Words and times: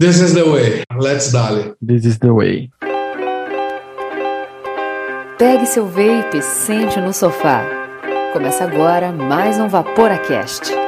This 0.00 0.18
is 0.18 0.34
the 0.34 0.50
way. 0.50 0.82
Let's 0.98 1.30
dale. 1.30 1.76
This 1.80 2.04
is 2.04 2.18
the 2.18 2.34
way. 2.34 2.68
Pegue 5.38 5.66
seu 5.66 5.86
vape 5.86 6.38
e 6.38 6.42
sente 6.42 7.00
no 7.00 7.12
sofá. 7.12 7.62
Começa 8.32 8.64
agora 8.64 9.12
mais 9.12 9.56
um 9.60 9.68
Vaporacast. 9.68 10.83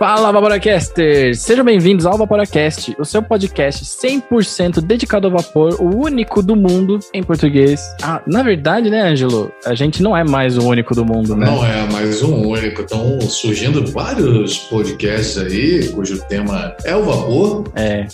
Fala, 0.00 0.32
Vaporacasters! 0.32 1.40
Sejam 1.40 1.62
bem-vindos 1.62 2.06
ao 2.06 2.16
Vaporacast, 2.16 2.96
o 2.98 3.04
seu 3.04 3.22
podcast 3.22 3.84
100% 3.84 4.80
dedicado 4.80 5.26
ao 5.26 5.32
vapor, 5.34 5.76
o 5.78 5.94
único 5.94 6.42
do 6.42 6.56
mundo 6.56 6.98
em 7.12 7.22
português. 7.22 7.82
Ah, 8.02 8.22
na 8.26 8.42
verdade, 8.42 8.88
né, 8.88 9.02
Ângelo? 9.02 9.52
A 9.62 9.74
gente 9.74 10.02
não 10.02 10.16
é 10.16 10.24
mais 10.24 10.56
o 10.56 10.66
único 10.66 10.94
do 10.94 11.04
mundo, 11.04 11.36
né? 11.36 11.44
Não 11.44 11.62
é 11.62 11.86
mais 11.92 12.22
um 12.22 12.48
único. 12.48 12.80
Estão 12.80 13.20
surgindo 13.20 13.84
vários 13.92 14.56
podcasts 14.56 15.36
aí, 15.36 15.88
cujo 15.88 16.18
tema 16.22 16.74
é 16.82 16.96
o 16.96 17.02
vapor. 17.02 17.64
É. 17.76 18.06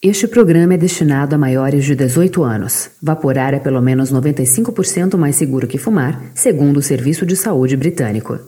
Este 0.00 0.26
programa 0.26 0.72
é 0.72 0.78
destinado 0.78 1.34
a 1.34 1.38
maiores 1.38 1.84
de 1.84 1.94
18 1.94 2.42
anos. 2.42 2.92
Vaporar 3.02 3.52
é 3.52 3.58
pelo 3.58 3.82
menos 3.82 4.10
95% 4.10 5.18
mais 5.18 5.36
seguro 5.36 5.66
que 5.66 5.76
fumar, 5.76 6.18
segundo 6.34 6.78
o 6.78 6.82
Serviço 6.82 7.26
de 7.26 7.36
Saúde 7.36 7.76
Britânico. 7.76 8.38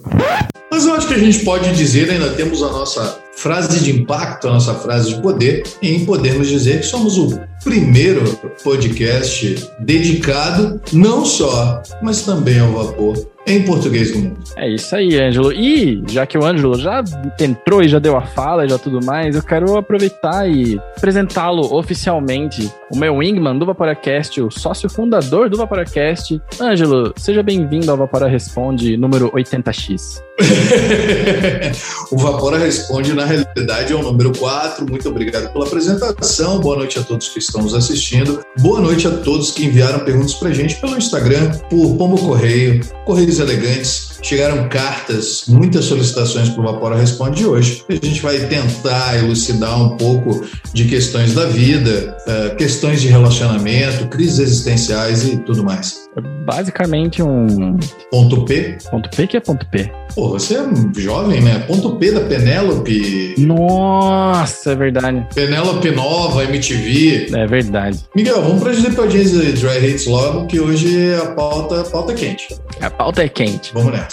Que 1.08 1.14
a 1.14 1.18
gente 1.18 1.42
pode 1.42 1.72
dizer, 1.72 2.10
ainda 2.10 2.30
temos 2.32 2.62
a 2.62 2.70
nossa 2.70 3.18
frase 3.34 3.82
de 3.82 3.90
impacto, 3.90 4.46
a 4.46 4.52
nossa 4.52 4.74
frase 4.74 5.14
de 5.14 5.22
poder, 5.22 5.62
em 5.80 6.04
podermos 6.04 6.48
dizer 6.48 6.80
que 6.80 6.86
somos 6.86 7.16
o 7.16 7.40
primeiro 7.64 8.24
podcast 8.62 9.68
dedicado 9.78 10.80
não 10.92 11.24
só, 11.24 11.82
mas 12.02 12.22
também 12.22 12.58
ao 12.58 12.72
vapor 12.72 13.26
em 13.46 13.62
português 13.62 14.12
do 14.12 14.18
mundo. 14.18 14.38
É 14.56 14.68
isso 14.68 14.94
aí, 14.94 15.18
Ângelo. 15.18 15.50
E 15.50 16.02
já 16.08 16.26
que 16.26 16.36
o 16.36 16.44
Ângelo 16.44 16.78
já 16.78 17.02
entrou 17.40 17.82
e 17.82 17.88
já 17.88 17.98
deu 17.98 18.14
a 18.14 18.26
fala 18.26 18.66
e 18.66 18.68
já 18.68 18.78
tudo 18.78 19.02
mais, 19.02 19.34
eu 19.34 19.42
quero 19.42 19.78
aproveitar 19.78 20.46
e 20.46 20.78
apresentá-lo 20.96 21.74
oficialmente, 21.74 22.70
o 22.92 22.98
meu 22.98 23.16
wingman 23.16 23.58
do 23.58 23.64
Vaporacast, 23.64 24.42
o 24.42 24.50
sócio 24.50 24.90
fundador 24.90 25.48
do 25.48 25.56
Vaporacast. 25.56 26.38
Ângelo, 26.60 27.14
seja 27.16 27.42
bem-vindo 27.42 27.90
ao 27.90 27.96
Vapora 27.96 28.28
Responde 28.28 28.96
número 28.98 29.30
80X. 29.30 30.27
o 32.10 32.16
Vapora 32.16 32.58
Responde, 32.58 33.12
na 33.12 33.24
realidade, 33.24 33.92
é 33.92 33.96
o 33.96 34.02
número 34.02 34.32
4. 34.36 34.86
Muito 34.88 35.08
obrigado 35.08 35.52
pela 35.52 35.66
apresentação. 35.66 36.60
Boa 36.60 36.76
noite 36.76 36.98
a 36.98 37.02
todos 37.02 37.28
que 37.28 37.38
estão 37.38 37.62
nos 37.62 37.74
assistindo. 37.74 38.40
Boa 38.60 38.80
noite 38.80 39.06
a 39.06 39.10
todos 39.10 39.50
que 39.50 39.66
enviaram 39.66 40.00
perguntas 40.00 40.34
pra 40.34 40.50
gente 40.52 40.76
pelo 40.76 40.96
Instagram, 40.96 41.50
por 41.70 41.96
Pombo 41.96 42.18
Correio, 42.18 42.84
Correios 43.04 43.38
elegantes. 43.38 44.17
Chegaram 44.22 44.68
cartas, 44.68 45.44
muitas 45.48 45.84
solicitações 45.84 46.48
para 46.48 46.60
o 46.60 46.64
Vapora 46.64 46.96
Responde 46.96 47.46
hoje. 47.46 47.84
A 47.88 47.94
gente 47.94 48.20
vai 48.20 48.38
tentar 48.38 49.18
elucidar 49.18 49.80
um 49.80 49.96
pouco 49.96 50.44
de 50.72 50.84
questões 50.84 51.34
da 51.34 51.46
vida, 51.46 52.16
uh, 52.26 52.56
questões 52.56 53.00
de 53.00 53.08
relacionamento, 53.08 54.08
crises 54.08 54.38
existenciais 54.38 55.26
e 55.26 55.36
tudo 55.38 55.64
mais. 55.64 56.08
É 56.16 56.20
basicamente 56.44 57.22
um. 57.22 57.78
Ponto 58.10 58.44
P. 58.44 58.78
Ponto 58.90 59.08
P 59.10 59.26
que 59.26 59.36
é 59.36 59.40
ponto 59.40 59.66
P. 59.66 59.90
Pô, 60.14 60.30
você 60.30 60.56
é 60.56 61.00
jovem, 61.00 61.40
né? 61.40 61.60
Ponto 61.60 61.96
P 61.96 62.10
da 62.10 62.20
Penélope. 62.22 63.34
Nossa, 63.38 64.72
é 64.72 64.74
verdade. 64.74 65.26
Penélope 65.34 65.90
Nova, 65.90 66.42
MTV. 66.44 67.28
É 67.32 67.46
verdade. 67.46 68.00
Miguel, 68.16 68.42
vamos 68.42 68.62
para 68.62 68.72
as 68.72 68.98
audiência 68.98 69.38
de 69.38 69.52
Dry 69.52 69.86
Hits 69.86 70.06
logo, 70.06 70.46
que 70.46 70.58
hoje 70.58 71.14
a 71.14 71.26
pauta, 71.26 71.82
a 71.82 71.84
pauta 71.84 72.12
é 72.12 72.16
quente. 72.16 72.48
A 72.80 72.90
pauta 72.90 73.22
é 73.22 73.28
quente. 73.28 73.70
Vamos 73.72 73.92
nessa. 73.92 74.07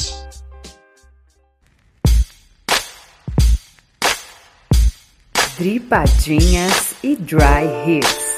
Dripadinhas 5.57 6.95
e 7.01 7.15
Dry 7.15 7.65
Hits. 7.87 8.35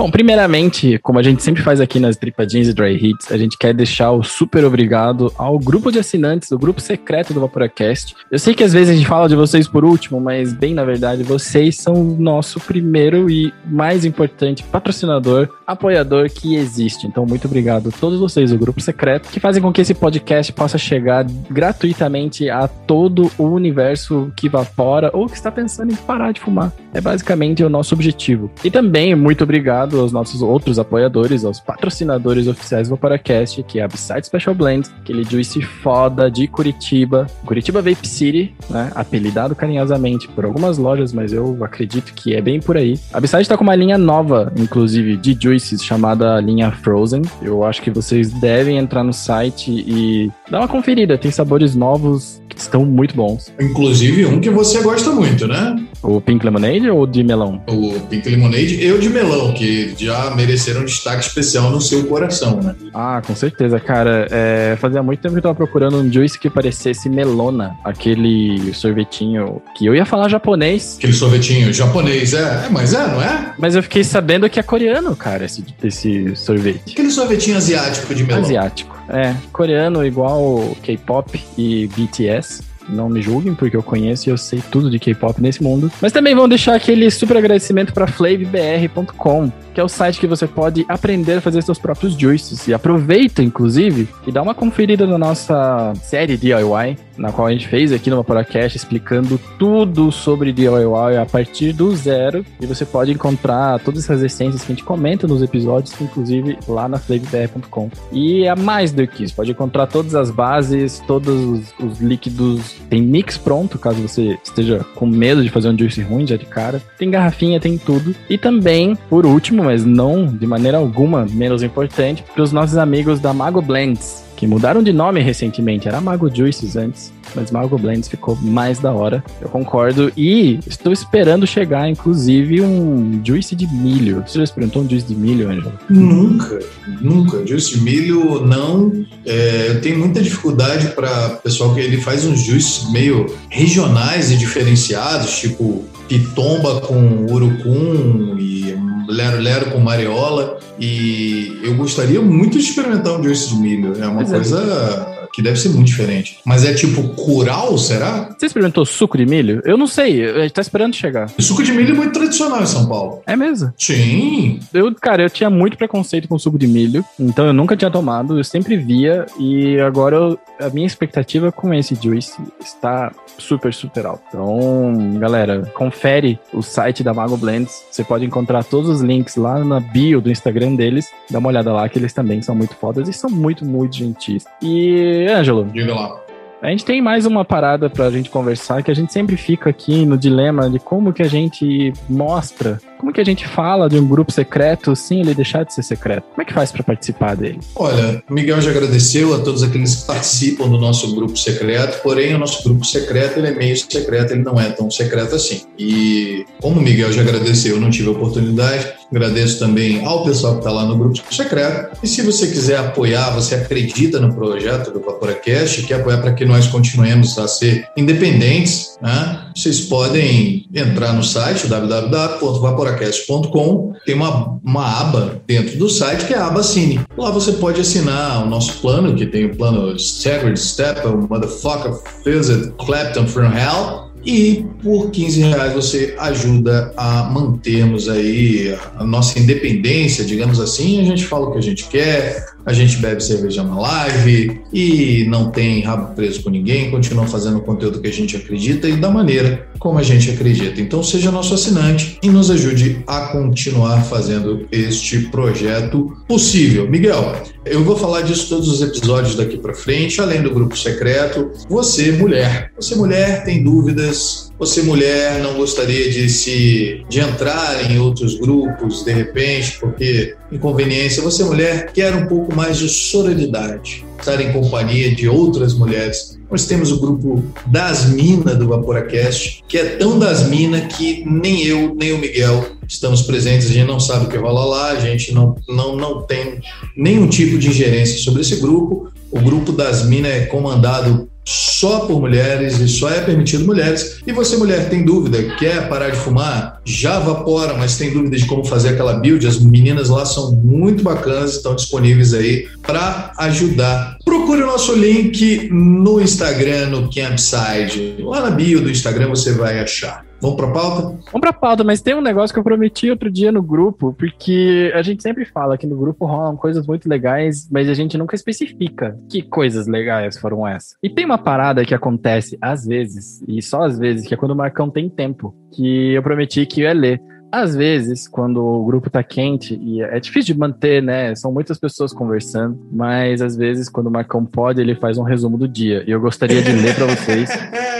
Bom, 0.00 0.10
primeiramente, 0.10 0.98
como 0.98 1.18
a 1.18 1.22
gente 1.22 1.42
sempre 1.42 1.62
faz 1.62 1.78
aqui 1.78 2.00
nas 2.00 2.16
Tripadinhas 2.16 2.68
e 2.68 2.72
Dry 2.72 2.96
Hits, 2.96 3.30
a 3.30 3.36
gente 3.36 3.58
quer 3.58 3.74
deixar 3.74 4.10
o 4.12 4.22
super 4.22 4.64
obrigado 4.64 5.30
ao 5.36 5.58
grupo 5.58 5.92
de 5.92 5.98
assinantes, 5.98 6.48
do 6.48 6.58
grupo 6.58 6.80
secreto 6.80 7.34
do 7.34 7.40
Vaporacast. 7.40 8.16
Eu 8.30 8.38
sei 8.38 8.54
que 8.54 8.64
às 8.64 8.72
vezes 8.72 8.88
a 8.88 8.96
gente 8.96 9.06
fala 9.06 9.28
de 9.28 9.36
vocês 9.36 9.68
por 9.68 9.84
último, 9.84 10.18
mas 10.18 10.54
bem 10.54 10.72
na 10.72 10.86
verdade, 10.86 11.22
vocês 11.22 11.76
são 11.76 11.92
o 11.92 12.16
nosso 12.18 12.58
primeiro 12.60 13.28
e 13.28 13.52
mais 13.66 14.06
importante 14.06 14.62
patrocinador, 14.64 15.50
apoiador 15.72 16.28
que 16.30 16.56
existe. 16.56 17.06
Então, 17.06 17.26
muito 17.26 17.46
obrigado 17.46 17.88
a 17.88 17.92
todos 17.92 18.18
vocês 18.18 18.50
do 18.50 18.58
grupo 18.58 18.80
secreto 18.80 19.28
que 19.30 19.40
fazem 19.40 19.62
com 19.62 19.72
que 19.72 19.80
esse 19.80 19.94
podcast 19.94 20.52
possa 20.52 20.78
chegar 20.78 21.24
gratuitamente 21.50 22.48
a 22.50 22.68
todo 22.68 23.30
o 23.38 23.44
universo 23.44 24.32
que 24.36 24.48
vapora 24.48 25.10
ou 25.12 25.26
que 25.26 25.36
está 25.36 25.50
pensando 25.50 25.92
em 25.92 25.96
parar 25.96 26.32
de 26.32 26.40
fumar. 26.40 26.72
É 26.92 27.00
basicamente 27.00 27.62
o 27.62 27.68
nosso 27.68 27.94
objetivo. 27.94 28.50
E 28.64 28.70
também 28.70 29.14
muito 29.14 29.44
obrigado 29.44 30.00
aos 30.00 30.12
nossos 30.12 30.42
outros 30.42 30.78
apoiadores, 30.78 31.44
aos 31.44 31.60
patrocinadores 31.60 32.48
oficiais 32.48 32.88
do 32.88 32.94
Vaporacast, 32.94 33.62
que 33.62 33.78
é 33.78 33.84
a 33.84 33.88
Beside 33.88 34.26
Special 34.26 34.54
Blend, 34.54 34.88
aquele 35.00 35.24
juice 35.24 35.62
foda 35.62 36.30
de 36.30 36.46
Curitiba, 36.46 37.26
Curitiba 37.44 37.80
Vape 37.80 38.06
City, 38.06 38.54
né? 38.68 38.90
Apelidado 38.94 39.54
carinhosamente 39.54 40.28
por 40.28 40.44
algumas 40.44 40.78
lojas, 40.78 41.12
mas 41.12 41.32
eu 41.32 41.64
acredito 41.64 42.12
que 42.14 42.34
é 42.34 42.40
bem 42.40 42.60
por 42.60 42.76
aí. 42.76 42.98
A 43.12 43.20
Beside 43.20 43.48
tá 43.48 43.56
com 43.56 43.64
uma 43.64 43.74
linha 43.74 43.96
nova, 43.96 44.52
inclusive, 44.56 45.16
de 45.16 45.34
chamada 45.78 46.40
linha 46.40 46.70
Frozen. 46.70 47.22
Eu 47.42 47.64
acho 47.64 47.82
que 47.82 47.90
vocês 47.90 48.32
devem 48.32 48.78
entrar 48.78 49.04
no 49.04 49.12
site 49.12 49.70
e 49.70 50.30
dar 50.50 50.60
uma 50.60 50.68
conferida. 50.68 51.18
Tem 51.18 51.30
sabores 51.30 51.74
novos 51.74 52.39
que 52.54 52.60
estão 52.60 52.84
muito 52.84 53.14
bons. 53.14 53.52
Inclusive 53.60 54.26
um 54.26 54.40
que 54.40 54.50
você 54.50 54.80
gosta 54.82 55.10
muito, 55.10 55.46
né? 55.46 55.76
O 56.02 56.20
Pink 56.20 56.44
Lemonade 56.44 56.88
ou 56.88 57.06
de 57.06 57.22
melão? 57.22 57.62
O 57.68 58.00
Pink 58.08 58.28
Lemonade 58.28 58.82
e 58.82 58.92
o 58.92 58.98
de 58.98 59.10
melão, 59.10 59.52
que 59.52 59.94
já 59.98 60.34
mereceram 60.34 60.84
destaque 60.84 61.24
especial 61.24 61.70
no 61.70 61.80
seu 61.80 62.04
coração, 62.04 62.60
né? 62.62 62.74
Ah, 62.94 63.20
com 63.24 63.34
certeza, 63.34 63.78
cara. 63.78 64.26
É, 64.30 64.76
fazia 64.80 65.02
muito 65.02 65.20
tempo 65.20 65.34
que 65.34 65.38
eu 65.38 65.42
tava 65.42 65.54
procurando 65.54 65.98
um 65.98 66.10
juice 66.10 66.38
que 66.38 66.48
parecesse 66.48 67.08
melona, 67.08 67.76
aquele 67.84 68.72
sorvetinho 68.72 69.60
que 69.76 69.84
eu 69.84 69.94
ia 69.94 70.06
falar 70.06 70.28
japonês. 70.28 70.96
Aquele 70.98 71.12
sorvetinho 71.12 71.72
japonês, 71.72 72.32
é, 72.32 72.66
é 72.66 72.68
mas 72.70 72.94
é, 72.94 73.06
não 73.06 73.22
é? 73.22 73.54
Mas 73.58 73.74
eu 73.74 73.82
fiquei 73.82 74.02
sabendo 74.02 74.48
que 74.48 74.58
é 74.58 74.62
coreano, 74.62 75.14
cara, 75.14 75.44
esse, 75.44 75.64
esse 75.82 76.34
sorvete. 76.34 76.92
Aquele 76.92 77.10
sorvetinho 77.10 77.56
asiático 77.56 78.14
de 78.14 78.24
melão. 78.24 78.42
Asiático, 78.42 78.96
é. 79.12 79.34
Coreano 79.52 80.04
igual 80.04 80.76
K-pop 80.82 81.40
e 81.58 81.88
BTS. 81.88 82.69
Não 82.88 83.08
me 83.08 83.22
julguem, 83.22 83.54
porque 83.54 83.76
eu 83.76 83.82
conheço 83.82 84.28
e 84.28 84.32
eu 84.32 84.38
sei 84.38 84.62
tudo 84.70 84.90
de 84.90 84.98
K-pop 84.98 85.40
nesse 85.40 85.62
mundo. 85.62 85.90
Mas 86.00 86.12
também 86.12 86.34
vão 86.34 86.48
deixar 86.48 86.74
aquele 86.74 87.10
super 87.10 87.36
agradecimento 87.36 87.92
para 87.92 88.06
flavbr.com, 88.06 89.52
que 89.74 89.80
é 89.80 89.84
o 89.84 89.88
site 89.88 90.20
que 90.20 90.26
você 90.26 90.46
pode 90.46 90.84
aprender 90.88 91.34
a 91.34 91.40
fazer 91.40 91.62
seus 91.62 91.78
próprios 91.78 92.14
juices. 92.14 92.66
E 92.66 92.74
aproveita, 92.74 93.42
inclusive, 93.42 94.08
e 94.26 94.32
dá 94.32 94.42
uma 94.42 94.54
conferida 94.54 95.06
na 95.06 95.18
nossa 95.18 95.92
série 96.02 96.36
DIY, 96.36 96.96
na 97.16 97.30
qual 97.32 97.46
a 97.46 97.52
gente 97.52 97.68
fez 97.68 97.92
aqui 97.92 98.08
no 98.08 98.24
podcast 98.24 98.76
explicando 98.76 99.38
tudo 99.58 100.10
sobre 100.10 100.52
DIY 100.52 101.16
a 101.20 101.26
partir 101.26 101.72
do 101.72 101.94
zero. 101.94 102.44
E 102.60 102.66
você 102.66 102.84
pode 102.84 103.12
encontrar 103.12 103.78
todas 103.80 104.04
essas 104.04 104.22
essências 104.22 104.64
que 104.64 104.72
a 104.72 104.74
gente 104.74 104.84
comenta 104.84 105.26
nos 105.26 105.42
episódios, 105.42 105.98
inclusive 106.00 106.58
lá 106.66 106.88
na 106.88 106.98
flavbr.com. 106.98 107.90
E 108.12 108.44
é 108.44 108.54
mais 108.54 108.92
do 108.92 109.06
que 109.06 109.24
isso, 109.24 109.34
pode 109.34 109.50
encontrar 109.50 109.86
todas 109.86 110.14
as 110.14 110.30
bases, 110.30 111.02
todos 111.06 111.44
os, 111.44 111.74
os 111.78 112.00
líquidos. 112.00 112.69
Tem 112.88 113.02
mix 113.02 113.36
pronto, 113.36 113.78
caso 113.78 114.00
você 114.00 114.38
esteja 114.42 114.84
com 114.94 115.06
medo 115.06 115.42
de 115.42 115.48
fazer 115.48 115.68
um 115.68 115.78
juice 115.78 116.00
ruim 116.02 116.26
já 116.26 116.36
de 116.36 116.46
cara. 116.46 116.82
Tem 116.98 117.10
garrafinha, 117.10 117.60
tem 117.60 117.78
tudo. 117.78 118.14
E 118.28 118.36
também, 118.36 118.96
por 119.08 119.26
último, 119.26 119.64
mas 119.64 119.84
não 119.84 120.26
de 120.26 120.46
maneira 120.46 120.78
alguma 120.78 121.26
menos 121.30 121.62
importante, 121.62 122.24
para 122.34 122.42
os 122.42 122.52
nossos 122.52 122.76
amigos 122.76 123.20
da 123.20 123.32
Mago 123.32 123.60
Blends, 123.62 124.24
que 124.40 124.46
mudaram 124.46 124.82
de 124.82 124.90
nome 124.90 125.20
recentemente. 125.20 125.86
Era 125.86 126.00
Mago 126.00 126.34
Juices 126.34 126.74
antes, 126.74 127.12
mas 127.34 127.50
Mago 127.50 127.76
Blends 127.76 128.08
ficou 128.08 128.34
mais 128.36 128.78
da 128.78 128.90
hora. 128.90 129.22
Eu 129.38 129.50
concordo. 129.50 130.10
E 130.16 130.58
estou 130.66 130.94
esperando 130.94 131.46
chegar, 131.46 131.90
inclusive, 131.90 132.62
um 132.62 133.20
juice 133.22 133.54
de 133.54 133.66
milho. 133.66 134.24
Você 134.26 134.38
já 134.38 134.44
experimentou 134.44 134.82
um 134.82 134.88
juice 134.88 135.06
de 135.06 135.14
milho, 135.14 135.50
Angela? 135.50 135.78
Nunca, 135.90 136.58
nunca. 137.02 137.46
Juice 137.46 137.76
de 137.76 137.82
milho, 137.82 138.46
não. 138.46 138.90
É, 139.26 139.66
eu 139.68 139.80
tenho 139.82 139.98
muita 139.98 140.22
dificuldade 140.22 140.88
para 140.94 141.36
pessoal 141.44 141.74
que 141.74 141.80
ele 141.80 141.98
faz 141.98 142.24
uns 142.24 142.40
juices 142.40 142.90
meio 142.90 143.26
regionais 143.50 144.30
e 144.30 144.38
diferenciados, 144.38 145.38
tipo 145.38 145.84
pitomba 146.08 146.80
com 146.80 147.26
urucum 147.30 148.38
e 148.38 148.74
lero-lero 149.10 149.70
com 149.70 149.78
mariola. 149.78 150.58
E 150.78 151.60
eu 151.62 151.74
gostaria 151.74 152.20
muito 152.20 152.58
de 152.58 152.64
experimentar 152.64 153.18
um 153.18 153.22
juice 153.22 153.50
de 153.50 153.56
milho. 153.56 153.94
É 154.00 154.06
uma 154.06 154.22
Mas 154.22 154.52
é. 154.52 155.19
Que 155.32 155.42
deve 155.42 155.58
ser 155.58 155.70
muito 155.70 155.86
diferente. 155.86 156.38
Mas 156.44 156.64
é 156.64 156.74
tipo 156.74 157.02
curau, 157.14 157.76
será? 157.78 158.34
Você 158.36 158.46
experimentou 158.46 158.84
suco 158.84 159.16
de 159.16 159.26
milho? 159.26 159.62
Eu 159.64 159.76
não 159.76 159.86
sei, 159.86 160.24
a 160.24 160.42
gente 160.42 160.52
tá 160.52 160.60
esperando 160.60 160.94
chegar. 160.94 161.30
O 161.38 161.42
suco 161.42 161.62
de 161.62 161.72
milho 161.72 161.92
é 161.92 161.96
muito 161.96 162.12
tradicional 162.12 162.62
em 162.62 162.66
São 162.66 162.86
Paulo. 162.86 163.22
É 163.26 163.36
mesmo? 163.36 163.72
Sim. 163.76 164.60
Eu, 164.72 164.94
cara, 164.94 165.22
eu 165.22 165.30
tinha 165.30 165.50
muito 165.50 165.76
preconceito 165.76 166.28
com 166.28 166.38
suco 166.38 166.58
de 166.58 166.66
milho, 166.66 167.04
então 167.18 167.46
eu 167.46 167.52
nunca 167.52 167.76
tinha 167.76 167.90
tomado, 167.90 168.38
eu 168.38 168.44
sempre 168.44 168.76
via, 168.76 169.26
e 169.38 169.78
agora 169.80 170.16
eu, 170.16 170.38
a 170.60 170.68
minha 170.70 170.86
expectativa 170.86 171.52
com 171.52 171.72
esse 171.72 171.94
juice 171.94 172.40
está 172.60 173.12
super, 173.38 173.72
super 173.72 174.06
alta. 174.06 174.22
Então, 174.28 175.18
galera, 175.18 175.62
confere 175.74 176.38
o 176.52 176.62
site 176.62 177.02
da 177.02 177.12
Mago 177.14 177.36
Blends. 177.36 177.84
Você 177.90 178.04
pode 178.04 178.24
encontrar 178.24 178.62
todos 178.64 178.88
os 178.88 179.00
links 179.00 179.36
lá 179.36 179.64
na 179.64 179.80
bio 179.80 180.20
do 180.20 180.30
Instagram 180.30 180.74
deles. 180.74 181.10
Dá 181.30 181.38
uma 181.38 181.48
olhada 181.48 181.72
lá, 181.72 181.88
que 181.88 181.98
eles 181.98 182.12
também 182.12 182.42
são 182.42 182.54
muito 182.54 182.74
fodas 182.74 183.08
e 183.08 183.12
são 183.12 183.30
muito, 183.30 183.64
muito 183.64 183.96
gentis. 183.96 184.44
E, 184.62 185.19
Ângelo. 185.28 185.64
Diga 185.64 185.94
lá. 185.94 186.20
A 186.62 186.68
gente 186.68 186.84
tem 186.84 187.00
mais 187.00 187.24
uma 187.24 187.42
parada 187.42 187.88
pra 187.88 188.10
gente 188.10 188.28
conversar, 188.28 188.82
que 188.82 188.90
a 188.90 188.94
gente 188.94 189.12
sempre 189.12 189.36
fica 189.36 189.70
aqui 189.70 190.04
no 190.04 190.18
dilema 190.18 190.68
de 190.68 190.78
como 190.78 191.12
que 191.12 191.22
a 191.22 191.28
gente 191.28 191.92
mostra 192.08 192.78
como 193.00 193.12
que 193.12 193.20
a 193.20 193.24
gente 193.24 193.48
fala 193.48 193.88
de 193.88 193.98
um 193.98 194.06
grupo 194.06 194.30
secreto 194.30 194.94
sem 194.94 195.20
ele 195.20 195.34
deixar 195.34 195.64
de 195.64 195.72
ser 195.72 195.82
secreto? 195.82 196.24
Como 196.34 196.42
é 196.42 196.44
que 196.44 196.52
faz 196.52 196.70
para 196.70 196.82
participar 196.82 197.34
dele? 197.34 197.58
Olha, 197.74 198.22
Miguel 198.28 198.60
já 198.60 198.70
agradeceu 198.70 199.34
a 199.34 199.38
todos 199.38 199.62
aqueles 199.62 199.96
que 199.96 200.06
participam 200.06 200.68
do 200.68 200.78
nosso 200.78 201.14
grupo 201.14 201.36
secreto, 201.36 202.02
porém 202.02 202.34
o 202.34 202.38
nosso 202.38 202.62
grupo 202.62 202.84
secreto 202.84 203.38
ele 203.38 203.48
é 203.48 203.54
meio 203.54 203.76
secreto, 203.76 204.32
ele 204.32 204.42
não 204.42 204.60
é 204.60 204.70
tão 204.70 204.90
secreto 204.90 205.34
assim. 205.34 205.62
E 205.78 206.44
como 206.60 206.78
o 206.78 206.82
Miguel 206.82 207.10
já 207.10 207.22
agradeceu, 207.22 207.76
eu 207.76 207.80
não 207.80 207.88
tive 207.88 208.08
a 208.08 208.12
oportunidade, 208.12 208.92
agradeço 209.10 209.58
também 209.58 210.04
ao 210.04 210.22
pessoal 210.22 210.54
que 210.54 210.60
está 210.60 210.70
lá 210.70 210.84
no 210.84 210.96
grupo 210.96 211.34
secreto. 211.34 211.98
E 212.02 212.06
se 212.06 212.20
você 212.20 212.48
quiser 212.48 212.78
apoiar, 212.78 213.30
você 213.30 213.54
acredita 213.54 214.20
no 214.20 214.34
projeto 214.34 214.92
do 214.92 215.00
Vaporacast, 215.00 215.82
quer 215.84 216.00
apoiar 216.00 216.18
para 216.18 216.34
que 216.34 216.44
nós 216.44 216.66
continuemos 216.66 217.38
a 217.38 217.48
ser 217.48 217.88
independentes, 217.96 218.98
né? 219.00 219.49
Vocês 219.60 219.82
podem 219.82 220.66
entrar 220.74 221.12
no 221.12 221.22
site 221.22 221.66
www.vaporacast 221.66 223.26
vaporacast.com, 223.26 223.92
tem 224.06 224.14
uma, 224.14 224.58
uma 224.64 225.00
aba 225.00 225.42
dentro 225.46 225.76
do 225.76 225.86
site 225.86 226.24
que 226.24 226.32
é 226.32 226.38
a 226.38 226.46
aba 226.46 226.62
Cine. 226.62 227.00
Lá 227.16 227.30
você 227.30 227.52
pode 227.52 227.78
assinar 227.78 228.42
o 228.42 228.48
nosso 228.48 228.80
plano, 228.80 229.14
que 229.14 229.26
tem 229.26 229.44
o 229.44 229.56
plano 229.56 229.94
Staggered 229.96 230.58
Step, 230.58 231.06
Motherfucker 231.28 231.92
Visit 232.24 232.72
Clapton 232.78 233.26
from 233.26 233.52
Hell. 233.52 234.09
E 234.24 234.64
por 234.82 235.10
15 235.10 235.40
reais 235.40 235.72
você 235.72 236.14
ajuda 236.18 236.92
a 236.96 237.24
mantermos 237.24 238.08
aí 238.08 238.76
a 238.96 239.04
nossa 239.04 239.38
independência, 239.38 240.24
digamos 240.24 240.60
assim. 240.60 241.00
A 241.00 241.04
gente 241.04 241.24
fala 241.24 241.48
o 241.48 241.52
que 241.52 241.58
a 241.58 241.62
gente 241.62 241.86
quer, 241.88 242.46
a 242.64 242.72
gente 242.72 242.96
bebe 242.98 243.22
cerveja 243.22 243.62
na 243.62 243.78
live 243.78 244.60
e 244.72 245.24
não 245.28 245.50
tem 245.50 245.80
rabo 245.82 246.14
preso 246.14 246.42
com 246.42 246.50
ninguém, 246.50 246.90
continua 246.90 247.26
fazendo 247.26 247.58
o 247.58 247.62
conteúdo 247.62 248.00
que 248.00 248.08
a 248.08 248.12
gente 248.12 248.36
acredita 248.36 248.88
e 248.88 248.96
da 248.96 249.10
maneira 249.10 249.68
como 249.78 249.98
a 249.98 250.02
gente 250.02 250.30
acredita. 250.30 250.80
Então 250.80 251.02
seja 251.02 251.30
nosso 251.30 251.54
assinante 251.54 252.18
e 252.22 252.28
nos 252.28 252.50
ajude 252.50 253.02
a 253.06 253.28
continuar 253.28 254.02
fazendo 254.04 254.66
este 254.70 255.20
projeto 255.30 256.16
possível. 256.28 256.88
Miguel, 256.88 257.34
eu 257.64 257.82
vou 257.82 257.96
falar 257.96 258.22
disso 258.22 258.48
todos 258.48 258.68
os 258.68 258.82
episódios 258.82 259.34
daqui 259.34 259.56
para 259.58 259.74
frente, 259.74 260.20
além 260.20 260.42
do 260.42 260.50
grupo 260.50 260.76
secreto. 260.76 261.50
Você, 261.68 262.12
mulher, 262.12 262.72
você 262.76 262.94
mulher 262.94 263.44
tem 263.44 263.62
dúvidas, 263.62 264.09
você 264.58 264.82
mulher 264.82 265.42
não 265.42 265.54
gostaria 265.54 266.10
de 266.10 266.28
se 266.28 267.04
de 267.08 267.20
entrar 267.20 267.90
em 267.90 267.98
outros 267.98 268.38
grupos 268.38 269.04
de 269.04 269.12
repente, 269.12 269.78
porque 269.80 270.36
inconveniência, 270.52 271.22
você 271.22 271.42
mulher 271.44 271.92
quer 271.92 272.14
um 272.14 272.26
pouco 272.26 272.54
mais 272.54 272.78
de 272.78 272.88
sororidade, 272.88 274.04
estar 274.18 274.40
em 274.40 274.52
companhia 274.52 275.14
de 275.14 275.28
outras 275.28 275.74
mulheres. 275.74 276.38
Nós 276.50 276.66
temos 276.66 276.90
o 276.90 277.00
grupo 277.00 277.44
das 277.66 278.06
Minas 278.06 278.56
do 278.56 278.68
Vaporacast, 278.68 279.62
que 279.68 279.78
é 279.78 279.84
tão 279.96 280.18
das 280.18 280.48
Minas 280.48 280.92
que 280.94 281.24
nem 281.24 281.62
eu, 281.64 281.94
nem 281.94 282.12
o 282.12 282.18
Miguel 282.18 282.66
estamos 282.90 283.22
presentes, 283.22 283.70
a 283.70 283.72
gente 283.72 283.86
não 283.86 284.00
sabe 284.00 284.26
o 284.26 284.28
que 284.28 284.36
rola 284.36 284.64
lá, 284.64 284.90
a 284.90 285.00
gente 285.00 285.32
não, 285.32 285.54
não, 285.68 285.96
não 285.96 286.22
tem 286.22 286.60
nenhum 286.96 287.28
tipo 287.28 287.56
de 287.56 287.68
ingerência 287.68 288.18
sobre 288.18 288.40
esse 288.40 288.56
grupo. 288.56 289.08
O 289.30 289.40
grupo 289.40 289.70
das 289.70 290.04
Minas 290.04 290.32
é 290.32 290.46
comandado 290.46 291.30
só 291.50 292.00
por 292.00 292.20
mulheres 292.20 292.78
e 292.78 292.88
só 292.88 293.10
é 293.10 293.20
permitido 293.20 293.64
mulheres. 293.64 294.20
E 294.26 294.32
você, 294.32 294.56
mulher, 294.56 294.88
tem 294.88 295.04
dúvida, 295.04 295.42
quer 295.56 295.88
parar 295.88 296.10
de 296.10 296.16
fumar? 296.16 296.80
Já 296.84 297.18
vapora, 297.18 297.74
mas 297.74 297.96
tem 297.96 298.12
dúvida 298.12 298.36
de 298.36 298.46
como 298.46 298.64
fazer 298.64 298.90
aquela 298.90 299.14
build? 299.14 299.46
As 299.46 299.58
meninas 299.58 300.08
lá 300.08 300.24
são 300.24 300.52
muito 300.52 301.02
bacanas, 301.02 301.56
estão 301.56 301.74
disponíveis 301.74 302.32
aí 302.32 302.68
para 302.82 303.32
ajudar. 303.38 304.16
Procure 304.24 304.62
o 304.62 304.66
nosso 304.66 304.94
link 304.94 305.68
no 305.72 306.20
Instagram, 306.20 306.86
no 306.86 307.10
Campside. 307.12 308.16
Lá 308.20 308.42
na 308.42 308.50
bio 308.50 308.80
do 308.80 308.90
Instagram 308.90 309.28
você 309.28 309.52
vai 309.52 309.80
achar. 309.80 310.29
Vamos 310.40 310.56
pra 310.56 310.68
pauta? 310.68 311.02
Vamos 311.02 311.40
pra 311.40 311.52
pauta, 311.52 311.84
mas 311.84 312.00
tem 312.00 312.14
um 312.14 312.22
negócio 312.22 312.54
que 312.54 312.58
eu 312.58 312.64
prometi 312.64 313.10
outro 313.10 313.30
dia 313.30 313.52
no 313.52 313.62
grupo, 313.62 314.14
porque 314.18 314.90
a 314.94 315.02
gente 315.02 315.22
sempre 315.22 315.44
fala 315.44 315.76
que 315.76 315.86
no 315.86 315.96
grupo 315.96 316.24
rolam 316.24 316.56
coisas 316.56 316.86
muito 316.86 317.08
legais, 317.08 317.68
mas 317.70 317.88
a 317.88 317.94
gente 317.94 318.16
nunca 318.16 318.34
especifica 318.34 319.18
que 319.28 319.42
coisas 319.42 319.86
legais 319.86 320.38
foram 320.38 320.66
essas. 320.66 320.96
E 321.02 321.10
tem 321.10 321.26
uma 321.26 321.38
parada 321.38 321.84
que 321.84 321.94
acontece 321.94 322.56
às 322.60 322.86
vezes, 322.86 323.42
e 323.46 323.60
só 323.60 323.82
às 323.82 323.98
vezes, 323.98 324.26
que 324.26 324.32
é 324.32 324.36
quando 324.36 324.52
o 324.52 324.56
Marcão 324.56 324.88
tem 324.88 325.10
tempo, 325.10 325.54
que 325.72 326.14
eu 326.14 326.22
prometi 326.22 326.64
que 326.64 326.82
ia 326.82 326.92
ler. 326.92 327.20
Às 327.52 327.74
vezes, 327.74 328.28
quando 328.28 328.64
o 328.64 328.84
grupo 328.84 329.10
tá 329.10 329.24
quente, 329.24 329.74
e 329.74 330.00
é 330.00 330.20
difícil 330.20 330.54
de 330.54 330.60
manter, 330.60 331.02
né? 331.02 331.34
São 331.34 331.52
muitas 331.52 331.78
pessoas 331.78 332.12
conversando, 332.12 332.78
mas 332.92 333.42
às 333.42 333.56
vezes, 333.56 333.88
quando 333.88 334.06
o 334.06 334.10
Marcão 334.10 334.46
pode, 334.46 334.80
ele 334.80 334.94
faz 334.94 335.18
um 335.18 335.24
resumo 335.24 335.58
do 335.58 335.66
dia. 335.66 336.04
E 336.06 336.12
eu 336.12 336.20
gostaria 336.20 336.62
de 336.62 336.70
ler 336.70 336.94
para 336.94 337.06
vocês. 337.06 337.50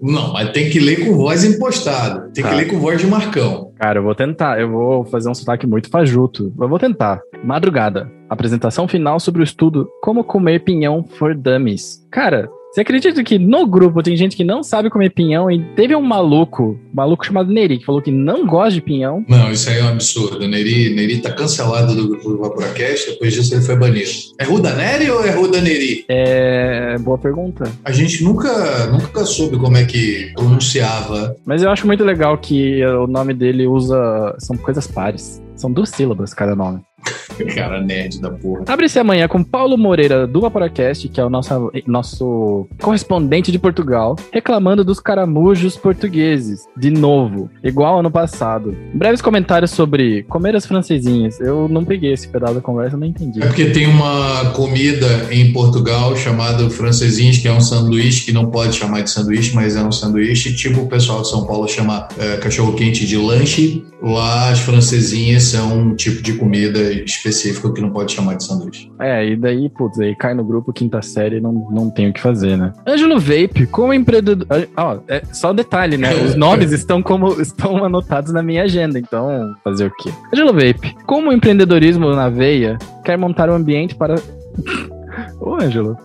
Não, 0.00 0.32
mas 0.32 0.50
tem 0.50 0.70
que 0.70 0.80
ler 0.80 1.04
com 1.04 1.14
voz 1.14 1.44
impostada. 1.44 2.30
Tem 2.32 2.42
tá. 2.42 2.50
que 2.50 2.56
ler 2.56 2.66
com 2.66 2.78
voz 2.78 3.00
de 3.00 3.06
Marcão. 3.06 3.72
Cara, 3.78 3.98
eu 3.98 4.02
vou 4.02 4.14
tentar. 4.14 4.58
Eu 4.58 4.70
vou 4.70 5.04
fazer 5.04 5.28
um 5.28 5.34
sotaque 5.34 5.66
muito 5.66 5.90
fajuto. 5.90 6.52
Eu 6.58 6.68
vou 6.68 6.78
tentar. 6.78 7.20
Madrugada. 7.44 8.10
Apresentação 8.28 8.88
final 8.88 9.20
sobre 9.20 9.42
o 9.42 9.44
estudo 9.44 9.88
Como 10.02 10.24
Comer 10.24 10.60
Pinhão 10.60 11.04
for 11.04 11.34
Dummies. 11.34 12.06
Cara, 12.10 12.48
você 12.72 12.82
acredita 12.82 13.24
que 13.24 13.36
no 13.36 13.66
grupo 13.66 14.00
tem 14.00 14.16
gente 14.16 14.36
que 14.36 14.44
não 14.44 14.62
sabe 14.62 14.90
comer 14.90 15.10
pinhão 15.10 15.50
e 15.50 15.60
teve 15.74 15.96
um 15.96 16.02
maluco, 16.02 16.78
um 16.92 16.94
maluco 16.94 17.26
chamado 17.26 17.52
Neri, 17.52 17.78
que 17.78 17.84
falou 17.84 18.00
que 18.00 18.12
não 18.12 18.46
gosta 18.46 18.74
de 18.74 18.80
pinhão? 18.80 19.24
Não, 19.28 19.50
isso 19.50 19.68
aí 19.68 19.78
é 19.78 19.84
um 19.84 19.88
absurdo. 19.88 20.46
Neri, 20.46 20.94
Neri 20.94 21.20
tá 21.20 21.32
cancelado 21.32 21.96
do 21.96 22.08
grupo 22.08 22.30
do 22.30 22.38
Vaporacast, 22.38 23.10
depois 23.10 23.34
disso 23.34 23.54
ele 23.54 23.62
foi 23.62 23.76
banido. 23.76 24.10
É 24.38 24.44
Ruda 24.44 24.72
Neri 24.74 25.10
ou 25.10 25.24
é 25.24 25.30
Ruda 25.30 25.60
Neri? 25.60 26.04
É. 26.08 26.96
Boa 26.98 27.18
pergunta. 27.18 27.70
A 27.84 27.90
gente 27.90 28.22
nunca, 28.22 28.86
nunca 28.86 29.24
soube 29.24 29.58
como 29.58 29.76
é 29.76 29.84
que 29.84 30.32
pronunciava. 30.34 31.34
Mas 31.44 31.62
eu 31.62 31.70
acho 31.70 31.86
muito 31.88 32.04
legal 32.04 32.38
que 32.38 32.84
o 32.86 33.08
nome 33.08 33.34
dele 33.34 33.66
usa. 33.66 33.98
São 34.38 34.56
coisas 34.56 34.86
pares. 34.86 35.42
São 35.56 35.70
duas 35.70 35.90
sílabas 35.90 36.32
cada 36.32 36.54
nome. 36.54 36.80
Cara, 37.54 37.80
nerd 37.80 38.20
da 38.20 38.30
porra. 38.30 38.64
Abre-se 38.66 38.98
amanhã 38.98 39.26
com 39.26 39.42
Paulo 39.42 39.76
Moreira 39.76 40.26
do 40.26 40.40
Vaporacast, 40.40 41.08
que 41.08 41.20
é 41.20 41.24
o 41.24 41.30
nosso, 41.30 41.72
nosso 41.86 42.68
correspondente 42.80 43.50
de 43.50 43.58
Portugal, 43.58 44.16
reclamando 44.32 44.84
dos 44.84 45.00
caramujos 45.00 45.76
portugueses, 45.76 46.66
de 46.76 46.90
novo, 46.90 47.50
igual 47.62 48.00
ano 48.00 48.10
passado. 48.10 48.76
Breves 48.94 49.22
comentários 49.22 49.70
sobre 49.70 50.22
comer 50.24 50.54
as 50.54 50.66
francesinhas. 50.66 51.40
Eu 51.40 51.68
não 51.68 51.84
peguei 51.84 52.12
esse 52.12 52.28
pedaço 52.28 52.54
da 52.54 52.60
conversa, 52.60 52.96
não 52.96 53.06
entendi. 53.06 53.42
É 53.42 53.46
porque 53.46 53.66
tem 53.66 53.86
uma 53.86 54.50
comida 54.50 55.28
em 55.30 55.52
Portugal 55.52 56.16
chamada 56.16 56.68
francesinhas, 56.70 57.38
que 57.38 57.48
é 57.48 57.52
um 57.52 57.60
sanduíche 57.60 58.24
que 58.24 58.32
não 58.32 58.46
pode 58.46 58.76
chamar 58.76 59.02
de 59.02 59.10
sanduíche, 59.10 59.54
mas 59.54 59.76
é 59.76 59.82
um 59.82 59.92
sanduíche, 59.92 60.54
tipo 60.54 60.82
o 60.82 60.86
pessoal 60.86 61.22
de 61.22 61.28
São 61.28 61.46
Paulo 61.46 61.68
chama 61.68 62.08
é, 62.18 62.36
cachorro-quente 62.36 63.06
de 63.06 63.16
lanche. 63.16 63.84
Lá 64.02 64.50
as 64.50 64.60
francesinhas 64.60 65.44
são 65.44 65.78
um 65.78 65.94
tipo 65.94 66.22
de 66.22 66.34
comida 66.34 66.89
específico 66.92 67.72
que 67.72 67.80
não 67.80 67.90
pode 67.90 68.12
chamar 68.12 68.36
de 68.36 68.44
sanduíche. 68.44 68.90
É, 69.00 69.26
e 69.26 69.36
daí, 69.36 69.68
putz, 69.68 69.98
aí 69.98 70.14
cai 70.14 70.34
no 70.34 70.44
grupo 70.44 70.72
quinta 70.72 71.02
série 71.02 71.40
não, 71.40 71.52
não 71.70 71.90
tem 71.90 72.10
o 72.10 72.12
que 72.12 72.20
fazer, 72.20 72.56
né? 72.56 72.72
Ângelo 72.86 73.18
Vape, 73.18 73.66
como 73.66 73.92
empreendedor. 73.94 74.46
Ó, 74.76 74.98
é 75.08 75.22
só 75.32 75.50
um 75.52 75.54
detalhe, 75.54 75.96
né? 75.96 76.14
Os 76.14 76.34
nomes 76.36 76.72
estão 76.72 77.02
como 77.02 77.38
estão 77.40 77.84
anotados 77.84 78.32
na 78.32 78.42
minha 78.42 78.62
agenda, 78.62 78.98
então 78.98 79.54
fazer 79.64 79.86
o 79.86 79.92
quê? 79.96 80.10
Ângelo 80.32 80.52
Vape, 80.52 80.94
como 81.06 81.32
empreendedorismo 81.32 82.10
na 82.14 82.28
veia 82.28 82.78
quer 83.04 83.16
montar 83.16 83.48
um 83.50 83.54
ambiente 83.54 83.94
para. 83.94 84.14
Ô, 85.40 85.54
Ângelo. 85.54 85.96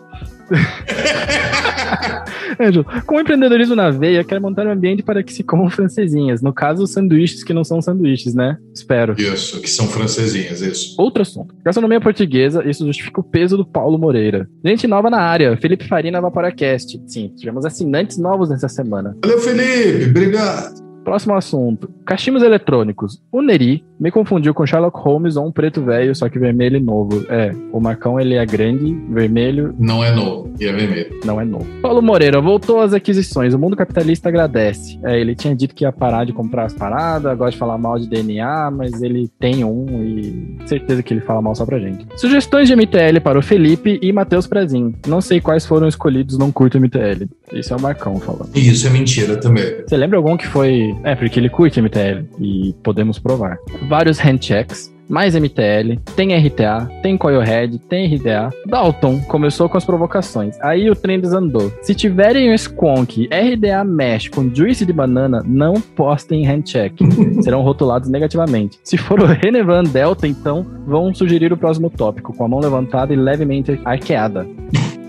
Ângelo, 2.60 2.86
com 3.06 3.16
o 3.16 3.20
empreendedorismo 3.20 3.76
na 3.76 3.90
veia, 3.90 4.24
quer 4.24 4.40
montar 4.40 4.66
um 4.68 4.72
ambiente 4.72 5.04
para 5.04 5.24
que 5.24 5.34
se 5.34 5.44
comam 5.44 5.70
francesinhas. 5.70 6.42
No 6.42 6.54
caso, 6.54 6.88
sanduíches 6.88 7.44
que 7.44 7.54
não 7.54 7.64
são 7.64 7.82
sanduíches, 7.82 8.34
né? 8.34 8.58
Espero. 8.74 9.16
Isso, 9.18 9.62
que 9.62 9.70
são 9.70 9.88
francesinhas, 9.88 10.62
isso. 10.62 10.96
Outro 11.00 11.22
assunto. 11.22 11.56
Gastronomia 11.64 12.02
portuguesa, 12.02 12.68
isso 12.68 12.86
justifica 12.86 13.22
o 13.22 13.24
peso 13.24 13.58
do 13.58 13.66
Paulo 13.66 13.98
Moreira. 13.98 14.48
Gente 14.64 14.88
nova 14.88 15.10
na 15.10 15.20
área, 15.20 15.58
Felipe 15.58 15.88
Farina 15.88 16.22
Vaporacast. 16.22 17.02
Sim, 17.08 17.32
tivemos 17.36 17.66
assinantes 17.66 18.18
novos 18.18 18.50
nessa 18.50 18.68
semana. 18.68 19.16
Valeu, 19.24 19.40
Felipe, 19.40 20.10
obrigado. 20.10 20.86
Próximo 21.04 21.36
assunto. 21.36 21.95
Cachimbos 22.06 22.44
eletrônicos. 22.44 23.22
O 23.32 23.42
Neri 23.42 23.84
Me 23.98 24.12
confundiu 24.12 24.54
com 24.54 24.66
Sherlock 24.66 25.00
Holmes 25.00 25.38
ou 25.38 25.48
um 25.48 25.52
preto 25.52 25.82
velho, 25.82 26.14
só 26.14 26.28
que 26.28 26.38
vermelho 26.38 26.78
e 26.78 26.82
novo. 26.82 27.26
É, 27.30 27.54
o 27.72 27.80
Marcão 27.80 28.20
ele 28.20 28.36
é 28.36 28.46
grande, 28.46 28.94
vermelho. 29.10 29.74
Não 29.80 30.04
é 30.04 30.14
novo, 30.14 30.54
e 30.60 30.66
é 30.66 30.74
vermelho. 30.74 31.20
Não 31.24 31.40
é 31.40 31.46
novo. 31.46 31.66
Paulo 31.82 32.02
Moreira, 32.02 32.42
voltou 32.42 32.82
às 32.82 32.94
aquisições. 32.94 33.54
O 33.54 33.60
mundo 33.60 33.76
capitalista 33.76 34.28
agradece. 34.28 35.00
É, 35.04 35.20
ele 35.20 35.34
tinha 35.34 35.56
dito 35.56 35.74
que 35.74 35.86
ia 35.86 35.94
parar 35.94 36.26
de 36.26 36.34
comprar 36.34 36.66
as 36.66 36.74
paradas, 36.74 37.38
gosta 37.38 37.52
de 37.52 37.58
falar 37.58 37.78
mal 37.78 37.98
de 37.98 38.10
DNA, 38.10 38.70
mas 38.72 39.02
ele 39.02 39.30
tem 39.40 39.64
um 39.64 39.86
e 40.04 40.58
certeza 40.66 41.02
que 41.02 41.14
ele 41.14 41.22
fala 41.22 41.42
mal 41.42 41.56
só 41.56 41.66
pra 41.66 41.80
gente. 41.80 42.06
Sugestões 42.18 42.68
de 42.68 42.76
MTL 42.76 43.22
para 43.24 43.40
o 43.40 43.42
Felipe 43.42 43.98
e 44.02 44.12
Matheus 44.12 44.46
Prezin. 44.46 44.94
Não 45.08 45.22
sei 45.22 45.40
quais 45.40 45.66
foram 45.66 45.88
escolhidos, 45.88 46.38
não 46.38 46.52
curto 46.52 46.80
MTL. 46.80 47.30
Isso 47.54 47.74
é 47.74 47.78
o 47.78 47.82
Marcão 47.82 48.20
falando. 48.20 48.50
Isso 48.56 48.86
é 48.88 48.90
mentira 48.90 49.38
também. 49.38 49.84
Você 49.88 49.96
lembra 49.96 50.18
algum 50.18 50.36
que 50.36 50.48
foi. 50.48 50.94
É, 51.04 51.16
porque 51.16 51.40
ele 51.40 51.50
curte 51.50 51.82
MTL 51.82 51.95
e 52.40 52.74
podemos 52.84 53.20
provar. 53.20 53.58
Vários 53.88 54.20
handchecks, 54.20 54.94
mais 55.10 55.36
MTL, 55.36 56.00
tem 56.16 56.36
RTA, 56.36 56.90
tem 57.02 57.18
Coilhead, 57.18 57.78
tem 57.80 58.16
RDA. 58.16 58.50
Dalton 58.66 59.20
começou 59.22 59.70
com 59.70 59.78
as 59.78 59.86
provocações. 59.86 60.60
Aí 60.62 60.90
o 60.90 60.96
trem 60.96 61.20
desandou. 61.20 61.72
Se 61.82 61.94
tiverem 61.94 62.54
o 62.54 62.58
Squonk 62.58 63.30
RDA 63.32 63.84
Mesh 63.84 64.30
com 64.30 64.54
Juice 64.54 64.86
de 64.86 64.94
banana, 64.94 65.44
não 65.46 65.76
postem 65.76 66.46
handcheck. 66.46 66.96
Serão 67.44 67.62
rotulados 67.62 68.10
negativamente. 68.10 68.80
Se 68.84 68.98
for 68.98 69.20
o 69.22 69.26
Renevan 69.26 69.84
Delta, 69.84 70.28
então 70.28 70.66
vão 70.88 71.14
sugerir 71.14 71.54
o 71.54 71.58
próximo 71.58 71.90
tópico, 71.90 72.36
com 72.36 72.44
a 72.44 72.48
mão 72.48 72.60
levantada 72.60 73.14
e 73.14 73.16
levemente 73.16 73.80
arqueada. 73.86 74.48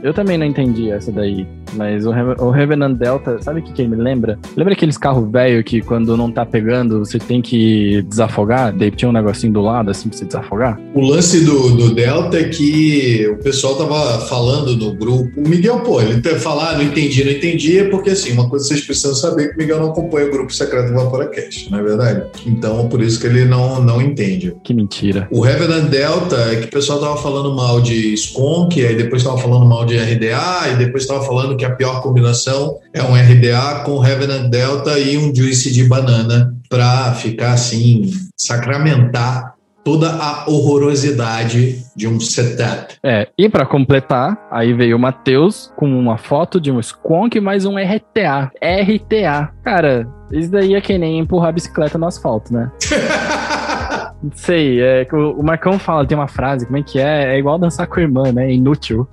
Eu 0.03 0.13
também 0.13 0.39
não 0.39 0.47
entendi 0.47 0.91
essa 0.91 1.11
daí. 1.11 1.47
Mas 1.75 2.07
o, 2.07 2.11
o 2.11 2.51
Revenant 2.51 2.97
Delta, 2.97 3.41
sabe 3.43 3.61
o 3.61 3.63
que, 3.63 3.73
que 3.73 3.83
ele 3.83 3.97
me 3.97 4.03
lembra? 4.03 4.39
Lembra 4.57 4.73
aqueles 4.73 4.97
carros 4.97 5.31
velhos 5.31 5.65
que 5.65 5.81
quando 5.81 6.17
não 6.17 6.31
tá 6.31 6.45
pegando, 6.45 7.01
você 7.01 7.19
tem 7.19 7.43
que 7.43 8.03
desafogar? 8.03 8.75
Daí 8.75 8.91
tinha 8.91 9.09
um 9.09 9.13
negocinho 9.13 9.53
do 9.53 9.61
lado, 9.61 9.91
assim, 9.91 10.09
pra 10.09 10.19
você 10.19 10.25
desafogar? 10.25 10.81
O 10.95 11.01
lance 11.01 11.45
do, 11.45 11.77
do 11.77 11.95
Delta 11.95 12.39
é 12.39 12.45
que 12.45 13.27
o 13.29 13.43
pessoal 13.43 13.77
tava 13.77 14.21
falando 14.27 14.77
no 14.77 14.95
grupo. 14.95 15.41
O 15.41 15.49
Miguel, 15.49 15.81
pô, 15.81 16.01
ele 16.01 16.15
até 16.15 16.39
falar, 16.39 16.71
ah, 16.71 16.79
não 16.79 16.83
entendi, 16.83 17.25
não 17.25 17.33
entendi, 17.33 17.79
é 17.79 17.85
porque 17.89 18.11
assim, 18.11 18.33
uma 18.33 18.49
coisa 18.49 18.65
que 18.65 18.75
vocês 18.75 18.85
precisam 18.85 19.15
saber 19.15 19.45
é 19.45 19.49
que 19.49 19.55
o 19.55 19.59
Miguel 19.59 19.81
não 19.81 19.91
acompanha 19.91 20.27
o 20.29 20.31
grupo 20.31 20.53
secreto 20.53 20.89
do 20.89 20.95
Vaporacast, 20.95 21.71
não 21.71 21.79
é 21.79 21.83
verdade? 21.83 22.23
Então, 22.47 22.89
por 22.89 23.03
isso 23.03 23.21
que 23.21 23.27
ele 23.27 23.45
não, 23.45 23.83
não 23.83 24.01
entende. 24.01 24.55
Que 24.63 24.73
mentira. 24.73 25.29
O 25.31 25.41
Revenant 25.41 25.89
Delta 25.89 26.37
é 26.53 26.57
que 26.57 26.67
o 26.67 26.71
pessoal 26.71 27.01
tava 27.01 27.17
falando 27.17 27.55
mal 27.55 27.81
de 27.81 28.15
Skunk, 28.15 28.85
aí 28.85 28.97
depois 28.97 29.23
tava 29.23 29.39
falando 29.39 29.67
mal 29.67 29.86
de 29.87 29.97
RDA, 29.97 30.73
e 30.73 30.77
depois 30.77 31.07
tava 31.07 31.25
falando 31.25 31.57
que 31.57 31.65
a 31.65 31.75
pior 31.75 32.03
combinação 32.03 32.79
é 32.93 33.03
um 33.03 33.15
RDA 33.15 33.83
com 33.85 33.99
Revenant 33.99 34.51
Delta 34.51 34.99
e 34.99 35.17
um 35.17 35.35
Juice 35.35 35.73
de 35.73 35.85
banana 35.85 36.55
para 36.69 37.15
ficar 37.15 37.53
assim, 37.53 38.11
sacramentar 38.37 39.57
toda 39.87 40.11
a 40.11 40.51
horrorosidade 40.51 41.79
de 41.95 42.09
um 42.09 42.19
setup. 42.19 42.97
É, 43.05 43.29
e 43.39 43.49
para 43.49 43.65
completar, 43.65 44.37
aí 44.51 44.73
veio 44.73 44.97
o 44.97 44.99
Matheus 44.99 45.73
com 45.77 45.87
uma 45.87 46.19
foto 46.19 46.61
de 46.61 46.73
um 46.73 46.83
Squonk 46.83 47.39
mais 47.39 47.65
um 47.65 47.77
RTA. 47.77 48.51
RTA. 48.61 49.53
Cara, 49.63 50.09
isso 50.33 50.51
daí 50.51 50.75
é 50.75 50.81
que 50.81 50.99
nem 50.99 51.21
empurrar 51.21 51.51
a 51.51 51.53
bicicleta 51.53 51.97
no 51.97 52.07
asfalto, 52.07 52.53
né? 52.53 52.69
Não 54.21 54.33
sei, 54.35 54.83
é, 54.83 55.07
o 55.13 55.41
Marcão 55.43 55.79
fala, 55.79 56.05
tem 56.05 56.19
uma 56.19 56.27
frase, 56.27 56.67
como 56.67 56.79
é 56.79 56.83
que 56.83 56.99
é? 56.99 57.37
É 57.37 57.39
igual 57.39 57.57
dançar 57.57 57.87
com 57.87 58.01
a 58.01 58.03
irmã, 58.03 58.33
né? 58.33 58.47
É 58.47 58.53
inútil. 58.53 59.07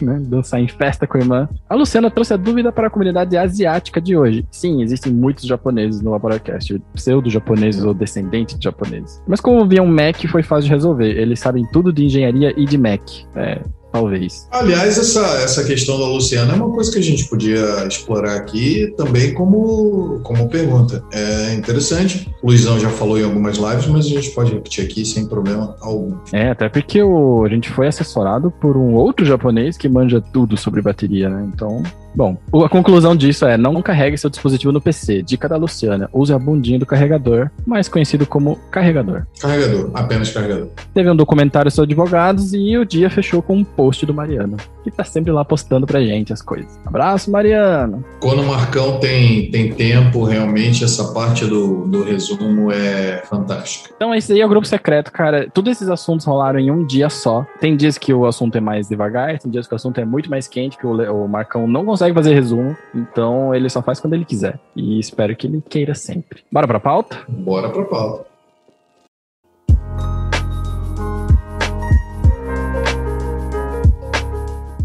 Né, 0.00 0.20
dançar 0.24 0.60
em 0.60 0.68
festa 0.68 1.06
com 1.06 1.16
a 1.16 1.20
irmã. 1.20 1.48
A 1.68 1.74
Luciana 1.74 2.10
trouxe 2.10 2.34
a 2.34 2.36
dúvida 2.36 2.72
para 2.72 2.86
a 2.86 2.90
comunidade 2.90 3.36
asiática 3.36 4.00
de 4.00 4.16
hoje. 4.16 4.46
Sim, 4.50 4.82
existem 4.82 5.12
muitos 5.12 5.44
japoneses 5.44 6.00
no 6.00 6.10
Vaporacast, 6.10 6.80
pseudo-japoneses 6.94 7.84
ou 7.84 7.94
descendentes 7.94 8.58
de 8.58 8.64
japoneses. 8.64 9.22
Mas 9.26 9.40
como 9.40 9.66
via 9.66 9.82
um 9.82 9.86
Mac, 9.86 10.24
foi 10.28 10.42
fácil 10.42 10.64
de 10.64 10.74
resolver. 10.74 11.18
Eles 11.18 11.40
sabem 11.40 11.64
tudo 11.72 11.92
de 11.92 12.04
engenharia 12.04 12.52
e 12.56 12.64
de 12.64 12.78
Mac. 12.78 13.02
É, 13.36 13.60
talvez. 13.94 14.48
Aliás, 14.50 14.98
essa, 14.98 15.24
essa 15.44 15.62
questão 15.62 15.96
da 16.00 16.06
Luciana 16.06 16.52
é 16.52 16.56
uma 16.56 16.72
coisa 16.72 16.90
que 16.90 16.98
a 16.98 17.02
gente 17.02 17.26
podia 17.26 17.86
explorar 17.86 18.34
aqui 18.34 18.92
também 18.96 19.32
como, 19.32 20.18
como 20.24 20.48
pergunta. 20.48 21.04
É 21.12 21.54
interessante. 21.54 22.28
O 22.42 22.48
Luizão 22.48 22.80
já 22.80 22.90
falou 22.90 23.16
em 23.16 23.22
algumas 23.22 23.56
lives, 23.56 23.86
mas 23.86 24.06
a 24.06 24.08
gente 24.08 24.30
pode 24.30 24.52
repetir 24.52 24.84
aqui 24.84 25.04
sem 25.06 25.28
problema 25.28 25.76
algum. 25.80 26.16
É, 26.32 26.50
até 26.50 26.68
porque 26.68 27.00
o, 27.00 27.44
a 27.44 27.48
gente 27.48 27.70
foi 27.70 27.86
assessorado 27.86 28.50
por 28.50 28.76
um 28.76 28.94
outro 28.94 29.24
japonês 29.24 29.76
que 29.76 29.88
manja 29.88 30.20
tudo 30.20 30.56
sobre 30.56 30.82
bateria, 30.82 31.28
né? 31.28 31.48
Então, 31.54 31.80
Bom, 32.14 32.36
a 32.64 32.68
conclusão 32.68 33.16
disso 33.16 33.44
é 33.44 33.56
não 33.56 33.82
carregue 33.82 34.16
seu 34.16 34.30
dispositivo 34.30 34.72
no 34.72 34.80
PC. 34.80 35.22
Dica 35.22 35.48
da 35.48 35.56
Luciana: 35.56 36.08
use 36.12 36.32
a 36.32 36.38
bundinha 36.38 36.78
do 36.78 36.86
carregador, 36.86 37.50
mais 37.66 37.88
conhecido 37.88 38.24
como 38.26 38.56
carregador. 38.70 39.26
Carregador, 39.40 39.90
apenas 39.94 40.30
carregador. 40.30 40.68
Teve 40.92 41.10
um 41.10 41.16
documentário 41.16 41.70
sobre 41.70 41.92
advogados 41.92 42.54
e 42.54 42.76
o 42.78 42.84
dia 42.84 43.10
fechou 43.10 43.42
com 43.42 43.56
um 43.56 43.64
post 43.64 44.06
do 44.06 44.14
Mariano, 44.14 44.56
que 44.82 44.90
tá 44.90 45.04
sempre 45.04 45.32
lá 45.32 45.44
postando 45.44 45.86
pra 45.86 46.00
gente 46.00 46.32
as 46.32 46.40
coisas. 46.40 46.78
Abraço, 46.86 47.30
Mariano! 47.30 48.04
Quando 48.20 48.42
o 48.42 48.46
Marcão 48.46 48.98
tem, 49.00 49.50
tem 49.50 49.72
tempo, 49.72 50.24
realmente 50.24 50.84
essa 50.84 51.12
parte 51.12 51.44
do, 51.46 51.86
do 51.86 52.04
resumo 52.04 52.70
é 52.70 53.22
fantástica. 53.28 53.90
Então, 53.96 54.14
esse 54.14 54.32
aí 54.32 54.40
é 54.40 54.46
o 54.46 54.48
grupo 54.48 54.66
secreto, 54.66 55.10
cara. 55.10 55.48
Todos 55.52 55.72
esses 55.72 55.88
assuntos 55.88 56.26
rolaram 56.26 56.58
em 56.58 56.70
um 56.70 56.84
dia 56.84 57.08
só. 57.08 57.46
Tem 57.60 57.76
dias 57.76 57.98
que 57.98 58.12
o 58.12 58.26
assunto 58.26 58.56
é 58.56 58.60
mais 58.60 58.88
devagar, 58.88 59.38
tem 59.38 59.50
dias 59.50 59.66
que 59.66 59.74
o 59.74 59.76
assunto 59.76 60.00
é 60.00 60.04
muito 60.04 60.30
mais 60.30 60.46
quente, 60.46 60.78
que 60.78 60.86
o, 60.86 61.24
o 61.24 61.28
Marcão 61.28 61.66
não 61.66 61.84
consegue 61.84 62.03
consegue 62.04 62.14
fazer 62.14 62.34
resumo, 62.34 62.76
então 62.94 63.54
ele 63.54 63.68
só 63.70 63.80
faz 63.80 64.00
quando 64.00 64.14
ele 64.14 64.24
quiser. 64.24 64.58
E 64.76 64.98
espero 64.98 65.34
que 65.34 65.46
ele 65.46 65.62
queira 65.66 65.94
sempre. 65.94 66.42
Bora 66.50 66.66
pra 66.66 66.80
pauta? 66.80 67.18
Bora 67.28 67.70
pra 67.70 67.84
pauta. 67.84 68.33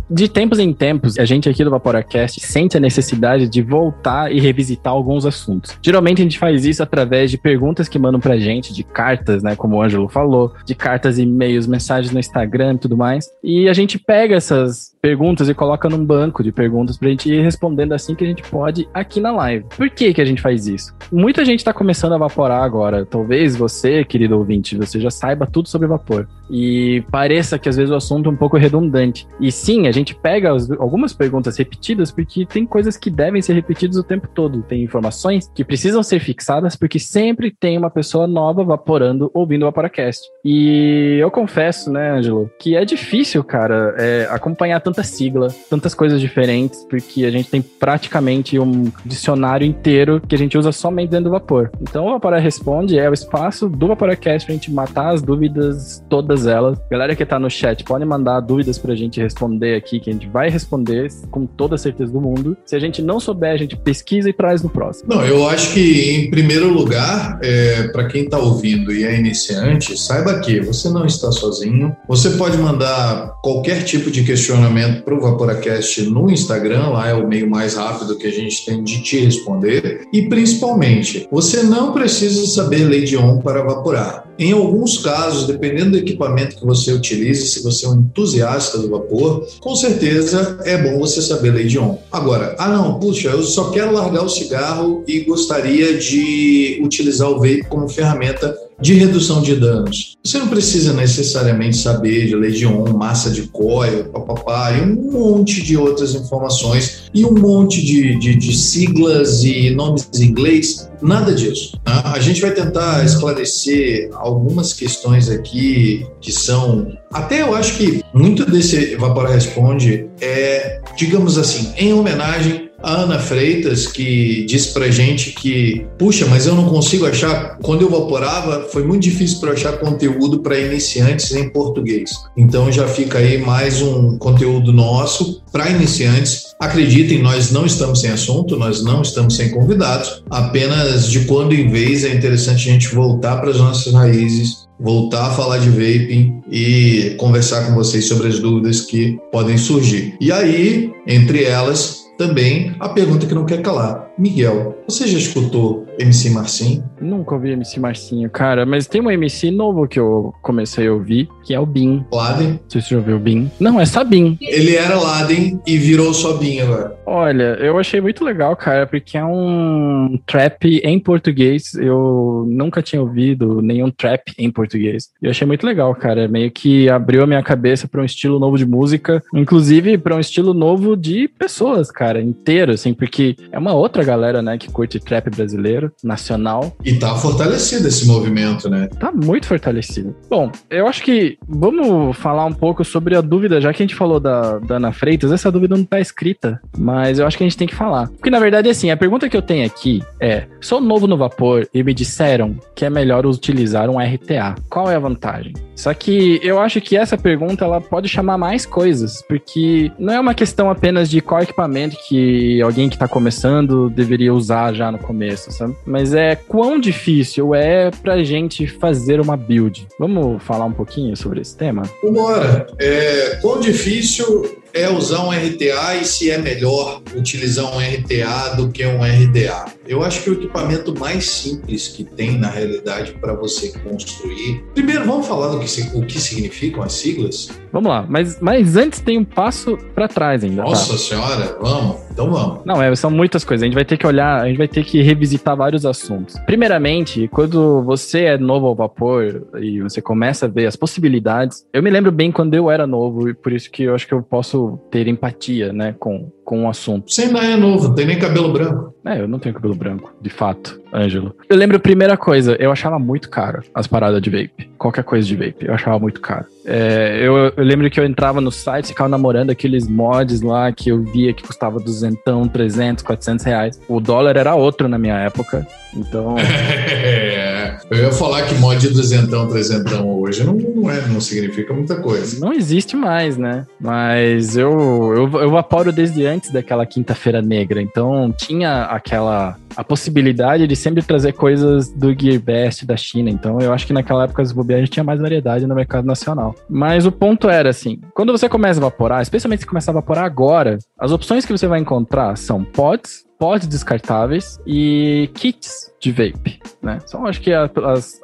De 0.09 0.27
tempos 0.27 0.57
em 0.57 0.73
tempos, 0.73 1.19
a 1.19 1.25
gente 1.25 1.47
aqui 1.47 1.63
do 1.63 1.69
Vaporacast 1.69 2.39
sente 2.39 2.75
a 2.75 2.79
necessidade 2.79 3.47
de 3.47 3.61
voltar 3.61 4.31
e 4.31 4.39
revisitar 4.39 4.91
alguns 4.91 5.23
assuntos. 5.23 5.77
Geralmente 5.83 6.21
a 6.21 6.23
gente 6.23 6.39
faz 6.39 6.65
isso 6.65 6.81
através 6.81 7.29
de 7.29 7.37
perguntas 7.37 7.87
que 7.87 7.99
mandam 7.99 8.19
pra 8.19 8.37
gente, 8.37 8.73
de 8.73 8.83
cartas, 8.83 9.43
né, 9.43 9.55
como 9.55 9.75
o 9.75 9.81
Ângelo 9.83 10.09
falou, 10.09 10.53
de 10.65 10.73
cartas, 10.73 11.19
e-mails, 11.19 11.67
mensagens 11.67 12.11
no 12.11 12.19
Instagram 12.19 12.73
e 12.73 12.77
tudo 12.79 12.97
mais. 12.97 13.29
E 13.43 13.69
a 13.69 13.73
gente 13.73 13.99
pega 13.99 14.35
essas 14.35 14.95
perguntas 14.99 15.47
e 15.47 15.53
coloca 15.53 15.87
num 15.87 16.03
banco 16.03 16.43
de 16.43 16.51
perguntas 16.51 16.97
pra 16.97 17.09
gente 17.09 17.31
ir 17.31 17.41
respondendo 17.41 17.93
assim 17.93 18.15
que 18.15 18.23
a 18.23 18.27
gente 18.27 18.41
pode 18.43 18.87
aqui 18.93 19.19
na 19.19 19.31
live. 19.31 19.65
Por 19.77 19.89
que 19.91 20.13
que 20.13 20.21
a 20.21 20.25
gente 20.25 20.41
faz 20.41 20.67
isso? 20.67 20.93
Muita 21.11 21.45
gente 21.45 21.63
tá 21.63 21.71
começando 21.71 22.13
a 22.13 22.17
vaporar 22.17 22.63
agora. 22.63 23.05
Talvez 23.05 23.55
você, 23.55 24.03
querido 24.03 24.37
ouvinte, 24.37 24.75
você 24.75 24.99
já 24.99 25.11
saiba 25.11 25.45
tudo 25.45 25.69
sobre 25.69 25.87
vapor. 25.87 26.27
E 26.49 27.03
pareça 27.11 27.59
que 27.59 27.69
às 27.69 27.75
vezes 27.75 27.91
o 27.91 27.95
assunto 27.95 28.27
é 28.27 28.31
um 28.31 28.35
pouco 28.35 28.57
redundante. 28.57 29.27
E 29.39 29.51
sim, 29.51 29.87
a 29.87 29.91
gente 29.91 29.98
pega 30.05 30.53
as, 30.53 30.69
algumas 30.71 31.13
perguntas 31.13 31.57
repetidas 31.57 32.11
porque 32.11 32.45
tem 32.45 32.65
coisas 32.65 32.97
que 32.97 33.09
devem 33.09 33.41
ser 33.41 33.53
repetidas 33.53 33.97
o 33.97 34.03
tempo 34.03 34.27
todo. 34.27 34.61
Tem 34.63 34.83
informações 34.83 35.49
que 35.53 35.63
precisam 35.63 36.03
ser 36.03 36.19
fixadas 36.19 36.75
porque 36.75 36.99
sempre 36.99 37.51
tem 37.51 37.77
uma 37.77 37.89
pessoa 37.89 38.27
nova 38.27 38.63
vaporando 38.63 39.31
ouvindo 39.33 39.63
o 39.63 39.65
Vaporacast. 39.65 40.21
E 40.43 41.17
eu 41.19 41.29
confesso, 41.31 41.91
né, 41.91 42.11
Ângelo, 42.11 42.49
que 42.59 42.75
é 42.75 42.85
difícil, 42.85 43.43
cara, 43.43 43.95
é, 43.97 44.27
acompanhar 44.29 44.79
tanta 44.81 45.03
sigla, 45.03 45.47
tantas 45.69 45.93
coisas 45.93 46.19
diferentes, 46.19 46.85
porque 46.89 47.25
a 47.25 47.31
gente 47.31 47.49
tem 47.49 47.61
praticamente 47.61 48.59
um 48.59 48.91
dicionário 49.05 49.65
inteiro 49.65 50.21
que 50.27 50.35
a 50.35 50.37
gente 50.37 50.57
usa 50.57 50.71
somente 50.71 51.09
dentro 51.09 51.25
do 51.25 51.31
vapor. 51.31 51.71
Então 51.81 52.05
o 52.05 52.11
Vapora 52.11 52.39
Responde 52.39 52.97
é 52.97 53.09
o 53.09 53.13
espaço 53.13 53.69
do 53.69 53.87
Vaporacast 53.87 54.45
pra 54.45 54.53
gente 54.53 54.71
matar 54.71 55.13
as 55.13 55.21
dúvidas 55.21 56.03
todas 56.09 56.47
elas. 56.47 56.79
Galera 56.89 57.15
que 57.15 57.25
tá 57.25 57.39
no 57.39 57.49
chat, 57.49 57.83
pode 57.83 58.05
mandar 58.05 58.39
dúvidas 58.41 58.77
pra 58.77 58.95
gente 58.95 59.21
responder 59.21 59.75
aqui, 59.75 59.88
que 59.97 60.09
a 60.09 60.13
gente 60.13 60.27
vai 60.27 60.49
responder 60.49 61.07
com 61.31 61.45
toda 61.45 61.75
a 61.75 61.77
certeza 61.77 62.11
do 62.11 62.19
mundo. 62.19 62.57
Se 62.65 62.75
a 62.75 62.79
gente 62.79 63.01
não 63.01 63.17
souber, 63.17 63.53
a 63.53 63.57
gente 63.57 63.77
pesquisa 63.77 64.29
e 64.29 64.33
traz 64.33 64.61
no 64.61 64.69
próximo. 64.69 65.13
Não, 65.13 65.25
eu 65.25 65.47
acho 65.47 65.73
que, 65.73 66.11
em 66.11 66.29
primeiro 66.29 66.67
lugar, 66.71 67.39
é, 67.41 67.87
para 67.87 68.07
quem 68.07 68.27
tá 68.27 68.37
ouvindo 68.37 68.93
e 68.93 69.05
é 69.05 69.17
iniciante, 69.17 69.97
saiba 69.97 70.39
que 70.39 70.59
você 70.59 70.89
não 70.89 71.05
está 71.05 71.31
sozinho. 71.31 71.95
Você 72.09 72.31
pode 72.31 72.57
mandar 72.57 73.39
qualquer 73.41 73.83
tipo 73.83 74.11
de 74.11 74.23
questionamento 74.23 75.03
pro 75.03 75.21
Vaporacast 75.21 76.01
no 76.09 76.29
Instagram, 76.29 76.89
lá 76.89 77.07
é 77.07 77.13
o 77.13 77.27
meio 77.27 77.49
mais 77.49 77.75
rápido 77.75 78.17
que 78.17 78.27
a 78.27 78.31
gente 78.31 78.65
tem 78.65 78.83
de 78.83 79.01
te 79.01 79.19
responder. 79.19 80.01
E, 80.11 80.23
principalmente, 80.23 81.27
você 81.31 81.63
não 81.63 81.93
precisa 81.93 82.45
saber 82.47 82.83
lei 82.83 83.05
de 83.05 83.15
on 83.15 83.39
para 83.39 83.63
vaporar. 83.63 84.29
Em 84.39 84.53
alguns 84.53 84.97
casos, 84.99 85.47
dependendo 85.47 85.91
do 85.91 85.97
equipamento 85.97 86.55
que 86.55 86.65
você 86.65 86.93
utilize, 86.93 87.45
se 87.47 87.61
você 87.61 87.85
é 87.85 87.89
um 87.89 87.95
entusiasta 87.95 88.77
do 88.77 88.89
vapor, 88.89 89.45
com 89.59 89.75
certeza 89.79 90.59
é 90.65 90.77
bom 90.77 90.99
você 90.99 91.21
saber 91.21 91.51
lei 91.51 91.65
de 91.65 91.79
on. 91.79 91.97
Agora, 92.11 92.55
ah 92.59 92.67
não, 92.67 92.99
puxa, 92.99 93.29
eu 93.29 93.41
só 93.43 93.71
quero 93.71 93.91
largar 93.91 94.23
o 94.23 94.29
cigarro 94.29 95.03
e 95.07 95.21
gostaria 95.21 95.97
de 95.97 96.79
utilizar 96.83 97.29
o 97.29 97.39
vape 97.39 97.65
como 97.69 97.87
ferramenta 97.87 98.55
de 98.81 98.93
redução 98.93 99.41
de 99.41 99.55
danos. 99.55 100.17
Você 100.23 100.37
não 100.37 100.47
precisa 100.47 100.93
necessariamente 100.93 101.77
saber 101.77 102.27
de 102.27 102.35
Legion, 102.35 102.85
massa 102.93 103.29
de 103.29 103.43
coil, 103.43 104.05
papapá, 104.05 104.71
e 104.71 104.81
um 104.81 105.11
monte 105.11 105.61
de 105.61 105.77
outras 105.77 106.13
informações 106.13 107.09
e 107.13 107.25
um 107.25 107.33
monte 107.33 107.83
de, 107.83 108.17
de, 108.19 108.35
de 108.35 108.55
siglas 108.55 109.43
e 109.43 109.71
nomes 109.71 110.09
em 110.15 110.25
inglês, 110.25 110.89
nada 111.01 111.33
disso. 111.33 111.79
Né? 111.85 112.01
A 112.05 112.19
gente 112.19 112.41
vai 112.41 112.51
tentar 112.51 113.03
esclarecer 113.05 114.09
algumas 114.13 114.73
questões 114.73 115.29
aqui 115.29 116.05
que 116.21 116.31
são. 116.31 116.91
Até 117.11 117.41
eu 117.41 117.55
acho 117.55 117.77
que 117.77 118.03
muito 118.13 118.45
desse 118.45 118.95
Vapora 118.95 119.29
Responde 119.29 120.07
é, 120.21 120.81
digamos 120.95 121.37
assim, 121.37 121.73
em 121.77 121.93
homenagem 121.93 122.68
a 122.81 123.01
Ana 123.01 123.19
Freitas, 123.19 123.87
que 123.87 124.45
disse 124.45 124.73
pra 124.73 124.89
gente 124.89 125.31
que, 125.31 125.85
puxa, 125.97 126.25
mas 126.27 126.45
eu 126.45 126.55
não 126.55 126.65
consigo 126.65 127.05
achar. 127.05 127.57
Quando 127.61 127.81
eu 127.81 127.89
vaporava, 127.89 128.67
foi 128.71 128.83
muito 128.83 129.03
difícil 129.03 129.39
para 129.39 129.51
achar 129.51 129.77
conteúdo 129.77 130.39
para 130.39 130.57
iniciantes 130.57 131.31
em 131.33 131.49
português. 131.49 132.11
Então 132.37 132.71
já 132.71 132.87
fica 132.87 133.19
aí 133.19 133.37
mais 133.37 133.81
um 133.81 134.17
conteúdo 134.17 134.71
nosso 134.71 135.41
para 135.51 135.69
iniciantes. 135.69 136.55
Acreditem, 136.59 137.21
nós 137.21 137.51
não 137.51 137.65
estamos 137.65 138.01
sem 138.01 138.11
assunto, 138.11 138.57
nós 138.57 138.83
não 138.83 139.01
estamos 139.01 139.35
sem 139.35 139.49
convidados. 139.51 140.23
Apenas 140.29 141.09
de 141.09 141.21
quando 141.21 141.53
em 141.53 141.69
vez 141.69 142.03
é 142.03 142.13
interessante 142.13 142.69
a 142.69 142.73
gente 142.73 142.93
voltar 142.93 143.37
para 143.37 143.49
as 143.49 143.57
nossas 143.57 143.93
raízes 143.93 144.69
voltar 144.79 145.27
a 145.27 145.31
falar 145.31 145.57
de 145.57 145.69
vaping 145.69 146.41
e 146.49 147.15
conversar 147.17 147.65
com 147.65 147.75
vocês 147.75 148.07
sobre 148.07 148.29
as 148.29 148.39
dúvidas 148.39 148.81
que 148.81 149.19
podem 149.31 149.57
surgir. 149.57 150.15
E 150.21 150.31
aí, 150.31 150.91
entre 151.05 151.43
elas, 151.43 151.98
também 152.19 152.75
a 152.81 152.89
pergunta 152.89 153.25
que 153.25 153.33
não 153.33 153.45
quer 153.45 153.61
calar. 153.61 154.11
Miguel, 154.17 154.78
você 154.89 155.07
já 155.07 155.17
escutou 155.17 155.85
MC 155.99 156.31
Marcinho? 156.31 156.83
Nunca 156.99 157.35
ouvi 157.35 157.51
MC 157.51 157.79
Marcinho, 157.79 158.29
cara, 158.29 158.65
mas 158.65 158.87
tem 158.87 159.01
um 159.01 159.11
MC 159.11 159.51
novo 159.51 159.87
que 159.87 159.99
eu 159.99 160.33
comecei 160.41 160.87
a 160.87 160.93
ouvir, 160.93 161.29
que 161.45 161.53
é 161.53 161.59
o 161.59 161.65
Bin. 161.65 162.05
Laden? 162.11 162.51
Não 162.53 162.59
sei 162.67 162.81
se 162.81 162.87
você 162.87 162.95
já 162.95 162.97
ouviu 162.97 163.17
o 163.17 163.19
Bin. 163.19 163.51
Não, 163.59 163.79
é 163.79 163.85
Sabin. 163.85 164.37
Ele 164.41 164.75
era 164.75 164.99
Laden 164.99 165.61
e 165.65 165.77
virou 165.77 166.13
só 166.13 166.37
Bin 166.37 166.59
agora. 166.61 166.97
Olha, 167.05 167.57
eu 167.59 167.77
achei 167.77 168.01
muito 168.01 168.23
legal, 168.23 168.55
cara, 168.55 168.87
porque 168.87 169.17
é 169.17 169.23
um 169.23 170.19
trap 170.25 170.65
em 170.83 170.99
português. 170.99 171.73
Eu 171.75 172.45
nunca 172.49 172.81
tinha 172.81 173.01
ouvido 173.01 173.61
nenhum 173.61 173.91
trap 173.91 174.33
em 174.37 174.51
português. 174.51 175.09
Eu 175.21 175.29
achei 175.31 175.45
muito 175.45 175.65
legal, 175.65 175.93
cara. 175.95 176.27
Meio 176.27 176.51
que 176.51 176.89
abriu 176.89 177.23
a 177.23 177.27
minha 177.27 177.43
cabeça 177.43 177.87
para 177.87 178.01
um 178.01 178.05
estilo 178.05 178.39
novo 178.39 178.57
de 178.57 178.65
música, 178.65 179.23
inclusive 179.33 179.97
para 179.97 180.15
um 180.15 180.19
estilo 180.19 180.53
novo 180.53 180.95
de 180.95 181.27
pessoas, 181.27 181.91
cara, 181.91 182.21
inteiro, 182.21 182.71
assim, 182.71 182.93
porque 182.93 183.35
é 183.51 183.57
uma 183.57 183.73
outra 183.73 184.03
galera, 184.03 184.41
né, 184.41 184.57
que 184.57 184.71
curte 184.79 184.97
trap 184.97 185.29
brasileiro, 185.29 185.91
nacional. 186.01 186.73
E 186.85 186.93
tá 186.93 187.13
fortalecido 187.15 187.85
esse 187.85 188.07
movimento, 188.07 188.69
né? 188.69 188.87
Tá 188.97 189.11
muito 189.11 189.45
fortalecido. 189.45 190.15
Bom, 190.29 190.49
eu 190.69 190.87
acho 190.87 191.03
que 191.03 191.37
vamos 191.45 192.15
falar 192.15 192.45
um 192.45 192.53
pouco 192.53 192.85
sobre 192.85 193.13
a 193.13 193.19
dúvida, 193.19 193.59
já 193.59 193.73
que 193.73 193.83
a 193.83 193.85
gente 193.85 193.95
falou 193.95 194.21
da, 194.21 194.57
da 194.59 194.77
Ana 194.77 194.93
Freitas, 194.93 195.33
essa 195.33 195.51
dúvida 195.51 195.75
não 195.75 195.83
tá 195.83 195.99
escrita, 195.99 196.61
mas 196.77 197.19
eu 197.19 197.27
acho 197.27 197.37
que 197.37 197.43
a 197.43 197.47
gente 197.47 197.57
tem 197.57 197.67
que 197.67 197.75
falar. 197.75 198.07
Porque 198.07 198.29
na 198.29 198.39
verdade, 198.39 198.69
assim, 198.69 198.89
a 198.89 198.95
pergunta 198.95 199.27
que 199.27 199.35
eu 199.35 199.41
tenho 199.41 199.65
aqui 199.65 200.01
é: 200.17 200.45
sou 200.61 200.79
novo 200.79 201.07
no 201.07 201.17
vapor 201.17 201.67
e 201.73 201.83
me 201.83 201.93
disseram 201.93 202.57
que 202.73 202.85
é 202.85 202.89
melhor 202.89 203.25
utilizar 203.25 203.89
um 203.89 203.99
RTA. 203.99 204.55
Qual 204.69 204.89
é 204.89 204.95
a 204.95 204.99
vantagem? 204.99 205.53
Só 205.75 205.93
que 205.93 206.39
eu 206.43 206.59
acho 206.59 206.81
que 206.81 206.97
essa 206.97 207.17
pergunta 207.17 207.63
ela 207.63 207.79
pode 207.79 208.09
chamar 208.09 208.37
mais 208.37 208.65
coisas, 208.65 209.23
porque 209.27 209.91
não 209.97 210.13
é 210.13 210.19
uma 210.19 210.33
questão 210.33 210.69
apenas 210.69 211.09
de 211.09 211.21
qual 211.21 211.41
equipamento 211.41 211.95
que 212.07 212.61
alguém 212.61 212.89
que 212.89 212.95
está 212.95 213.07
começando 213.07 213.89
deveria 213.89 214.33
usar 214.33 214.68
já 214.73 214.91
no 214.91 214.97
começo, 214.97 215.51
sabe? 215.51 215.75
Mas 215.85 216.13
é 216.13 216.35
quão 216.35 216.79
difícil 216.79 217.53
é 217.55 217.91
pra 217.91 218.23
gente 218.23 218.67
fazer 218.67 219.19
uma 219.19 219.35
build. 219.35 219.87
Vamos 219.99 220.41
falar 220.43 220.65
um 220.65 220.71
pouquinho 220.71 221.15
sobre 221.15 221.41
esse 221.41 221.55
tema? 221.55 221.83
Vambora. 222.03 222.67
É, 222.79 223.39
quão 223.41 223.59
difícil 223.59 224.58
é 224.73 224.89
usar 224.89 225.23
um 225.23 225.31
RTA 225.31 225.95
e 225.95 226.05
se 226.05 226.29
é 226.29 226.37
melhor 226.37 227.01
utilizar 227.15 227.65
um 227.65 227.79
RTA 227.79 228.55
do 228.55 228.69
que 228.69 228.85
um 228.85 229.01
RDA. 229.01 229.65
Eu 229.87 230.03
acho 230.03 230.23
que 230.23 230.29
o 230.29 230.33
equipamento 230.33 230.97
mais 230.99 231.27
simples 231.27 231.87
que 231.87 232.03
tem 232.03 232.37
na 232.37 232.47
realidade 232.47 233.13
para 233.13 233.33
você 233.33 233.71
construir. 233.79 234.63
Primeiro, 234.73 235.05
vamos 235.05 235.27
falar 235.27 235.47
do 235.47 235.59
que, 235.59 235.97
o 235.97 236.05
que 236.05 236.19
significam 236.19 236.83
as 236.83 236.93
siglas? 236.93 237.49
Vamos 237.71 237.89
lá, 237.89 238.05
mas, 238.07 238.39
mas 238.39 238.75
antes 238.75 238.99
tem 238.99 239.17
um 239.17 239.25
passo 239.25 239.77
para 239.95 240.07
trás 240.07 240.43
ainda. 240.43 240.63
Tá? 240.63 240.69
Nossa 240.69 240.91
tá? 240.93 240.97
senhora, 240.97 241.57
vamos? 241.59 242.09
Então 242.11 242.29
vamos. 242.29 242.65
Não, 242.65 242.81
é, 242.81 242.93
são 242.95 243.09
muitas 243.09 243.43
coisas. 243.43 243.63
A 243.63 243.65
gente 243.65 243.75
vai 243.75 243.85
ter 243.85 243.97
que 243.97 244.05
olhar, 244.05 244.41
a 244.41 244.47
gente 244.47 244.57
vai 244.57 244.67
ter 244.67 244.83
que 244.83 245.01
revisitar 245.01 245.55
vários 245.55 245.85
assuntos. 245.85 246.37
Primeiramente, 246.45 247.27
quando 247.29 247.81
você 247.83 248.25
é 248.25 248.37
novo 248.37 248.67
ao 248.67 248.75
vapor 248.75 249.47
e 249.59 249.81
você 249.81 250.01
começa 250.01 250.45
a 250.45 250.49
ver 250.49 250.67
as 250.67 250.75
possibilidades, 250.75 251.65
eu 251.71 251.81
me 251.81 251.89
lembro 251.89 252.11
bem 252.11 252.31
quando 252.31 252.53
eu 252.53 252.69
era 252.69 252.85
novo 252.85 253.29
e 253.29 253.33
por 253.33 253.53
isso 253.53 253.71
que 253.71 253.83
eu 253.83 253.95
acho 253.95 254.05
que 254.05 254.13
eu 254.13 254.21
posso 254.21 254.58
ter 254.91 255.07
empatia, 255.07 255.71
né, 255.73 255.95
com, 255.99 256.31
com 256.43 256.65
o 256.65 256.69
assunto. 256.69 257.11
Você 257.11 257.23
ainda 257.23 257.39
é 257.39 257.55
novo, 257.55 257.93
tem 257.93 258.05
nem 258.05 258.19
cabelo 258.19 258.51
branco. 258.51 258.93
É, 259.05 259.21
eu 259.21 259.27
não 259.27 259.39
tenho 259.39 259.55
cabelo 259.55 259.75
branco, 259.75 260.13
de 260.21 260.29
fato, 260.29 260.79
Ângelo. 260.93 261.35
Eu 261.49 261.55
lembro 261.57 261.77
a 261.77 261.79
primeira 261.79 262.17
coisa, 262.17 262.55
eu 262.59 262.71
achava 262.71 262.99
muito 262.99 263.29
caro 263.29 263.63
as 263.73 263.87
paradas 263.87 264.21
de 264.21 264.29
vape. 264.29 264.69
Qualquer 264.77 265.03
coisa 265.03 265.27
de 265.27 265.35
vape, 265.35 265.65
eu 265.65 265.73
achava 265.73 265.97
muito 265.99 266.19
caro. 266.21 266.45
É, 266.65 267.19
eu, 267.21 267.35
eu, 267.55 267.63
lembro 267.63 267.89
que 267.89 267.99
eu 267.99 268.05
entrava 268.05 268.39
no 268.41 268.51
site, 268.51 268.89
ficava 268.89 269.09
namorando 269.09 269.49
aqueles 269.49 269.87
mods 269.87 270.41
lá 270.41 270.71
que 270.71 270.89
eu 270.89 271.03
via 271.03 271.33
que 271.33 271.43
custava 271.43 271.79
duzentão, 271.79 272.47
300, 272.47 273.03
400 273.03 273.45
reais. 273.45 273.81
O 273.87 273.99
dólar 273.99 274.37
era 274.37 274.55
outro 274.55 274.87
na 274.87 274.97
minha 274.97 275.17
época, 275.17 275.65
então... 275.95 276.35
É, 277.69 277.77
eu 277.91 277.97
ia 277.97 278.11
falar 278.11 278.43
que 278.43 278.55
mod 278.55 278.79
de 278.79 278.93
duzentão, 278.93 279.47
trezentão 279.47 280.09
hoje 280.19 280.43
não, 280.43 280.53
não, 280.53 280.89
é, 280.89 281.05
não 281.07 281.21
significa 281.21 281.73
muita 281.73 281.97
coisa. 281.97 282.39
Não 282.39 282.53
existe 282.53 282.95
mais, 282.95 283.37
né? 283.37 283.65
Mas 283.79 284.57
eu, 284.57 284.71
eu, 285.15 285.41
eu 285.41 285.49
vaporo 285.51 285.91
desde 285.91 286.25
antes 286.25 286.51
daquela 286.51 286.85
quinta-feira 286.85 287.41
negra, 287.41 287.81
então 287.81 288.33
tinha 288.35 288.83
aquela 288.83 289.57
a 289.75 289.83
possibilidade 289.83 290.65
de 290.65 290.75
sempre 290.75 291.03
trazer 291.03 291.33
coisas 291.33 291.89
do 291.89 292.13
Gearbest 292.17 292.85
da 292.85 292.97
China. 292.97 293.29
Então 293.29 293.59
eu 293.59 293.71
acho 293.71 293.85
que 293.85 293.93
naquela 293.93 294.23
época 294.23 294.41
as 294.41 294.51
bobiagens 294.51 294.89
tinha 294.89 295.03
mais 295.03 295.21
variedade 295.21 295.67
no 295.67 295.75
mercado 295.75 296.05
nacional. 296.05 296.55
Mas 296.69 297.05
o 297.05 297.11
ponto 297.11 297.49
era 297.49 297.69
assim, 297.69 297.99
quando 298.13 298.31
você 298.31 298.49
começa 298.49 298.79
a 298.79 298.81
evaporar, 298.81 299.21
especialmente 299.21 299.61
se 299.61 299.67
começar 299.67 299.91
a 299.91 299.93
evaporar 299.93 300.25
agora, 300.25 300.77
as 300.99 301.11
opções 301.11 301.45
que 301.45 301.51
você 301.51 301.67
vai 301.67 301.79
encontrar 301.79 302.35
são 302.37 302.63
pods, 302.63 303.28
pods 303.39 303.67
descartáveis 303.67 304.59
e 304.67 305.29
kits 305.33 305.91
de 305.99 306.11
vape, 306.11 306.59
né? 306.81 306.99
São 307.05 307.25
acho 307.25 307.39
que 307.39 307.51
as, 307.53 307.71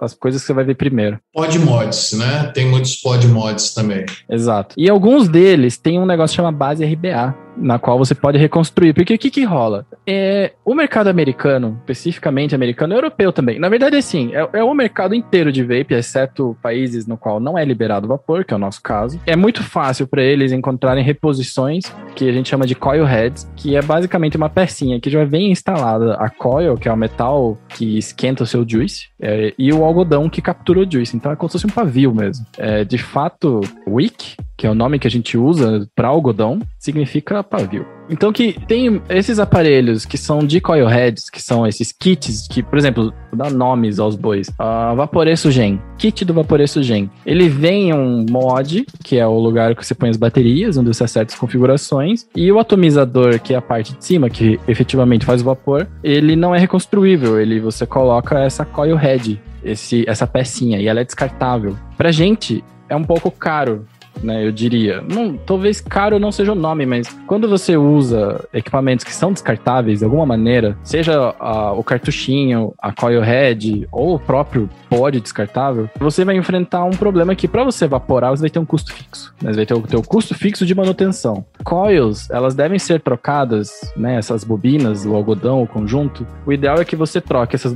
as 0.02 0.14
coisas 0.14 0.42
que 0.42 0.48
você 0.48 0.54
vai 0.54 0.66
ver 0.66 0.76
primeiro. 0.76 1.20
Pod 1.34 1.58
mods, 1.58 2.12
né? 2.14 2.52
Tem 2.54 2.68
muitos 2.68 2.98
pod 2.98 3.26
mods 3.28 3.74
também. 3.74 4.06
Exato. 4.30 4.76
E 4.78 4.90
alguns 4.90 5.30
deles 5.30 5.78
tem 5.78 5.98
um 5.98 6.06
negócio 6.06 6.34
que 6.34 6.38
chama 6.38 6.52
base 6.52 6.86
RBA, 6.86 7.34
na 7.58 7.80
qual 7.80 7.98
você 7.98 8.14
pode 8.14 8.38
reconstruir. 8.38 8.94
Porque 8.94 9.16
o 9.16 9.18
que, 9.18 9.30
que 9.30 9.44
rola? 9.44 9.86
É, 10.06 10.54
o 10.64 10.74
mercado 10.74 11.08
americano, 11.08 11.78
especificamente 11.80 12.56
americano, 12.56 12.94
europeu 12.94 13.32
também. 13.32 13.60
Na 13.60 13.70
verdade, 13.70 13.96
assim, 13.96 14.34
é, 14.34 14.50
é 14.54 14.64
o 14.64 14.74
mercado 14.74 15.16
inteiro 15.16 15.52
de 15.52 15.64
vape, 15.64 15.94
exceto 15.94 16.58
países 16.62 17.08
no 17.08 17.18
qual 17.18 17.40
não 17.40 17.58
é 17.58 17.66
liberado 17.66 18.08
vapor, 18.08 18.46
que 18.46 18.54
é 18.54 18.58
o 18.58 18.60
nosso 18.60 18.82
caso. 18.82 19.20
É 19.26 19.36
muito 19.36 19.64
fácil 19.64 20.08
para 20.08 20.24
eles 20.24 20.52
encontrarem 20.52 21.04
reposições 21.04 21.86
que 22.16 22.30
a 22.30 22.32
gente 22.32 22.50
chama 22.50 22.66
de 22.66 22.76
coil 22.76 23.06
heads, 23.06 23.50
que 23.56 23.76
é 23.76 23.82
basicamente 23.82 24.38
uma 24.38 24.50
pecinha 24.50 25.00
que 25.00 25.10
já 25.10 25.24
vem 25.24 25.52
instalada 25.52 26.16
a 26.16 26.30
coil, 26.30 26.78
que 26.78 26.88
é 26.88 26.94
o 26.94 26.98
metal 26.98 27.58
que 27.70 27.98
esquenta 27.98 28.44
o 28.44 28.48
seu 28.48 28.68
juice, 28.68 29.10
é, 29.20 29.54
e 29.58 29.72
o 29.74 29.84
algodão 29.84 30.30
que 30.30 30.42
captura 30.42 30.80
o 30.80 30.92
juice. 30.92 31.16
Então 31.16 31.32
é 31.32 31.36
como 31.36 31.50
se 31.50 31.54
fosse 31.54 31.68
um 31.68 31.70
pavio 31.70 32.14
mesmo. 32.14 32.46
É, 32.58 32.84
de 32.84 32.98
fato, 32.98 33.62
wick, 33.88 34.36
que 34.58 34.66
é 34.66 34.70
o 34.70 34.76
nome 34.76 35.00
que 35.00 35.08
a 35.08 35.12
gente 35.12 35.38
usa 35.38 35.88
para 35.96 36.08
algodão, 36.08 36.60
significa 36.80 37.44
pavio. 37.46 37.86
Então 38.10 38.32
que 38.32 38.54
tem 38.68 39.02
esses 39.10 39.40
aparelhos 39.40 40.06
que 40.06 40.18
são 40.18 40.40
de 40.40 40.62
coil 40.62 40.88
heads, 40.88 41.30
que 41.30 41.42
são 41.42 41.66
esses 41.66 41.92
kits 41.92 42.48
que, 42.48 42.62
por 42.62 42.78
exemplo, 42.78 43.14
dá 43.34 43.50
nomes 43.50 44.00
aos 44.00 44.16
bois. 44.16 44.52
A 44.60 44.94
Vaporeço 44.94 45.52
Gen, 45.52 45.82
kit 45.98 46.24
do 46.24 46.34
Vaporeço 46.34 46.84
Gen. 46.84 47.10
Ele 47.26 47.50
vem 47.50 47.94
um 47.94 48.26
mod, 48.30 48.86
que 49.04 49.18
é 49.18 49.26
o 49.26 49.40
lugar 49.40 49.76
que 49.76 49.86
você 49.86 49.96
põe 49.96 50.10
as 50.10 50.18
baterias, 50.18 50.78
onde 50.78 50.94
você 50.94 51.04
acerta 51.04 51.34
as 51.34 51.40
configurações, 51.40 52.28
e 52.36 52.52
o 52.52 52.60
atomizador, 52.60 53.40
que 53.40 53.54
é 53.54 53.58
a 53.58 53.62
parte 53.62 53.96
de 53.96 54.06
cima, 54.06 54.30
que 54.30 54.60
efetivamente 54.68 55.26
faz 55.26 55.42
o 55.42 55.46
vapor, 55.46 55.88
ele 56.04 56.36
não 56.36 56.54
é 56.54 56.60
reconstruível, 56.60 57.40
ele 57.40 57.60
você 57.60 57.86
coloca 57.86 58.40
essa 58.40 58.64
coil 58.66 58.96
head, 58.96 59.42
esse, 59.64 60.06
essa 60.08 60.28
pecinha, 60.28 60.80
e 60.80 60.88
ela 60.88 61.02
é 61.02 61.04
descartável. 61.04 61.76
Pra 61.98 62.12
gente, 62.12 62.64
é 62.88 62.96
um 62.96 63.04
pouco 63.04 63.32
caro 63.32 63.86
né? 64.24 64.46
Eu 64.46 64.52
diria. 64.52 65.02
Não, 65.02 65.38
talvez 65.38 65.82
caro 65.82 66.20
não 66.20 66.32
seja 66.32 66.52
o 66.52 66.56
nome, 66.56 66.86
mas 66.86 67.08
quando 67.28 67.48
você 67.48 67.78
usa 67.78 68.44
equipamentos 68.54 69.04
que 69.04 69.14
são 69.14 69.32
descartáveis 69.32 70.00
de 70.00 70.06
alguma 70.06 70.26
maneira, 70.26 70.78
seja 70.84 71.36
a, 71.40 71.72
o 71.74 71.84
cartuchinho, 71.84 72.74
a 72.80 72.92
coil 72.92 73.22
head 73.22 73.88
ou 73.92 74.16
o 74.16 74.20
próprio 74.20 74.70
pod 74.90 75.20
descartável, 75.20 75.90
você 76.00 76.24
vai 76.24 76.36
enfrentar 76.36 76.84
um 76.84 76.92
problema 76.92 77.36
que 77.36 77.48
para 77.48 77.64
você 77.64 77.86
evaporar 77.86 78.32
você 78.32 78.42
vai 78.42 78.50
ter 78.50 78.60
um 78.60 78.66
custo 78.66 78.94
fixo. 78.94 79.34
Né? 79.42 79.52
Você 79.52 79.58
vai 79.58 79.66
ter 79.66 79.74
o 79.74 79.82
teu 79.82 80.02
custo 80.02 80.34
fixo 80.34 80.66
de 80.66 80.74
manutenção. 80.74 81.46
Coils, 81.64 82.30
elas 82.30 82.56
devem 82.56 82.80
ser 82.80 83.02
trocadas, 83.02 83.94
né? 83.96 84.16
Essas 84.16 84.44
bobinas, 84.44 85.06
o 85.06 85.16
algodão, 85.16 85.62
o 85.62 85.68
conjunto. 85.68 86.26
O 86.46 86.54
ideal 86.54 86.78
é 86.78 86.86
que 86.86 86.96
você 86.96 87.20
troque 87.20 87.56
essas, 87.56 87.74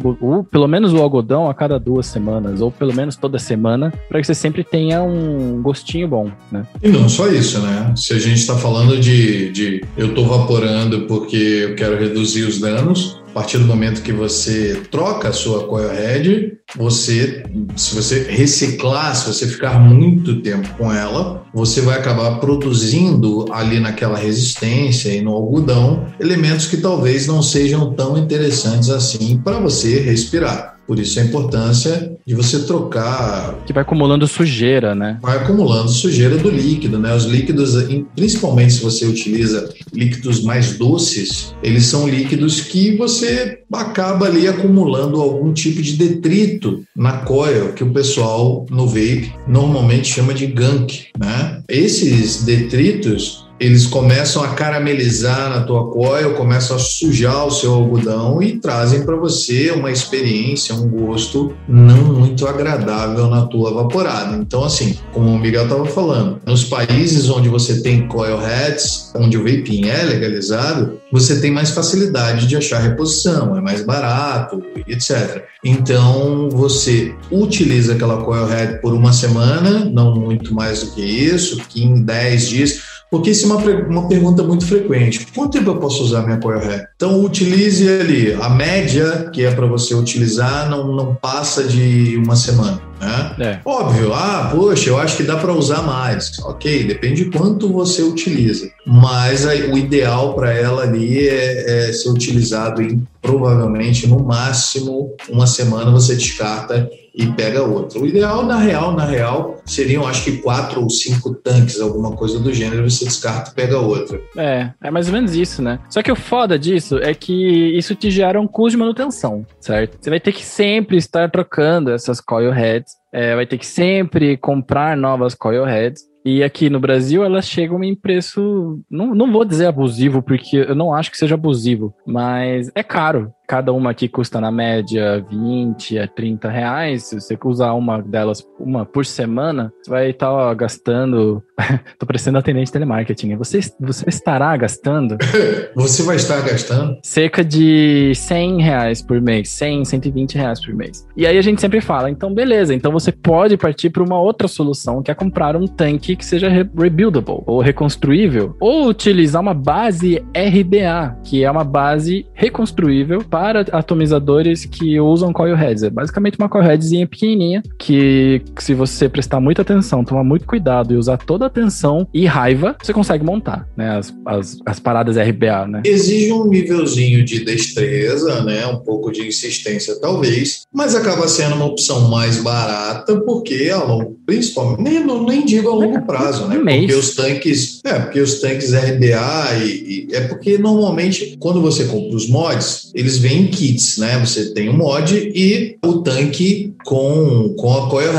pelo 0.52 0.68
menos 0.68 0.94
o 0.94 1.02
algodão 1.02 1.50
a 1.50 1.54
cada 1.54 1.80
duas 1.80 2.06
semanas 2.06 2.62
ou 2.62 2.72
pelo 2.72 2.94
menos 2.94 3.16
toda 3.16 3.38
semana, 3.40 3.94
para 4.08 4.20
que 4.20 4.28
você 4.28 4.36
sempre 4.36 4.64
tenha 4.64 5.02
um 5.02 5.62
gostinho 5.62 6.08
bom 6.08 6.29
né? 6.52 6.66
E 6.82 6.90
não 6.90 7.08
só 7.10 7.28
isso, 7.28 7.60
né? 7.60 7.94
Se 7.96 8.14
a 8.14 8.20
gente 8.20 8.40
está 8.40 8.58
falando 8.58 9.00
de, 9.00 9.52
de 9.52 9.84
eu 9.98 10.10
estou 10.10 10.26
vaporando 10.26 11.02
porque 11.02 11.68
eu 11.70 11.76
quero 11.76 11.98
reduzir 11.98 12.44
os 12.44 12.60
danos, 12.60 13.20
a 13.30 13.32
partir 13.32 13.60
do 13.60 13.66
momento 13.66 14.02
que 14.02 14.12
você 14.12 14.82
troca 14.90 15.30
a 15.30 15.34
sua 15.34 15.68
coil 15.68 15.90
head, 15.90 16.54
você, 16.76 17.44
se 17.76 17.96
você 17.96 18.24
reciclar, 18.24 19.16
se 19.16 19.28
você 19.28 19.48
ficar 19.48 19.80
muito 19.80 20.42
tempo 20.42 20.68
com 20.78 20.92
ela, 20.92 21.44
você 21.54 21.82
vai 21.82 21.98
acabar 21.98 22.40
produzindo 22.40 23.46
ali 23.52 23.80
naquela 23.80 24.18
resistência 24.18 25.10
e 25.10 25.22
no 25.22 25.32
algodão 25.32 26.08
elementos 26.20 26.66
que 26.66 26.78
talvez 26.78 27.28
não 27.28 27.42
sejam 27.42 27.94
tão 27.94 28.18
interessantes 28.18 28.90
assim 28.90 29.38
para 29.38 29.60
você 29.60 30.00
respirar. 30.00 30.79
Por 30.90 30.98
isso 30.98 31.20
a 31.20 31.24
importância 31.24 32.18
de 32.26 32.34
você 32.34 32.64
trocar. 32.64 33.56
Que 33.64 33.72
vai 33.72 33.84
acumulando 33.84 34.28
sujeira, 34.28 34.96
né? 34.96 35.20
Vai 35.22 35.38
acumulando 35.38 35.88
sujeira 35.88 36.36
do 36.36 36.50
líquido, 36.50 36.98
né? 36.98 37.16
Os 37.16 37.26
líquidos, 37.26 37.76
principalmente 38.16 38.74
se 38.74 38.82
você 38.82 39.06
utiliza 39.06 39.70
líquidos 39.94 40.42
mais 40.42 40.80
doces, 40.80 41.54
eles 41.62 41.86
são 41.86 42.10
líquidos 42.10 42.62
que 42.62 42.98
você 42.98 43.60
acaba 43.72 44.26
ali 44.26 44.48
acumulando 44.48 45.22
algum 45.22 45.54
tipo 45.54 45.80
de 45.80 45.94
detrito 45.94 46.84
na 46.98 47.18
coil, 47.20 47.74
que 47.74 47.84
o 47.84 47.94
pessoal 47.94 48.66
no 48.72 48.88
vape 48.88 49.32
normalmente 49.48 50.08
chama 50.08 50.34
de 50.34 50.48
gunk, 50.48 51.10
né? 51.20 51.62
Esses 51.70 52.42
detritos 52.44 53.48
eles 53.60 53.86
começam 53.86 54.42
a 54.42 54.50
caramelizar 54.50 55.50
na 55.50 55.62
tua 55.62 55.92
coil, 55.92 56.34
começam 56.36 56.78
a 56.78 56.80
sujar 56.80 57.46
o 57.46 57.52
seu 57.52 57.74
algodão 57.74 58.42
e 58.42 58.58
trazem 58.58 59.04
para 59.04 59.16
você 59.16 59.72
uma 59.72 59.92
experiência, 59.92 60.74
um 60.74 60.88
gosto 60.88 61.54
não 61.68 61.98
muito 61.98 62.48
agradável 62.48 63.28
na 63.28 63.46
tua 63.46 63.74
vaporada. 63.74 64.38
Então, 64.38 64.64
assim, 64.64 64.98
como 65.12 65.30
o 65.30 65.38
Miguel 65.38 65.64
estava 65.64 65.86
falando, 65.86 66.40
nos 66.46 66.64
países 66.64 67.30
onde 67.30 67.50
você 67.50 67.82
tem 67.82 68.08
coil 68.08 68.40
heads, 68.40 69.12
onde 69.16 69.38
o 69.38 69.44
vaping 69.44 69.90
é 69.90 70.04
legalizado, 70.04 71.00
você 71.12 71.40
tem 71.42 71.52
mais 71.52 71.72
facilidade 71.72 72.48
de 72.48 72.56
achar 72.56 72.80
reposição, 72.80 73.58
é 73.58 73.62
mais 73.62 73.84
barato, 73.84 74.64
etc. 74.88 75.44
Então, 75.64 76.50
você 76.50 77.14
utiliza 77.30 77.94
aquela 77.94 78.24
coil 78.24 78.46
head 78.46 78.80
por 78.82 78.94
uma 78.94 79.12
semana, 79.12 79.84
não 79.86 80.16
muito 80.16 80.54
mais 80.54 80.82
do 80.82 80.92
que 80.92 81.02
isso, 81.02 81.58
15, 81.68 82.04
10 82.04 82.50
dias, 82.50 82.89
porque 83.10 83.32
isso 83.32 83.46
é 83.46 83.56
uma, 83.56 83.58
uma 83.88 84.08
pergunta 84.08 84.44
muito 84.44 84.66
frequente. 84.66 85.28
Quanto 85.34 85.58
tempo 85.58 85.72
eu 85.72 85.78
posso 85.78 86.04
usar 86.04 86.24
minha 86.24 86.38
coil? 86.38 86.60
Então, 86.96 87.24
utilize 87.24 87.88
ali. 87.90 88.34
A 88.34 88.50
média 88.50 89.30
que 89.34 89.44
é 89.44 89.52
para 89.52 89.66
você 89.66 89.96
utilizar 89.96 90.70
não, 90.70 90.96
não 90.96 91.16
passa 91.16 91.64
de 91.64 92.18
uma 92.18 92.36
semana. 92.36 92.89
Né? 93.00 93.36
É. 93.40 93.60
Óbvio, 93.66 94.14
ah, 94.14 94.50
poxa, 94.52 94.90
eu 94.90 94.98
acho 94.98 95.18
que 95.18 95.24
dá 95.24 95.38
para 95.38 95.54
usar 95.54 95.82
mais. 95.82 96.38
Ok, 96.40 96.84
depende 96.84 97.26
de 97.26 97.38
quanto 97.38 97.72
você 97.72 98.02
utiliza. 98.02 98.70
Mas 98.86 99.46
o 99.46 99.78
ideal 99.78 100.34
para 100.34 100.52
ela 100.52 100.84
ali 100.84 101.28
é, 101.28 101.90
é, 101.90 101.94
ser 101.94 102.10
utilizado 102.10 102.82
em 102.82 103.02
provavelmente 103.22 104.08
no 104.08 104.20
máximo 104.24 105.14
uma 105.30 105.46
semana 105.46 105.92
você 105.92 106.16
descarta 106.16 106.90
e 107.14 107.28
pega 107.28 107.64
outra. 107.64 108.00
O 108.00 108.08
ideal, 108.08 108.46
na 108.46 108.58
real, 108.58 108.94
na 108.94 109.04
real, 109.04 109.62
seriam 109.66 110.08
acho 110.08 110.24
que 110.24 110.38
quatro 110.38 110.82
ou 110.82 110.90
cinco 110.90 111.34
tanques, 111.34 111.82
alguma 111.82 112.14
coisa 112.14 112.40
do 112.40 112.54
gênero, 112.54 112.90
você 112.90 113.04
descarta 113.04 113.52
e 113.52 113.54
pega 113.54 113.78
outra. 113.78 114.22
É, 114.38 114.70
é 114.82 114.90
mais 114.90 115.08
ou 115.08 115.14
menos 115.14 115.36
isso, 115.36 115.62
né? 115.62 115.80
Só 115.90 116.02
que 116.02 116.12
o 116.12 116.16
foda 116.16 116.58
disso 116.58 116.98
é 116.98 117.14
que 117.14 117.34
isso 117.78 117.94
te 117.94 118.10
gera 118.10 118.40
um 118.40 118.48
custo 118.48 118.72
de 118.72 118.78
manutenção, 118.78 119.46
certo? 119.60 119.98
Você 120.00 120.10
vai 120.10 120.20
ter 120.20 120.32
que 120.32 120.46
sempre 120.46 120.96
estar 120.96 121.30
trocando 121.30 121.92
essas 121.92 122.22
coil 122.22 122.52
heads, 122.52 122.89
é, 123.12 123.36
vai 123.36 123.46
ter 123.46 123.58
que 123.58 123.66
sempre 123.66 124.38
comprar 124.38 124.96
novas 124.96 125.34
coil 125.34 125.66
heads. 125.66 126.04
E 126.26 126.44
aqui 126.44 126.70
no 126.70 126.80
Brasil 126.80 127.24
elas 127.24 127.48
chegam 127.48 127.84
em 127.84 127.96
preço, 127.96 128.82
não, 128.90 129.16
não 129.16 129.32
vou 129.32 129.46
dizer 129.46 129.68
abusivo, 129.68 130.22
porque 130.22 130.58
eu 130.58 130.76
não 130.76 130.94
acho 130.94 131.10
que 131.10 131.18
seja 131.18 131.36
abusivo, 131.36 131.94
mas 132.06 132.70
é 132.76 132.84
caro. 132.84 133.34
Cada 133.50 133.74
uma 133.74 133.90
aqui 133.90 134.08
custa 134.08 134.40
na 134.40 134.52
média 134.52 135.26
20 135.28 135.98
a 135.98 136.08
30 136.08 136.50
reais. 136.52 137.06
Se 137.06 137.20
você 137.20 137.36
usar 137.44 137.74
uma 137.74 138.00
delas 138.00 138.48
uma 138.60 138.86
por 138.86 139.04
semana, 139.08 139.74
você 139.82 139.90
vai 139.90 140.10
estar 140.12 140.30
tá, 140.30 140.54
gastando. 140.54 141.44
Tô 141.98 142.06
parecendo 142.06 142.38
atendente 142.38 142.68
de 142.68 142.74
telemarketing. 142.74 143.36
Você, 143.38 143.60
você 143.80 144.08
estará 144.08 144.56
gastando. 144.56 145.18
você 145.76 146.04
vai 146.04 146.18
estar 146.18 146.40
gastando? 146.42 147.00
Cerca 147.02 147.44
de 147.44 148.12
100 148.14 148.62
reais 148.62 149.02
por 149.02 149.20
mês. 149.20 149.50
100, 149.50 149.84
120 149.84 150.36
reais 150.36 150.64
por 150.64 150.76
mês. 150.76 151.08
E 151.18 151.26
aí 151.26 151.36
a 151.36 151.42
gente 151.42 151.60
sempre 151.60 151.82
fala: 151.82 152.08
então 152.08 152.32
beleza, 152.32 152.76
então 152.76 152.92
você 152.92 153.12
pode 153.12 153.58
partir 153.58 153.90
para 153.90 154.04
uma 154.04 154.22
outra 154.22 154.48
solução, 154.48 155.02
que 155.02 155.10
é 155.10 155.16
comprar 155.16 155.56
um 155.56 155.66
tanque 155.66 156.16
que 156.16 156.24
seja 156.24 156.50
rebuildable 156.50 157.42
ou 157.48 157.62
reconstruível, 157.62 158.56
ou 158.60 158.88
utilizar 158.88 159.42
uma 159.42 159.56
base 159.56 160.24
RBA, 160.36 161.18
que 161.24 161.44
é 161.44 161.50
uma 161.50 161.64
base 161.64 162.28
reconstruível 162.36 163.24
para 163.24 163.39
atomizadores 163.72 164.66
que 164.66 165.00
usam 165.00 165.34
coil 165.34 165.56
heads. 165.56 165.84
É 165.84 165.90
basicamente 165.90 166.38
uma 166.38 166.50
coil 166.50 166.64
headzinha 166.64 167.08
pequenininha 167.08 167.64
que, 167.78 168.42
se 168.58 168.74
você 168.74 169.08
prestar 169.08 169.40
muita 169.40 169.62
atenção, 169.62 170.04
tomar 170.04 170.24
muito 170.24 170.46
cuidado 170.46 170.94
e 170.94 170.98
usar 170.98 171.18
toda 171.18 171.46
a 171.46 171.48
atenção 171.48 172.08
e 172.14 172.26
raiva, 172.26 172.76
você 172.82 172.94
consegue 172.94 173.24
montar, 173.24 173.68
né? 173.76 173.98
As, 173.98 174.14
as, 174.26 174.58
as 174.66 174.80
paradas 174.80 175.18
RBA, 175.18 175.68
né? 175.68 175.82
Exige 175.86 176.32
um 176.32 176.48
nívelzinho 176.48 177.24
de 177.24 177.44
destreza, 177.44 178.44
né? 178.44 178.66
Um 178.68 178.80
pouco 178.80 179.12
de 179.12 179.28
insistência, 179.28 180.00
talvez, 180.00 180.64
mas 180.74 180.96
acaba 180.96 181.28
sendo 181.28 181.56
uma 181.56 181.66
opção 181.66 182.10
mais 182.10 182.38
barata 182.38 183.20
porque 183.22 183.70
a 183.72 183.84
longo, 183.84 184.18
principalmente, 184.26 184.82
nem, 184.82 185.26
nem 185.26 185.46
digo 185.46 185.70
a 185.70 185.76
longo 185.76 185.98
é, 185.98 186.02
prazo, 186.02 186.48
né? 186.48 186.58
Porque 186.58 186.96
os 186.96 187.16
tanques, 187.16 187.80
é, 187.86 188.00
porque 188.00 188.20
os 188.20 188.40
tanques 188.42 188.74
RBA 188.74 189.64
e, 189.64 190.08
e 190.10 190.16
é 190.16 190.22
porque 190.22 190.58
normalmente 190.58 191.38
quando 191.40 191.62
você 191.62 191.86
compra 191.86 192.16
os 192.16 192.28
mods, 192.28 192.92
eles 192.94 193.18
vêm 193.18 193.29
vem 193.30 193.44
em 193.44 193.48
kits, 193.48 193.98
né? 193.98 194.18
Você 194.20 194.54
tem 194.54 194.70
o 194.70 194.74
mod 194.74 195.16
e 195.16 195.78
o 195.86 196.02
tanque 196.02 196.74
com, 196.84 197.54
com 197.58 197.78
a 197.78 197.90
coil. 197.90 198.10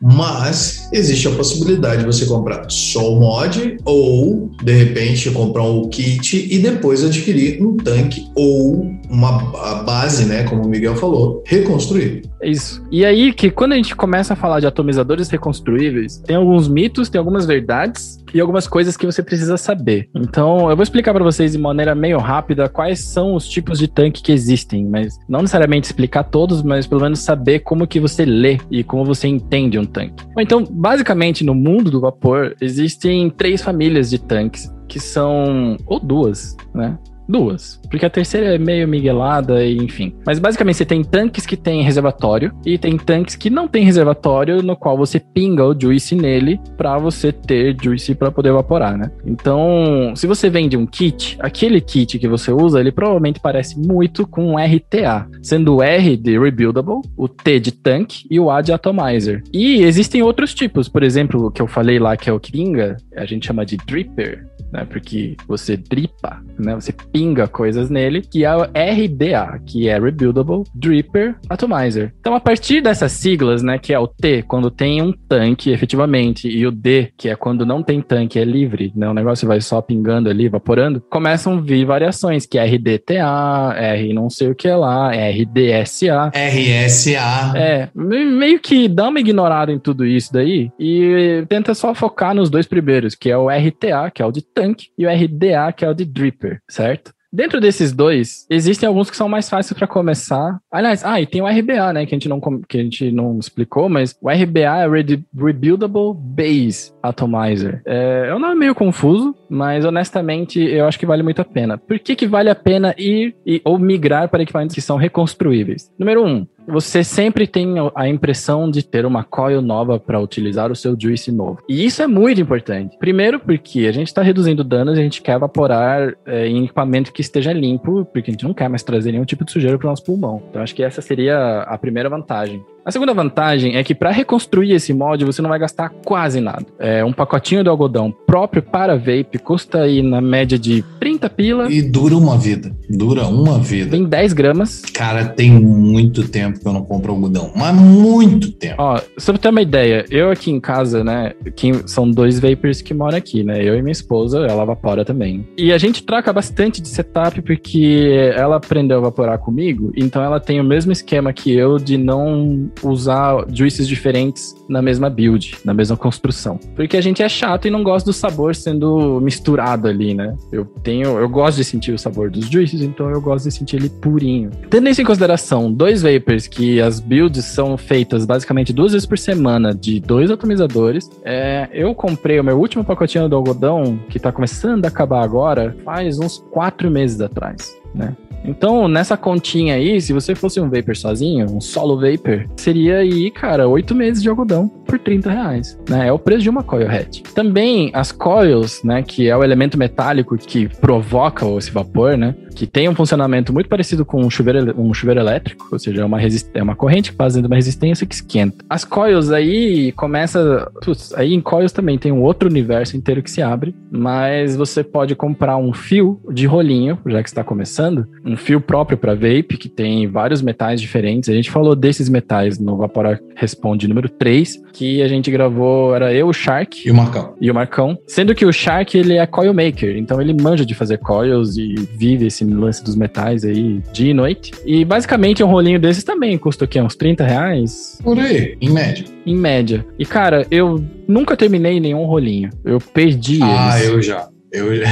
Mas 0.00 0.87
existe 0.92 1.28
a 1.28 1.30
possibilidade 1.32 2.00
de 2.00 2.06
você 2.06 2.26
comprar 2.26 2.68
só 2.68 3.12
o 3.12 3.20
mod 3.20 3.76
ou, 3.84 4.50
de 4.62 4.72
repente, 4.72 5.30
comprar 5.30 5.64
um 5.64 5.88
kit 5.88 6.48
e 6.50 6.58
depois 6.58 7.04
adquirir 7.04 7.62
um 7.62 7.76
tanque 7.76 8.28
ou 8.34 8.90
uma 9.10 9.82
base, 9.82 10.26
né, 10.26 10.44
como 10.44 10.64
o 10.64 10.68
Miguel 10.68 10.96
falou, 10.96 11.42
reconstruir. 11.46 12.22
É 12.40 12.48
isso. 12.48 12.82
E 12.90 13.04
aí 13.04 13.32
que 13.32 13.50
quando 13.50 13.72
a 13.72 13.76
gente 13.76 13.96
começa 13.96 14.34
a 14.34 14.36
falar 14.36 14.60
de 14.60 14.66
atomizadores 14.66 15.28
reconstruíveis, 15.28 16.18
tem 16.18 16.36
alguns 16.36 16.68
mitos, 16.68 17.08
tem 17.08 17.18
algumas 17.18 17.46
verdades 17.46 18.18
e 18.32 18.40
algumas 18.40 18.66
coisas 18.66 18.96
que 18.96 19.06
você 19.06 19.22
precisa 19.22 19.56
saber. 19.56 20.08
Então, 20.14 20.70
eu 20.70 20.76
vou 20.76 20.82
explicar 20.82 21.12
para 21.14 21.24
vocês 21.24 21.52
de 21.52 21.58
maneira 21.58 21.94
meio 21.94 22.18
rápida 22.18 22.68
quais 22.68 23.00
são 23.00 23.34
os 23.34 23.48
tipos 23.48 23.78
de 23.78 23.88
tanque 23.88 24.22
que 24.22 24.32
existem, 24.32 24.84
mas 24.84 25.18
não 25.28 25.40
necessariamente 25.40 25.86
explicar 25.86 26.24
todos, 26.24 26.62
mas 26.62 26.86
pelo 26.86 27.00
menos 27.00 27.20
saber 27.20 27.60
como 27.60 27.86
que 27.86 27.98
você 27.98 28.24
lê 28.24 28.58
e 28.70 28.84
como 28.84 29.04
você 29.04 29.26
entende 29.26 29.78
um 29.78 29.84
tanque. 29.84 30.24
Então, 30.38 30.64
basicamente, 30.78 31.44
no 31.44 31.54
mundo 31.54 31.90
do 31.90 32.00
vapor, 32.00 32.54
existem 32.60 33.28
três 33.28 33.60
famílias 33.60 34.08
de 34.08 34.18
tanques, 34.18 34.72
que 34.86 35.00
são, 35.00 35.76
ou 35.86 35.98
duas, 35.98 36.56
né? 36.72 36.96
Duas. 37.28 37.80
Porque 37.90 38.06
a 38.06 38.10
terceira 38.10 38.54
é 38.54 38.58
meio 38.58 38.88
miguelada 38.88 39.64
e 39.64 39.76
enfim. 39.76 40.14
Mas 40.24 40.38
basicamente 40.38 40.76
você 40.76 40.84
tem 40.84 41.04
tanques 41.04 41.44
que 41.44 41.56
tem 41.56 41.82
reservatório 41.82 42.52
e 42.64 42.78
tem 42.78 42.96
tanques 42.96 43.36
que 43.36 43.50
não 43.50 43.68
tem 43.68 43.84
reservatório, 43.84 44.62
no 44.62 44.76
qual 44.76 44.96
você 44.96 45.20
pinga 45.20 45.64
o 45.64 45.78
juice 45.78 46.14
nele 46.14 46.60
para 46.76 46.98
você 46.98 47.30
ter 47.32 47.76
juice 47.80 48.14
para 48.14 48.30
poder 48.30 48.50
evaporar, 48.50 48.96
né? 48.96 49.10
Então, 49.26 50.12
se 50.16 50.26
você 50.26 50.48
vende 50.48 50.76
um 50.76 50.86
kit, 50.86 51.36
aquele 51.40 51.80
kit 51.80 52.18
que 52.18 52.28
você 52.28 52.50
usa, 52.50 52.80
ele 52.80 52.92
provavelmente 52.92 53.40
parece 53.40 53.78
muito 53.78 54.26
com 54.26 54.52
um 54.52 54.56
RTA, 54.56 55.28
sendo 55.42 55.76
o 55.76 55.82
R 55.82 56.16
de 56.16 56.38
rebuildable, 56.38 57.02
o 57.16 57.28
T 57.28 57.60
de 57.60 57.72
tank 57.72 58.24
e 58.30 58.40
o 58.40 58.50
A 58.50 58.62
de 58.62 58.72
atomizer. 58.72 59.42
E 59.52 59.82
existem 59.82 60.22
outros 60.22 60.54
tipos, 60.54 60.88
por 60.88 61.02
exemplo, 61.02 61.46
o 61.46 61.50
que 61.50 61.60
eu 61.60 61.66
falei 61.66 61.98
lá 61.98 62.16
que 62.16 62.30
é 62.30 62.32
o 62.32 62.40
Kinga, 62.40 62.96
a 63.16 63.26
gente 63.26 63.46
chama 63.46 63.66
de 63.66 63.76
dripper 63.76 64.47
né? 64.72 64.84
Porque 64.84 65.36
você 65.46 65.76
dripa, 65.76 66.42
né? 66.58 66.74
Você 66.74 66.92
pinga 66.92 67.46
coisas 67.46 67.90
nele, 67.90 68.22
que 68.22 68.44
é 68.44 68.54
o 68.54 68.62
RDA, 68.62 69.60
que 69.64 69.88
é 69.88 69.98
Rebuildable 69.98 70.64
Dripper 70.74 71.36
Atomizer. 71.48 72.12
Então, 72.20 72.34
a 72.34 72.40
partir 72.40 72.80
dessas 72.80 73.12
siglas, 73.12 73.62
né, 73.62 73.78
que 73.78 73.92
é 73.92 73.98
o 73.98 74.06
T, 74.06 74.42
quando 74.42 74.70
tem 74.70 75.02
um 75.02 75.12
tanque 75.12 75.70
efetivamente, 75.70 76.48
e 76.48 76.66
o 76.66 76.70
D, 76.70 77.12
que 77.16 77.28
é 77.28 77.36
quando 77.36 77.64
não 77.64 77.82
tem 77.82 78.00
tanque, 78.00 78.38
é 78.38 78.44
livre, 78.44 78.92
né? 78.94 79.08
O 79.08 79.14
negócio 79.14 79.46
vai 79.46 79.60
só 79.60 79.80
pingando 79.80 80.28
ali, 80.28 80.46
evaporando, 80.46 81.02
começam 81.10 81.54
a 81.54 81.60
vir 81.60 81.84
variações, 81.84 82.46
que 82.46 82.58
é 82.58 82.64
RDTA, 82.64 83.74
R 83.76 84.12
não 84.12 84.30
sei 84.30 84.50
o 84.50 84.54
que 84.54 84.68
lá, 84.68 85.10
RDSA. 85.10 86.30
RSA. 86.34 87.52
É, 87.56 87.88
meio 87.94 88.60
que 88.60 88.88
dá 88.88 89.08
uma 89.08 89.20
ignorada 89.20 89.72
em 89.72 89.78
tudo 89.78 90.04
isso 90.04 90.32
daí 90.32 90.70
e 90.78 91.44
tenta 91.48 91.74
só 91.74 91.94
focar 91.94 92.34
nos 92.34 92.50
dois 92.50 92.66
primeiros, 92.66 93.14
que 93.14 93.30
é 93.30 93.36
o 93.36 93.48
RTA, 93.48 94.10
que 94.10 94.22
é 94.22 94.26
o 94.26 94.32
de 94.32 94.42
tanque, 94.58 94.88
e 94.98 95.06
o 95.06 95.10
RDA, 95.10 95.72
que 95.72 95.84
é 95.84 95.88
o 95.88 95.94
de 95.94 96.04
dripper, 96.04 96.60
certo? 96.68 97.12
Dentro 97.30 97.60
desses 97.60 97.92
dois, 97.92 98.46
existem 98.48 98.86
alguns 98.86 99.10
que 99.10 99.16
são 99.16 99.28
mais 99.28 99.50
fáceis 99.50 99.76
para 99.76 99.86
começar. 99.86 100.58
Aliás, 100.72 101.04
ah, 101.04 101.20
e 101.20 101.26
tem 101.26 101.42
o 101.42 101.46
RBA, 101.46 101.92
né, 101.92 102.06
que 102.06 102.14
a 102.14 102.16
gente 102.16 102.28
não, 102.28 102.40
que 102.40 102.78
a 102.78 102.82
gente 102.82 103.12
não 103.12 103.38
explicou, 103.38 103.86
mas 103.86 104.16
o 104.20 104.30
RBA 104.30 104.60
é 104.60 104.88
Re 104.88 105.22
Rebuildable 105.36 106.14
Base 106.16 106.90
Atomizer. 107.02 107.82
É, 107.84 108.28
é 108.30 108.34
um 108.34 108.38
nome 108.38 108.54
meio 108.54 108.74
confuso, 108.74 109.34
mas 109.48 109.84
honestamente 109.84 110.58
eu 110.58 110.86
acho 110.86 110.98
que 110.98 111.04
vale 111.04 111.22
muito 111.22 111.42
a 111.42 111.44
pena. 111.44 111.76
Por 111.76 111.98
que, 111.98 112.16
que 112.16 112.26
vale 112.26 112.48
a 112.48 112.54
pena 112.54 112.94
ir, 112.96 113.36
ir 113.44 113.60
ou 113.62 113.78
migrar 113.78 114.30
para 114.30 114.42
equipamentos 114.42 114.74
que 114.74 114.80
são 114.80 114.96
reconstruíveis? 114.96 115.92
Número 115.98 116.24
um, 116.24 116.46
você 116.68 117.02
sempre 117.02 117.46
tem 117.46 117.74
a 117.94 118.08
impressão 118.08 118.70
de 118.70 118.84
ter 118.84 119.06
uma 119.06 119.24
coil 119.24 119.62
nova 119.62 119.98
para 119.98 120.20
utilizar 120.20 120.70
o 120.70 120.76
seu 120.76 120.96
juice 120.98 121.32
novo. 121.32 121.58
E 121.68 121.84
isso 121.84 122.02
é 122.02 122.06
muito 122.06 122.40
importante. 122.40 122.96
Primeiro, 122.98 123.40
porque 123.40 123.86
a 123.86 123.92
gente 123.92 124.08
está 124.08 124.22
reduzindo 124.22 124.62
danos 124.62 124.96
e 124.96 125.00
a 125.00 125.02
gente 125.02 125.22
quer 125.22 125.36
evaporar 125.36 126.14
é, 126.26 126.46
em 126.46 126.64
equipamento 126.64 127.12
que 127.12 127.20
esteja 127.20 127.52
limpo, 127.52 128.04
porque 128.04 128.30
a 128.30 128.32
gente 128.32 128.44
não 128.44 128.54
quer 128.54 128.68
mais 128.68 128.82
trazer 128.82 129.12
nenhum 129.12 129.24
tipo 129.24 129.44
de 129.44 129.52
sujeira 129.52 129.78
para 129.78 129.86
o 129.86 129.90
nosso 129.90 130.04
pulmão. 130.04 130.42
Então, 130.50 130.62
acho 130.62 130.74
que 130.74 130.82
essa 130.82 131.00
seria 131.00 131.62
a 131.62 131.78
primeira 131.78 132.08
vantagem. 132.08 132.62
A 132.88 132.90
segunda 132.90 133.12
vantagem 133.12 133.76
é 133.76 133.84
que 133.84 133.94
para 133.94 134.10
reconstruir 134.10 134.72
esse 134.72 134.94
mod 134.94 135.22
você 135.22 135.42
não 135.42 135.50
vai 135.50 135.58
gastar 135.58 135.90
quase 136.06 136.40
nada. 136.40 136.64
É, 136.78 137.04
um 137.04 137.12
pacotinho 137.12 137.62
de 137.62 137.68
algodão 137.68 138.10
próprio 138.26 138.62
para 138.62 138.96
vape 138.96 139.38
custa 139.44 139.82
aí 139.82 140.00
na 140.00 140.22
média 140.22 140.58
de 140.58 140.82
30 140.98 141.28
pila. 141.28 141.70
E 141.70 141.82
dura 141.82 142.16
uma 142.16 142.38
vida. 142.38 142.74
Dura 142.88 143.26
uma 143.26 143.58
vida. 143.58 143.90
Tem 143.90 144.06
10 144.06 144.32
gramas. 144.32 144.80
Cara, 144.94 145.26
tem 145.26 145.50
muito 145.50 146.26
tempo 146.28 146.58
que 146.58 146.66
eu 146.66 146.72
não 146.72 146.82
compro 146.82 147.12
algodão. 147.12 147.52
Mas 147.54 147.74
muito 147.74 148.52
tempo. 148.52 148.76
Ó, 148.78 148.98
só 149.18 149.32
pra 149.34 149.42
ter 149.42 149.50
uma 149.50 149.60
ideia, 149.60 150.06
eu 150.10 150.30
aqui 150.30 150.50
em 150.50 150.58
casa, 150.58 151.04
né? 151.04 151.34
Quem, 151.54 151.86
são 151.86 152.10
dois 152.10 152.40
vapers 152.40 152.80
que 152.80 152.94
moram 152.94 153.18
aqui, 153.18 153.44
né? 153.44 153.62
Eu 153.62 153.76
e 153.76 153.82
minha 153.82 153.92
esposa, 153.92 154.38
ela 154.46 154.62
evapora 154.62 155.04
também. 155.04 155.46
E 155.58 155.74
a 155.74 155.76
gente 155.76 156.02
troca 156.04 156.32
bastante 156.32 156.80
de 156.80 156.88
setup 156.88 157.42
porque 157.42 158.32
ela 158.34 158.56
aprendeu 158.56 158.96
a 158.96 159.00
evaporar 159.00 159.38
comigo, 159.40 159.92
então 159.94 160.22
ela 160.22 160.40
tem 160.40 160.58
o 160.58 160.64
mesmo 160.64 160.90
esquema 160.90 161.34
que 161.34 161.52
eu 161.52 161.76
de 161.76 161.98
não 161.98 162.70
usar 162.82 163.44
juices 163.52 163.86
diferentes 163.86 164.54
na 164.68 164.82
mesma 164.82 165.08
build, 165.08 165.56
na 165.64 165.72
mesma 165.72 165.96
construção. 165.96 166.58
Porque 166.74 166.96
a 166.96 167.00
gente 167.00 167.22
é 167.22 167.28
chato 167.28 167.66
e 167.66 167.70
não 167.70 167.82
gosta 167.82 168.10
do 168.10 168.12
sabor 168.12 168.54
sendo 168.54 169.20
misturado 169.20 169.88
ali, 169.88 170.14
né? 170.14 170.36
Eu 170.52 170.64
tenho, 170.82 171.18
eu 171.18 171.28
gosto 171.28 171.58
de 171.58 171.64
sentir 171.64 171.92
o 171.92 171.98
sabor 171.98 172.30
dos 172.30 172.46
juices, 172.46 172.82
então 172.82 173.10
eu 173.10 173.20
gosto 173.20 173.44
de 173.44 173.54
sentir 173.54 173.76
ele 173.76 173.88
purinho. 173.88 174.50
Tendo 174.70 174.88
isso 174.88 175.00
em 175.00 175.04
consideração, 175.04 175.72
dois 175.72 176.02
vapors 176.02 176.46
que 176.46 176.80
as 176.80 177.00
builds 177.00 177.44
são 177.44 177.76
feitas 177.76 178.24
basicamente 178.24 178.72
duas 178.72 178.92
vezes 178.92 179.06
por 179.06 179.18
semana 179.18 179.74
de 179.74 180.00
dois 180.00 180.30
atomizadores, 180.30 181.10
é, 181.24 181.68
eu 181.72 181.94
comprei 181.94 182.38
o 182.38 182.44
meu 182.44 182.58
último 182.58 182.84
pacotinho 182.84 183.28
do 183.28 183.36
algodão, 183.36 183.98
que 184.08 184.18
tá 184.18 184.32
começando 184.32 184.84
a 184.84 184.88
acabar 184.88 185.22
agora, 185.22 185.76
faz 185.84 186.18
uns 186.18 186.38
quatro 186.50 186.90
meses 186.90 187.20
atrás, 187.20 187.76
né? 187.94 188.16
Então, 188.44 188.88
nessa 188.88 189.16
continha 189.16 189.74
aí, 189.74 190.00
se 190.00 190.12
você 190.12 190.34
fosse 190.34 190.60
um 190.60 190.70
vapor 190.70 190.96
sozinho, 190.96 191.46
um 191.50 191.60
solo 191.60 192.00
vapor, 192.00 192.48
seria 192.56 192.98
aí, 192.98 193.30
cara, 193.30 193.68
oito 193.68 193.94
meses 193.94 194.22
de 194.22 194.28
algodão 194.28 194.68
por 194.68 194.98
30 194.98 195.30
reais, 195.30 195.78
né? 195.88 196.08
É 196.08 196.12
o 196.12 196.18
preço 196.18 196.42
de 196.42 196.50
uma 196.50 196.62
coil 196.62 196.90
hat. 196.90 197.22
Também 197.34 197.90
as 197.92 198.10
coils, 198.10 198.82
né, 198.82 199.02
que 199.02 199.28
é 199.28 199.36
o 199.36 199.44
elemento 199.44 199.78
metálico 199.78 200.36
que 200.36 200.68
provoca 200.80 201.46
esse 201.58 201.70
vapor, 201.70 202.16
né, 202.16 202.34
que 202.54 202.66
tem 202.66 202.88
um 202.88 202.94
funcionamento 202.94 203.52
muito 203.52 203.68
parecido 203.68 204.04
com 204.04 204.20
um 204.20 204.30
chuveiro, 204.30 204.74
um 204.80 204.92
chuveiro 204.92 205.20
elétrico, 205.20 205.68
ou 205.70 205.78
seja, 205.78 206.02
é 206.02 206.04
uma, 206.04 206.18
é 206.54 206.62
uma 206.62 206.74
corrente 206.74 207.12
fazendo 207.12 207.46
uma 207.46 207.54
resistência 207.54 208.06
que 208.06 208.14
esquenta. 208.14 208.64
As 208.68 208.84
coils 208.84 209.30
aí 209.30 209.92
começa, 209.92 210.68
putz, 210.82 211.14
aí 211.14 211.34
em 211.34 211.40
coils 211.40 211.70
também 211.70 211.98
tem 211.98 212.10
um 212.10 212.22
outro 212.22 212.48
universo 212.48 212.96
inteiro 212.96 213.22
que 213.22 213.30
se 213.30 213.42
abre, 213.42 213.74
mas 213.90 214.56
você 214.56 214.82
pode 214.82 215.14
comprar 215.14 215.56
um 215.56 215.72
fio 215.72 216.20
de 216.32 216.46
rolinho, 216.46 216.98
já 217.06 217.22
que 217.22 217.28
está 217.28 217.44
começando, 217.44 218.06
um 218.28 218.36
fio 218.36 218.60
próprio 218.60 218.98
para 218.98 219.14
vape, 219.14 219.56
que 219.56 219.68
tem 219.68 220.06
vários 220.06 220.42
metais 220.42 220.80
diferentes. 220.80 221.28
A 221.28 221.32
gente 221.32 221.50
falou 221.50 221.74
desses 221.74 222.08
metais 222.08 222.58
no 222.58 222.76
Vapora 222.76 223.20
Responde 223.34 223.88
número 223.88 224.08
3, 224.08 224.62
que 224.72 225.02
a 225.02 225.08
gente 225.08 225.30
gravou, 225.30 225.94
era 225.94 226.12
eu, 226.12 226.28
o 226.28 226.32
Shark. 226.32 226.86
E 226.86 226.90
o 226.90 226.94
Marcão. 226.94 227.34
E 227.40 227.50
o 227.50 227.54
Marcão. 227.54 227.98
Sendo 228.06 228.34
que 228.34 228.44
o 228.44 228.52
Shark, 228.52 228.96
ele 228.96 229.16
é 229.16 229.26
coil 229.26 229.54
maker, 229.54 229.96
então 229.96 230.20
ele 230.20 230.34
manja 230.34 230.66
de 230.66 230.74
fazer 230.74 230.98
coils 230.98 231.56
e 231.56 231.74
vive 231.96 232.26
esse 232.26 232.44
lance 232.44 232.82
dos 232.82 232.96
metais 232.96 233.44
aí 233.44 233.80
dia 233.92 234.10
e 234.10 234.14
noite. 234.14 234.52
E 234.64 234.84
basicamente 234.84 235.42
um 235.42 235.48
rolinho 235.48 235.80
desses 235.80 236.04
também 236.04 236.36
custa 236.36 236.64
o 236.64 236.68
quê? 236.68 236.80
Uns 236.80 236.96
30 236.96 237.24
reais? 237.24 237.98
Por 238.02 238.18
aí, 238.18 238.56
em 238.60 238.70
média. 238.70 239.04
Em 239.24 239.36
média. 239.36 239.86
E 239.98 240.04
cara, 240.04 240.46
eu 240.50 240.84
nunca 241.06 241.36
terminei 241.36 241.80
nenhum 241.80 242.04
rolinho. 242.04 242.50
Eu 242.64 242.80
perdi 242.80 243.40
ah, 243.42 243.46
eles. 243.46 243.86
Ah, 243.88 243.92
eu 243.92 244.02
já. 244.02 244.28
Eu, 244.50 244.72
eu 244.74 244.82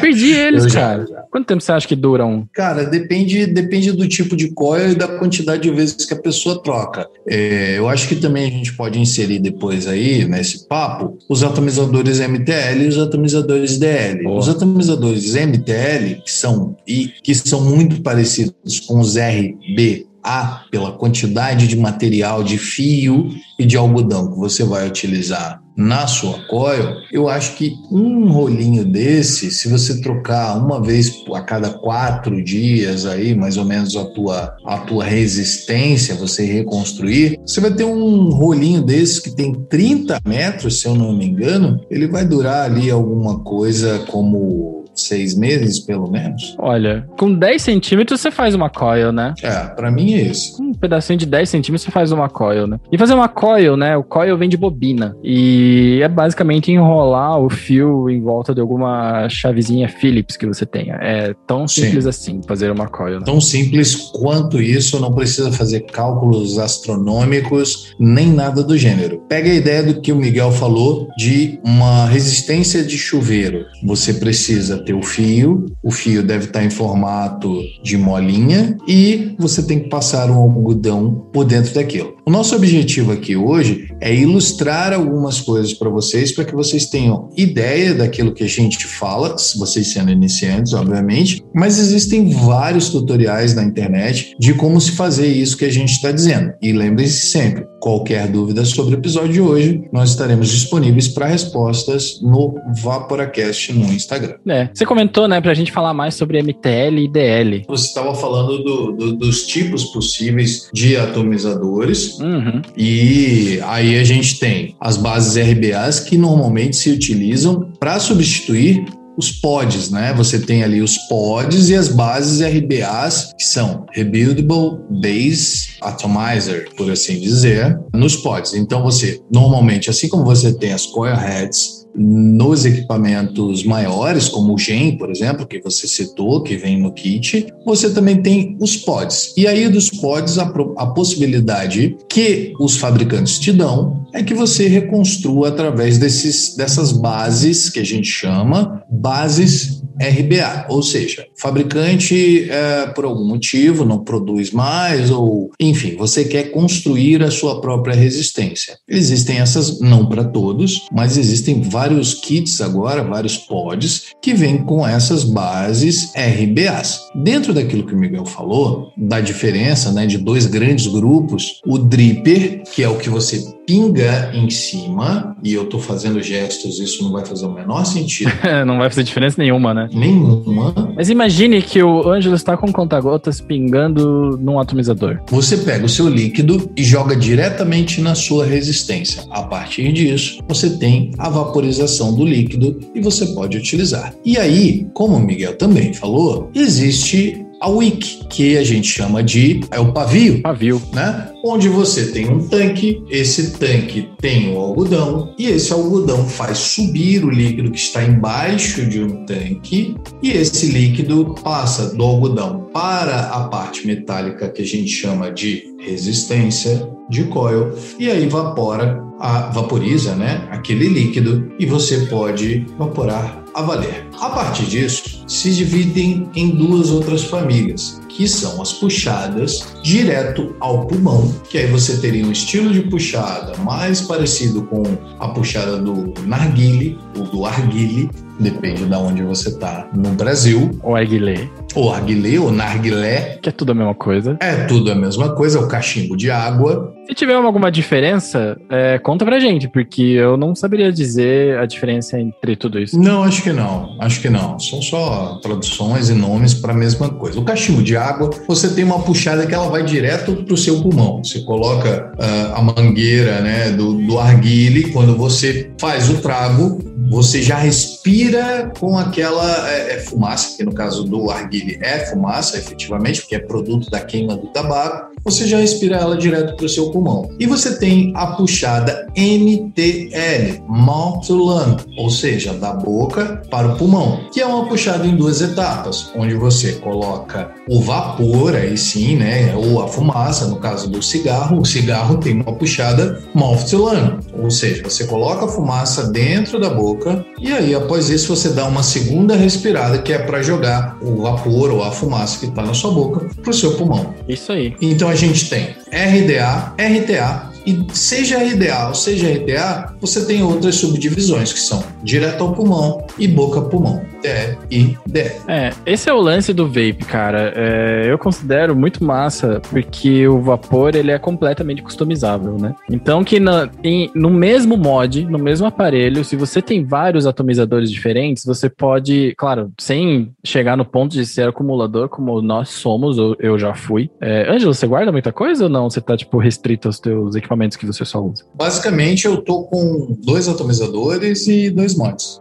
perdi 0.00 0.32
eles, 0.32 0.64
já, 0.64 0.80
cara. 0.80 1.06
Já. 1.06 1.22
Quanto 1.30 1.46
tempo 1.46 1.60
você 1.60 1.72
acha 1.72 1.88
que 1.88 1.96
duram? 1.96 2.48
Cara, 2.52 2.84
depende, 2.84 3.46
depende 3.46 3.92
do 3.92 4.06
tipo 4.06 4.36
de 4.36 4.50
coil 4.52 4.92
e 4.92 4.94
da 4.94 5.08
quantidade 5.08 5.62
de 5.62 5.70
vezes 5.70 6.04
que 6.04 6.14
a 6.14 6.20
pessoa 6.20 6.62
troca. 6.62 7.08
É, 7.26 7.78
eu 7.78 7.88
acho 7.88 8.08
que 8.08 8.16
também 8.16 8.46
a 8.46 8.50
gente 8.50 8.72
pode 8.74 8.98
inserir 8.98 9.40
depois 9.40 9.86
aí, 9.86 10.24
nesse 10.24 10.68
papo, 10.68 11.18
os 11.28 11.42
atomizadores 11.42 12.20
MTL 12.20 12.84
e 12.84 12.88
os 12.88 12.98
atomizadores 12.98 13.78
DL. 13.78 14.26
Os 14.28 14.48
atomizadores 14.48 15.34
MTL, 15.34 16.22
que 16.24 16.30
são, 16.30 16.76
e, 16.86 17.08
que 17.22 17.34
são 17.34 17.60
muito 17.60 18.02
parecidos 18.02 18.80
com 18.80 19.00
os 19.00 19.16
RB 19.16 20.06
a 20.22 20.64
pela 20.70 20.92
quantidade 20.92 21.66
de 21.68 21.76
material 21.76 22.42
de 22.42 22.56
fio 22.56 23.28
e 23.58 23.66
de 23.66 23.76
algodão 23.76 24.32
que 24.32 24.38
você 24.38 24.64
vai 24.64 24.88
utilizar 24.88 25.63
na 25.76 26.06
sua 26.06 26.38
coil, 26.46 26.96
eu 27.12 27.28
acho 27.28 27.56
que 27.56 27.76
um 27.90 28.30
rolinho 28.30 28.84
desse, 28.84 29.50
se 29.50 29.68
você 29.68 30.00
trocar 30.00 30.56
uma 30.56 30.80
vez 30.80 31.22
a 31.34 31.40
cada 31.40 31.70
quatro 31.70 32.42
dias 32.42 33.06
aí, 33.06 33.34
mais 33.34 33.56
ou 33.56 33.64
menos 33.64 33.96
a 33.96 34.04
tua, 34.04 34.56
a 34.64 34.78
tua 34.78 35.04
resistência, 35.04 36.14
você 36.14 36.44
reconstruir, 36.44 37.40
você 37.44 37.60
vai 37.60 37.72
ter 37.72 37.84
um 37.84 38.30
rolinho 38.30 38.82
desse 38.82 39.20
que 39.20 39.30
tem 39.30 39.52
30 39.52 40.20
metros, 40.24 40.80
se 40.80 40.86
eu 40.86 40.94
não 40.94 41.12
me 41.12 41.26
engano, 41.26 41.80
ele 41.90 42.06
vai 42.06 42.24
durar 42.24 42.64
ali 42.64 42.90
alguma 42.90 43.40
coisa 43.40 44.00
como 44.10 44.83
seis 44.94 45.34
meses, 45.36 45.78
pelo 45.78 46.10
menos. 46.10 46.54
Olha, 46.58 47.06
com 47.18 47.32
10 47.32 47.60
centímetros 47.60 48.20
você 48.20 48.30
faz 48.30 48.54
uma 48.54 48.70
coil, 48.70 49.12
né? 49.12 49.34
É, 49.42 49.66
pra 49.66 49.90
mim 49.90 50.14
é 50.14 50.22
isso. 50.22 50.62
Um 50.62 50.72
pedacinho 50.72 51.18
de 51.18 51.26
10 51.26 51.48
centímetros 51.48 51.84
você 51.84 51.90
faz 51.90 52.12
uma 52.12 52.28
coil, 52.28 52.66
né? 52.66 52.78
E 52.90 52.98
fazer 52.98 53.14
uma 53.14 53.28
coil, 53.28 53.76
né? 53.76 53.96
O 53.96 54.04
coil 54.04 54.36
vem 54.36 54.48
de 54.48 54.56
bobina. 54.56 55.16
E 55.22 56.00
é 56.02 56.08
basicamente 56.08 56.70
enrolar 56.70 57.38
o 57.38 57.48
fio 57.48 58.08
em 58.10 58.20
volta 58.20 58.54
de 58.54 58.60
alguma 58.60 59.28
chavezinha 59.28 59.88
Phillips 59.88 60.36
que 60.36 60.46
você 60.46 60.66
tenha. 60.66 60.94
É 61.00 61.34
tão 61.46 61.66
simples 61.66 62.04
Sim. 62.04 62.10
assim 62.10 62.40
fazer 62.46 62.70
uma 62.70 62.86
coil. 62.86 63.20
Né? 63.20 63.26
Tão 63.26 63.40
simples 63.40 63.94
quanto 64.12 64.60
isso, 64.60 65.00
não 65.00 65.12
precisa 65.12 65.50
fazer 65.52 65.80
cálculos 65.80 66.58
astronômicos, 66.58 67.94
nem 67.98 68.30
nada 68.30 68.62
do 68.62 68.76
gênero. 68.76 69.20
Pega 69.28 69.50
a 69.50 69.54
ideia 69.54 69.82
do 69.82 70.00
que 70.00 70.12
o 70.12 70.16
Miguel 70.16 70.52
falou 70.52 71.08
de 71.16 71.58
uma 71.64 72.06
resistência 72.06 72.84
de 72.84 72.96
chuveiro. 72.98 73.66
Você 73.82 74.14
precisa 74.14 74.83
ter 74.84 74.94
o 74.94 75.02
fio, 75.02 75.66
o 75.82 75.90
fio 75.90 76.22
deve 76.22 76.46
estar 76.46 76.64
em 76.64 76.70
formato 76.70 77.60
de 77.82 77.96
molinha 77.96 78.76
e 78.86 79.34
você 79.38 79.62
tem 79.62 79.80
que 79.80 79.88
passar 79.88 80.30
um 80.30 80.36
algodão 80.36 81.28
por 81.32 81.44
dentro 81.44 81.74
daquilo. 81.74 82.14
O 82.26 82.30
nosso 82.30 82.56
objetivo 82.56 83.12
aqui 83.12 83.36
hoje 83.36 83.94
é 84.00 84.14
ilustrar 84.14 84.94
algumas 84.94 85.42
coisas 85.42 85.74
para 85.74 85.90
vocês, 85.90 86.32
para 86.32 86.46
que 86.46 86.54
vocês 86.54 86.86
tenham 86.86 87.28
ideia 87.36 87.94
daquilo 87.94 88.32
que 88.32 88.42
a 88.42 88.48
gente 88.48 88.86
fala, 88.86 89.36
vocês 89.58 89.88
sendo 89.88 90.10
iniciantes, 90.10 90.72
obviamente, 90.72 91.44
mas 91.54 91.78
existem 91.78 92.30
vários 92.30 92.88
tutoriais 92.88 93.54
na 93.54 93.62
internet 93.62 94.34
de 94.38 94.54
como 94.54 94.80
se 94.80 94.92
fazer 94.92 95.26
isso 95.26 95.56
que 95.58 95.66
a 95.66 95.70
gente 95.70 95.90
está 95.90 96.10
dizendo. 96.10 96.54
E 96.62 96.72
lembrem-se 96.72 97.26
sempre, 97.26 97.66
qualquer 97.78 98.26
dúvida 98.26 98.64
sobre 98.64 98.94
o 98.94 98.98
episódio 98.98 99.32
de 99.34 99.40
hoje, 99.42 99.82
nós 99.92 100.08
estaremos 100.08 100.48
disponíveis 100.48 101.08
para 101.08 101.26
respostas 101.26 102.20
no 102.22 102.54
Vaporacast 102.82 103.70
no 103.74 103.92
Instagram. 103.92 104.36
É, 104.48 104.70
você 104.72 104.86
comentou, 104.86 105.28
né, 105.28 105.42
para 105.42 105.50
a 105.50 105.54
gente 105.54 105.70
falar 105.70 105.92
mais 105.92 106.14
sobre 106.14 106.42
MTL 106.42 107.04
e 107.04 107.08
DL. 107.08 107.64
Você 107.68 107.88
estava 107.88 108.14
falando 108.14 108.64
do, 108.64 108.92
do, 108.92 109.12
dos 109.12 109.46
tipos 109.46 109.84
possíveis 109.84 110.70
de 110.72 110.96
atomizadores 110.96 112.13
isso. 112.14 112.24
Uhum. 112.24 112.62
E 112.76 113.60
aí 113.64 113.98
a 113.98 114.04
gente 114.04 114.38
tem 114.38 114.76
as 114.80 114.96
bases 114.96 115.36
RBAs 115.36 116.00
que 116.00 116.16
normalmente 116.16 116.76
se 116.76 116.90
utilizam 116.90 117.72
para 117.78 117.98
substituir 117.98 118.84
os 119.16 119.30
pods, 119.30 119.90
né? 119.90 120.12
Você 120.14 120.40
tem 120.40 120.64
ali 120.64 120.82
os 120.82 120.96
pods 121.08 121.68
e 121.70 121.74
as 121.74 121.88
bases 121.88 122.40
RBAs, 122.40 123.32
que 123.38 123.44
são 123.44 123.86
Rebuildable 123.92 124.80
Base 124.90 125.68
Atomizer, 125.80 126.68
por 126.76 126.90
assim 126.90 127.20
dizer, 127.20 127.78
nos 127.92 128.16
pods. 128.16 128.54
Então 128.54 128.82
você, 128.82 129.20
normalmente, 129.32 129.88
assim 129.88 130.08
como 130.08 130.24
você 130.24 130.52
tem 130.52 130.72
as 130.72 130.86
coil 130.86 131.14
heads 131.14 131.83
nos 131.94 132.64
equipamentos 132.64 133.64
maiores, 133.64 134.28
como 134.28 134.54
o 134.54 134.58
GEM, 134.58 134.98
por 134.98 135.10
exemplo, 135.10 135.46
que 135.46 135.60
você 135.60 135.86
citou, 135.86 136.42
que 136.42 136.56
vem 136.56 136.80
no 136.80 136.92
kit, 136.92 137.46
você 137.64 137.90
também 137.90 138.20
tem 138.20 138.56
os 138.60 138.76
pods. 138.76 139.32
E 139.36 139.46
aí, 139.46 139.68
dos 139.68 139.90
pods, 139.90 140.38
a, 140.38 140.52
a 140.76 140.86
possibilidade 140.86 141.96
que 142.08 142.52
os 142.58 142.76
fabricantes 142.76 143.38
te 143.38 143.52
dão 143.52 144.04
é 144.12 144.22
que 144.22 144.34
você 144.34 144.68
reconstrua 144.68 145.48
através 145.48 145.98
desses, 145.98 146.54
dessas 146.56 146.92
bases 146.92 147.68
que 147.68 147.80
a 147.80 147.84
gente 147.84 148.08
chama 148.08 148.82
bases 148.90 149.82
RBA, 150.00 150.66
ou 150.68 150.82
seja, 150.82 151.24
fabricante 151.36 152.50
é, 152.50 152.86
por 152.88 153.04
algum 153.04 153.26
motivo 153.26 153.84
não 153.84 154.02
produz 154.02 154.50
mais 154.50 155.10
ou 155.10 155.50
enfim, 155.60 155.96
você 155.96 156.24
quer 156.24 156.50
construir 156.50 157.22
a 157.22 157.30
sua 157.30 157.60
própria 157.60 157.94
resistência. 157.94 158.76
Existem 158.88 159.38
essas 159.38 159.80
não 159.80 160.06
para 160.06 160.24
todos, 160.24 160.86
mas 160.92 161.16
existem 161.16 161.60
vários 161.84 162.14
kits 162.14 162.62
agora, 162.62 163.02
vários 163.02 163.36
pods 163.36 164.14
que 164.22 164.32
vêm 164.32 164.56
com 164.64 164.86
essas 164.86 165.22
bases 165.22 166.10
RBAs. 166.14 167.10
Dentro 167.14 167.52
daquilo 167.52 167.86
que 167.86 167.94
o 167.94 167.98
Miguel 167.98 168.24
falou, 168.24 168.90
da 168.96 169.20
diferença, 169.20 169.92
né, 169.92 170.06
de 170.06 170.16
dois 170.16 170.46
grandes 170.46 170.86
grupos, 170.86 171.60
o 171.66 171.76
dripper, 171.76 172.62
que 172.74 172.82
é 172.82 172.88
o 172.88 172.96
que 172.96 173.10
você 173.10 173.53
pinga 173.66 174.30
em 174.34 174.50
cima, 174.50 175.36
e 175.42 175.52
eu 175.52 175.66
tô 175.66 175.78
fazendo 175.78 176.22
gestos, 176.22 176.78
isso 176.78 177.02
não 177.02 177.12
vai 177.12 177.24
fazer 177.24 177.46
o 177.46 177.52
menor 177.52 177.84
sentido. 177.84 178.30
não 178.66 178.78
vai 178.78 178.88
fazer 178.88 179.02
diferença 179.02 179.40
nenhuma, 179.40 179.74
né? 179.74 179.88
Nenhuma. 179.92 180.74
Mas 180.96 181.10
imagine 181.10 181.60
que 181.62 181.82
o 181.82 182.08
Ângelo 182.08 182.34
está 182.34 182.56
com 182.56 182.72
conta-gotas 182.72 183.40
pingando 183.40 184.38
num 184.40 184.58
atomizador. 184.58 185.20
Você 185.28 185.56
pega 185.58 185.84
o 185.84 185.88
seu 185.88 186.08
líquido 186.08 186.70
e 186.76 186.82
joga 186.82 187.16
diretamente 187.16 188.00
na 188.00 188.14
sua 188.14 188.46
resistência. 188.46 189.24
A 189.30 189.42
partir 189.42 189.92
disso, 189.92 190.42
você 190.48 190.70
tem 190.78 191.10
a 191.18 191.28
vaporização 191.28 192.14
do 192.14 192.24
líquido 192.24 192.78
e 192.94 193.00
você 193.00 193.26
pode 193.26 193.56
utilizar. 193.56 194.14
E 194.24 194.38
aí, 194.38 194.86
como 194.94 195.16
o 195.16 195.20
Miguel 195.20 195.56
também 195.56 195.92
falou, 195.92 196.50
existe 196.54 197.43
a 197.60 197.68
wick, 197.68 198.26
que 198.28 198.56
a 198.56 198.64
gente 198.64 198.88
chama 198.88 199.22
de 199.22 199.60
é 199.70 199.78
o 199.80 199.92
pavio. 199.92 200.42
Pavio. 200.42 200.80
Né? 200.92 201.30
Onde 201.44 201.68
você 201.68 202.06
tem 202.06 202.30
um 202.30 202.48
tanque, 202.48 203.02
esse 203.10 203.52
tanque 203.52 204.08
tem 204.20 204.54
o 204.54 204.58
algodão 204.58 205.34
e 205.38 205.46
esse 205.46 205.72
algodão 205.72 206.26
faz 206.26 206.58
subir 206.58 207.24
o 207.24 207.30
líquido 207.30 207.70
que 207.70 207.78
está 207.78 208.02
embaixo 208.02 208.86
de 208.86 209.02
um 209.02 209.26
tanque 209.26 209.94
e 210.22 210.30
esse 210.30 210.66
líquido 210.66 211.34
passa 211.42 211.94
do 211.94 212.02
algodão 212.02 212.68
para 212.72 213.28
a 213.28 213.48
parte 213.48 213.86
metálica 213.86 214.48
que 214.48 214.62
a 214.62 214.66
gente 214.66 214.88
chama 214.88 215.30
de 215.30 215.64
resistência 215.78 216.88
de 217.10 217.24
coil 217.24 217.72
e 217.98 218.10
aí 218.10 218.24
evapora, 218.24 219.02
a, 219.20 219.50
vaporiza, 219.50 220.14
né, 220.14 220.48
aquele 220.50 220.88
líquido 220.88 221.52
e 221.58 221.66
você 221.66 222.06
pode 222.06 222.66
evaporar 222.74 223.43
a 223.54 223.62
valer. 223.62 224.08
A 224.20 224.30
partir 224.30 224.66
disso, 224.66 225.24
se 225.26 225.54
dividem 225.54 226.28
em 226.34 226.50
duas 226.50 226.90
outras 226.90 227.24
famílias, 227.24 228.00
que 228.14 228.28
são 228.28 228.62
as 228.62 228.72
puxadas 228.72 229.74
direto 229.82 230.54
ao 230.60 230.86
pulmão, 230.86 231.34
que 231.50 231.58
aí 231.58 231.66
você 231.66 232.00
teria 232.00 232.24
um 232.24 232.32
estilo 232.32 232.72
de 232.72 232.82
puxada 232.82 233.56
mais 233.58 234.00
parecido 234.00 234.62
com 234.62 234.82
a 235.18 235.28
puxada 235.28 235.76
do 235.78 236.14
narguile 236.24 236.98
ou 237.18 237.24
do 237.24 237.44
arguile, 237.44 238.08
depende 238.38 238.84
de 238.84 238.94
onde 238.94 239.22
você 239.22 239.48
está 239.48 239.88
no 239.94 240.10
Brasil. 240.10 240.70
Ou 240.82 240.96
arguilé. 240.96 241.48
Ou 241.74 241.92
arguilé 241.92 242.38
ou 242.38 242.50
narguilé. 242.50 243.38
Que 243.42 243.48
é 243.48 243.52
tudo 243.52 243.72
a 243.72 243.74
mesma 243.74 243.94
coisa. 243.94 244.36
É 244.40 244.64
tudo 244.64 244.90
a 244.90 244.94
mesma 244.94 245.34
coisa, 245.34 245.58
é 245.58 245.62
o 245.62 245.68
cachimbo 245.68 246.16
de 246.16 246.30
água. 246.30 246.94
Se 247.06 247.14
tiver 247.14 247.34
alguma 247.34 247.70
diferença, 247.70 248.56
é, 248.70 248.98
conta 248.98 249.24
pra 249.24 249.38
gente, 249.38 249.68
porque 249.68 250.02
eu 250.02 250.36
não 250.36 250.54
saberia 250.54 250.90
dizer 250.90 251.58
a 251.58 251.66
diferença 251.66 252.18
entre 252.18 252.56
tudo 252.56 252.78
isso. 252.78 252.98
Não, 252.98 253.22
acho 253.22 253.42
que 253.42 253.52
não. 253.52 253.96
Acho 254.00 254.20
que 254.20 254.30
não. 254.30 254.58
São 254.58 254.80
só 254.80 255.38
traduções 255.42 256.08
e 256.08 256.14
nomes 256.14 256.54
para 256.54 256.72
a 256.72 256.76
mesma 256.76 257.10
coisa. 257.10 257.38
O 257.38 257.44
cachimbo 257.44 257.82
de 257.82 257.96
água, 257.96 258.03
você 258.46 258.68
tem 258.68 258.84
uma 258.84 259.00
puxada 259.00 259.46
que 259.46 259.54
ela 259.54 259.68
vai 259.68 259.82
direto 259.82 260.36
pro 260.44 260.56
seu 260.56 260.80
pulmão. 260.82 261.22
Você 261.22 261.40
coloca 261.40 262.12
uh, 262.18 262.54
a 262.54 262.62
mangueira 262.62 263.40
né, 263.40 263.70
do, 263.70 263.94
do 263.94 264.18
arguile, 264.18 264.90
quando 264.92 265.16
você 265.16 265.70
faz 265.78 266.08
o 266.10 266.18
trago, 266.18 266.78
você 267.08 267.42
já 267.42 267.56
respira 267.56 268.72
com 268.78 268.98
aquela 268.98 269.70
é, 269.70 269.94
é, 269.94 269.98
fumaça, 270.00 270.56
que 270.56 270.64
no 270.64 270.72
caso 270.72 271.04
do 271.04 271.30
arguile 271.30 271.78
é 271.80 272.06
fumaça, 272.06 272.58
efetivamente, 272.58 273.20
porque 273.20 273.34
é 273.34 273.40
produto 273.40 273.90
da 273.90 274.00
queima 274.00 274.36
do 274.36 274.46
tabaco, 274.48 275.13
você 275.24 275.46
já 275.46 275.58
respira 275.58 275.96
ela 275.96 276.16
direto 276.16 276.56
para 276.56 276.66
o 276.66 276.68
seu 276.68 276.90
pulmão. 276.90 277.30
E 277.38 277.46
você 277.46 277.78
tem 277.78 278.12
a 278.14 278.28
puxada 278.28 279.06
MTL, 279.16 280.62
mouth 280.68 281.26
to 281.26 281.34
lung, 281.34 281.76
ou 281.96 282.10
seja, 282.10 282.52
da 282.52 282.72
boca 282.72 283.42
para 283.50 283.68
o 283.68 283.76
pulmão, 283.76 284.20
que 284.32 284.40
é 284.40 284.46
uma 284.46 284.66
puxada 284.66 285.06
em 285.06 285.16
duas 285.16 285.40
etapas, 285.40 286.10
onde 286.16 286.34
você 286.34 286.72
coloca 286.72 287.50
o 287.68 287.80
vapor, 287.80 288.54
aí 288.54 288.76
sim, 288.76 289.16
né, 289.16 289.54
ou 289.54 289.82
a 289.82 289.88
fumaça, 289.88 290.46
no 290.46 290.56
caso 290.56 290.90
do 290.90 291.02
cigarro, 291.02 291.60
o 291.60 291.64
cigarro 291.64 292.18
tem 292.18 292.34
uma 292.34 292.52
puxada 292.52 293.22
mouth 293.34 293.64
to 293.70 293.78
lung, 293.78 294.18
ou 294.36 294.50
seja, 294.50 294.82
você 294.82 295.04
coloca 295.06 295.46
a 295.46 295.48
fumaça 295.48 296.10
dentro 296.10 296.60
da 296.60 296.70
boca 296.70 297.24
e 297.40 297.52
aí 297.52 297.74
após 297.74 298.10
isso 298.10 298.34
você 298.34 298.50
dá 298.50 298.66
uma 298.66 298.82
segunda 298.82 299.36
respirada 299.36 299.98
que 299.98 300.12
é 300.12 300.18
para 300.18 300.42
jogar 300.42 300.98
o 301.00 301.22
vapor 301.22 301.70
ou 301.70 301.82
a 301.82 301.90
fumaça 301.90 302.38
que 302.38 302.46
está 302.46 302.62
na 302.62 302.74
sua 302.74 302.90
boca 302.90 303.28
para 303.42 303.50
o 303.50 303.54
seu 303.54 303.76
pulmão. 303.76 304.14
Isso 304.28 304.52
aí. 304.52 304.74
Então 304.80 305.13
a 305.14 305.16
gente 305.16 305.48
tem 305.48 305.76
RDA, 305.92 306.74
RTA 306.76 307.52
e 307.64 307.86
seja 307.92 308.36
RDA 308.36 308.88
ou 308.88 308.94
seja 308.96 309.32
RTA, 309.32 309.94
você 310.00 310.24
tem 310.24 310.42
outras 310.42 310.74
subdivisões 310.74 311.52
que 311.52 311.60
são 311.60 311.84
direto 312.04 312.44
ao 312.44 312.52
pulmão 312.52 313.06
e 313.18 313.26
boca 313.26 313.62
pulmão. 313.62 314.04
D 314.22 314.56
e 314.70 314.96
D. 315.06 315.20
É, 315.48 315.72
esse 315.84 316.08
é 316.08 316.12
o 316.12 316.20
lance 316.20 316.52
do 316.52 316.66
vape, 316.66 317.04
cara. 317.06 317.52
É, 317.56 318.04
eu 318.06 318.18
considero 318.18 318.76
muito 318.76 319.02
massa 319.02 319.60
porque 319.70 320.26
o 320.28 320.40
vapor 320.40 320.94
ele 320.94 321.10
é 321.10 321.18
completamente 321.18 321.82
customizável, 321.82 322.58
né? 322.58 322.74
Então 322.90 323.24
que 323.24 323.40
na, 323.40 323.70
em, 323.82 324.10
no 324.14 324.30
mesmo 324.30 324.76
mod, 324.76 325.24
no 325.24 325.38
mesmo 325.38 325.66
aparelho, 325.66 326.24
se 326.24 326.36
você 326.36 326.62
tem 326.62 326.84
vários 326.84 327.26
atomizadores 327.26 327.90
diferentes, 327.90 328.44
você 328.44 328.68
pode, 328.68 329.34
claro, 329.36 329.72
sem 329.78 330.32
chegar 330.44 330.76
no 330.76 330.84
ponto 330.84 331.12
de 331.12 331.24
ser 331.26 331.48
acumulador 331.48 332.08
como 332.08 332.40
nós 332.40 332.70
somos, 332.70 333.18
ou 333.18 333.36
eu 333.38 333.58
já 333.58 333.74
fui. 333.74 334.10
É, 334.20 334.50
Ângelo, 334.50 334.74
você 334.74 334.86
guarda 334.86 335.12
muita 335.12 335.32
coisa 335.32 335.64
ou 335.64 335.70
não? 335.70 335.88
Você 335.88 336.00
tá 336.00 336.16
tipo 336.16 336.38
restrito 336.38 336.88
aos 336.88 336.98
teus 336.98 337.34
equipamentos 337.34 337.76
que 337.76 337.86
você 337.86 338.04
só 338.04 338.22
usa? 338.22 338.44
Basicamente, 338.54 339.26
eu 339.26 339.38
tô 339.38 339.64
com 339.64 340.16
dois 340.24 340.48
atomizadores 340.48 341.46
e 341.46 341.70
dois 341.70 341.93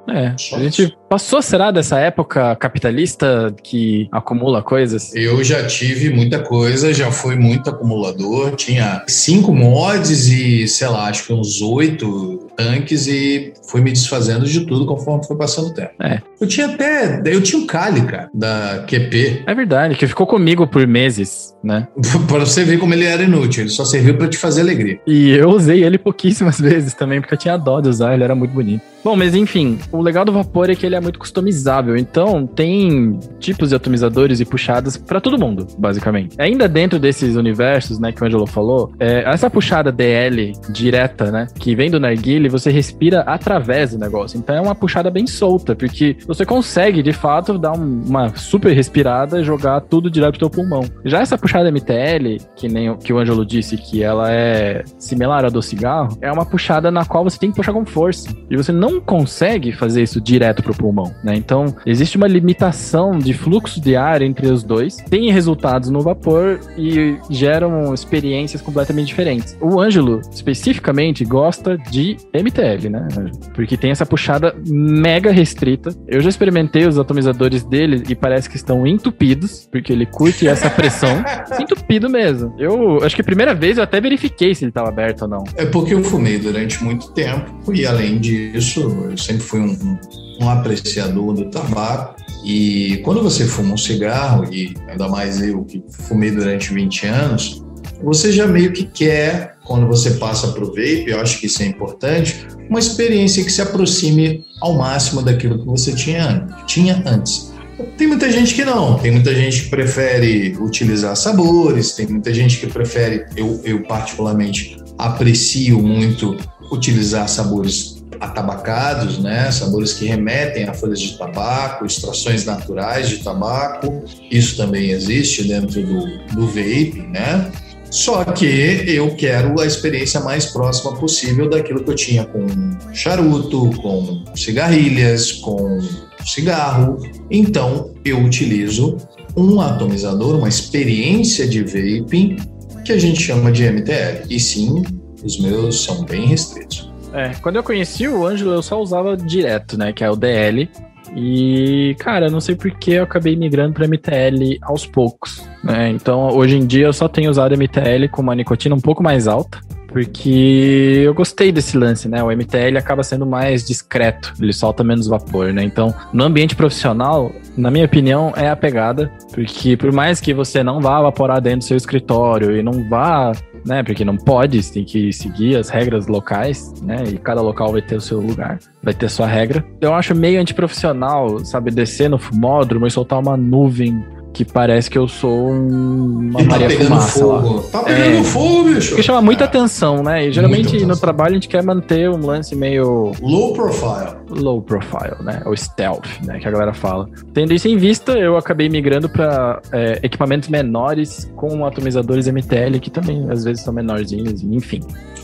É, 0.07 0.35
Só 0.37 0.55
a 0.55 0.59
gente 0.59 0.97
passou, 1.13 1.43
será, 1.43 1.69
dessa 1.69 1.99
época 1.99 2.55
capitalista 2.55 3.53
que 3.61 4.07
acumula 4.11 4.63
coisas? 4.63 5.13
Eu 5.13 5.43
já 5.43 5.63
tive 5.67 6.09
muita 6.09 6.39
coisa, 6.39 6.91
já 6.91 7.11
fui 7.11 7.35
muito 7.35 7.69
acumulador. 7.69 8.55
Tinha 8.55 9.03
cinco 9.07 9.53
mods 9.53 10.27
e, 10.27 10.67
sei 10.67 10.87
lá, 10.87 11.09
acho 11.09 11.27
que 11.27 11.33
uns 11.33 11.61
oito 11.61 12.49
tanques 12.57 13.05
e 13.05 13.53
fui 13.67 13.81
me 13.81 13.91
desfazendo 13.91 14.45
de 14.45 14.65
tudo 14.65 14.87
conforme 14.87 15.23
foi 15.25 15.37
passando 15.37 15.67
o 15.67 15.73
tempo. 15.73 15.91
É. 16.01 16.19
Eu 16.41 16.47
tinha 16.47 16.65
até. 16.65 17.21
Eu 17.25 17.41
tinha 17.41 17.61
o 17.61 17.67
Kali, 17.67 18.01
cara, 18.01 18.29
da 18.33 18.83
QP. 18.87 19.43
É 19.45 19.53
verdade, 19.53 19.95
que 19.95 20.07
ficou 20.07 20.25
comigo 20.25 20.65
por 20.65 20.85
meses, 20.87 21.53
né? 21.63 21.87
pra 22.27 22.39
você 22.39 22.63
ver 22.63 22.79
como 22.79 22.93
ele 22.93 23.05
era 23.05 23.21
inútil. 23.21 23.63
Ele 23.63 23.69
só 23.69 23.85
serviu 23.85 24.17
para 24.17 24.27
te 24.27 24.37
fazer 24.37 24.61
alegria. 24.61 24.99
E 25.05 25.29
eu 25.31 25.49
usei 25.49 25.83
ele 25.83 25.99
pouquíssimas 25.99 26.57
vezes 26.61 26.95
também, 26.95 27.21
porque 27.21 27.35
eu 27.35 27.39
tinha 27.39 27.55
dó 27.55 27.79
de 27.79 27.89
usar, 27.89 28.15
ele 28.15 28.23
era 28.23 28.33
muito 28.33 28.51
bonito. 28.51 28.81
Bom, 29.03 29.17
mas 29.17 29.35
enfim, 29.35 29.79
o 29.91 30.01
legal 30.01 30.23
do 30.23 30.31
vapor 30.31 30.69
é 30.69 30.75
que 30.75 30.85
ele 30.85 30.95
é 30.95 31.01
muito 31.03 31.19
customizável. 31.19 31.95
Então, 31.95 32.47
tem 32.47 33.19
tipos 33.39 33.69
de 33.69 33.75
atomizadores 33.75 34.39
e 34.39 34.45
puxadas 34.45 34.97
para 34.97 35.21
todo 35.21 35.37
mundo, 35.37 35.67
basicamente. 35.77 36.35
Ainda 36.39 36.67
dentro 36.67 36.99
desses 36.99 37.35
universos, 37.35 37.99
né, 37.99 38.11
que 38.11 38.23
o 38.23 38.25
Angelo 38.25 38.47
falou, 38.47 38.91
é, 38.99 39.23
essa 39.29 39.49
puxada 39.49 39.91
DL 39.91 40.53
direta, 40.71 41.31
né, 41.31 41.47
que 41.59 41.75
vem 41.75 41.91
do 41.91 41.99
narguile, 41.99 42.49
você 42.49 42.71
respira 42.71 43.21
através 43.21 43.91
do 43.91 43.99
negócio. 43.99 44.37
Então, 44.37 44.55
é 44.55 44.61
uma 44.61 44.75
puxada 44.75 45.09
bem 45.09 45.27
solta, 45.27 45.75
porque 45.75 46.17
você 46.25 46.45
consegue, 46.45 47.03
de 47.03 47.13
fato, 47.13 47.57
dar 47.57 47.73
um, 47.73 48.03
uma 48.05 48.35
super 48.35 48.73
respirada 48.73 49.39
e 49.39 49.43
jogar 49.43 49.81
tudo 49.81 50.09
direto 50.09 50.37
pro 50.37 50.39
teu 50.39 50.49
pulmão. 50.49 50.83
Já 51.03 51.21
essa 51.21 51.37
puxada 51.37 51.71
MTL, 51.71 52.37
que 52.55 52.67
nem 52.67 52.95
que 52.97 53.11
o 53.11 53.19
Angelo 53.19 53.45
disse 53.45 53.77
que 53.77 54.03
ela 54.03 54.31
é 54.31 54.83
similar 54.97 55.45
à 55.45 55.49
do 55.49 55.61
cigarro, 55.61 56.17
é 56.21 56.31
uma 56.31 56.45
puxada 56.45 56.89
na 56.91 57.05
qual 57.05 57.23
você 57.23 57.37
tem 57.37 57.49
que 57.49 57.55
puxar 57.55 57.73
com 57.73 57.85
força. 57.85 58.29
E 58.49 58.55
você 58.55 58.71
não 58.71 58.99
consegue 58.99 59.71
fazer 59.71 60.03
isso 60.03 60.21
direto 60.21 60.63
pro 60.63 60.73
pulmão 60.73 60.92
pulmão, 60.93 61.13
né? 61.23 61.35
Então, 61.35 61.75
existe 61.85 62.15
uma 62.15 62.27
limitação 62.27 63.17
de 63.17 63.33
fluxo 63.33 63.81
de 63.81 63.95
ar 63.95 64.21
entre 64.21 64.47
os 64.47 64.63
dois, 64.63 64.97
tem 64.97 65.31
resultados 65.31 65.89
no 65.89 66.01
vapor 66.01 66.59
e 66.77 67.17
geram 67.29 67.93
experiências 67.93 68.61
completamente 68.61 69.07
diferentes. 69.07 69.57
O 69.59 69.79
Ângelo, 69.79 70.21
especificamente, 70.31 71.25
gosta 71.25 71.77
de 71.77 72.17
MTL, 72.33 72.89
né? 72.89 73.07
Porque 73.55 73.75
tem 73.75 73.91
essa 73.91 74.05
puxada 74.05 74.55
mega 74.65 75.31
restrita. 75.31 75.89
Eu 76.07 76.21
já 76.21 76.29
experimentei 76.29 76.85
os 76.85 76.99
atomizadores 76.99 77.63
dele 77.63 78.03
e 78.07 78.15
parece 78.15 78.49
que 78.49 78.55
estão 78.55 78.85
entupidos, 78.85 79.67
porque 79.71 79.91
ele 79.91 80.05
curte 80.05 80.47
essa 80.47 80.69
pressão. 80.69 81.23
entupido 81.59 82.09
mesmo. 82.09 82.53
Eu 82.59 83.03
acho 83.03 83.15
que 83.15 83.21
a 83.21 83.25
primeira 83.25 83.53
vez 83.53 83.77
eu 83.77 83.83
até 83.83 83.99
verifiquei 83.99 84.53
se 84.53 84.63
ele 84.63 84.69
estava 84.69 84.89
aberto 84.89 85.23
ou 85.23 85.27
não. 85.27 85.43
É 85.55 85.65
porque 85.65 85.93
eu 85.93 86.03
fumei 86.03 86.37
durante 86.37 86.83
muito 86.83 87.11
tempo 87.13 87.73
e 87.73 87.85
além 87.85 88.19
disso, 88.19 89.07
eu 89.09 89.17
sempre 89.17 89.43
fui 89.43 89.59
um, 89.61 89.97
um 90.39 90.49
apreciador 90.49 91.33
do 91.33 91.49
tabaco. 91.49 92.15
E 92.43 92.97
quando 93.03 93.23
você 93.23 93.45
fuma 93.45 93.73
um 93.73 93.77
cigarro, 93.77 94.45
e 94.53 94.73
ainda 94.87 95.07
mais 95.07 95.41
eu 95.41 95.63
que 95.63 95.83
fumei 95.89 96.31
durante 96.31 96.73
20 96.73 97.07
anos, 97.07 97.63
você 98.03 98.31
já 98.31 98.45
meio 98.45 98.73
que 98.73 98.83
quer, 98.83 99.55
quando 99.63 99.87
você 99.87 100.11
passa 100.11 100.49
para 100.49 100.63
o 100.63 100.67
vape, 100.67 101.05
eu 101.07 101.21
acho 101.21 101.39
que 101.39 101.45
isso 101.45 101.63
é 101.63 101.65
importante, 101.65 102.45
uma 102.69 102.79
experiência 102.79 103.43
que 103.43 103.51
se 103.51 103.61
aproxime 103.61 104.45
ao 104.59 104.77
máximo 104.77 105.21
daquilo 105.21 105.59
que 105.59 105.65
você 105.65 105.93
tinha, 105.93 106.45
tinha 106.67 107.01
antes. 107.05 107.53
Tem 107.97 108.07
muita 108.07 108.31
gente 108.31 108.53
que 108.53 108.63
não, 108.63 108.99
tem 108.99 109.11
muita 109.11 109.33
gente 109.33 109.63
que 109.63 109.69
prefere 109.69 110.55
utilizar 110.59 111.15
sabores, 111.15 111.93
tem 111.93 112.05
muita 112.07 112.33
gente 112.33 112.59
que 112.59 112.67
prefere, 112.67 113.25
eu, 113.35 113.59
eu 113.63 113.83
particularmente 113.83 114.77
aprecio 114.97 115.81
muito 115.81 116.37
utilizar 116.71 117.27
sabores 117.27 118.02
atabacados, 118.23 119.19
né? 119.19 119.51
Sabores 119.51 119.93
que 119.93 120.05
remetem 120.05 120.63
a 120.65 120.73
folhas 120.73 120.99
de 120.99 121.17
tabaco, 121.17 121.85
extrações 121.85 122.45
naturais 122.45 123.09
de 123.09 123.17
tabaco. 123.17 124.03
Isso 124.31 124.57
também 124.57 124.91
existe 124.91 125.43
dentro 125.43 125.81
do, 125.81 126.17
do 126.35 126.47
vape, 126.47 127.07
né? 127.11 127.51
Só 127.89 128.23
que 128.23 128.45
eu 128.87 129.15
quero 129.15 129.61
a 129.61 129.67
experiência 129.67 130.19
mais 130.19 130.47
próxima 130.47 130.95
possível 130.95 131.47
daquilo 131.47 131.83
que 131.83 131.91
eu 131.91 131.95
tinha 131.95 132.25
com 132.25 132.47
charuto, 132.91 133.69
com 133.81 134.23
cigarrilhas, 134.35 135.31
com 135.33 135.79
cigarro. 136.25 136.97
Então 137.29 137.93
eu 138.03 138.19
utilizo 138.19 138.97
um 139.37 139.61
atomizador, 139.61 140.35
uma 140.35 140.49
experiência 140.49 141.47
de 141.47 141.61
vaping 141.63 142.37
que 142.83 142.91
a 142.91 142.97
gente 142.97 143.21
chama 143.21 143.51
de 143.51 143.63
MTL. 143.63 144.25
E 144.27 144.39
sim, 144.39 144.83
os 145.23 145.39
meus 145.39 145.83
são 145.83 146.03
bem 146.03 146.25
restritos. 146.25 146.92
É, 147.13 147.31
quando 147.41 147.57
eu 147.57 147.63
conheci 147.63 148.07
o 148.07 148.25
Ângelo, 148.25 148.53
eu 148.53 148.63
só 148.63 148.81
usava 148.81 149.15
direto, 149.15 149.77
né? 149.77 149.93
Que 149.93 150.03
é 150.03 150.09
o 150.09 150.15
DL. 150.15 150.67
E, 151.15 151.95
cara, 151.99 152.29
não 152.29 152.41
sei 152.41 152.55
por 152.55 152.71
que 152.71 152.93
eu 152.93 153.03
acabei 153.03 153.35
migrando 153.35 153.73
para 153.73 153.87
MTL 153.87 154.57
aos 154.63 154.85
poucos, 154.85 155.47
né? 155.63 155.89
Então, 155.91 156.29
hoje 156.29 156.57
em 156.57 156.65
dia 156.65 156.87
eu 156.87 156.93
só 156.93 157.07
tenho 157.07 157.29
usado 157.29 157.55
MTL 157.55 158.07
com 158.11 158.23
uma 158.23 158.33
nicotina 158.33 158.73
um 158.73 158.79
pouco 158.79 159.03
mais 159.03 159.27
alta, 159.27 159.59
porque 159.89 161.03
eu 161.05 161.13
gostei 161.13 161.51
desse 161.51 161.77
lance, 161.77 162.09
né? 162.09 162.23
O 162.23 162.31
MTL 162.31 162.79
acaba 162.79 163.03
sendo 163.03 163.27
mais 163.27 163.63
discreto, 163.63 164.33
ele 164.41 164.51
solta 164.51 164.83
menos 164.83 165.05
vapor, 165.05 165.53
né? 165.53 165.63
Então, 165.63 165.93
no 166.11 166.23
ambiente 166.23 166.55
profissional, 166.55 167.31
na 167.55 167.69
minha 167.69 167.85
opinião, 167.85 168.33
é 168.35 168.49
a 168.49 168.55
pegada, 168.55 169.11
porque 169.31 169.77
por 169.77 169.91
mais 169.91 170.19
que 170.19 170.33
você 170.33 170.63
não 170.63 170.81
vá 170.81 170.99
evaporar 170.99 171.39
dentro 171.39 171.59
do 171.59 171.65
seu 171.65 171.77
escritório 171.77 172.57
e 172.57 172.63
não 172.63 172.89
vá 172.89 173.33
né? 173.65 173.83
Porque 173.83 174.03
não 174.05 174.17
pode, 174.17 174.61
você 174.61 174.73
tem 174.73 174.83
que 174.83 175.11
seguir 175.13 175.55
as 175.57 175.69
regras 175.69 176.07
locais, 176.07 176.73
né? 176.81 177.03
E 177.11 177.17
cada 177.17 177.41
local 177.41 177.71
vai 177.71 177.81
ter 177.81 177.95
o 177.95 178.01
seu 178.01 178.19
lugar, 178.19 178.59
vai 178.81 178.93
ter 178.93 179.09
sua 179.09 179.27
regra. 179.27 179.63
Eu 179.81 179.93
acho 179.93 180.13
meio 180.15 180.39
antiprofissional, 180.41 181.39
sabe, 181.45 181.71
descer 181.71 182.09
no 182.09 182.17
fumódromo 182.17 182.87
e 182.87 182.91
soltar 182.91 183.19
uma 183.19 183.37
nuvem 183.37 184.03
que 184.33 184.43
parece 184.43 184.89
que 184.89 184.97
eu 184.97 185.07
sou 185.07 185.51
um, 185.51 186.29
uma 186.31 186.39
tá 186.39 186.45
Maria 186.57 186.69
Fumaça 186.71 187.19
fogo. 187.19 187.55
lá. 187.57 187.61
Tá 187.71 187.83
pegando 187.83 188.17
É. 188.17 188.23
fogo, 188.23 188.63
bicho. 188.63 188.87
Porque 188.89 189.03
chama 189.03 189.21
muita 189.21 189.43
É. 189.43 189.47
atenção, 189.47 190.01
né? 190.01 190.25
E 190.27 190.31
geralmente 190.31 190.83
no 190.87 190.97
trabalho 190.97 191.31
a 191.31 191.33
gente 191.35 191.47
quer 191.47 191.61
manter 191.61 192.09
um 192.09 192.25
lance 192.25 192.55
meio 192.55 193.11
Low 193.21 193.53
profile. 193.53 194.15
Low 194.33 194.61
profile, 194.61 195.15
né? 195.21 195.41
Ou 195.45 195.55
stealth, 195.55 196.07
né? 196.23 196.39
Que 196.39 196.47
a 196.47 196.51
galera 196.51 196.73
fala. 196.73 197.09
Tendo 197.33 197.53
isso 197.53 197.67
em 197.67 197.77
vista, 197.77 198.13
eu 198.13 198.37
acabei 198.37 198.69
migrando 198.69 199.09
para 199.09 199.61
equipamentos 200.01 200.49
menores 200.49 201.31
com 201.35 201.65
atomizadores 201.65 202.27
MTL, 202.27 202.79
que 202.79 202.89
também 202.89 203.29
às 203.29 203.43
vezes 203.43 203.63
são 203.63 203.73
menorzinhos, 203.73 204.43
enfim. 204.43 204.81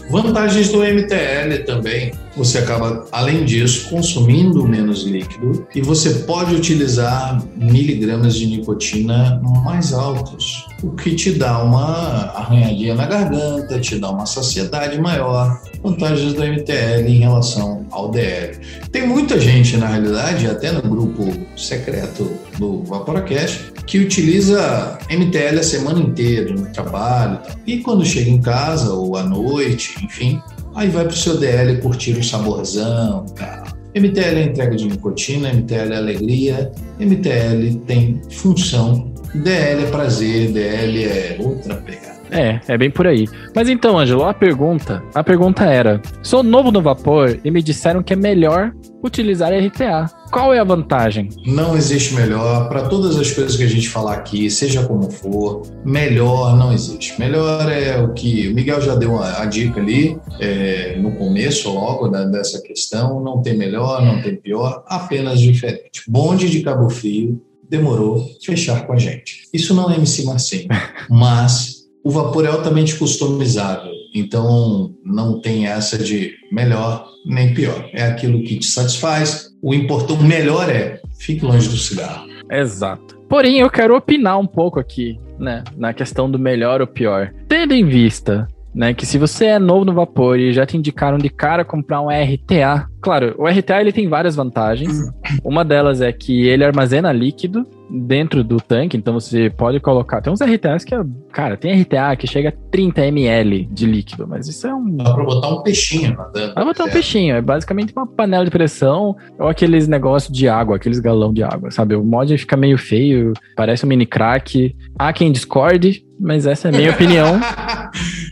Vantagens 0.10 0.72
do 0.72 0.80
MTL 0.80 1.66
também. 1.66 2.12
Você 2.36 2.58
acaba, 2.58 3.06
além 3.12 3.46
disso, 3.46 3.90
consumindo 3.90 4.68
menos 4.68 5.04
líquido 5.04 5.68
e 5.76 5.82
você 5.82 6.10
pode 6.22 6.56
utilizar 6.56 7.40
miligramas 7.56 8.36
de 8.36 8.48
nicotina 8.48 9.40
mais 9.64 9.94
altos, 9.94 10.66
o 10.82 10.92
que 10.92 11.14
te 11.14 11.34
dá 11.34 11.62
uma 11.62 12.32
arranhadinha 12.34 12.96
na 12.96 13.06
garganta, 13.06 13.80
te 13.80 14.00
dá 14.00 14.10
uma 14.10 14.26
saciedade 14.26 15.00
maior. 15.00 15.62
Vantagens 15.84 16.34
do 16.34 16.44
MTL 16.44 17.08
em 17.08 17.20
relação 17.20 17.86
ao 17.92 18.12
DL. 18.12 18.58
Tem 18.92 19.08
muita 19.08 19.40
gente, 19.40 19.78
na 19.78 19.88
realidade, 19.88 20.48
até 20.48 20.72
no 20.72 20.82
grupo 20.82 21.32
secreto 21.56 22.32
do 22.58 22.84
Vaporacast, 22.84 23.72
que 23.86 24.00
utiliza 24.00 24.98
MTL 25.10 25.60
a 25.60 25.64
semana 25.64 26.00
inteira 26.00 26.54
no 26.54 26.66
trabalho. 26.72 27.40
e 27.66 27.80
quando 27.80 28.06
chega 28.06 28.30
em 28.30 28.42
casa 28.42 28.94
ou 28.94 29.16
à 29.16 29.24
noite, 29.24 29.96
enfim, 30.04 30.42
aí 30.76 30.90
vai 30.90 31.06
pro 31.06 31.16
seu 31.16 31.38
DL 31.38 31.78
curtir 31.82 32.14
o 32.14 32.24
saborzão. 32.24 33.26
Tal. 33.36 33.80
MTL 33.96 34.38
é 34.38 34.44
entrega 34.44 34.76
de 34.76 34.86
nicotina, 34.86 35.52
MTL 35.52 35.94
é 35.94 35.98
alegria, 35.98 36.72
MTL 37.00 37.80
tem 37.88 38.22
função, 38.30 39.12
DL 39.34 39.84
é 39.84 39.88
prazer, 39.90 40.52
DL 40.52 41.04
é 41.04 41.38
outra 41.40 41.76
pegada. 41.76 42.09
É, 42.32 42.60
é 42.68 42.78
bem 42.78 42.90
por 42.92 43.08
aí. 43.08 43.28
Mas 43.56 43.70
então, 43.70 43.98
Ângelo, 43.98 44.24
a 44.24 44.34
pergunta, 44.34 45.04
a 45.14 45.24
pergunta 45.24 45.66
era: 45.66 46.02
sou 46.22 46.44
novo 46.44 46.72
no 46.72 46.82
vapor 46.82 47.40
e 47.44 47.52
me 47.52 47.62
disseram 47.62 48.04
que 48.04 48.14
é 48.14 48.16
melhor 48.16 48.72
utilizar 49.04 49.52
RTA. 49.54 50.08
Qual 50.32 50.54
é 50.54 50.60
a 50.60 50.64
vantagem? 50.64 51.30
Não 51.46 51.76
existe 51.76 52.14
melhor 52.14 52.68
para 52.70 52.88
todas 52.88 53.18
as 53.18 53.32
coisas 53.32 53.56
que 53.56 53.64
a 53.64 53.68
gente 53.68 53.90
falar 53.90 54.14
aqui, 54.16 54.50
seja 54.50 54.84
como 54.86 55.10
for, 55.10 55.64
melhor 55.86 56.56
não 56.58 56.72
existe. 56.72 57.20
Melhor 57.20 57.70
é 57.72 57.98
o 58.00 58.14
que 58.14 58.48
o 58.50 58.54
Miguel 58.54 58.82
já 58.82 58.96
deu 58.96 59.18
a, 59.18 59.42
a 59.42 59.46
dica 59.46 59.80
ali 59.80 60.18
é, 60.40 60.98
no 61.00 61.14
começo, 61.14 61.72
logo 61.74 62.08
da- 62.10 62.26
dessa 62.26 62.62
questão. 62.62 63.22
Não 63.24 63.42
tem 63.42 63.58
melhor, 63.58 64.04
não 64.06 64.22
tem 64.22 64.36
pior, 64.36 64.84
apenas 64.88 65.40
diferente. 65.40 66.04
Bonde 66.08 66.50
de 66.50 66.62
Cabo 66.62 66.90
Frio 66.90 67.42
demorou 67.68 68.26
fechar 68.44 68.86
com 68.86 68.94
a 68.94 68.98
gente. 68.98 69.44
Isso 69.54 69.74
não 69.74 69.90
é 69.92 69.96
MC 69.96 70.24
Marcinho, 70.26 70.68
mas 71.10 71.79
o 72.04 72.10
vapor 72.10 72.46
é 72.46 72.50
altamente 72.50 72.98
customizável. 72.98 73.92
Então 74.14 74.92
não 75.06 75.40
tem 75.40 75.68
essa 75.68 75.98
de 75.98 76.34
melhor 76.52 77.06
nem 77.26 77.54
pior. 77.54 77.90
É 77.94 78.04
aquilo 78.04 78.44
que 78.44 78.58
te 78.58 78.66
satisfaz. 78.66 79.50
O 79.62 79.74
importante, 79.74 80.22
o 80.22 80.26
melhor 80.26 80.70
é 80.70 81.00
fique 81.20 81.46
longe 81.46 81.68
do 81.70 81.78
cigarro. 81.78 82.28
Exato. 82.50 83.20
Porém, 83.30 83.60
eu 83.60 83.70
quero 83.70 83.96
opinar 83.96 84.40
um 84.40 84.48
pouco 84.48 84.80
aqui, 84.80 85.20
né, 85.38 85.64
na 85.78 85.94
questão 85.94 86.30
do 86.30 86.40
melhor 86.40 86.82
ou 86.82 86.88
pior. 86.88 87.32
Tendo 87.48 87.76
em 87.76 87.86
vista, 87.86 88.48
né, 88.74 88.94
que 88.94 89.06
se 89.06 89.20
você 89.20 89.46
é 89.46 89.60
novo 89.60 89.86
no 89.86 89.94
vapor 89.94 90.40
e 90.40 90.52
já 90.52 90.66
te 90.66 90.76
indicaram 90.76 91.20
de 91.20 91.30
cara 91.30 91.64
comprar 91.64 92.02
um 92.02 92.08
RTA, 92.10 92.88
claro, 93.00 93.36
o 93.38 93.48
RTA 93.48 93.82
ele 93.82 93.92
tem 93.92 94.08
várias 94.08 94.36
vantagens. 94.36 95.12
Uma 95.44 95.64
delas 95.64 96.02
é 96.02 96.12
que 96.12 96.48
ele 96.48 96.64
armazena 96.64 97.12
líquido 97.12 97.68
dentro 97.90 98.44
do 98.44 98.58
tanque, 98.58 98.96
então 98.96 99.14
você 99.14 99.50
pode 99.50 99.80
colocar. 99.80 100.22
Tem 100.22 100.32
uns 100.32 100.40
RTAs 100.42 100.84
que, 100.84 100.94
é- 100.94 101.04
cara, 101.32 101.58
tem 101.58 101.72
RTA 101.82 102.16
que 102.16 102.28
chega 102.28 102.50
a 102.50 102.54
30 102.72 103.06
ml 103.08 103.66
de 103.72 103.86
líquido, 103.86 104.28
mas 104.28 104.48
isso 104.48 104.68
é 104.68 104.74
um 104.74 104.98
Dá 104.98 105.14
para 105.14 105.24
botar 105.24 105.50
um 105.50 105.64
peixinho 105.64 106.16
nadando. 106.16 106.54
Vai 106.54 106.66
botar 106.66 106.84
um 106.84 106.86
certo? 106.86 106.94
peixinho, 106.94 107.36
é 107.36 107.42
basicamente 107.42 107.92
uma 107.96 108.06
panela 108.06 108.46
de 108.46 108.52
pressão 108.52 109.16
ou 109.40 109.48
aqueles 109.48 109.88
negócios 109.88 110.32
de 110.36 110.48
água, 110.48 110.76
aqueles 110.76 111.00
galão 111.00 111.34
de 111.34 111.44
água, 111.44 111.72
sabe? 111.72 111.96
O 111.96 112.04
mod 112.04 112.38
fica 112.38 112.56
meio 112.56 112.78
feio, 112.78 113.34
parece 113.56 113.86
um 113.86 113.90
mini 113.90 114.06
crack. 114.06 114.76
Há 114.98 115.12
quem 115.14 115.32
discorde, 115.32 116.04
mas 116.20 116.46
essa 116.46 116.68
é 116.68 116.74
a 116.74 116.78
minha 116.78 116.92
opinião. 116.94 117.40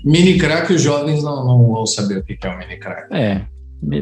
mini 0.04 0.38
crack, 0.38 0.72
os 0.74 0.82
jovens 0.82 1.24
não, 1.24 1.46
não 1.46 1.68
vão 1.68 1.86
saber 1.86 2.18
o 2.20 2.24
que 2.24 2.38
é 2.42 2.50
um 2.50 2.58
mini 2.58 2.78
crack. 2.78 3.08
É. 3.14 3.42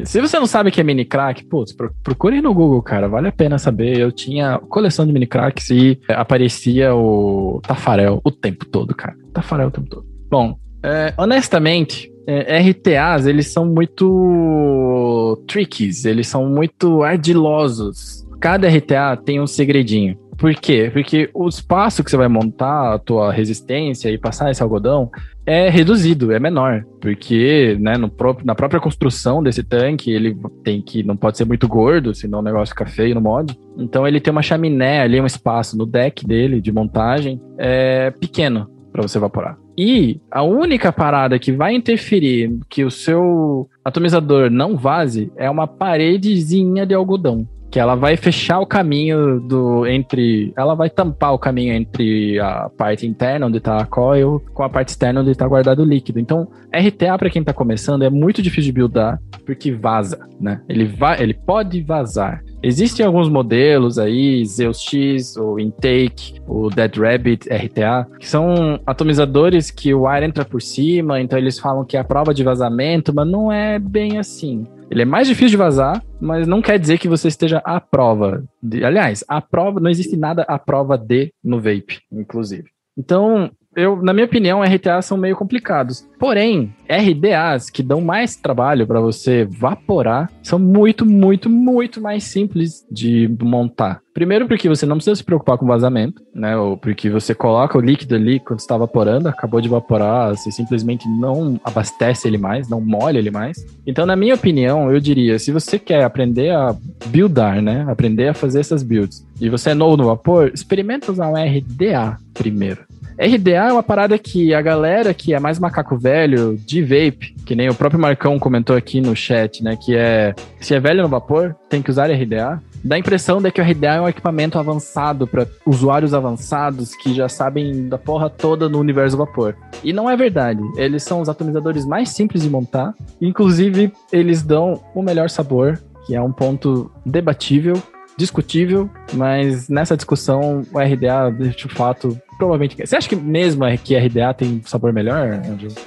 Se 0.04 0.20
você 0.20 0.38
não 0.38 0.46
sabe 0.46 0.70
o 0.70 0.72
que 0.72 0.80
é 0.80 0.84
mini 0.84 1.04
crack, 1.04 1.44
putz, 1.44 1.72
pro- 1.72 1.92
procure 2.02 2.40
no 2.40 2.52
Google, 2.54 2.82
cara, 2.82 3.08
vale 3.08 3.28
a 3.28 3.32
pena 3.32 3.58
saber. 3.58 3.98
Eu 3.98 4.10
tinha 4.10 4.58
coleção 4.68 5.06
de 5.06 5.12
mini 5.12 5.26
cracks 5.26 5.70
e 5.70 5.98
aparecia 6.08 6.94
o 6.94 7.60
Tafarel 7.62 8.20
o 8.24 8.30
tempo 8.30 8.64
todo, 8.64 8.94
cara. 8.94 9.14
Tafarel 9.32 9.68
o 9.68 9.70
tempo 9.70 9.88
todo. 9.88 10.06
Bom, 10.30 10.56
é, 10.82 11.12
honestamente, 11.18 12.10
é, 12.26 12.58
RTAs, 12.58 13.26
eles 13.26 13.52
são 13.52 13.66
muito 13.66 15.38
trickies, 15.46 16.04
eles 16.04 16.26
são 16.26 16.48
muito 16.48 17.02
ardilosos. 17.02 18.26
Cada 18.40 18.68
RTA 18.68 19.16
tem 19.16 19.40
um 19.40 19.46
segredinho. 19.46 20.18
Por 20.36 20.54
quê? 20.54 20.90
Porque 20.92 21.30
o 21.32 21.48
espaço 21.48 22.04
que 22.04 22.10
você 22.10 22.16
vai 22.16 22.28
montar 22.28 22.94
a 22.94 22.98
tua 22.98 23.32
resistência 23.32 24.10
e 24.10 24.18
passar 24.18 24.50
esse 24.50 24.62
algodão 24.62 25.10
é 25.46 25.68
reduzido, 25.68 26.32
é 26.32 26.40
menor, 26.40 26.84
porque 27.00 27.76
né, 27.80 27.96
no 27.96 28.08
próprio, 28.08 28.44
na 28.44 28.54
própria 28.54 28.80
construção 28.80 29.42
desse 29.42 29.62
tanque 29.62 30.10
ele 30.10 30.36
tem 30.64 30.82
que 30.82 31.02
não 31.02 31.16
pode 31.16 31.38
ser 31.38 31.44
muito 31.44 31.68
gordo, 31.68 32.14
senão 32.14 32.40
o 32.40 32.42
negócio 32.42 32.74
fica 32.74 32.84
feio 32.84 33.14
no 33.14 33.20
mod. 33.20 33.56
Então 33.78 34.06
ele 34.06 34.20
tem 34.20 34.32
uma 34.32 34.42
chaminé 34.42 35.00
ali, 35.00 35.20
um 35.20 35.26
espaço 35.26 35.78
no 35.78 35.86
deck 35.86 36.26
dele 36.26 36.60
de 36.60 36.72
montagem 36.72 37.40
é 37.56 38.10
pequeno 38.10 38.68
para 38.92 39.02
você 39.02 39.18
evaporar. 39.18 39.56
E 39.78 40.20
a 40.30 40.42
única 40.42 40.90
parada 40.90 41.38
que 41.38 41.52
vai 41.52 41.74
interferir 41.74 42.58
que 42.68 42.84
o 42.84 42.90
seu 42.90 43.68
atomizador 43.84 44.50
não 44.50 44.76
vaze 44.76 45.30
é 45.36 45.48
uma 45.50 45.66
paredezinha 45.66 46.86
de 46.86 46.94
algodão 46.94 47.46
que 47.70 47.80
ela 47.80 47.94
vai 47.94 48.16
fechar 48.16 48.60
o 48.60 48.66
caminho 48.66 49.40
do 49.40 49.86
entre, 49.86 50.52
ela 50.56 50.74
vai 50.74 50.88
tampar 50.88 51.32
o 51.32 51.38
caminho 51.38 51.74
entre 51.74 52.38
a 52.38 52.70
parte 52.70 53.06
interna 53.06 53.46
onde 53.46 53.58
está 53.58 53.78
a 53.78 53.86
coil 53.86 54.42
com 54.54 54.62
a 54.62 54.68
parte 54.68 54.90
externa 54.90 55.20
onde 55.20 55.30
está 55.30 55.46
guardado 55.46 55.82
o 55.82 55.84
líquido. 55.84 56.18
Então, 56.18 56.48
RTA 56.72 57.18
para 57.18 57.30
quem 57.30 57.40
está 57.40 57.52
começando 57.52 58.02
é 58.02 58.10
muito 58.10 58.40
difícil 58.40 58.72
de 58.72 58.72
buildar 58.72 59.20
porque 59.44 59.72
vaza, 59.72 60.18
né? 60.40 60.60
Ele 60.68 60.84
vai, 60.84 61.22
ele 61.22 61.34
pode 61.34 61.82
vazar. 61.82 62.42
Existem 62.66 63.06
alguns 63.06 63.28
modelos 63.28 63.96
aí, 63.96 64.44
Zeus 64.44 64.80
X, 64.80 65.36
o 65.36 65.56
Intake, 65.56 66.40
o 66.48 66.68
Dead 66.68 66.96
Rabbit 66.96 67.48
RTA, 67.48 68.08
que 68.18 68.28
são 68.28 68.80
atomizadores 68.84 69.70
que 69.70 69.94
o 69.94 70.08
ar 70.08 70.24
entra 70.24 70.44
por 70.44 70.60
cima, 70.60 71.20
então 71.20 71.38
eles 71.38 71.60
falam 71.60 71.84
que 71.84 71.96
é 71.96 72.00
a 72.00 72.04
prova 72.04 72.34
de 72.34 72.42
vazamento, 72.42 73.14
mas 73.14 73.28
não 73.28 73.52
é 73.52 73.78
bem 73.78 74.18
assim. 74.18 74.66
Ele 74.90 75.02
é 75.02 75.04
mais 75.04 75.28
difícil 75.28 75.50
de 75.50 75.56
vazar, 75.56 76.02
mas 76.20 76.48
não 76.48 76.60
quer 76.60 76.76
dizer 76.76 76.98
que 76.98 77.06
você 77.06 77.28
esteja 77.28 77.58
à 77.64 77.80
prova. 77.80 78.42
De, 78.60 78.84
aliás, 78.84 79.22
a 79.28 79.40
prova 79.40 79.78
não 79.78 79.88
existe 79.88 80.16
nada 80.16 80.42
à 80.48 80.58
prova 80.58 80.98
de 80.98 81.32
no 81.44 81.58
vape, 81.60 82.00
inclusive. 82.10 82.64
Então, 82.98 83.48
eu, 83.76 84.02
na 84.02 84.14
minha 84.14 84.24
opinião, 84.24 84.62
RTA 84.62 85.02
são 85.02 85.18
meio 85.18 85.36
complicados. 85.36 86.08
Porém, 86.18 86.74
RDAs 86.88 87.68
que 87.68 87.82
dão 87.82 88.00
mais 88.00 88.34
trabalho 88.34 88.86
para 88.86 89.00
você 89.00 89.44
vaporar 89.44 90.30
são 90.42 90.58
muito, 90.58 91.04
muito, 91.04 91.50
muito 91.50 92.00
mais 92.00 92.24
simples 92.24 92.86
de 92.90 93.30
montar. 93.42 94.00
Primeiro, 94.14 94.48
porque 94.48 94.66
você 94.66 94.86
não 94.86 94.96
precisa 94.96 95.16
se 95.16 95.22
preocupar 95.22 95.58
com 95.58 95.66
vazamento, 95.66 96.22
né? 96.34 96.56
Ou 96.56 96.78
porque 96.78 97.10
você 97.10 97.34
coloca 97.34 97.76
o 97.76 97.82
líquido 97.82 98.14
ali 98.14 98.40
quando 98.40 98.60
está 98.60 98.74
evaporando, 98.74 99.28
acabou 99.28 99.60
de 99.60 99.68
evaporar, 99.68 100.34
você 100.34 100.50
simplesmente 100.50 101.06
não 101.06 101.60
abastece 101.62 102.26
ele 102.26 102.38
mais, 102.38 102.70
não 102.70 102.80
molha 102.80 103.18
ele 103.18 103.30
mais. 103.30 103.58
Então, 103.86 104.06
na 104.06 104.16
minha 104.16 104.34
opinião, 104.34 104.90
eu 104.90 104.98
diria, 105.00 105.38
se 105.38 105.52
você 105.52 105.78
quer 105.78 106.02
aprender 106.02 106.50
a 106.50 106.74
buildar, 107.08 107.60
né? 107.60 107.84
Aprender 107.88 108.28
a 108.28 108.34
fazer 108.34 108.60
essas 108.60 108.82
builds, 108.82 109.26
e 109.38 109.50
você 109.50 109.70
é 109.70 109.74
novo 109.74 109.98
no 109.98 110.06
vapor, 110.06 110.50
experimenta 110.54 111.12
usar 111.12 111.28
um 111.28 111.34
RDA 111.34 112.16
primeiro. 112.32 112.86
RDA 113.18 113.68
é 113.68 113.72
uma 113.72 113.82
parada 113.82 114.18
que 114.18 114.52
a 114.52 114.60
galera 114.60 115.14
que 115.14 115.32
é 115.32 115.40
mais 115.40 115.58
macaco 115.58 115.96
velho 115.96 116.56
de 116.56 116.82
vape, 116.82 117.34
que 117.44 117.54
nem 117.54 117.68
o 117.68 117.74
próprio 117.74 118.00
Marcão 118.00 118.38
comentou 118.38 118.76
aqui 118.76 119.00
no 119.00 119.16
chat, 119.16 119.62
né? 119.62 119.76
Que 119.76 119.96
é 119.96 120.34
se 120.60 120.74
é 120.74 120.80
velho 120.80 121.02
no 121.02 121.08
vapor, 121.08 121.56
tem 121.68 121.80
que 121.80 121.90
usar 121.90 122.10
RDA. 122.10 122.62
Dá 122.84 122.94
a 122.94 122.98
impressão 122.98 123.40
de 123.40 123.50
que 123.50 123.60
o 123.60 123.64
RDA 123.64 123.94
é 123.94 124.00
um 124.00 124.08
equipamento 124.08 124.58
avançado 124.58 125.26
para 125.26 125.46
usuários 125.66 126.14
avançados 126.14 126.94
que 126.94 127.14
já 127.14 127.28
sabem 127.28 127.88
da 127.88 127.98
porra 127.98 128.30
toda 128.30 128.68
no 128.68 128.78
universo 128.78 129.16
vapor. 129.16 129.56
E 129.82 129.92
não 129.92 130.08
é 130.08 130.16
verdade. 130.16 130.60
Eles 130.76 131.02
são 131.02 131.20
os 131.20 131.28
atomizadores 131.28 131.84
mais 131.84 132.10
simples 132.10 132.42
de 132.42 132.50
montar. 132.50 132.94
Inclusive, 133.20 133.92
eles 134.12 134.42
dão 134.42 134.80
o 134.94 135.02
melhor 135.02 135.30
sabor, 135.30 135.80
que 136.06 136.14
é 136.14 136.20
um 136.20 136.32
ponto 136.32 136.90
debatível 137.04 137.82
discutível, 138.16 138.88
mas 139.12 139.68
nessa 139.68 139.96
discussão 139.96 140.62
o 140.72 140.78
RDA, 140.78 141.30
de 141.54 141.68
fato, 141.68 142.18
provavelmente. 142.36 142.76
Você 142.76 142.96
acha 142.96 143.08
que 143.08 143.16
mesmo 143.16 143.64
que 143.82 143.96
RDA 143.96 144.34
tem 144.34 144.62
sabor 144.66 144.92
melhor? 144.92 145.42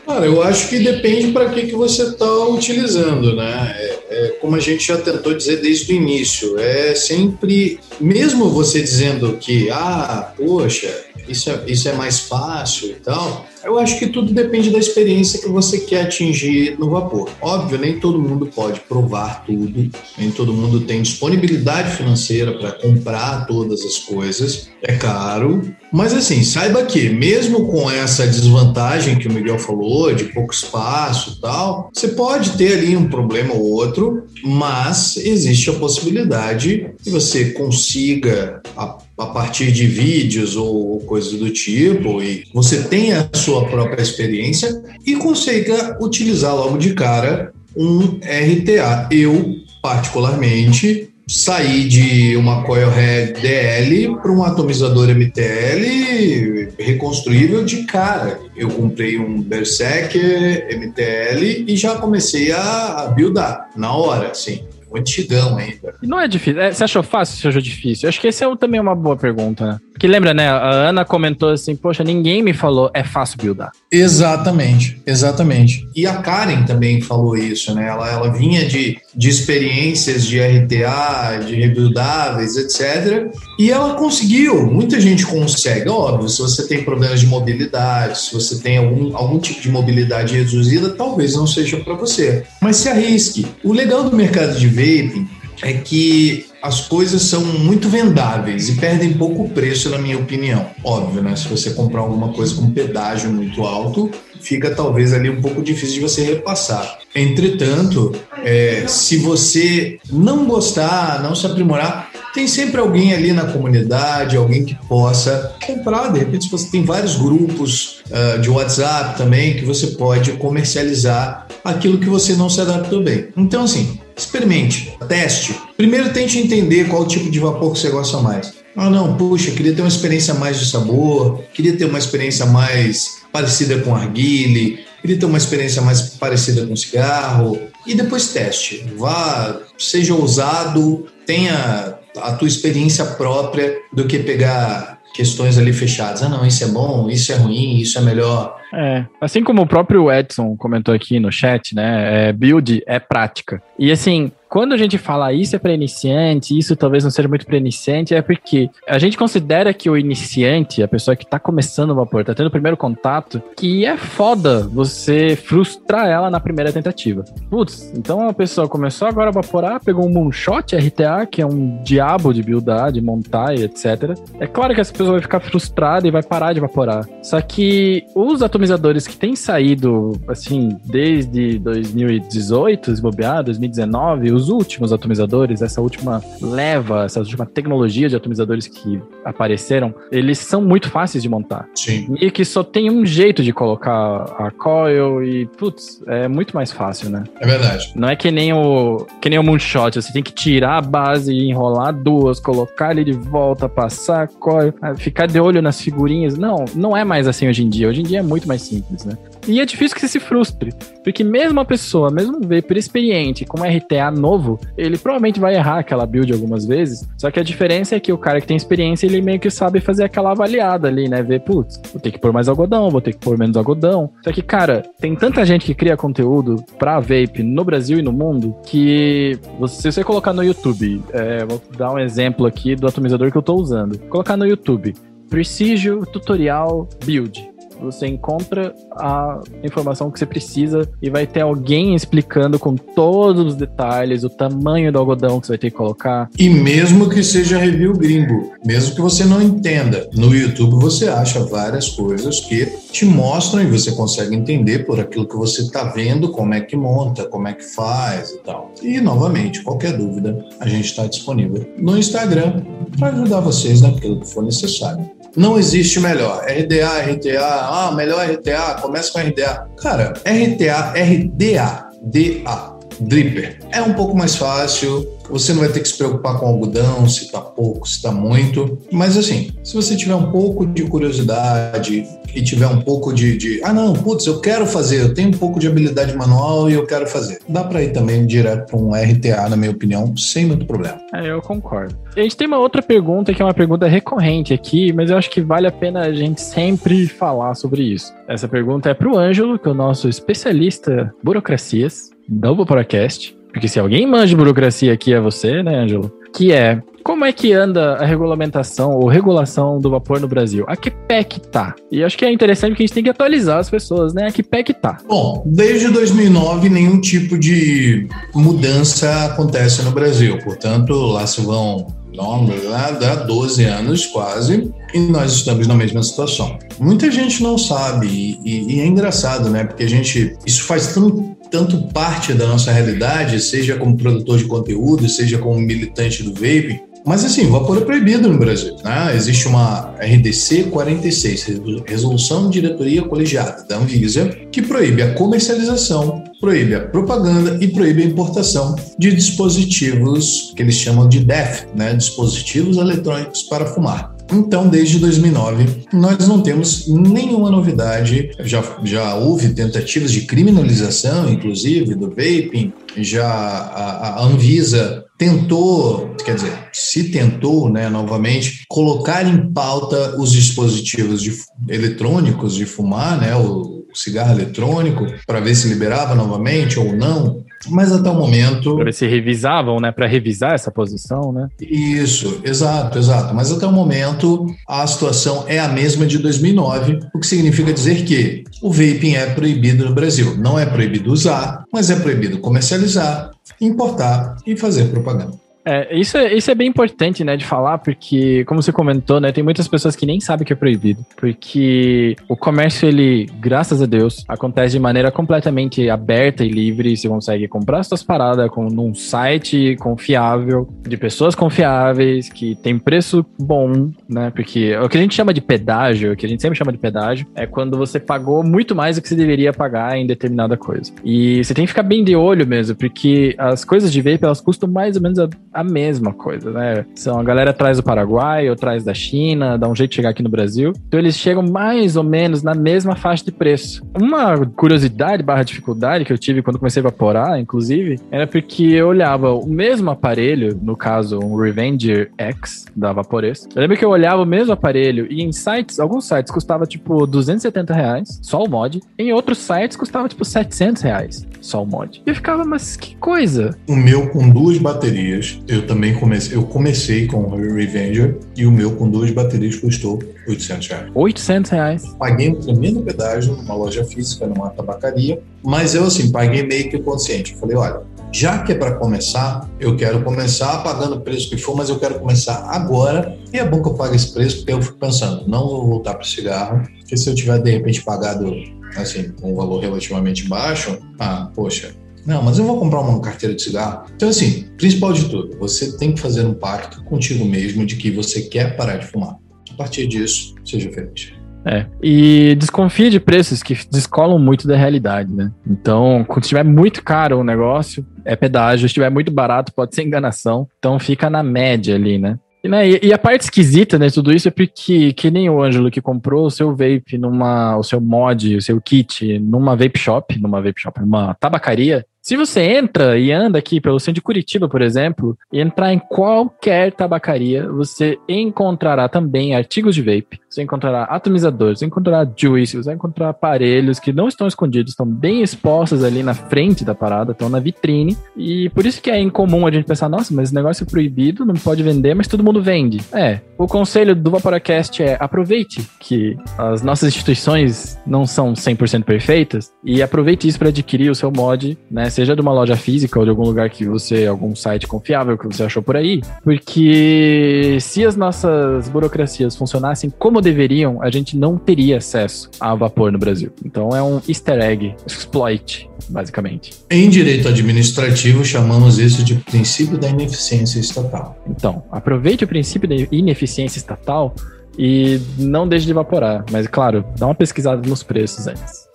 Cara, 0.06 0.26
eu 0.26 0.42
acho 0.42 0.70
que 0.70 0.80
depende 0.80 1.32
para 1.32 1.50
que, 1.50 1.68
que 1.68 1.76
você 1.76 2.04
está 2.04 2.48
utilizando, 2.48 3.36
né? 3.36 3.76
É, 3.78 4.00
é, 4.10 4.28
como 4.42 4.56
a 4.56 4.60
gente 4.60 4.86
já 4.86 4.98
tentou 4.98 5.34
dizer 5.34 5.58
desde 5.58 5.92
o 5.94 5.96
início, 5.96 6.60
é 6.60 6.96
sempre, 6.96 7.80
mesmo 8.00 8.50
você 8.50 8.82
dizendo 8.82 9.38
que, 9.38 9.70
ah, 9.70 10.34
poxa, 10.36 11.09
isso 11.30 11.50
é, 11.50 11.64
isso 11.68 11.88
é 11.88 11.94
mais 11.94 12.20
fácil 12.20 12.90
e 12.90 12.94
tal, 12.96 13.46
eu 13.64 13.78
acho 13.78 14.00
que 14.00 14.08
tudo 14.08 14.34
depende 14.34 14.70
da 14.70 14.80
experiência 14.80 15.40
que 15.40 15.50
você 15.50 15.80
quer 15.80 16.04
atingir 16.04 16.78
no 16.80 16.90
vapor. 16.90 17.30
Óbvio, 17.42 17.78
nem 17.78 18.00
todo 18.00 18.20
mundo 18.20 18.48
pode 18.48 18.80
provar 18.82 19.44
tudo, 19.46 19.90
nem 20.18 20.32
todo 20.32 20.54
mundo 20.54 20.82
tem 20.82 21.02
disponibilidade 21.02 21.96
financeira 21.98 22.58
para 22.58 22.72
comprar 22.72 23.46
todas 23.46 23.84
as 23.84 23.98
coisas, 23.98 24.70
é 24.82 24.96
caro. 24.96 25.62
Mas 25.92 26.14
assim, 26.14 26.44
saiba 26.44 26.86
que 26.86 27.10
mesmo 27.10 27.68
com 27.68 27.90
essa 27.90 28.26
desvantagem 28.26 29.18
que 29.18 29.28
o 29.28 29.34
Miguel 29.34 29.60
falou, 29.60 30.14
de 30.14 30.26
pouco 30.26 30.54
espaço 30.54 31.36
e 31.38 31.42
tal, 31.42 31.90
você 31.94 32.10
pode 32.10 32.52
ter 32.52 32.78
ali 32.78 32.96
um 32.96 33.10
problema 33.10 33.54
ou 33.54 33.72
outro, 33.72 34.24
mas 34.44 35.18
existe 35.18 35.70
a 35.70 35.74
possibilidade 35.74 36.92
que 37.04 37.10
você 37.10 37.52
consiga 37.52 38.62
a 38.78 38.98
a 39.20 39.26
partir 39.26 39.74
de 39.74 39.86
vídeos 39.86 40.56
ou 40.56 41.02
coisas 41.02 41.34
do 41.34 41.50
tipo, 41.50 42.24
e 42.24 42.46
você 42.54 42.84
tenha 42.84 43.30
a 43.32 43.38
sua 43.38 43.66
própria 43.66 44.02
experiência 44.02 44.82
e 45.06 45.18
consiga 45.18 45.98
utilizar 46.02 46.56
logo 46.56 46.78
de 46.78 46.94
cara 46.94 47.52
um 47.76 48.20
RTA. 48.24 49.10
Eu, 49.12 49.58
particularmente, 49.82 51.10
saí 51.28 51.88
de 51.88 52.38
uma 52.38 52.64
Coilhead 52.64 53.42
DL 53.42 54.16
para 54.22 54.32
um 54.32 54.42
atomizador 54.42 55.10
MTL 55.10 56.70
reconstruível 56.80 57.66
de 57.66 57.84
cara. 57.84 58.40
Eu 58.56 58.70
comprei 58.70 59.20
um 59.20 59.42
Berserker 59.42 60.66
MTL 60.78 61.66
e 61.68 61.76
já 61.76 61.96
comecei 61.96 62.54
a 62.54 63.14
buildar 63.16 63.70
na 63.76 63.94
hora, 63.94 64.32
assim 64.32 64.64
antigão 64.98 65.58
ainda. 65.58 65.96
Não 66.02 66.20
é 66.20 66.28
difícil. 66.28 66.62
É, 66.62 66.72
você 66.72 66.84
achou 66.84 67.04
fácil 67.04 67.38
você 67.38 67.48
achou 67.48 67.62
difícil? 67.62 68.10
Acho 68.10 68.20
que 68.20 68.28
esse 68.28 68.44
é 68.44 68.56
também 68.56 68.80
uma 68.80 68.96
boa 68.96 69.16
pergunta, 69.16 69.82
Porque 70.00 70.08
lembra, 70.08 70.34
né? 70.34 70.48
A 70.48 70.70
Ana 70.70 71.04
comentou 71.04 71.50
assim, 71.50 71.76
poxa, 71.76 72.06
ninguém 72.06 72.42
me 72.42 72.54
falou, 72.54 72.90
é 72.94 73.04
fácil 73.04 73.38
buildar. 73.38 73.74
Exatamente, 73.92 74.98
exatamente. 75.06 75.86
E 75.94 76.08
a 76.08 76.16
Karen 76.22 76.64
também 76.64 77.02
falou 77.02 77.36
isso, 77.36 77.76
né? 77.76 77.90
Ela, 77.90 78.10
ela 78.10 78.32
vinha 78.32 78.66
de, 78.66 78.98
de 79.14 79.28
experiências 79.28 80.24
de 80.24 80.40
RTA, 80.40 81.42
de 81.46 81.56
rebuildáveis, 81.56 82.56
etc. 82.56 83.30
E 83.60 83.70
ela 83.70 83.96
conseguiu, 83.96 84.68
muita 84.68 85.02
gente 85.02 85.26
consegue. 85.26 85.90
Óbvio, 85.90 86.30
se 86.30 86.42
você 86.42 86.66
tem 86.66 86.82
problemas 86.82 87.20
de 87.20 87.28
mobilidade, 87.28 88.20
se 88.20 88.34
você 88.34 88.58
tem 88.58 88.78
algum, 88.78 89.18
algum 89.18 89.38
tipo 89.38 89.60
de 89.60 89.70
mobilidade 89.70 90.34
reduzida, 90.34 90.92
talvez 90.92 91.36
não 91.36 91.46
seja 91.46 91.76
para 91.76 91.96
você. 91.96 92.46
Mas 92.62 92.78
se 92.78 92.88
arrisque. 92.88 93.46
O 93.66 93.74
legal 93.74 94.10
do 94.10 94.16
mercado 94.16 94.58
de 94.58 94.70
vaping 94.70 95.28
é 95.62 95.74
que 95.74 96.46
as 96.62 96.82
coisas 96.82 97.22
são 97.24 97.44
muito 97.44 97.88
vendáveis 97.90 98.70
e 98.70 98.76
perdem 98.76 99.14
pouco 99.14 99.50
preço, 99.50 99.90
na 99.90 99.98
minha 99.98 100.18
opinião. 100.18 100.68
Óbvio, 100.84 101.22
né? 101.22 101.36
Se 101.36 101.48
você 101.48 101.72
comprar 101.72 102.02
alguma 102.02 102.34
coisa 102.34 102.56
com 102.56 102.72
pedágio 102.72 103.32
muito 103.32 103.64
alto, 103.64 104.10
fica 104.42 104.74
talvez 104.74 105.14
ali 105.14 105.30
um 105.30 105.42
pouco 105.42 105.62
difícil 105.62 105.96
de 105.96 106.02
você 106.02 106.24
repassar. 106.24 107.00
Entretanto, 107.16 108.14
é, 108.44 108.86
se 108.88 109.18
você 109.18 110.00
não 110.12 110.46
gostar, 110.46 111.22
não 111.24 111.34
se 111.34 111.46
aprimorar, 111.46 112.10
tem 112.34 112.48
sempre 112.48 112.80
alguém 112.80 113.14
ali 113.14 113.34
na 113.34 113.46
comunidade, 113.46 114.38
alguém 114.38 114.64
que 114.64 114.76
possa 114.88 115.56
comprar. 115.66 116.12
De 116.12 116.20
repente, 116.20 116.50
você 116.50 116.70
tem 116.70 116.84
vários 116.84 117.16
grupos 117.16 118.02
uh, 118.10 118.40
de 118.40 118.50
WhatsApp 118.50 119.18
também 119.18 119.56
que 119.56 119.66
você 119.66 119.88
pode 119.88 120.34
comercializar 120.34 121.48
aquilo 121.64 121.98
que 121.98 122.08
você 122.08 122.34
não 122.34 122.50
se 122.50 122.62
adaptou 122.62 123.04
bem. 123.04 123.30
Então, 123.36 123.64
assim, 123.64 124.00
experimente, 124.20 124.98
teste. 125.08 125.56
Primeiro, 125.76 126.12
tente 126.12 126.38
entender 126.40 126.88
qual 126.88 127.08
tipo 127.08 127.30
de 127.30 127.40
vapor 127.40 127.74
que 127.74 127.80
você 127.80 127.90
gosta 127.90 128.18
mais. 128.20 128.54
Ah, 128.76 128.90
não, 128.90 129.18
puxa, 129.18 129.52
queria 129.52 129.74
ter 129.74 129.82
uma 129.82 129.88
experiência 129.88 130.34
mais 130.34 130.60
de 130.60 130.66
sabor, 130.66 131.44
queria 131.54 131.76
ter 131.76 131.86
uma 131.86 132.00
experiência 132.00 132.46
mais 132.46 133.20
parecida 133.32 133.80
com 133.80 133.96
arguile, 133.96 134.86
queria 135.02 135.18
ter 135.18 135.26
uma 135.26 135.38
experiência 135.38 135.82
mais 135.82 136.02
parecida 136.02 136.66
com 136.66 136.76
cigarro. 136.76 137.60
E 137.86 137.96
depois 137.96 138.28
teste. 138.28 138.86
Vá, 138.98 139.60
seja 139.78 140.14
ousado, 140.14 141.08
tenha 141.26 141.98
a 142.18 142.34
tua 142.34 142.48
experiência 142.48 143.06
própria 143.06 143.78
do 143.92 144.06
que 144.06 144.20
pegar 144.20 145.00
questões 145.14 145.58
ali 145.58 145.74
fechadas. 145.74 146.22
Ah, 146.22 146.30
não, 146.30 146.46
isso 146.46 146.64
é 146.64 146.68
bom, 146.68 147.10
isso 147.10 147.32
é 147.32 147.36
ruim, 147.36 147.78
isso 147.78 147.98
é 147.98 148.02
melhor. 148.02 148.59
É, 148.74 149.06
assim 149.20 149.44
como 149.44 149.62
o 149.62 149.68
próprio 149.68 150.12
Edson 150.12 150.56
comentou 150.56 150.94
aqui 150.94 151.20
no 151.20 151.32
chat, 151.32 151.74
né? 151.74 152.30
É, 152.30 152.34
build 152.34 152.84
é 152.86 153.00
prática. 153.00 153.62
E 153.78 153.92
assim, 153.92 154.32
quando 154.50 154.74
a 154.74 154.78
gente 154.78 154.98
fala 154.98 155.32
isso 155.32 155.56
é 155.56 155.60
para 155.60 155.72
iniciante, 155.72 156.58
isso 156.58 156.76
talvez 156.76 157.04
não 157.04 157.12
seja 157.12 157.28
muito 157.28 157.46
para 157.46 157.56
iniciante, 157.56 158.16
é 158.16 158.22
porque 158.22 158.70
a 158.88 158.98
gente 158.98 159.18
considera 159.18 159.74
que 159.74 159.90
o 159.90 159.96
iniciante, 159.96 160.82
a 160.82 160.88
pessoa 160.88 161.16
que 161.16 161.26
tá 161.26 161.40
começando 161.40 161.92
o 161.92 161.96
vapor, 161.96 162.26
tá 162.26 162.34
tendo 162.34 162.48
o 162.48 162.52
primeiro 162.52 162.76
contato, 162.76 163.42
que 163.56 163.86
é 163.86 163.96
foda 163.96 164.68
você 164.68 165.36
frustrar 165.36 166.08
ela 166.08 166.32
na 166.32 166.40
primeira 166.40 166.74
tentativa. 166.74 167.24
Putz, 167.50 167.94
então 167.96 168.28
a 168.28 168.34
pessoa 168.34 168.68
começou 168.68 169.08
agora 169.08 169.30
a 169.30 169.34
vaporar, 169.34 169.84
pegou 169.84 170.06
um 170.06 170.12
moonshot 170.12 170.76
RTA, 170.76 171.28
que 171.28 171.42
é 171.42 171.46
um 171.46 171.82
diabo 171.84 172.34
de 172.34 172.42
buildar, 172.42 172.92
de 172.92 173.02
montar 173.02 173.54
e 173.54 173.64
etc. 173.64 174.18
É 174.40 174.48
claro 174.48 174.74
que 174.74 174.82
essa 174.82 174.92
pessoa 174.92 175.12
vai 175.12 175.22
ficar 175.22 175.40
frustrada 175.42 176.08
e 176.08 176.12
vai 176.12 176.24
parar 176.24 176.54
de 176.54 176.60
evaporar. 176.60 177.08
Só 177.22 177.40
que 177.40 178.04
os 178.16 178.42
atomizadores 178.42 179.06
que 179.06 179.16
têm 179.16 179.36
saído, 179.36 180.20
assim, 180.28 180.78
desde 180.86 181.60
2018, 181.60 182.96
se 182.96 183.02
bobear, 183.02 183.44
2019, 183.44 184.39
os 184.40 184.50
últimos 184.50 184.92
atomizadores, 184.92 185.62
essa 185.62 185.82
última 185.82 186.22
leva, 186.42 187.06
essa 187.06 187.20
última 187.20 187.46
tecnologia 187.46 188.10
de 188.10 188.16
atomizadores 188.16 188.68
que 188.68 189.02
apareceram, 189.24 189.94
eles 190.12 190.40
são 190.40 190.62
muito 190.62 190.90
fáceis 190.90 191.22
de 191.22 191.30
montar. 191.30 191.68
Sim. 191.76 192.16
E 192.20 192.32
que 192.32 192.46
só 192.46 192.64
tem 192.64 192.90
um 192.90 193.06
jeito 193.06 193.44
de 193.44 193.52
colocar 193.52 194.24
a 194.38 194.52
coil 194.52 195.24
e, 195.24 195.46
putz, 195.46 196.02
é 196.08 196.28
muito 196.28 196.56
mais 196.56 196.72
fácil, 196.72 197.10
né? 197.10 197.24
É 197.40 197.46
verdade. 197.46 197.92
Não 197.96 198.08
é 198.08 198.16
que 198.16 198.32
nem 198.32 198.54
o 198.54 199.06
que 199.22 199.30
nem 199.30 199.38
o 199.38 199.44
moonshot, 199.44 200.02
você 200.02 200.12
tem 200.12 200.24
que 200.24 200.32
tirar 200.32 200.78
a 200.78 200.82
base 200.82 201.34
e 201.34 201.50
enrolar 201.50 201.94
duas, 201.94 202.40
colocar 202.40 202.92
ele 202.92 203.04
de 203.04 203.12
volta, 203.12 203.68
passar 203.68 204.24
a 204.24 204.28
coil, 204.28 204.74
ficar 204.98 205.28
de 205.28 205.40
olho 205.40 205.62
nas 205.62 205.82
figurinhas. 205.82 206.38
Não, 206.38 206.66
não 206.76 206.96
é 206.96 207.04
mais 207.04 207.28
assim 207.28 207.48
hoje 207.48 207.64
em 207.64 207.70
dia. 207.70 207.88
Hoje 207.88 208.02
em 208.02 208.04
dia 208.04 208.20
é 208.20 208.24
muito 208.24 208.48
mais 208.48 208.62
simples, 208.62 209.06
né? 209.06 209.18
E 209.50 209.60
é 209.60 209.66
difícil 209.66 209.96
que 209.96 210.02
você 210.02 210.08
se 210.08 210.20
frustre, 210.20 210.72
porque 211.04 211.24
mesmo 211.24 211.60
a 211.60 211.66
pessoa, 211.66 212.12
mesmo 212.12 212.38
um 212.38 212.42
vapor 212.42 212.78
experiente 212.78 213.46
com 213.46 213.64
RTA 213.64 214.12
novo, 214.12 214.60
ele 214.78 214.96
provavelmente 214.96 215.40
vai 215.40 215.56
errar 215.56 215.80
aquela 215.80 216.06
build 216.06 216.32
algumas 216.32 216.68
vezes. 216.68 217.10
Só 217.18 217.32
que 217.32 217.40
a 217.40 217.44
diferença 217.44 217.96
é 217.96 218.00
que 218.00 218.14
o 218.14 218.18
cara 218.18 218.40
que 218.40 218.46
tem 218.46 218.56
experiência, 218.56 219.08
ele 219.08 219.24
meio 219.24 219.40
que 219.40 219.50
sabe 219.50 219.80
fazer 219.80 220.04
aquela 220.04 220.34
avaliada 220.34 220.88
ali, 220.88 221.10
né? 221.10 221.24
Ver, 221.24 221.40
putz, 221.40 221.82
vou 221.92 222.00
ter 222.00 222.12
que 222.12 222.20
pôr 222.20 222.32
mais 222.32 222.48
algodão, 222.48 222.92
vou 222.92 223.02
ter 223.02 223.14
que 223.14 223.18
pôr 223.18 223.40
menos 223.40 223.58
algodão. 223.58 224.12
Só 224.24 224.32
que, 224.32 224.44
cara, 224.44 224.84
tem 225.00 225.16
tanta 225.16 225.44
gente 225.44 225.66
que 225.66 225.74
cria 225.74 225.98
conteúdo 225.98 226.64
pra 226.78 227.00
vape 227.00 227.42
no 227.42 227.64
Brasil 227.64 227.98
e 227.98 228.04
no 228.04 228.14
mundo 228.14 228.56
que 228.68 229.40
você, 229.60 229.82
se 229.82 229.92
você 229.94 230.04
colocar 230.04 230.32
no 230.32 230.44
YouTube, 230.44 231.02
é, 231.12 231.44
vou 231.44 231.60
dar 231.76 231.92
um 231.92 231.98
exemplo 231.98 232.46
aqui 232.46 232.76
do 232.76 232.86
atomizador 232.86 233.32
que 233.32 233.38
eu 233.38 233.42
tô 233.42 233.56
usando. 233.56 233.98
Colocar 234.10 234.38
no 234.38 234.46
YouTube, 234.46 234.94
Precision 235.28 236.04
Tutorial 236.04 236.88
Build 237.04 237.50
você 237.82 238.08
encontra 238.08 238.74
a 238.92 239.40
informação 239.64 240.12
que 240.12 240.20
você 240.20 240.26
precisa 240.26 240.90
e 241.02 241.10
vai 241.10 241.26
ter 241.26 241.42
alguém 241.42 241.96
explicando 241.96 242.60
com 242.60 242.76
todos 242.76 243.48
os 243.48 243.56
detalhes 243.56 244.24
o 244.24 244.30
tamanho 244.30 244.92
do 244.92 245.00
algodão 245.00 245.40
que 245.40 245.48
você 245.48 245.54
vai 245.54 245.58
ter 245.58 245.72
que 245.72 245.78
colocar. 245.78 246.30
E 246.38 246.50
mesmo 246.50 247.10
que 247.10 247.24
seja 247.24 247.58
review 247.58 247.94
gringo, 247.94 248.54
mesmo 248.66 248.96
que 248.96 249.02
você 249.02 249.26
não 249.26 249.42
entenda, 249.42 250.10
no 250.14 250.34
YouTube 250.36 250.82
você 250.82 251.08
acha 251.08 251.44
várias 251.46 251.90
coisas 251.90 252.40
que 252.40 252.66
te 252.92 253.06
mostram 253.06 253.62
e 253.62 253.68
você 253.68 253.92
consegue 253.92 254.36
entender 254.36 254.86
por 254.86 255.00
aquilo 255.00 255.28
que 255.28 255.36
você 255.36 255.62
está 255.62 255.86
vendo, 255.86 256.30
como 256.32 256.54
é 256.54 256.62
que 256.62 256.76
monta, 256.76 257.26
como 257.26 257.48
é 257.48 257.54
que 257.54 257.64
faz 257.64 258.32
e 258.32 258.40
tal. 258.40 258.72
E 258.82 259.00
novamente, 259.00 259.62
qualquer 259.64 259.98
dúvida, 259.98 260.46
a 260.60 260.68
gente 260.68 260.86
está 260.86 261.06
disponível 261.06 261.66
no 261.78 261.98
Instagram 261.98 262.64
para 262.98 263.10
ajudar 263.10 263.42
vocês 263.42 263.82
naquilo 263.82 264.20
que 264.20 264.28
for 264.28 264.44
necessário. 264.44 265.10
Não 265.36 265.58
existe 265.58 266.00
melhor. 266.00 266.44
RDA, 266.46 267.12
RTA, 267.12 267.40
ah, 267.42 267.92
melhor 267.96 268.30
RTA, 268.30 268.80
começa 268.82 269.12
com 269.12 269.20
RDA. 269.20 269.68
Cara, 269.78 270.14
RTA, 270.26 270.94
RDA, 270.96 271.90
DA, 272.02 272.78
dripper. 273.00 273.60
É 273.72 273.82
um 273.82 273.94
pouco 273.94 274.16
mais 274.16 274.36
fácil, 274.36 275.08
você 275.30 275.54
não 275.54 275.62
vai 275.62 275.70
ter 275.70 275.82
que 275.82 275.88
se 275.88 275.98
preocupar 275.98 276.40
com 276.40 276.46
algodão, 276.46 277.08
se 277.08 277.26
está 277.26 277.40
pouco, 277.40 277.88
se 277.88 277.96
está 277.96 278.12
muito. 278.12 278.78
Mas 278.92 279.18
assim, 279.18 279.52
se 279.64 279.76
você 279.76 279.96
tiver 279.96 280.16
um 280.16 280.32
pouco 280.32 280.66
de 280.66 280.84
curiosidade 280.84 282.06
e 282.34 282.42
tiver 282.42 282.68
um 282.68 282.82
pouco 282.82 283.14
de, 283.14 283.38
de 283.38 283.62
ah 283.64 283.74
não, 283.74 283.94
putz, 283.94 284.26
eu 284.26 284.40
quero 284.40 284.66
fazer, 284.66 285.02
eu 285.02 285.14
tenho 285.14 285.30
um 285.30 285.38
pouco 285.38 285.60
de 285.60 285.68
habilidade 285.68 286.16
manual 286.16 286.70
e 286.70 286.74
eu 286.74 286.86
quero 286.86 287.08
fazer. 287.08 287.40
Dá 287.48 287.64
para 287.64 287.84
ir 287.84 287.92
também 287.92 288.26
direto 288.26 288.68
para 288.68 288.78
um 288.78 288.92
RTA, 288.92 289.50
na 289.50 289.56
minha 289.56 289.72
opinião, 289.72 290.16
sem 290.16 290.46
muito 290.46 290.66
problema. 290.66 291.00
É, 291.14 291.32
eu 291.32 291.42
concordo. 291.42 291.98
A 292.16 292.22
gente 292.22 292.36
tem 292.36 292.48
uma 292.48 292.58
outra 292.58 292.82
pergunta 292.82 293.34
que 293.34 293.42
é 293.42 293.46
uma 293.46 293.54
pergunta 293.54 293.88
recorrente 293.88 294.54
aqui, 294.54 294.92
mas 294.94 295.10
eu 295.10 295.18
acho 295.18 295.30
que 295.30 295.42
vale 295.42 295.68
a 295.68 295.72
pena 295.72 296.02
a 296.02 296.14
gente 296.14 296.42
sempre 296.42 297.08
falar 297.08 297.56
sobre 297.56 297.84
isso. 297.84 298.14
Essa 298.28 298.48
pergunta 298.48 298.90
é 298.90 298.94
para 298.94 299.10
o 299.10 299.18
Ângelo, 299.18 299.58
que 299.58 299.68
é 299.68 299.72
o 299.72 299.76
nosso 299.76 300.10
especialista 300.10 301.14
burocracias 301.24 302.10
do 302.28 302.56
Vaporacast. 302.56 303.39
Porque 303.52 303.68
se 303.68 303.80
alguém 303.80 304.06
manja 304.06 304.36
burocracia 304.36 304.94
aqui 304.94 305.14
é 305.14 305.20
você, 305.20 305.64
né, 305.64 305.80
Ângelo? 305.80 306.12
Que 306.34 306.52
é 306.54 306.82
como 307.04 307.26
é 307.26 307.32
que 307.32 307.52
anda 307.54 307.96
a 307.96 308.06
regulamentação 308.06 308.92
ou 308.92 309.08
regulação 309.08 309.80
do 309.80 309.90
vapor 309.90 310.20
no 310.20 310.28
Brasil? 310.28 310.64
A 310.68 310.76
que 310.76 310.92
pé 310.92 311.24
que 311.24 311.40
tá? 311.40 311.74
E 311.92 312.04
acho 312.04 312.18
que 312.18 312.24
é 312.24 312.32
interessante 312.32 312.76
que 312.76 312.84
a 312.84 312.86
gente 312.86 312.94
tem 312.94 313.04
que 313.04 313.10
atualizar 313.10 313.58
as 313.58 313.70
pessoas, 313.70 314.14
né? 314.14 314.28
A 314.28 314.32
que 314.32 314.44
pé 314.44 314.62
que 314.62 314.74
tá? 314.74 314.98
Bom, 315.08 315.42
desde 315.46 315.90
2009 315.90 316.70
nenhum 316.70 317.02
tipo 317.02 317.38
de 317.38 318.08
mudança 318.36 319.26
acontece 319.26 319.82
no 319.82 319.92
Brasil. 319.92 320.38
Portanto, 320.44 320.94
lá 320.94 321.26
se 321.26 321.42
vão 321.42 321.88
há 322.20 323.16
12 323.16 323.64
anos 323.64 324.06
quase, 324.06 324.72
e 324.94 325.00
nós 325.00 325.34
estamos 325.34 325.68
na 325.68 325.76
mesma 325.76 326.04
situação. 326.04 326.58
Muita 326.80 327.10
gente 327.12 327.42
não 327.42 327.58
sabe, 327.58 328.08
e, 328.08 328.76
e, 328.76 328.80
é 328.82 328.86
engraçado, 328.86 329.50
né? 329.50 329.64
Porque 329.64 329.84
a 329.84 329.90
gente. 329.90 330.36
Isso 330.46 330.64
faz 330.64 330.94
tão 330.94 331.38
tanto 331.50 331.82
parte 331.92 332.34
da 332.34 332.48
nossa 332.48 332.72
realidade, 332.72 333.40
seja 333.40 333.76
como 333.76 333.98
produtor 333.98 334.38
de 334.38 334.46
conteúdo, 334.46 335.10
seja 335.10 335.38
como 335.38 335.60
militante 335.60 336.22
do 336.24 336.34
vape. 336.34 336.80
Mas 337.06 337.24
assim, 337.24 337.48
o 337.48 337.52
vapor 337.52 337.78
é 337.78 337.82
proibido 337.82 338.30
no 338.30 338.38
Brasil. 338.38 338.76
Né? 338.84 339.16
Existe 339.16 339.48
uma 339.48 339.96
RDC 340.00 340.64
46, 340.66 341.62
Resolução 341.86 342.50
de 342.50 342.62
Diretoria 342.62 343.02
Colegiada 343.04 343.66
da 343.68 343.78
Anvisa, 343.78 344.28
que 344.52 344.62
proíbe 344.62 345.02
a 345.02 345.14
comercialização, 345.14 346.24
proíbe 346.40 346.76
a 346.76 346.82
propaganda 346.82 347.58
e 347.64 347.68
proíbe 347.68 348.04
a 348.04 348.06
importação 348.06 348.76
de 348.98 349.14
dispositivos 349.14 350.54
que 350.56 350.62
eles 350.62 350.76
chamam 350.76 351.08
de 351.08 351.20
DEF, 351.20 351.66
né? 351.76 351.94
dispositivos 351.94 352.78
eletrônicos 352.78 353.44
para 353.44 353.66
fumar. 353.66 354.20
Então, 354.32 354.68
desde 354.68 355.00
2009, 355.00 355.88
nós 355.92 356.28
não 356.28 356.42
temos 356.42 356.88
nenhuma 356.88 357.50
novidade. 357.50 358.30
Já, 358.42 358.64
já 358.84 359.16
houve 359.16 359.50
tentativas 359.50 360.12
de 360.12 360.22
criminalização, 360.22 361.32
inclusive, 361.32 361.96
do 361.96 362.10
vaping. 362.10 362.72
Já 362.98 363.28
a, 363.28 364.20
a 364.20 364.24
Anvisa 364.24 365.09
tentou, 365.20 366.16
quer 366.24 366.36
dizer, 366.36 366.54
se 366.72 367.12
tentou, 367.12 367.70
né, 367.70 367.90
novamente, 367.90 368.64
colocar 368.70 369.28
em 369.28 369.52
pauta 369.52 370.16
os 370.18 370.32
dispositivos 370.32 371.22
de, 371.22 371.38
eletrônicos 371.68 372.56
de 372.56 372.66
fumar, 372.66 373.20
né, 373.20 373.36
o, 373.36 373.84
o 373.92 373.96
cigarro 373.96 374.32
eletrônico, 374.32 375.06
para 375.28 375.42
ver 375.42 375.56
se 375.56 375.68
liberava 375.68 376.16
novamente 376.16 376.80
ou 376.80 376.94
não. 376.96 377.44
Mas 377.68 377.92
até 377.92 378.10
o 378.10 378.16
momento. 378.16 378.76
Para 378.76 378.86
ver 378.86 378.94
se 378.94 379.06
revisavam, 379.06 379.82
né? 379.82 379.92
Para 379.92 380.08
revisar 380.08 380.54
essa 380.54 380.72
posição, 380.72 381.34
né? 381.34 381.50
Isso, 381.60 382.40
exato, 382.46 382.98
exato. 382.98 383.36
Mas 383.36 383.52
até 383.52 383.66
o 383.68 383.72
momento 383.74 384.46
a 384.66 384.88
situação 384.88 385.44
é 385.46 385.60
a 385.60 385.68
mesma 385.68 386.06
de 386.06 386.20
2009, 386.20 387.00
o 387.14 387.20
que 387.20 387.28
significa 387.28 387.74
dizer 387.74 388.06
que 388.06 388.46
o 388.62 388.72
vaping 388.72 389.16
é 389.16 389.26
proibido 389.26 389.84
no 389.84 389.94
Brasil. 389.94 390.38
Não 390.38 390.58
é 390.58 390.66
proibido 390.66 391.12
usar, 391.12 391.66
mas 391.74 391.90
é 391.90 391.98
proibido 391.98 392.40
comercializar, 392.40 393.32
importar 393.60 394.38
e 394.46 394.56
fazer 394.58 394.90
propaganda. 394.90 395.49
É, 395.66 395.96
isso, 395.96 396.18
é, 396.18 396.34
isso 396.34 396.50
é 396.50 396.56
bem 396.56 396.68
importante, 396.68 397.24
né, 397.24 397.36
de 397.36 397.46
falar, 397.46 397.78
porque, 397.80 398.44
como 398.46 398.62
você 398.62 398.72
comentou, 398.72 399.20
né, 399.20 399.32
tem 399.32 399.44
muitas 399.44 399.68
pessoas 399.68 399.96
que 399.96 400.06
nem 400.06 400.20
sabem 400.20 400.46
que 400.46 400.54
é 400.54 400.56
proibido, 400.56 401.06
porque 401.18 402.16
o 402.28 402.36
comércio, 402.36 402.88
ele, 402.88 403.28
graças 403.40 403.82
a 403.82 403.86
Deus, 403.86 404.24
acontece 404.28 404.74
de 404.74 404.80
maneira 404.80 405.12
completamente 405.12 405.90
aberta 405.90 406.44
e 406.44 406.50
livre, 406.50 406.96
você 406.96 407.08
consegue 407.08 407.48
comprar 407.48 407.84
suas 407.84 408.04
paradas 408.04 408.50
com, 408.50 408.66
num 408.66 408.94
site 408.94 409.76
confiável, 409.80 410.68
de 410.88 410.98
pessoas 410.98 411.36
confiáveis, 411.36 412.30
que 412.30 412.56
tem 412.56 412.80
preço 412.80 413.26
bom, 413.40 413.92
né, 414.08 414.32
porque 414.34 414.76
o 414.78 414.88
que 414.88 414.98
a 414.98 415.02
gente 415.02 415.16
chama 415.16 415.34
de 415.34 415.42
pedágio, 415.42 416.14
o 416.14 416.16
que 416.16 416.26
a 416.26 416.30
gente 416.30 416.42
sempre 416.42 416.58
chama 416.58 416.72
de 416.72 416.78
pedágio, 416.78 417.28
é 417.36 417.46
quando 417.46 417.78
você 417.78 418.00
pagou 418.00 418.44
muito 418.44 418.74
mais 418.76 418.96
do 418.96 419.02
que 419.02 419.10
você 419.10 419.16
deveria 419.16 419.52
pagar 419.52 419.98
em 419.98 420.08
determinada 420.08 420.56
coisa. 420.56 420.92
E 421.04 421.44
você 421.44 421.54
tem 421.54 421.66
que 421.66 421.70
ficar 421.70 421.84
bem 421.84 422.04
de 422.04 422.16
olho 422.16 422.48
mesmo, 422.48 422.76
porque 422.76 423.36
as 423.38 423.66
coisas 423.66 423.92
de 423.92 424.02
vape, 424.02 424.24
elas 424.24 424.42
custam 424.42 424.70
mais 424.70 424.96
ou 424.96 425.02
menos 425.02 425.20
a 425.20 425.30
a 425.54 425.64
mesma 425.64 426.14
coisa, 426.14 426.52
né? 426.52 426.86
São 426.96 427.20
a 427.20 427.24
galera 427.24 427.54
traz 427.54 427.78
do 427.78 427.84
Paraguai 427.84 428.50
ou 428.50 428.56
traz 428.56 428.84
da 428.84 428.94
China, 428.94 429.58
dá 429.58 429.68
um 429.68 429.76
jeito 429.76 429.92
de 429.92 429.96
chegar 429.98 430.10
aqui 430.10 430.24
no 430.24 430.30
Brasil. 430.30 430.74
Então 430.88 431.00
eles 431.00 431.16
chegam 431.16 431.44
mais 431.44 431.96
ou 431.96 432.04
menos 432.04 432.44
na 432.44 432.54
mesma 432.54 432.96
faixa 432.96 433.26
de 433.26 433.32
preço. 433.32 433.84
Uma 434.00 434.46
curiosidade 434.46 435.24
barra 435.24 435.44
dificuldade 435.44 436.06
que 436.06 436.14
eu 436.14 436.18
tive 436.18 436.42
quando 436.42 436.60
comecei 436.60 436.82
a 436.82 436.84
evaporar, 436.84 437.40
inclusive, 437.40 438.00
era 438.12 438.28
porque 438.28 438.64
eu 438.64 438.88
olhava 438.88 439.34
o 439.34 439.48
mesmo 439.48 439.90
aparelho, 439.90 440.58
no 440.62 440.76
caso, 440.76 441.20
um 441.20 441.36
Revenger 441.36 442.12
X 442.18 442.66
da 442.76 442.94
Vaporês. 442.94 443.48
Eu 443.56 443.62
lembro 443.62 443.78
que 443.78 443.86
eu 443.86 443.90
olhava 443.90 444.22
o 444.22 444.26
mesmo 444.26 444.54
aparelho 444.54 445.08
e 445.10 445.24
em 445.24 445.32
sites, 445.32 445.80
alguns 445.80 446.06
sites 446.06 446.32
custava 446.32 446.66
tipo 446.66 447.06
270 447.06 447.74
reais, 447.74 448.20
só 448.22 448.44
o 448.44 448.50
mod. 448.50 448.82
Em 448.98 449.12
outros 449.14 449.40
sites 449.40 449.76
custava 449.76 450.08
tipo 450.08 450.24
700 450.24 450.82
reais, 450.82 451.28
só 451.42 451.64
o 451.64 451.66
mod. 451.66 452.02
E 452.06 452.10
eu 452.10 452.16
ficava, 452.16 452.44
mas 452.44 452.76
que 452.76 452.96
coisa? 452.98 453.58
O 453.68 453.76
meu 453.76 454.10
com 454.10 454.30
duas 454.30 454.58
baterias, 454.58 455.39
eu 455.50 455.66
também 455.66 455.96
comecei, 455.96 456.38
eu 456.38 456.44
comecei 456.44 457.08
com 457.08 457.24
o 457.24 457.56
Revenger 457.56 458.20
e 458.38 458.46
o 458.46 458.52
meu 458.52 458.76
com 458.76 458.88
duas 458.88 459.10
baterias 459.10 459.56
custou 459.56 460.00
800 460.28 460.68
reais. 460.68 460.92
800 460.94 461.52
reais. 461.52 461.84
Paguei 461.98 462.30
um 462.30 462.36
tremendo 462.36 462.82
pedágio 462.82 463.36
numa 463.36 463.56
loja 463.56 463.84
física, 463.84 464.28
numa 464.28 464.52
tabacaria, 464.52 465.20
mas 465.44 465.74
eu 465.74 465.86
assim, 465.86 466.12
paguei 466.12 466.44
meio 466.44 466.70
que 466.70 466.78
consciente. 466.78 467.34
Eu 467.34 467.40
falei, 467.40 467.58
olha, 467.58 467.82
já 468.12 468.44
que 468.44 468.52
é 468.52 468.56
para 468.56 468.76
começar, 468.76 469.50
eu 469.60 469.76
quero 469.76 470.04
começar 470.04 470.64
pagando 470.64 470.98
o 470.98 471.02
preço 471.02 471.30
que 471.30 471.38
for, 471.38 471.56
mas 471.56 471.70
eu 471.70 471.80
quero 471.80 472.00
começar 472.00 472.48
agora. 472.52 473.18
E 473.34 473.40
é 473.40 473.48
bom 473.48 473.62
que 473.62 473.70
eu 473.70 473.74
pague 473.74 473.96
esse 473.96 474.14
preço, 474.14 474.38
porque 474.38 474.54
eu 474.54 474.62
fico 474.62 474.78
pensando, 474.78 475.28
não 475.28 475.48
vou 475.48 475.68
voltar 475.68 475.96
para 475.96 476.04
o 476.04 476.08
cigarro, 476.08 476.62
porque 476.78 476.96
se 476.96 477.10
eu 477.10 477.16
tiver 477.16 477.40
de 477.40 477.50
repente 477.50 477.84
pagado 477.84 478.32
assim, 478.76 479.12
um 479.24 479.34
valor 479.34 479.60
relativamente 479.60 480.28
baixo, 480.28 480.78
ah, 481.00 481.32
poxa, 481.34 481.74
não, 482.06 482.24
mas 482.24 482.40
eu 482.40 482.46
vou 482.46 482.60
comprar 482.60 482.82
uma 482.82 483.02
carteira 483.02 483.36
de 483.36 483.42
cigarro. 483.42 483.86
Então, 483.96 484.10
assim, 484.10 484.48
principal 484.58 484.94
de 484.94 485.10
tudo, 485.10 485.38
você 485.38 485.78
tem 485.78 485.94
que 485.94 486.00
fazer 486.00 486.26
um 486.26 486.34
pacto 486.34 486.84
contigo 486.84 487.26
mesmo 487.26 487.66
de 487.66 487.76
que 487.76 487.92
você 487.92 488.22
quer 488.24 488.56
parar 488.56 488.78
de 488.78 488.88
fumar. 488.88 489.16
A 489.52 489.54
partir 489.56 489.88
disso, 489.88 490.36
seja 490.46 490.72
feliz. 490.72 491.14
É. 491.46 491.66
E 491.82 492.36
desconfia 492.36 492.90
de 492.90 493.00
preços 493.00 493.42
que 493.42 493.58
descolam 493.72 494.20
muito 494.20 494.48
da 494.48 494.58
realidade, 494.58 495.12
né? 495.14 495.32
Então, 495.48 496.06
quando 496.08 496.24
estiver 496.24 496.44
muito 496.44 496.84
caro 496.84 497.20
o 497.20 497.24
negócio, 497.24 497.86
é 498.04 498.16
pedágio. 498.16 498.62
Se 498.62 498.68
estiver 498.68 498.90
muito 498.90 499.12
barato, 499.12 499.54
pode 499.54 499.74
ser 499.74 499.84
enganação. 499.84 500.48
Então, 500.58 500.78
fica 500.80 501.10
na 501.10 501.24
média 501.24 501.76
ali, 501.76 501.98
né? 501.98 502.20
E, 502.44 502.48
né, 502.48 502.70
e, 502.70 502.94
a 502.94 502.98
parte 502.98 503.22
esquisita 503.22 503.78
né, 503.78 503.90
tudo 503.90 504.14
isso 504.14 504.28
é 504.28 504.32
porque, 504.32 504.94
que 504.94 505.12
nem 505.12 505.30
o 505.30 505.42
Ângelo 505.42 505.70
que 505.70 505.82
comprou 505.82 506.26
o 506.26 506.32
seu 506.32 506.52
vape 506.52 506.98
numa, 506.98 507.58
o 507.58 507.64
seu 507.64 507.82
mod, 507.82 508.38
o 508.38 508.42
seu 508.42 508.62
kit 508.62 509.20
numa 509.20 509.56
vape 509.56 509.78
shop, 509.78 510.18
numa 510.20 510.42
vape 510.42 510.62
shop, 510.62 510.80
numa 510.80 511.14
tabacaria, 511.16 511.86
se 512.02 512.16
você 512.16 512.42
entra 512.42 512.98
e 512.98 513.12
anda 513.12 513.38
aqui 513.38 513.60
pelo 513.60 513.80
centro 513.80 513.96
de 513.96 514.02
Curitiba, 514.02 514.48
por 514.48 514.62
exemplo, 514.62 515.18
e 515.32 515.40
entrar 515.40 515.74
em 515.74 515.80
qualquer 515.80 516.72
tabacaria, 516.72 517.48
você 517.48 518.00
encontrará 518.08 518.88
também 518.88 519.36
artigos 519.36 519.76
de 519.76 519.82
vape, 519.82 520.20
você 520.30 520.44
encontrará 520.44 520.84
atomizadores, 520.84 521.60
você 521.60 521.66
encontrará 521.66 522.10
juice, 522.16 522.58
você 522.58 522.66
vai 522.66 522.76
encontrar 522.76 523.10
aparelhos 523.10 523.80
que 523.80 523.92
não 523.92 524.08
estão 524.08 524.28
escondidos, 524.28 524.72
estão 524.72 524.86
bem 524.86 525.22
expostos 525.22 525.84
ali 525.84 526.04
na 526.04 526.14
frente 526.14 526.64
da 526.64 526.76
parada, 526.76 527.12
estão 527.12 527.30
na 527.30 527.40
vitrine. 527.40 527.98
E 528.16 528.50
por 528.50 528.66
isso 528.66 528.82
que 528.82 528.92
é 528.92 529.00
incomum 529.00 529.48
a 529.48 529.52
gente 529.52 529.66
pensar, 529.66 529.90
nossa, 529.90 530.14
mas 530.14 530.30
esse 530.30 530.36
negócio 530.36 530.64
é 530.64 530.70
proibido, 530.70 531.26
não 531.26 531.36
pode 531.36 531.64
vender, 531.64 531.96
mas 531.96 532.08
todo 532.08 532.24
mundo 532.24 532.42
vende. 532.42 532.82
É, 532.94 533.22
o 533.38 533.48
conselho 533.48 533.96
do 533.96 534.12
Vaporacast 534.12 534.84
é 534.84 534.98
aproveite 535.00 535.68
que 535.80 536.18
as 536.38 536.62
nossas 536.62 536.90
instituições 536.90 537.80
não 537.86 538.06
são 538.06 538.34
100% 538.34 538.84
perfeitas 538.84 539.52
e 539.64 539.82
aproveite 539.82 540.28
isso 540.28 540.38
para 540.38 540.50
adquirir 540.50 540.90
o 540.90 540.96
seu 540.96 541.12
mod, 541.12 541.58
né? 541.70 541.90
Seja 541.90 542.16
de 542.16 542.22
uma 542.22 542.34
loja 542.34 542.56
física 542.56 543.00
ou 543.00 543.06
de 543.06 543.10
algum 543.10 543.24
lugar 543.24 543.50
que 543.50 543.66
você, 543.66 544.06
algum 544.06 544.36
site 544.36 544.68
confiável 544.68 545.18
que 545.18 545.26
você 545.26 545.44
achou 545.44 545.64
por 545.64 545.76
aí. 545.76 546.02
Porque 546.24 547.58
se 547.60 547.86
as 547.86 547.96
nossas 547.96 548.70
burocracias 548.70 549.36
funcionassem 549.36 549.90
como 550.20 550.22
deveriam, 550.22 550.82
a 550.82 550.90
gente 550.90 551.18
não 551.18 551.38
teria 551.38 551.78
acesso 551.78 552.30
a 552.40 552.54
vapor 552.54 552.92
no 552.92 553.00
Brasil. 553.00 553.32
Então 553.44 553.70
é 553.70 553.82
um 553.82 554.02
easter 554.08 554.40
egg, 554.42 554.76
exploit, 554.86 555.70
basicamente. 555.88 556.54
Em 556.70 556.90
direito 556.90 557.28
administrativo, 557.28 558.24
chamamos 558.26 558.78
isso 558.78 559.04
de 559.04 559.16
princípio 559.16 559.78
da 559.78 559.88
ineficiência 559.88 560.60
estatal. 560.60 561.18
Então, 561.28 561.64
aproveite 561.72 562.26
o 562.26 562.28
princípio 562.28 562.68
da 562.68 562.76
ineficiência 562.92 563.58
estatal 563.58 564.14
e 564.58 565.00
não 565.18 565.48
deixe 565.48 565.66
de 565.66 565.72
evaporar. 565.72 566.26
Mas, 566.32 566.48
claro, 566.48 566.84
dá 566.98 567.06
uma 567.08 567.16
pesquisada 567.16 567.68
nos 567.68 567.82
preços 567.82 568.28
antes. 568.28 568.68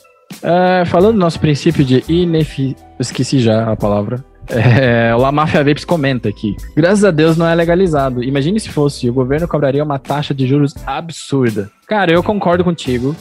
É, 0.42 0.84
falando 0.86 1.14
do 1.14 1.20
nosso 1.20 1.38
princípio 1.38 1.84
de 1.84 2.02
ineficiência. 2.08 2.84
Esqueci 2.98 3.38
já 3.40 3.70
a 3.70 3.76
palavra. 3.76 4.24
É, 4.48 5.14
o 5.14 5.18
La 5.18 5.32
Mafia 5.32 5.64
Vapes 5.64 5.84
comenta 5.84 6.28
aqui. 6.28 6.56
Graças 6.76 7.04
a 7.04 7.10
Deus 7.10 7.36
não 7.36 7.46
é 7.46 7.54
legalizado. 7.54 8.22
Imagine 8.22 8.60
se 8.60 8.68
fosse, 8.68 9.08
o 9.08 9.12
governo 9.12 9.48
cobraria 9.48 9.82
uma 9.82 9.98
taxa 9.98 10.34
de 10.34 10.46
juros 10.46 10.74
absurda. 10.86 11.70
Cara, 11.86 12.12
eu 12.12 12.22
concordo 12.22 12.64
contigo 12.64 13.14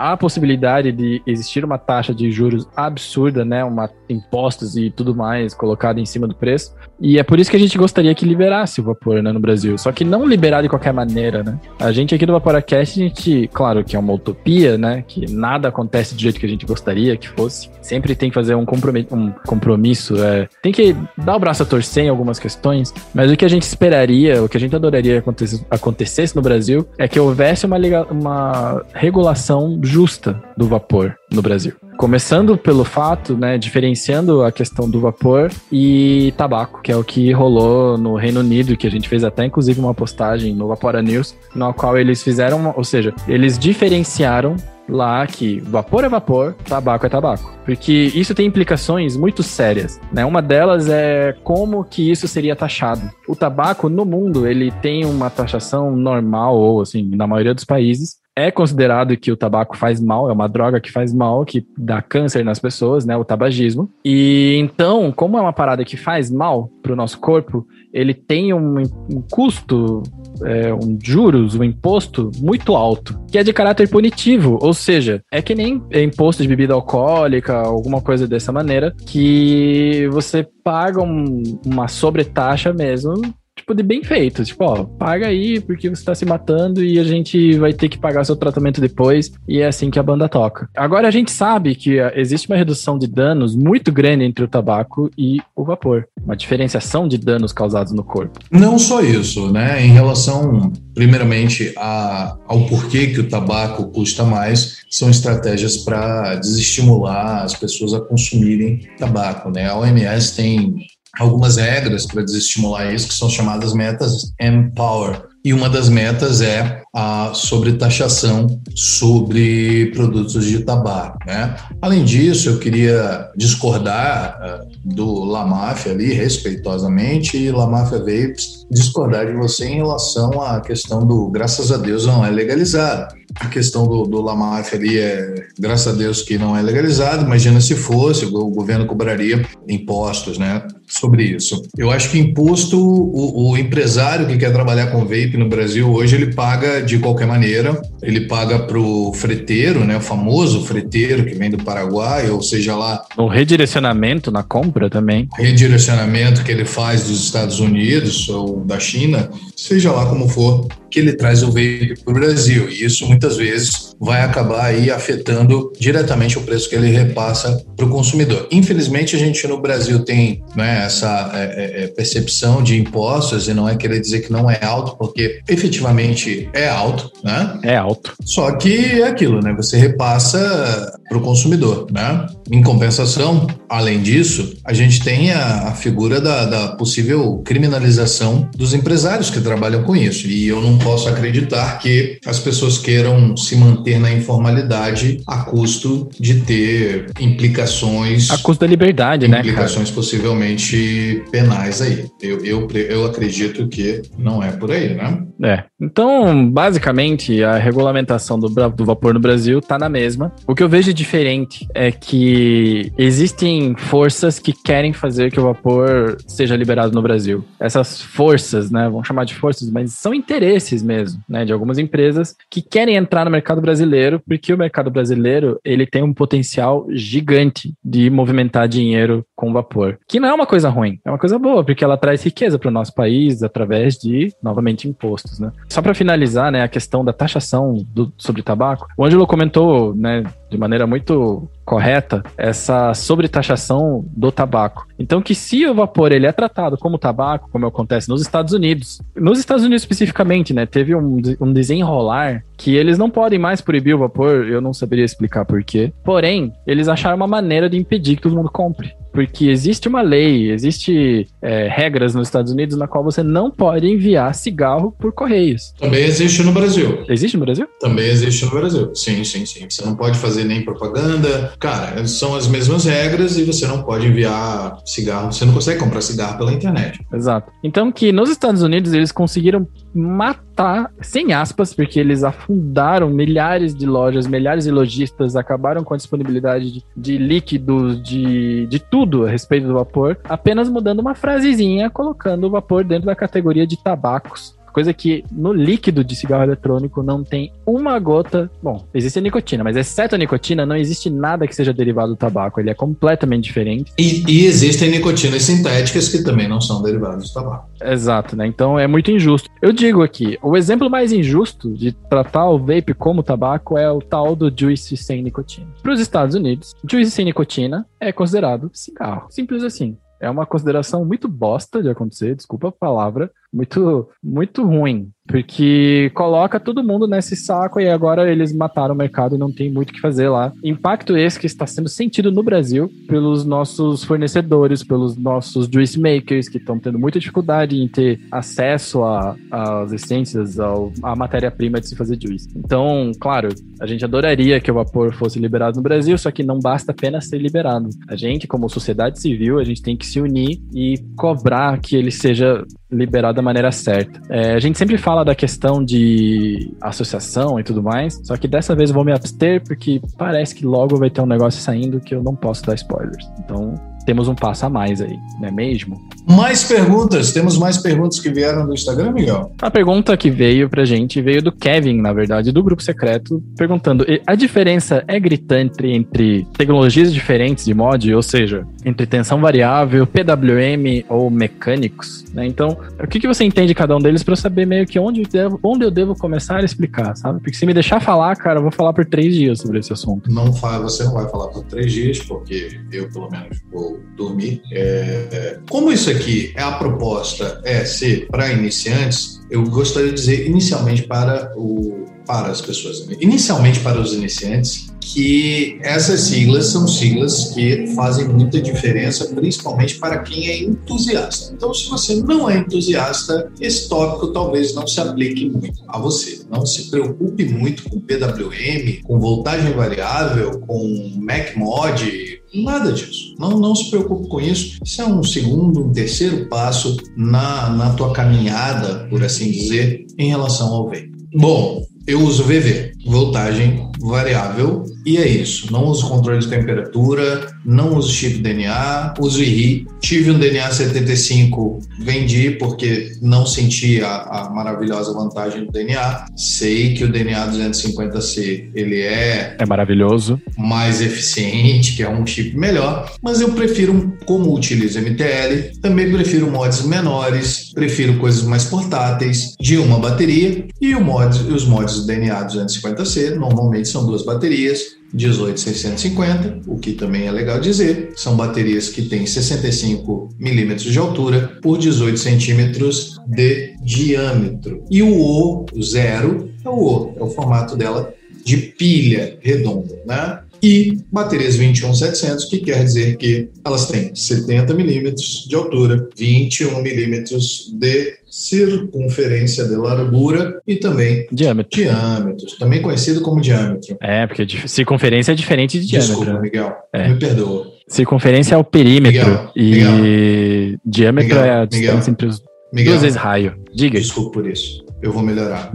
há 0.00 0.12
a 0.12 0.16
possibilidade 0.16 0.90
de 0.92 1.22
existir 1.26 1.64
uma 1.64 1.78
taxa 1.78 2.14
de 2.14 2.30
juros 2.30 2.66
absurda, 2.74 3.44
né? 3.44 3.62
Uma 3.62 3.90
impostos 4.08 4.76
e 4.76 4.90
tudo 4.90 5.14
mais 5.14 5.54
colocado 5.54 5.98
em 5.98 6.06
cima 6.06 6.26
do 6.26 6.34
preço. 6.34 6.74
E 7.00 7.18
é 7.18 7.22
por 7.22 7.38
isso 7.38 7.50
que 7.50 7.56
a 7.56 7.60
gente 7.60 7.78
gostaria 7.78 8.14
que 8.14 8.26
liberasse 8.26 8.80
o 8.80 8.84
vapor 8.84 9.22
né, 9.22 9.32
no 9.32 9.40
Brasil. 9.40 9.78
Só 9.78 9.92
que 9.92 10.04
não 10.04 10.26
liberar 10.26 10.62
de 10.62 10.68
qualquer 10.68 10.92
maneira, 10.92 11.42
né? 11.42 11.58
A 11.78 11.92
gente 11.92 12.14
aqui 12.14 12.26
do 12.26 12.32
Vaporacast, 12.32 13.00
a 13.00 13.04
gente, 13.04 13.48
claro 13.52 13.84
que 13.84 13.96
é 13.96 13.98
uma 13.98 14.12
utopia, 14.12 14.76
né? 14.76 15.04
Que 15.06 15.30
nada 15.30 15.68
acontece 15.68 16.14
do 16.14 16.20
jeito 16.20 16.40
que 16.40 16.46
a 16.46 16.48
gente 16.48 16.66
gostaria 16.66 17.16
que 17.16 17.28
fosse. 17.28 17.70
Sempre 17.80 18.14
tem 18.14 18.30
que 18.30 18.34
fazer 18.34 18.54
um, 18.54 18.66
um 19.12 19.32
compromisso 19.46 20.20
é, 20.22 20.48
tem 20.62 20.72
que 20.72 20.96
dar 21.16 21.36
o 21.36 21.38
braço 21.38 21.62
a 21.62 21.66
torcer 21.66 22.04
em 22.04 22.08
algumas 22.08 22.38
questões, 22.38 22.92
mas 23.14 23.30
o 23.30 23.36
que 23.36 23.44
a 23.44 23.48
gente 23.48 23.62
esperaria, 23.62 24.42
o 24.42 24.48
que 24.48 24.56
a 24.56 24.60
gente 24.60 24.74
adoraria 24.74 25.14
que 25.14 25.18
acontecesse, 25.18 25.66
acontecesse 25.70 26.36
no 26.36 26.42
Brasil 26.42 26.86
é 26.98 27.08
que 27.08 27.18
houvesse 27.18 27.66
uma, 27.66 27.76
uma 28.10 28.84
regulação 28.94 29.78
justa 29.90 30.40
do 30.56 30.68
vapor 30.68 31.16
no 31.32 31.42
Brasil. 31.42 31.74
Começando 31.96 32.56
pelo 32.56 32.84
fato, 32.84 33.36
né, 33.36 33.58
diferenciando 33.58 34.42
a 34.42 34.52
questão 34.52 34.88
do 34.88 35.00
vapor 35.00 35.50
e 35.70 36.32
tabaco, 36.36 36.80
que 36.80 36.92
é 36.92 36.96
o 36.96 37.04
que 37.04 37.30
rolou 37.32 37.98
no 37.98 38.14
Reino 38.14 38.40
Unido, 38.40 38.76
que 38.76 38.86
a 38.86 38.90
gente 38.90 39.08
fez 39.08 39.24
até 39.24 39.44
inclusive 39.44 39.80
uma 39.80 39.92
postagem 39.92 40.54
no 40.54 40.68
Vapora 40.68 41.02
News, 41.02 41.36
na 41.54 41.72
qual 41.72 41.98
eles 41.98 42.22
fizeram, 42.22 42.72
ou 42.74 42.84
seja, 42.84 43.12
eles 43.28 43.58
diferenciaram 43.58 44.56
lá 44.88 45.26
que 45.26 45.60
vapor 45.60 46.04
é 46.04 46.08
vapor, 46.08 46.54
tabaco 46.68 47.06
é 47.06 47.08
tabaco. 47.08 47.52
Porque 47.64 47.92
isso 48.14 48.34
tem 48.34 48.46
implicações 48.46 49.16
muito 49.16 49.42
sérias, 49.42 50.00
né? 50.12 50.24
Uma 50.24 50.42
delas 50.42 50.88
é 50.88 51.34
como 51.44 51.84
que 51.84 52.10
isso 52.10 52.26
seria 52.26 52.56
taxado. 52.56 53.08
O 53.28 53.36
tabaco 53.36 53.88
no 53.88 54.04
mundo, 54.04 54.46
ele 54.46 54.70
tem 54.70 55.04
uma 55.04 55.30
taxação 55.30 55.94
normal 55.94 56.56
ou 56.56 56.80
assim, 56.80 57.08
na 57.14 57.26
maioria 57.26 57.54
dos 57.54 57.64
países, 57.64 58.16
é 58.40 58.50
considerado 58.50 59.16
que 59.16 59.30
o 59.30 59.36
tabaco 59.36 59.76
faz 59.76 60.00
mal, 60.00 60.28
é 60.28 60.32
uma 60.32 60.48
droga 60.48 60.80
que 60.80 60.90
faz 60.90 61.12
mal, 61.12 61.44
que 61.44 61.66
dá 61.76 62.00
câncer 62.00 62.44
nas 62.44 62.58
pessoas, 62.58 63.04
né? 63.04 63.16
O 63.16 63.24
tabagismo. 63.24 63.88
E 64.04 64.56
então, 64.58 65.12
como 65.12 65.38
é 65.38 65.40
uma 65.40 65.52
parada 65.52 65.84
que 65.84 65.96
faz 65.96 66.30
mal 66.30 66.70
para 66.82 66.92
o 66.92 66.96
nosso 66.96 67.18
corpo, 67.18 67.66
ele 67.92 68.14
tem 68.14 68.54
um, 68.54 68.78
um 68.78 69.22
custo, 69.30 70.02
é, 70.44 70.72
um 70.72 70.98
juros, 71.02 71.54
um 71.54 71.64
imposto 71.64 72.30
muito 72.38 72.74
alto, 72.74 73.20
que 73.30 73.38
é 73.38 73.42
de 73.42 73.52
caráter 73.52 73.88
punitivo, 73.88 74.58
ou 74.62 74.72
seja, 74.72 75.22
é 75.30 75.42
que 75.42 75.54
nem 75.54 75.82
imposto 75.92 76.42
de 76.42 76.48
bebida 76.48 76.74
alcoólica, 76.74 77.54
alguma 77.54 78.00
coisa 78.00 78.26
dessa 78.26 78.52
maneira, 78.52 78.94
que 79.06 80.08
você 80.12 80.46
paga 80.62 81.02
um, 81.02 81.42
uma 81.66 81.88
sobretaxa 81.88 82.72
mesmo 82.72 83.14
tipo, 83.60 83.74
de 83.74 83.82
bem 83.82 84.02
feito. 84.02 84.44
Tipo, 84.44 84.64
ó, 84.64 84.84
paga 84.84 85.28
aí 85.28 85.60
porque 85.60 85.88
você 85.88 86.04
tá 86.04 86.14
se 86.14 86.24
matando 86.24 86.82
e 86.82 86.98
a 86.98 87.04
gente 87.04 87.56
vai 87.58 87.72
ter 87.72 87.88
que 87.88 87.98
pagar 87.98 88.24
seu 88.24 88.36
tratamento 88.36 88.80
depois. 88.80 89.32
E 89.46 89.60
é 89.60 89.66
assim 89.66 89.90
que 89.90 89.98
a 89.98 90.02
banda 90.02 90.28
toca. 90.28 90.68
Agora 90.76 91.08
a 91.08 91.10
gente 91.10 91.30
sabe 91.30 91.74
que 91.74 92.00
ah, 92.00 92.12
existe 92.14 92.48
uma 92.48 92.56
redução 92.56 92.98
de 92.98 93.06
danos 93.06 93.54
muito 93.54 93.92
grande 93.92 94.24
entre 94.24 94.44
o 94.44 94.48
tabaco 94.48 95.10
e 95.16 95.38
o 95.54 95.64
vapor. 95.64 96.06
Uma 96.22 96.36
diferenciação 96.36 97.06
de 97.06 97.18
danos 97.18 97.52
causados 97.52 97.92
no 97.92 98.02
corpo. 98.02 98.38
Não 98.50 98.78
só 98.78 99.00
isso, 99.00 99.50
né? 99.52 99.84
Em 99.84 99.90
relação, 99.90 100.72
primeiramente, 100.94 101.72
a, 101.76 102.36
ao 102.46 102.66
porquê 102.66 103.08
que 103.08 103.20
o 103.20 103.28
tabaco 103.28 103.84
custa 103.90 104.24
mais, 104.24 104.80
são 104.90 105.10
estratégias 105.10 105.78
para 105.78 106.36
desestimular 106.36 107.44
as 107.44 107.54
pessoas 107.54 107.94
a 107.94 108.00
consumirem 108.00 108.80
tabaco, 108.98 109.50
né? 109.50 109.68
A 109.68 109.76
OMS 109.76 110.36
tem 110.36 110.74
algumas 111.18 111.56
regras 111.56 112.06
para 112.06 112.22
desestimular 112.22 112.92
isso, 112.92 113.08
que 113.08 113.14
são 113.14 113.28
chamadas 113.28 113.72
metas 113.72 114.32
Empower. 114.40 115.30
E 115.42 115.54
uma 115.54 115.70
das 115.70 115.88
metas 115.88 116.42
é 116.42 116.82
a 116.94 117.32
sobre 117.32 117.72
taxação 117.72 118.60
sobre 118.74 119.86
produtos 119.92 120.44
de 120.44 120.60
tabaco. 120.60 121.18
Né? 121.26 121.56
Além 121.80 122.04
disso, 122.04 122.50
eu 122.50 122.58
queria 122.58 123.30
discordar 123.34 124.38
uh, 124.38 124.94
do 124.94 125.24
La 125.24 125.46
Mafia 125.46 125.92
ali, 125.92 126.12
respeitosamente, 126.12 127.38
e 127.38 127.50
La 127.50 127.66
Mafia 127.66 127.98
Vapes 127.98 128.66
discordar 128.70 129.26
de 129.26 129.32
você 129.32 129.66
em 129.66 129.76
relação 129.76 130.42
à 130.42 130.60
questão 130.60 131.06
do, 131.06 131.28
graças 131.28 131.72
a 131.72 131.78
Deus, 131.78 132.06
não 132.06 132.24
é 132.24 132.30
legalizado. 132.30 133.14
A 133.36 133.46
questão 133.46 133.86
do, 133.86 134.04
do 134.04 134.20
La 134.20 134.36
Mafia 134.36 134.78
ali 134.78 134.98
é, 134.98 135.46
graças 135.58 135.94
a 135.94 135.96
Deus, 135.96 136.20
que 136.20 136.36
não 136.36 136.56
é 136.56 136.60
legalizado. 136.60 137.24
Imagina 137.24 137.60
se 137.60 137.74
fosse, 137.74 138.26
o 138.26 138.50
governo 138.50 138.86
cobraria 138.86 139.46
impostos, 139.68 140.36
né? 140.36 140.66
Sobre 140.90 141.24
isso. 141.24 141.62
Eu 141.76 141.90
acho 141.90 142.10
que 142.10 142.18
imposto, 142.18 142.78
o, 142.78 143.50
o, 143.50 143.56
empresário 143.56 144.26
que 144.26 144.36
quer 144.36 144.52
trabalhar 144.52 144.88
com 144.88 145.00
vape 145.00 145.36
no 145.36 145.48
Brasil 145.48 145.90
hoje, 145.90 146.16
ele 146.16 146.34
paga 146.34 146.80
de 146.80 146.98
qualquer 146.98 147.26
maneira. 147.26 147.80
Ele 148.02 148.22
paga 148.22 148.58
para 148.58 148.78
o 148.78 149.12
freteiro, 149.12 149.84
né, 149.84 149.96
o 149.96 150.00
famoso 150.00 150.64
freteiro 150.64 151.24
que 151.24 151.34
vem 151.34 151.50
do 151.50 151.58
Paraguai, 151.58 152.30
ou 152.30 152.42
seja 152.42 152.76
lá. 152.76 153.02
O 153.16 153.28
redirecionamento 153.28 154.30
na 154.30 154.42
compra 154.42 154.90
também. 154.90 155.28
Redirecionamento 155.38 156.42
que 156.42 156.50
ele 156.50 156.64
faz 156.64 157.04
dos 157.04 157.22
Estados 157.22 157.60
Unidos 157.60 158.28
ou 158.28 158.64
da 158.64 158.78
China, 158.78 159.30
seja 159.56 159.92
lá 159.92 160.06
como 160.06 160.28
for, 160.28 160.66
que 160.90 160.98
ele 160.98 161.12
traz 161.12 161.42
o 161.42 161.48
vape 161.48 161.94
para 162.04 162.10
o 162.10 162.14
Brasil. 162.14 162.68
E 162.68 162.84
isso 162.84 163.06
muitas 163.06 163.36
vezes 163.36 163.89
vai 164.00 164.22
acabar 164.22 164.64
aí 164.64 164.90
afetando 164.90 165.72
diretamente 165.78 166.38
o 166.38 166.42
preço 166.42 166.68
que 166.70 166.74
ele 166.74 166.88
repassa 166.88 167.62
para 167.76 167.84
o 167.84 167.90
consumidor. 167.90 168.48
Infelizmente, 168.50 169.14
a 169.14 169.18
gente 169.18 169.46
no 169.46 169.60
Brasil 169.60 170.02
tem 170.04 170.42
né, 170.56 170.84
essa 170.86 171.30
é, 171.34 171.42
é, 171.42 171.84
é, 171.84 171.86
percepção 171.88 172.62
de 172.62 172.80
impostos 172.80 173.46
e 173.46 173.52
não 173.52 173.68
é 173.68 173.76
querer 173.76 174.00
dizer 174.00 174.20
que 174.20 174.32
não 174.32 174.50
é 174.50 174.58
alto, 174.64 174.96
porque 174.96 175.40
efetivamente 175.46 176.48
é 176.54 176.68
alto, 176.68 177.10
né? 177.22 177.58
É 177.62 177.76
alto. 177.76 178.14
Só 178.24 178.50
que 178.52 179.02
é 179.02 179.06
aquilo, 179.06 179.40
né? 179.40 179.52
Você 179.56 179.76
repassa 179.76 180.98
para 181.08 181.18
o 181.18 181.20
consumidor, 181.20 181.86
né? 181.92 182.26
Em 182.50 182.62
compensação, 182.62 183.46
além 183.70 184.02
disso, 184.02 184.56
a 184.64 184.72
gente 184.72 185.00
tem 185.02 185.30
a, 185.30 185.68
a 185.68 185.72
figura 185.72 186.20
da, 186.20 186.44
da 186.44 186.68
possível 186.72 187.40
criminalização 187.44 188.50
dos 188.56 188.74
empresários 188.74 189.30
que 189.30 189.40
trabalham 189.40 189.84
com 189.84 189.94
isso. 189.94 190.26
E 190.26 190.48
eu 190.48 190.60
não 190.60 190.76
posso 190.76 191.08
acreditar 191.08 191.78
que 191.78 192.18
as 192.26 192.40
pessoas 192.40 192.76
queiram 192.76 193.36
se 193.36 193.54
manter 193.54 194.00
na 194.00 194.12
informalidade 194.12 195.22
a 195.24 195.44
custo 195.44 196.08
de 196.18 196.40
ter 196.40 197.12
implicações. 197.20 198.30
A 198.30 198.38
custo 198.38 198.62
da 198.62 198.66
liberdade, 198.66 199.26
implicações 199.26 199.44
né? 199.44 199.52
Implicações 199.52 199.90
possivelmente 199.90 201.22
penais 201.30 201.80
aí. 201.80 202.06
Eu, 202.20 202.44
eu, 202.44 202.68
eu 202.72 203.06
acredito 203.06 203.68
que 203.68 204.02
não 204.18 204.42
é 204.42 204.50
por 204.50 204.72
aí, 204.72 204.94
né? 204.94 205.22
É. 205.42 205.64
Então, 205.80 206.50
basicamente, 206.50 207.42
a 207.42 207.56
regulamentação 207.56 208.38
do, 208.38 208.48
do 208.48 208.84
vapor 208.84 209.14
no 209.14 209.20
Brasil 209.20 209.60
está 209.60 209.78
na 209.78 209.88
mesma. 209.88 210.32
O 210.46 210.54
que 210.54 210.62
eu 210.62 210.68
vejo 210.68 210.92
diferente 210.92 211.66
é 211.74 211.90
que 211.90 212.92
existem 212.98 213.59
forças 213.76 214.38
que 214.38 214.52
querem 214.52 214.92
fazer 214.92 215.30
que 215.30 215.40
o 215.40 215.44
vapor 215.44 216.16
seja 216.26 216.56
liberado 216.56 216.94
no 216.94 217.02
Brasil. 217.02 217.44
Essas 217.58 218.00
forças, 218.00 218.70
né? 218.70 218.88
Vamos 218.88 219.06
chamar 219.06 219.24
de 219.24 219.34
forças, 219.34 219.70
mas 219.70 219.92
são 219.92 220.14
interesses 220.14 220.82
mesmo, 220.82 221.22
né, 221.28 221.44
de 221.44 221.52
algumas 221.52 221.78
empresas 221.78 222.34
que 222.50 222.62
querem 222.62 222.96
entrar 222.96 223.24
no 223.24 223.30
mercado 223.30 223.60
brasileiro, 223.60 224.20
porque 224.26 224.52
o 224.52 224.58
mercado 224.58 224.90
brasileiro 224.90 225.58
ele 225.64 225.86
tem 225.86 226.02
um 226.02 226.12
potencial 226.12 226.86
gigante 226.90 227.74
de 227.84 228.10
movimentar 228.10 228.68
dinheiro 228.68 229.24
com 229.34 229.52
vapor, 229.52 229.98
que 230.08 230.20
não 230.20 230.28
é 230.28 230.34
uma 230.34 230.46
coisa 230.46 230.68
ruim, 230.68 230.98
é 231.04 231.10
uma 231.10 231.18
coisa 231.18 231.38
boa, 231.38 231.64
porque 231.64 231.84
ela 231.84 231.96
traz 231.96 232.22
riqueza 232.22 232.58
para 232.58 232.68
o 232.68 232.72
nosso 232.72 232.94
país 232.94 233.42
através 233.42 233.94
de, 233.94 234.32
novamente, 234.42 234.88
impostos, 234.88 235.38
né. 235.38 235.50
Só 235.68 235.80
para 235.80 235.94
finalizar, 235.94 236.52
né, 236.52 236.62
a 236.62 236.68
questão 236.68 237.04
da 237.04 237.12
taxação 237.12 237.84
do, 237.94 238.12
sobre 238.18 238.42
tabaco, 238.42 238.86
o 238.96 239.04
Ângelo 239.04 239.26
comentou, 239.26 239.94
né, 239.94 240.24
de 240.50 240.58
maneira 240.58 240.86
muito 240.86 241.48
correta 241.64 242.22
essa 242.36 242.92
sobretaxação 242.94 244.04
do 244.16 244.32
tabaco. 244.32 244.86
Então, 244.98 245.22
que 245.22 245.34
se 245.34 245.66
o 245.66 245.74
vapor 245.74 246.10
ele 246.12 246.26
é 246.26 246.32
tratado 246.32 246.76
como 246.76 246.98
tabaco, 246.98 247.48
como 247.50 247.66
acontece 247.66 248.08
nos 248.08 248.20
Estados 248.20 248.52
Unidos, 248.52 249.00
nos 249.14 249.38
Estados 249.38 249.64
Unidos 249.64 249.82
especificamente, 249.82 250.52
né, 250.52 250.66
teve 250.66 250.94
um, 250.94 251.20
um 251.40 251.52
desenrolar 251.52 252.44
que 252.56 252.74
eles 252.74 252.98
não 252.98 253.08
podem 253.08 253.38
mais 253.38 253.60
proibir 253.60 253.94
o 253.94 253.98
vapor, 253.98 254.46
eu 254.46 254.60
não 254.60 254.74
saberia 254.74 255.04
explicar 255.04 255.44
por 255.44 255.62
quê. 255.62 255.92
Porém, 256.04 256.52
eles 256.66 256.88
acharam 256.88 257.16
uma 257.16 257.26
maneira 257.26 257.70
de 257.70 257.78
impedir 257.78 258.16
que 258.16 258.22
todo 258.22 258.34
mundo 258.34 258.50
compre 258.50 258.92
porque 259.12 259.48
existe 259.48 259.88
uma 259.88 260.02
lei, 260.02 260.50
existe 260.50 261.26
é, 261.42 261.68
regras 261.68 262.14
nos 262.14 262.28
Estados 262.28 262.52
Unidos 262.52 262.76
na 262.76 262.86
qual 262.86 263.02
você 263.04 263.22
não 263.22 263.50
pode 263.50 263.86
enviar 263.86 264.34
cigarro 264.34 264.92
por 264.98 265.12
correios. 265.12 265.74
Também 265.78 266.04
existe 266.04 266.42
no 266.42 266.52
Brasil. 266.52 267.04
Existe 267.08 267.36
no 267.36 267.44
Brasil? 267.44 267.66
Também 267.80 268.08
existe 268.08 268.44
no 268.44 268.50
Brasil. 268.50 268.94
Sim, 268.94 269.24
sim, 269.24 269.44
sim. 269.44 269.66
Você 269.68 269.84
não 269.84 269.94
pode 269.96 270.18
fazer 270.18 270.44
nem 270.44 270.64
propaganda. 270.64 271.52
Cara, 271.58 272.06
são 272.06 272.34
as 272.34 272.46
mesmas 272.46 272.84
regras 272.84 273.36
e 273.36 273.44
você 273.44 273.66
não 273.66 273.82
pode 273.82 274.06
enviar 274.06 274.78
cigarro. 274.84 275.32
Você 275.32 275.44
não 275.44 275.52
consegue 275.52 275.80
comprar 275.80 276.00
cigarro 276.00 276.38
pela 276.38 276.52
internet. 276.52 277.00
Exato. 277.12 277.52
Então 277.62 277.90
que 277.90 278.12
nos 278.12 278.30
Estados 278.30 278.62
Unidos 278.62 278.92
eles 278.92 279.12
conseguiram 279.12 279.66
matar, 279.92 280.92
sem 281.00 281.32
aspas, 281.32 281.74
porque 281.74 281.98
eles 281.98 282.22
afundaram 282.22 283.10
milhares 283.10 283.74
de 283.74 283.86
lojas, 283.86 284.26
milhares 284.26 284.64
de 284.64 284.70
lojistas, 284.70 285.34
acabaram 285.34 285.82
com 285.82 285.94
a 285.94 285.96
disponibilidade 285.96 286.72
de, 286.72 286.84
de 286.96 287.18
líquidos, 287.18 288.02
de, 288.02 288.66
de 288.66 288.78
tudo 288.78 288.99
tudo 289.00 289.24
a 289.24 289.30
respeito 289.30 289.66
do 289.66 289.72
vapor, 289.72 290.18
apenas 290.24 290.68
mudando 290.68 291.00
uma 291.00 291.14
frasezinha, 291.14 291.88
colocando 291.88 292.46
o 292.46 292.50
vapor 292.50 292.84
dentro 292.84 293.06
da 293.06 293.16
categoria 293.16 293.66
de 293.66 293.82
tabacos. 293.82 294.54
Coisa 294.72 294.92
que 294.92 295.24
no 295.30 295.52
líquido 295.52 296.04
de 296.04 296.14
cigarro 296.16 296.44
eletrônico 296.44 297.02
não 297.02 297.22
tem 297.22 297.52
uma 297.66 297.98
gota. 297.98 298.50
Bom, 298.62 298.86
existe 298.94 299.18
a 299.18 299.22
nicotina, 299.22 299.64
mas 299.64 299.76
exceto 299.76 300.14
a 300.14 300.18
nicotina, 300.18 300.66
não 300.66 300.76
existe 300.76 301.10
nada 301.10 301.46
que 301.46 301.54
seja 301.54 301.72
derivado 301.72 302.12
do 302.12 302.16
tabaco. 302.16 302.60
Ele 302.60 302.70
é 302.70 302.74
completamente 302.74 303.44
diferente. 303.44 303.92
E, 303.98 304.24
e 304.28 304.46
existem 304.46 304.90
nicotinas 304.90 305.42
sintéticas 305.42 306.08
que 306.08 306.22
também 306.22 306.48
não 306.48 306.60
são 306.60 306.82
derivadas 306.82 307.28
do 307.28 307.34
tabaco. 307.34 307.68
Exato, 307.82 308.36
né? 308.36 308.46
Então 308.46 308.78
é 308.78 308.86
muito 308.86 309.10
injusto. 309.10 309.48
Eu 309.60 309.72
digo 309.72 310.02
aqui, 310.02 310.38
o 310.42 310.56
exemplo 310.56 310.90
mais 310.90 311.12
injusto 311.12 311.72
de 311.72 311.92
tratar 311.92 312.48
o 312.48 312.58
vape 312.58 312.94
como 312.94 313.22
tabaco 313.22 313.76
é 313.76 313.90
o 313.90 314.00
tal 314.00 314.34
do 314.34 314.52
juice 314.54 314.96
sem 314.96 315.22
nicotina. 315.22 315.66
Para 315.82 315.92
os 315.92 316.00
Estados 316.00 316.34
Unidos, 316.34 316.74
juice 316.88 317.10
sem 317.10 317.24
nicotina 317.24 317.86
é 317.98 318.12
considerado 318.12 318.70
cigarro. 318.72 319.26
Simples 319.30 319.62
assim. 319.62 319.96
É 320.20 320.28
uma 320.28 320.44
consideração 320.44 321.04
muito 321.04 321.26
bosta 321.26 321.82
de 321.82 321.88
acontecer, 321.88 322.36
desculpa 322.36 322.68
a 322.68 322.72
palavra, 322.72 323.32
muito, 323.52 324.08
muito 324.22 324.64
ruim. 324.64 325.10
Porque 325.30 326.10
coloca 326.12 326.58
todo 326.58 326.82
mundo 326.82 327.06
nesse 327.06 327.36
saco 327.36 327.80
e 327.80 327.88
agora 327.88 328.30
eles 328.30 328.52
mataram 328.52 328.94
o 328.94 328.98
mercado 328.98 329.36
e 329.36 329.38
não 329.38 329.52
tem 329.52 329.70
muito 329.70 329.90
o 329.90 329.92
que 329.92 330.00
fazer 330.00 330.28
lá. 330.28 330.52
Impacto 330.62 331.16
esse 331.16 331.38
que 331.38 331.46
está 331.46 331.66
sendo 331.66 331.88
sentido 331.88 332.32
no 332.32 332.42
Brasil 332.42 332.90
pelos 333.06 333.44
nossos 333.44 334.02
fornecedores, 334.02 334.82
pelos 334.82 335.16
nossos 335.16 335.68
juice 335.72 335.98
makers, 335.98 336.48
que 336.48 336.58
estão 336.58 336.78
tendo 336.78 336.98
muita 336.98 337.20
dificuldade 337.20 337.80
em 337.80 337.86
ter 337.86 338.20
acesso 338.30 339.02
às 339.50 339.92
essências, 339.92 340.58
à 340.58 341.14
matéria-prima 341.14 341.80
de 341.80 341.88
se 341.88 341.96
fazer 341.96 342.18
juice. 342.20 342.48
Então, 342.56 343.12
claro, 343.20 343.48
a 343.80 343.86
gente 343.86 344.04
adoraria 344.04 344.60
que 344.60 344.70
o 344.70 344.74
vapor 344.74 345.12
fosse 345.14 345.38
liberado 345.38 345.76
no 345.76 345.82
Brasil, 345.82 346.18
só 346.18 346.30
que 346.30 346.42
não 346.42 346.58
basta 346.58 346.90
apenas 346.92 347.28
ser 347.28 347.38
liberado. 347.38 347.88
A 348.08 348.16
gente, 348.16 348.48
como 348.48 348.68
sociedade 348.68 349.20
civil, 349.20 349.58
a 349.58 349.64
gente 349.64 349.82
tem 349.82 349.96
que 349.96 350.06
se 350.06 350.20
unir 350.20 350.60
e 350.74 350.98
cobrar 351.16 351.78
que 351.78 351.94
ele 351.94 352.10
seja 352.10 352.64
liberado 352.90 353.36
da 353.36 353.42
maneira 353.42 353.70
certa. 353.70 354.20
É, 354.28 354.54
a 354.54 354.58
gente 354.58 354.76
sempre 354.76 354.98
fala 354.98 355.19
da 355.24 355.34
questão 355.34 355.84
de 355.84 356.72
associação 356.80 357.58
e 357.58 357.64
tudo 357.64 357.82
mais, 357.82 358.20
só 358.24 358.36
que 358.36 358.48
dessa 358.48 358.74
vez 358.74 358.90
eu 358.90 358.94
vou 358.94 359.04
me 359.04 359.12
abster 359.12 359.62
porque 359.62 360.00
parece 360.16 360.54
que 360.54 360.64
logo 360.64 360.96
vai 360.96 361.10
ter 361.10 361.20
um 361.20 361.26
negócio 361.26 361.60
saindo 361.60 362.00
que 362.00 362.14
eu 362.14 362.22
não 362.22 362.34
posso 362.34 362.64
dar 362.64 362.74
spoilers. 362.74 363.30
Então, 363.38 363.74
temos 364.10 364.26
um 364.26 364.34
passo 364.34 364.66
a 364.66 364.68
mais 364.68 365.00
aí, 365.00 365.16
não 365.38 365.46
é 365.46 365.52
mesmo? 365.52 366.02
Mais 366.28 366.64
perguntas? 366.64 367.30
Temos 367.30 367.56
mais 367.56 367.78
perguntas 367.78 368.18
que 368.18 368.28
vieram 368.28 368.66
do 368.66 368.74
Instagram, 368.74 369.12
Miguel? 369.12 369.52
A 369.62 369.70
pergunta 369.70 370.16
que 370.16 370.28
veio 370.28 370.68
pra 370.68 370.84
gente 370.84 371.22
veio 371.22 371.40
do 371.40 371.52
Kevin, 371.52 372.00
na 372.00 372.12
verdade, 372.12 372.50
do 372.50 372.60
grupo 372.60 372.82
secreto, 372.82 373.40
perguntando: 373.56 374.04
a 374.26 374.34
diferença 374.34 375.04
é 375.06 375.20
gritante 375.20 375.86
entre 375.86 376.44
tecnologias 376.58 377.14
diferentes 377.14 377.64
de 377.64 377.72
mod, 377.72 378.12
ou 378.12 378.20
seja, 378.20 378.66
entre 378.84 379.06
tensão 379.06 379.40
variável, 379.40 380.04
PWM 380.04 381.04
ou 381.08 381.30
mecânicos? 381.30 382.24
Né? 382.34 382.46
Então, 382.46 382.76
o 383.00 383.06
que, 383.06 383.20
que 383.20 383.28
você 383.28 383.44
entende 383.44 383.68
de 383.68 383.74
cada 383.76 383.96
um 383.96 384.00
deles 384.00 384.24
para 384.24 384.32
eu 384.32 384.36
saber 384.36 384.66
meio 384.66 384.86
que 384.88 384.98
onde, 384.98 385.22
devo, 385.22 385.60
onde 385.62 385.84
eu 385.84 385.90
devo 385.90 386.16
começar 386.16 386.56
a 386.56 386.64
explicar, 386.64 387.16
sabe? 387.16 387.38
Porque 387.38 387.56
se 387.56 387.64
me 387.64 387.72
deixar 387.72 388.00
falar, 388.00 388.34
cara, 388.34 388.58
eu 388.58 388.62
vou 388.62 388.72
falar 388.72 388.92
por 388.92 389.04
três 389.04 389.36
dias 389.36 389.60
sobre 389.60 389.78
esse 389.78 389.92
assunto. 389.92 390.28
Não 390.32 390.52
fala, 390.52 390.82
você 390.82 391.04
não 391.04 391.14
vai 391.14 391.28
falar 391.28 391.46
por 391.46 391.62
três 391.62 391.92
dias, 391.92 392.18
porque 392.18 392.80
eu, 392.90 393.08
pelo 393.08 393.30
menos, 393.30 393.60
vou 393.70 393.99
dormir. 394.16 394.62
É, 394.72 395.58
como 395.68 395.92
isso 395.92 396.10
aqui 396.10 396.52
é 396.56 396.62
a 396.62 396.72
proposta 396.72 397.60
é 397.64 397.84
ser 397.84 398.26
para 398.28 398.52
iniciantes, 398.52 399.40
eu 399.50 399.64
gostaria 399.64 400.10
de 400.10 400.14
dizer 400.14 400.46
inicialmente 400.46 401.02
para 401.02 401.52
o 401.56 402.00
para 402.30 402.48
as 402.48 402.60
pessoas, 402.60 403.08
inicialmente 403.20 403.80
para 403.80 404.00
os 404.00 404.12
iniciantes, 404.12 404.86
que 405.00 405.78
essas 405.82 406.20
siglas 406.20 406.66
são 406.66 406.86
siglas 406.86 407.46
que 407.52 407.88
fazem 407.88 408.28
muita 408.28 408.60
diferença, 408.60 409.34
principalmente 409.34 409.98
para 409.98 410.18
quem 410.20 410.48
é 410.48 410.62
entusiasta. 410.62 411.52
Então, 411.52 411.74
se 411.74 411.88
você 411.88 412.14
não 412.22 412.48
é 412.48 412.58
entusiasta, 412.58 413.50
esse 413.60 413.88
tópico 413.88 414.28
talvez 414.28 414.72
não 414.74 414.86
se 414.86 415.00
aplique 415.00 415.50
muito 415.50 415.82
a 415.88 415.98
você. 415.98 416.42
Não 416.48 416.64
se 416.64 416.88
preocupe 416.88 417.46
muito 417.46 417.82
com 417.90 417.98
PWM, 417.98 419.02
com 419.02 419.18
voltagem 419.18 419.72
variável, 419.72 420.60
com 420.60 421.12
MacMod, 421.16 422.39
Nada 422.54 422.92
disso. 422.92 423.34
Não, 423.38 423.58
não 423.58 423.74
se 423.74 423.90
preocupe 423.90 424.28
com 424.28 424.40
isso. 424.40 424.78
Isso 424.84 425.02
é 425.02 425.06
um 425.06 425.22
segundo, 425.22 425.86
um 425.86 425.92
terceiro 425.92 426.48
passo 426.48 426.96
na, 427.16 427.70
na 427.70 427.90
tua 427.94 428.12
caminhada, 428.12 429.06
por 429.08 429.22
assim 429.22 429.50
dizer, 429.50 430.06
em 430.18 430.28
relação 430.28 430.68
ao 430.68 430.86
vape. 430.86 431.10
Bom, 431.34 431.84
eu 432.06 432.20
uso 432.22 432.42
VV, 432.42 432.92
voltagem 433.06 433.89
variável 434.00 434.84
e 435.04 435.16
é 435.16 435.26
isso. 435.26 435.72
Não 435.72 435.86
uso 435.86 436.08
controle 436.08 436.40
de 436.40 436.48
temperatura, 436.48 437.46
não 437.64 437.96
uso 437.96 438.12
chip 438.12 438.38
DNA, 438.38 439.14
uso 439.18 439.42
IRI. 439.42 439.86
Tive 440.00 440.30
um 440.30 440.38
DNA 440.38 440.70
75, 440.70 441.80
vendi 442.00 442.52
porque 442.52 443.12
não 443.20 443.46
senti 443.46 444.02
a, 444.02 444.22
a 444.22 444.50
maravilhosa 444.50 445.12
vantagem 445.12 445.66
do 445.66 445.72
DNA. 445.72 446.26
Sei 446.36 446.94
que 446.94 447.04
o 447.04 447.12
DNA 447.12 447.48
250C 447.48 448.70
ele 448.74 449.00
é 449.00 449.56
é 449.58 449.66
maravilhoso, 449.66 450.40
mais 450.56 451.00
eficiente, 451.00 451.94
que 451.96 452.02
é 452.02 452.08
um 452.08 452.26
chip 452.26 452.56
melhor, 452.56 453.10
mas 453.22 453.40
eu 453.40 453.52
prefiro 453.52 454.16
como 454.24 454.54
utilizo 454.54 454.98
MTL, 455.00 455.78
também 455.80 456.10
prefiro 456.10 456.50
mods 456.50 456.82
menores, 456.82 457.72
prefiro 457.74 458.18
coisas 458.18 458.42
mais 458.42 458.64
portáteis, 458.64 459.54
de 459.60 459.76
uma 459.78 459.98
bateria 459.98 460.66
e 460.80 460.94
mod, 460.94 461.36
os 461.52 461.64
mods 461.66 461.96
do 461.96 462.06
DNA 462.06 462.46
250C 462.46 463.34
normalmente 463.34 463.88
são 463.90 464.06
duas 464.06 464.22
baterias 464.22 464.96
18650, 465.12 466.62
o 466.66 466.78
que 466.78 466.92
também 466.92 467.26
é 467.26 467.32
legal 467.32 467.60
dizer, 467.60 468.12
são 468.16 468.36
baterias 468.36 468.88
que 468.88 469.02
têm 469.02 469.26
65 469.26 470.28
milímetros 470.38 470.92
de 470.92 470.98
altura 470.98 471.58
por 471.60 471.78
18 471.78 472.18
centímetros 472.18 473.20
de 473.26 473.74
diâmetro. 473.82 474.84
E 474.90 475.02
o 475.02 475.66
O 475.72 475.82
zero 475.82 476.50
é 476.64 476.68
o 476.68 476.72
O, 476.72 477.14
é 477.16 477.22
o 477.22 477.30
formato 477.30 477.76
dela 477.76 478.12
de 478.44 478.56
pilha 478.56 479.38
redonda, 479.40 480.00
né? 480.06 480.40
E 480.62 480.98
baterias 481.10 481.56
21700, 481.56 482.44
que 482.46 482.58
quer 482.58 482.84
dizer 482.84 483.16
que 483.16 483.48
elas 483.64 483.86
têm 483.86 484.14
70 484.14 484.74
milímetros 484.74 485.46
de 485.48 485.54
altura, 485.54 486.08
21 486.16 486.82
milímetros 486.82 487.70
de 487.72 488.18
circunferência 488.30 489.64
de 489.64 489.74
largura 489.74 490.60
e 490.66 490.76
também 490.76 491.26
diâmetro. 491.32 491.70
diâmetro, 491.76 492.46
também 492.58 492.80
conhecido 492.80 493.20
como 493.20 493.40
diâmetro. 493.40 493.96
É, 494.00 494.26
porque 494.26 494.46
circunferência 494.66 495.32
é 495.32 495.34
diferente 495.34 495.80
de 495.80 495.86
diâmetro. 495.86 496.16
Desculpa, 496.16 496.40
Miguel, 496.40 496.72
é. 496.92 497.08
me 497.08 497.18
perdoa. 497.18 497.72
Circunferência 497.88 498.54
é 498.54 498.58
o 498.58 498.64
perímetro 498.64 499.18
Miguel, 499.18 499.52
e 499.56 499.70
Miguel, 499.70 500.78
diâmetro 500.84 501.34
Miguel, 501.34 501.44
é 501.44 501.60
a 501.60 501.64
distância 501.64 502.10
entre 502.10 502.26
os 502.28 502.40
Miguel, 502.72 502.92
duas 502.92 503.02
vezes 503.02 503.16
raio. 503.16 503.56
Diga. 503.74 503.98
Desculpa 503.98 504.30
por 504.30 504.48
isso. 504.48 504.84
Eu 505.02 505.12
vou 505.12 505.22
melhorar. 505.22 505.74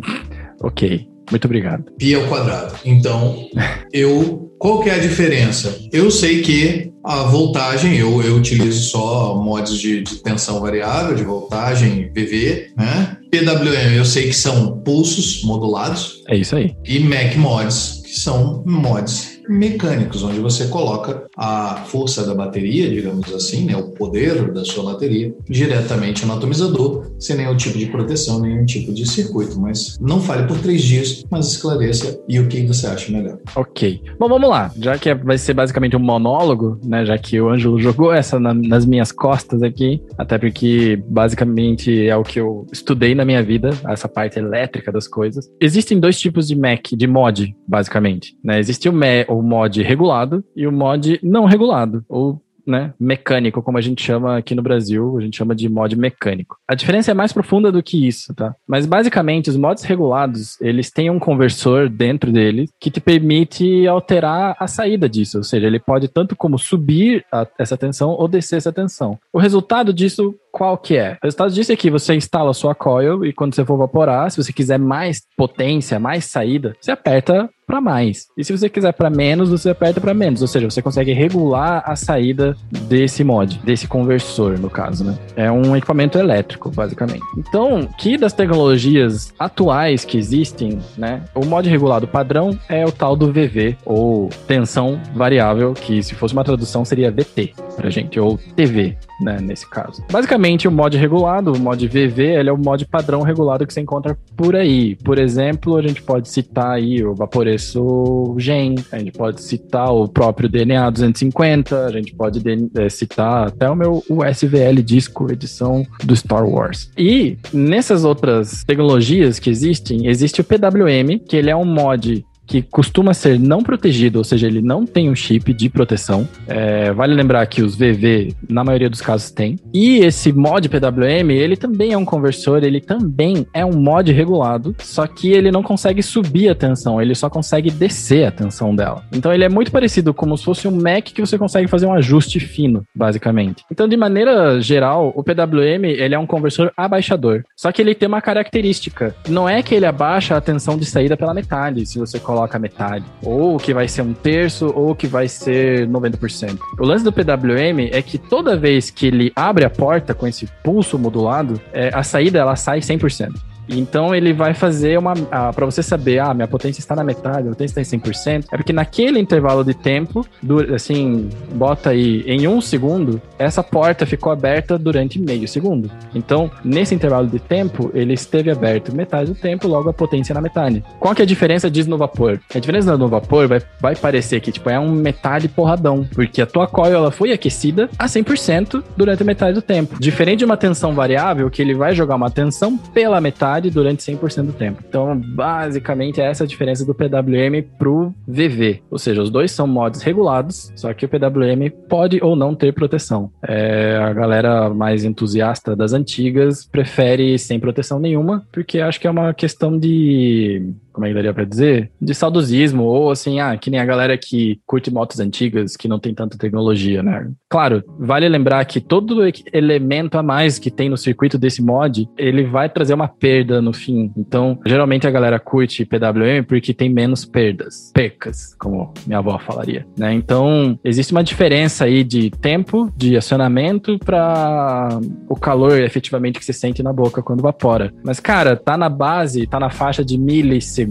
ok. 0.62 1.08
Muito 1.30 1.46
obrigado. 1.46 1.84
Pi 1.98 2.14
ao 2.14 2.28
quadrado. 2.28 2.76
Então, 2.86 3.48
eu. 3.92 4.52
Qual 4.66 4.82
que 4.82 4.90
é 4.90 4.96
a 4.96 4.98
diferença? 4.98 5.78
Eu 5.94 6.10
sei 6.10 6.42
que 6.42 6.92
a 7.04 7.22
voltagem, 7.22 7.98
eu, 7.98 8.24
eu 8.24 8.36
utilizo 8.36 8.90
só 8.90 9.36
mods 9.36 9.78
de, 9.78 10.02
de 10.02 10.16
tensão 10.24 10.60
variável, 10.60 11.16
de 11.16 11.24
voltagem 11.24 12.12
VV, 12.12 12.72
né? 12.76 13.16
PWM, 13.30 13.96
eu 13.96 14.04
sei 14.04 14.24
que 14.24 14.34
são 14.34 14.80
pulsos 14.80 15.44
modulados. 15.44 16.24
É 16.28 16.36
isso 16.36 16.56
aí. 16.56 16.76
E 16.84 17.00
Mac 17.00 17.36
mods, 17.36 18.02
que 18.04 18.20
são 18.20 18.64
mods 18.66 19.40
mecânicos, 19.48 20.24
onde 20.24 20.40
você 20.40 20.68
coloca 20.68 21.28
a 21.38 21.84
força 21.86 22.26
da 22.26 22.34
bateria, 22.34 22.90
digamos 22.90 23.32
assim, 23.34 23.66
né, 23.66 23.78
o 23.78 23.92
poder 23.92 24.52
da 24.52 24.66
sua 24.66 24.94
bateria, 24.94 25.34
diretamente 25.48 26.26
no 26.26 26.34
atomizador, 26.34 27.12
sem 27.20 27.38
nenhum 27.38 27.56
tipo 27.56 27.78
de 27.78 27.88
proteção, 27.88 28.40
nenhum 28.40 28.66
tipo 28.66 28.94
de 28.94 29.08
circuito. 29.08 29.60
Mas 29.60 29.98
não 30.00 30.20
fale 30.20 30.48
por 30.48 30.58
três 30.60 30.84
dias, 30.84 31.24
mas 31.30 31.48
esclareça 31.48 32.20
e 32.28 32.40
o 32.40 32.48
que 32.48 32.66
você 32.66 32.88
acha 32.88 33.12
melhor. 33.12 33.38
Ok. 33.56 34.02
Bom, 34.20 34.28
vamos 34.28 34.50
lá. 34.50 34.72
Já 34.78 34.98
que 34.98 35.14
vai 35.14 35.38
ser 35.38 35.54
basicamente 35.54 35.96
um 35.96 36.00
monólogo, 36.00 36.80
né, 36.84 37.06
já 37.06 37.18
que 37.18 37.40
o 37.40 37.50
Ângelo 37.50 37.80
jogou 37.80 38.14
essa 38.14 38.40
na, 38.40 38.54
nas 38.54 38.86
minhas 38.86 39.12
costas 39.12 39.62
aqui, 39.64 40.02
até 40.18 40.38
porque 40.38 41.02
basicamente 41.08 42.08
é 42.08 42.16
o 42.16 42.24
que 42.24 42.40
eu 42.40 42.66
estudei 42.72 43.16
na 43.16 43.26
minha 43.26 43.44
vida, 43.44 43.70
essa 43.88 44.08
parte 44.08 44.40
elétrica 44.40 44.92
das 44.92 45.08
coisas. 45.08 45.50
Existem 45.60 46.00
dois 46.00 46.20
tipos 46.20 46.48
de 46.48 46.56
Mac, 46.56 46.88
de 46.92 47.08
mod, 47.08 47.56
basicamente. 47.68 48.36
Né? 48.44 48.60
Existe 48.60 48.90
o, 48.90 48.94
o 49.30 49.42
mod 49.42 49.82
regulado 49.82 50.44
e 50.56 50.68
o 50.68 50.72
mod 50.72 51.20
não 51.24 51.46
regulado, 51.46 52.04
ou 52.08 52.42
né, 52.66 52.94
mecânico, 53.00 53.62
como 53.62 53.78
a 53.78 53.82
gente 53.82 54.02
chama 54.02 54.38
aqui 54.38 54.56
no 54.56 54.62
Brasil, 54.62 55.18
a 55.18 55.22
gente 55.22 55.38
chama 55.38 55.56
de 55.56 55.70
mod 55.70 55.96
mecânico. 55.98 56.58
A 56.68 56.76
diferença 56.76 57.12
é 57.12 57.14
mais 57.14 57.32
profunda 57.32 57.72
do 57.72 57.84
que 57.84 58.08
isso, 58.08 58.34
tá? 58.34 58.56
Mas 58.68 58.86
basicamente 58.86 59.50
os 59.50 59.58
mods 59.58 59.84
regulados, 59.84 60.60
eles 60.62 60.92
têm 60.92 61.10
um 61.10 61.20
conversor 61.20 61.90
dentro 61.90 62.32
deles 62.32 62.70
que 62.80 62.92
te 62.92 63.00
permite 63.00 63.88
alterar 63.88 64.56
a 64.60 64.68
saída 64.68 65.08
disso, 65.08 65.38
ou 65.38 65.44
seja, 65.44 65.68
ele 65.68 65.80
pode 65.80 66.08
tanto 66.08 66.36
como 66.36 66.58
subir 66.58 67.26
a, 67.32 67.48
essa 67.60 67.78
tensão 67.78 68.12
ou 68.12 68.28
descer 68.28 68.58
essa 68.58 68.74
tensão. 68.74 69.18
O 69.32 69.40
resultado 69.40 69.94
disso 69.94 70.36
qual 70.56 70.78
que 70.78 70.96
é? 70.96 71.18
O 71.22 71.26
resultado 71.26 71.54
disso 71.54 71.74
é 71.74 71.76
que 71.76 71.92
você 71.92 72.16
instala 72.16 72.52
a 72.52 72.54
sua 72.54 72.74
coil 72.74 73.26
e 73.26 73.34
quando 73.34 73.54
você 73.54 73.66
for 73.66 73.76
vaporar, 73.76 74.32
se 74.32 74.42
você 74.42 74.54
quiser 74.54 74.80
mais 74.80 75.22
potência, 75.36 76.00
mais 76.00 76.24
saída, 76.24 76.74
você 76.80 76.92
aperta 76.92 77.50
para 77.66 77.82
mais. 77.82 78.28
E 78.38 78.44
se 78.44 78.56
você 78.56 78.70
quiser 78.70 78.94
para 78.94 79.10
menos, 79.10 79.50
você 79.50 79.72
aperta 79.72 80.00
para 80.00 80.14
menos. 80.14 80.42
Ou 80.42 80.48
seja, 80.48 80.70
você 80.70 80.82
consegue 80.82 81.14
regular 81.14 81.84
a 81.86 81.96
saída 81.96 82.56
desse 82.88 83.24
mod, 83.24 83.60
desse 83.64 83.88
conversor, 83.88 84.60
no 84.60 84.70
caso, 84.70 85.04
né? 85.04 85.18
É 85.36 85.52
um 85.52 85.76
equipamento 85.76 86.18
elétrico, 86.18 86.70
basicamente. 86.70 87.24
Então, 87.38 87.88
que 87.98 88.18
das 88.18 88.34
tecnologias 88.34 89.34
atuais 89.40 90.06
que 90.06 90.18
existem, 90.18 90.80
né? 90.98 91.24
O 91.34 91.46
mod 91.46 91.68
regulado 91.68 92.08
padrão 92.08 92.58
é 92.70 92.86
o 92.86 92.92
tal 92.92 93.16
do 93.16 93.32
VV, 93.32 93.78
ou 93.84 94.30
tensão 94.48 95.02
variável, 95.14 95.74
que 95.74 96.04
se 96.04 96.14
fosse 96.14 96.34
uma 96.34 96.44
tradução 96.44 96.86
seria 96.86 97.12
VT 97.12 97.54
pra 97.76 97.90
gente, 97.90 98.20
ou 98.20 98.38
TV, 98.56 98.96
né, 99.22 99.40
nesse 99.42 99.68
caso. 99.70 100.04
Basicamente, 100.12 100.45
o 100.68 100.72
mod 100.72 100.96
regulado, 100.96 101.54
o 101.54 101.60
mod 101.60 101.88
VV, 101.88 102.22
ele 102.22 102.50
é 102.50 102.54
o 102.54 102.58
mod 102.58 102.86
padrão 102.86 103.22
regulado 103.24 103.66
que 103.66 103.74
você 103.74 103.82
encontra 103.82 104.16
por 104.38 104.56
aí. 104.56 104.96
Por 104.98 105.18
exemplo, 105.18 105.76
a 105.76 105.82
gente 105.82 106.04
pode 106.04 106.30
citar 106.30 106.74
aí 106.74 107.04
o 107.04 107.16
Vaporeço 107.16 108.36
Gen, 108.38 108.76
a 108.92 109.00
gente 109.00 109.12
pode 109.12 109.42
citar 109.42 109.92
o 109.92 110.08
próprio 110.08 110.48
DNA 110.48 110.90
250, 110.92 111.86
a 111.86 111.92
gente 111.92 112.14
pode 112.14 112.42
é, 112.76 112.90
citar 112.90 113.48
até 113.48 113.68
o 113.68 113.76
meu 113.76 114.04
USVL 114.08 114.84
disco 114.84 115.32
edição 115.32 115.84
do 116.04 116.16
Star 116.16 116.48
Wars. 116.48 116.92
E 116.96 117.38
nessas 117.52 118.06
outras 118.06 118.64
tecnologias 118.64 119.40
que 119.40 119.50
existem, 119.50 120.08
existe 120.08 120.42
o 120.42 120.44
PWM, 120.44 121.20
que 121.28 121.36
ele 121.36 121.50
é 121.50 121.56
um 121.56 121.66
mod 121.66 122.24
que 122.46 122.62
costuma 122.62 123.14
ser 123.14 123.40
não 123.40 123.62
protegido, 123.62 124.20
ou 124.20 124.24
seja, 124.24 124.48
ele 124.48 124.62
não 124.62 124.86
tem 124.86 125.10
um 125.10 125.16
chip 125.16 125.54
de 125.54 125.70
proteção. 125.70 126.28
É, 126.48 126.92
vale 126.92 127.14
lembrar 127.14 127.46
que 127.48 127.62
os 127.62 127.76
VV, 127.76 128.36
na 128.48 128.64
maioria 128.64 128.90
dos 128.90 129.02
casos, 129.02 129.32
tem. 129.32 129.58
E 129.74 130.00
esse 130.00 130.32
mod 130.32 130.68
PWM, 130.70 131.32
ele 131.32 131.58
também 131.58 131.94
é 131.94 131.98
um 131.98 132.06
conversor, 132.06 132.64
ele 132.64 132.80
também 132.80 133.46
é 133.54 133.66
um 133.66 133.74
mod 133.74 134.12
regulado, 134.12 134.76
só 134.80 135.08
que 135.08 135.32
ele 135.32 135.52
não 135.52 135.64
consegue 135.64 136.04
subir 136.04 136.50
a 136.50 136.56
tensão, 136.56 137.02
ele 137.02 137.16
só 137.16 137.30
consegue 137.30 137.72
descer 137.72 138.26
a 138.26 138.32
tensão 138.32 138.76
dela. 138.76 139.04
Então 139.12 139.34
ele 139.34 139.44
é 139.44 139.50
muito 139.50 139.72
parecido 139.72 140.14
como 140.14 140.38
se 140.38 140.46
fosse 140.46 140.68
um 140.68 140.72
Mac 140.72 141.06
que 141.06 141.22
você 141.22 141.38
consegue 141.38 141.68
fazer 141.68 141.86
um 141.86 141.94
ajuste 141.94 142.40
fino, 142.40 142.84
basicamente. 142.94 143.64
Então, 143.72 143.88
de 143.88 143.98
maneira 143.98 144.60
geral, 144.62 145.12
o 145.16 145.24
PWM, 145.24 145.86
ele 145.86 146.16
é 146.16 146.20
um 146.20 146.28
conversor 146.28 146.72
abaixador. 146.78 147.44
Só 147.56 147.72
que 147.72 147.82
ele 147.82 147.96
tem 147.96 148.08
uma 148.08 148.22
característica. 148.22 149.16
Não 149.28 149.48
é 149.48 149.64
que 149.64 149.74
ele 149.74 149.86
abaixa 149.86 150.36
a 150.36 150.42
tensão 150.42 150.78
de 150.78 150.86
saída 150.86 151.18
pela 151.18 151.34
metade, 151.34 151.86
se 151.86 152.00
você 152.00 152.20
coloca 152.20 152.35
coloca 152.36 152.60
metade. 152.60 153.06
Ou 153.24 153.58
que 153.58 153.74
vai 153.74 153.88
ser 153.88 154.02
um 154.02 154.14
terço, 154.14 154.72
ou 154.76 154.94
que 154.94 155.08
vai 155.08 155.28
ser 155.28 155.88
90%. 155.88 156.60
O 156.78 156.86
lance 156.86 157.04
do 157.04 157.12
PWM 157.12 157.90
é 157.92 158.02
que 158.02 158.18
toda 158.18 158.58
vez 158.58 158.90
que 158.90 159.08
ele 159.08 159.32
abre 159.36 159.66
a 159.66 159.70
porta 159.70 160.14
com 160.14 160.28
esse 160.28 160.48
pulso 160.64 161.00
modulado, 161.00 161.60
é, 161.72 161.90
a 161.94 162.04
saída 162.04 162.40
ela 162.40 162.56
sai 162.56 162.80
100%. 162.80 163.34
Então 163.68 164.14
ele 164.14 164.34
vai 164.34 164.54
fazer 164.54 164.98
uma. 164.98 165.14
Ah, 165.32 165.52
para 165.54 165.66
você 165.66 165.82
saber, 165.82 166.20
ah, 166.20 166.34
minha 166.34 166.48
potência 166.48 166.80
está 166.80 166.96
na 166.96 167.04
metade, 167.04 167.48
a 167.48 167.52
potência 167.52 167.80
está 167.80 167.98
em 167.98 168.00
100%, 168.00 168.46
é 168.52 168.58
porque 168.58 168.74
naquele 168.74 169.20
intervalo 169.20 169.64
de 169.64 169.74
tempo, 169.74 170.26
assim, 170.74 171.30
bota 171.54 171.92
aí 171.92 172.24
em 172.28 172.48
um 172.48 172.62
segundo, 172.62 173.22
essa 173.38 173.64
porta 173.64 174.06
ficou 174.06 174.32
aberta 174.32 174.78
durante 174.78 175.20
meio 175.20 175.48
segundo. 175.48 175.90
Então, 176.14 176.50
nesse 176.64 176.94
intervalo 176.94 177.28
de 177.28 177.40
tempo, 177.40 177.92
ele 177.94 178.14
esteve 178.14 178.52
aberto 178.52 178.96
metade 178.96 179.32
do 179.32 179.36
tempo, 179.36 179.68
logo 179.68 179.90
a 179.90 179.94
potência 179.94 180.34
na 180.34 180.42
metade. 180.42 180.84
Qual 181.00 181.14
que 181.16 181.22
é 181.22 181.26
a 181.26 181.28
diferença 181.28 181.70
disso 181.70 181.90
no 181.90 181.98
vapor? 181.98 182.40
A 182.54 182.60
diferença 182.60 182.96
no 182.98 183.08
vapor 183.08 183.48
vai, 183.48 183.62
vai 183.80 183.96
parecer 183.96 184.40
que, 184.40 184.52
tipo, 184.52 184.70
é 184.70 184.80
um 184.80 184.92
metade 184.92 185.48
porradão, 185.48 186.08
porque 186.14 186.42
a 186.42 186.46
tua 186.46 186.68
coil 186.68 186.94
ela 186.94 187.12
foi 187.12 187.32
aquecida 187.32 187.90
a 187.98 188.06
100% 188.06 188.84
durante 188.96 189.24
metade 189.24 189.54
do 189.54 189.62
tempo. 189.62 190.00
Diferente 190.00 190.40
de 190.40 190.46
uma 190.46 190.58
tensão 190.58 190.94
variável, 190.94 191.50
que 191.50 191.62
ele 191.62 191.74
vai 191.74 191.94
jogar 191.94 192.16
uma 192.16 192.30
tensão 192.30 192.78
pela 192.78 193.22
metade 193.22 193.55
durante 193.62 194.04
100% 194.04 194.46
do 194.46 194.54
tempo. 194.54 194.84
Então, 194.88 195.16
basicamente, 195.18 196.22
é 196.22 196.26
essa 196.26 196.44
a 196.44 196.48
diferença 196.48 196.86
do 196.86 196.94
PWM 196.94 197.62
pro 197.78 198.14
VV. 198.28 198.82
Ou 198.90 198.98
seja, 198.98 199.22
os 199.22 199.30
dois 199.30 199.52
são 199.52 199.68
mods 199.68 200.02
regulados, 200.02 200.72
só 200.76 200.94
que 200.94 201.06
o 201.06 201.10
PWM 201.10 201.70
pode 201.90 202.20
ou 202.22 202.36
não 202.36 202.56
ter 202.56 202.74
proteção. 202.74 203.32
É, 203.48 203.98
a 203.98 204.14
galera 204.14 204.70
mais 204.70 205.04
entusiasta 205.04 205.76
das 205.76 205.94
antigas 205.94 206.66
prefere 206.66 207.38
sem 207.38 207.60
proteção 207.60 208.00
nenhuma, 208.00 208.46
porque 208.52 208.80
acho 208.80 209.00
que 209.00 209.08
é 209.08 209.12
uma 209.12 209.34
questão 209.34 209.78
de 209.78 210.74
como 210.96 211.06
é 211.06 211.10
que 211.10 211.16
daria 211.16 211.34
pra 211.34 211.44
dizer? 211.44 211.92
De 212.02 212.16
saudosismo, 212.16 212.84
ou 212.84 213.12
assim, 213.12 213.42
ah, 213.42 213.56
que 213.58 213.70
nem 213.70 213.80
a 213.80 213.86
galera 213.86 214.18
que 214.18 214.60
curte 214.66 214.92
motos 214.92 215.20
antigas, 215.20 215.76
que 215.76 215.90
não 215.90 216.00
tem 216.00 216.14
tanta 216.14 216.38
tecnologia, 216.38 217.04
né? 217.04 217.30
Claro, 217.50 217.84
vale 218.00 218.28
lembrar 218.30 218.64
que 218.64 218.80
todo 218.80 219.22
elemento 219.52 220.18
a 220.18 220.24
mais 220.24 220.58
que 220.58 220.72
tem 220.72 220.90
no 220.90 220.98
circuito 220.98 221.38
desse 221.38 221.62
mod, 221.62 222.08
ele 222.18 222.46
vai 222.46 222.70
trazer 222.70 222.94
uma 222.94 223.10
perda 223.10 223.62
no 223.62 223.74
fim. 223.74 224.12
Então, 224.18 224.58
geralmente 224.66 225.06
a 225.06 225.12
galera 225.12 225.38
curte 225.38 225.86
PWM 225.86 226.44
porque 226.48 226.74
tem 226.74 226.90
menos 226.90 227.26
perdas, 227.26 227.92
percas, 227.94 228.56
como 228.58 228.94
minha 229.06 229.20
avó 229.20 229.38
falaria, 229.38 229.86
né? 229.98 230.14
Então, 230.14 230.80
existe 230.84 231.12
uma 231.12 231.24
diferença 231.24 231.86
aí 231.86 232.06
de 232.06 232.30
tempo 232.30 232.90
de 232.96 233.18
acionamento 233.18 234.00
para 234.00 234.98
o 235.28 235.36
calor 235.36 235.78
efetivamente 235.80 236.40
que 236.40 236.46
se 236.46 236.54
sente 236.54 236.82
na 236.82 236.94
boca 236.94 237.22
quando 237.22 237.42
vapora. 237.42 237.94
Mas, 238.02 238.22
cara, 238.22 238.56
tá 238.56 238.78
na 238.78 238.88
base, 238.88 239.46
tá 239.46 239.60
na 239.60 239.70
faixa 239.70 240.04
de 240.04 240.18
milissegundos 240.18 240.85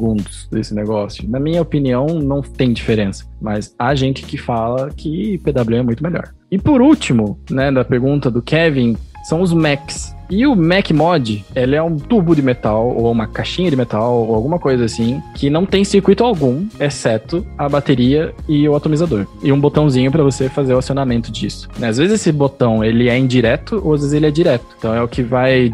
desse 0.50 0.74
negócio. 0.74 1.28
Na 1.28 1.38
minha 1.38 1.62
opinião, 1.62 2.06
não 2.06 2.42
tem 2.42 2.72
diferença. 2.72 3.24
Mas 3.40 3.74
há 3.78 3.94
gente 3.94 4.24
que 4.24 4.36
fala 4.36 4.90
que 4.90 5.38
PWM 5.38 5.74
é 5.74 5.82
muito 5.82 6.02
melhor. 6.02 6.34
E 6.50 6.58
por 6.58 6.80
último, 6.80 7.38
né, 7.50 7.70
da 7.70 7.84
pergunta 7.84 8.30
do 8.30 8.42
Kevin, 8.42 8.96
são 9.24 9.40
os 9.40 9.52
Macs. 9.52 10.14
E 10.30 10.46
o 10.46 10.54
Mac 10.54 10.90
Mod, 10.90 11.44
ele 11.54 11.76
é 11.76 11.82
um 11.82 11.96
tubo 11.96 12.34
de 12.34 12.42
metal, 12.42 12.88
ou 12.88 13.10
uma 13.10 13.26
caixinha 13.26 13.70
de 13.70 13.76
metal, 13.76 14.26
ou 14.26 14.34
alguma 14.34 14.58
coisa 14.58 14.84
assim, 14.84 15.22
que 15.34 15.50
não 15.50 15.66
tem 15.66 15.84
circuito 15.84 16.24
algum, 16.24 16.66
exceto 16.80 17.46
a 17.58 17.68
bateria 17.68 18.34
e 18.48 18.68
o 18.68 18.74
atomizador. 18.74 19.26
E 19.42 19.52
um 19.52 19.60
botãozinho 19.60 20.10
para 20.10 20.22
você 20.22 20.48
fazer 20.48 20.74
o 20.74 20.78
acionamento 20.78 21.30
disso. 21.30 21.68
Às 21.80 21.98
vezes 21.98 22.20
esse 22.20 22.32
botão, 22.32 22.82
ele 22.82 23.08
é 23.08 23.18
indireto, 23.18 23.80
ou 23.84 23.94
às 23.94 24.00
vezes 24.00 24.14
ele 24.14 24.26
é 24.26 24.30
direto. 24.30 24.66
Então 24.78 24.94
é 24.94 25.02
o 25.02 25.08
que 25.08 25.22
vai 25.22 25.70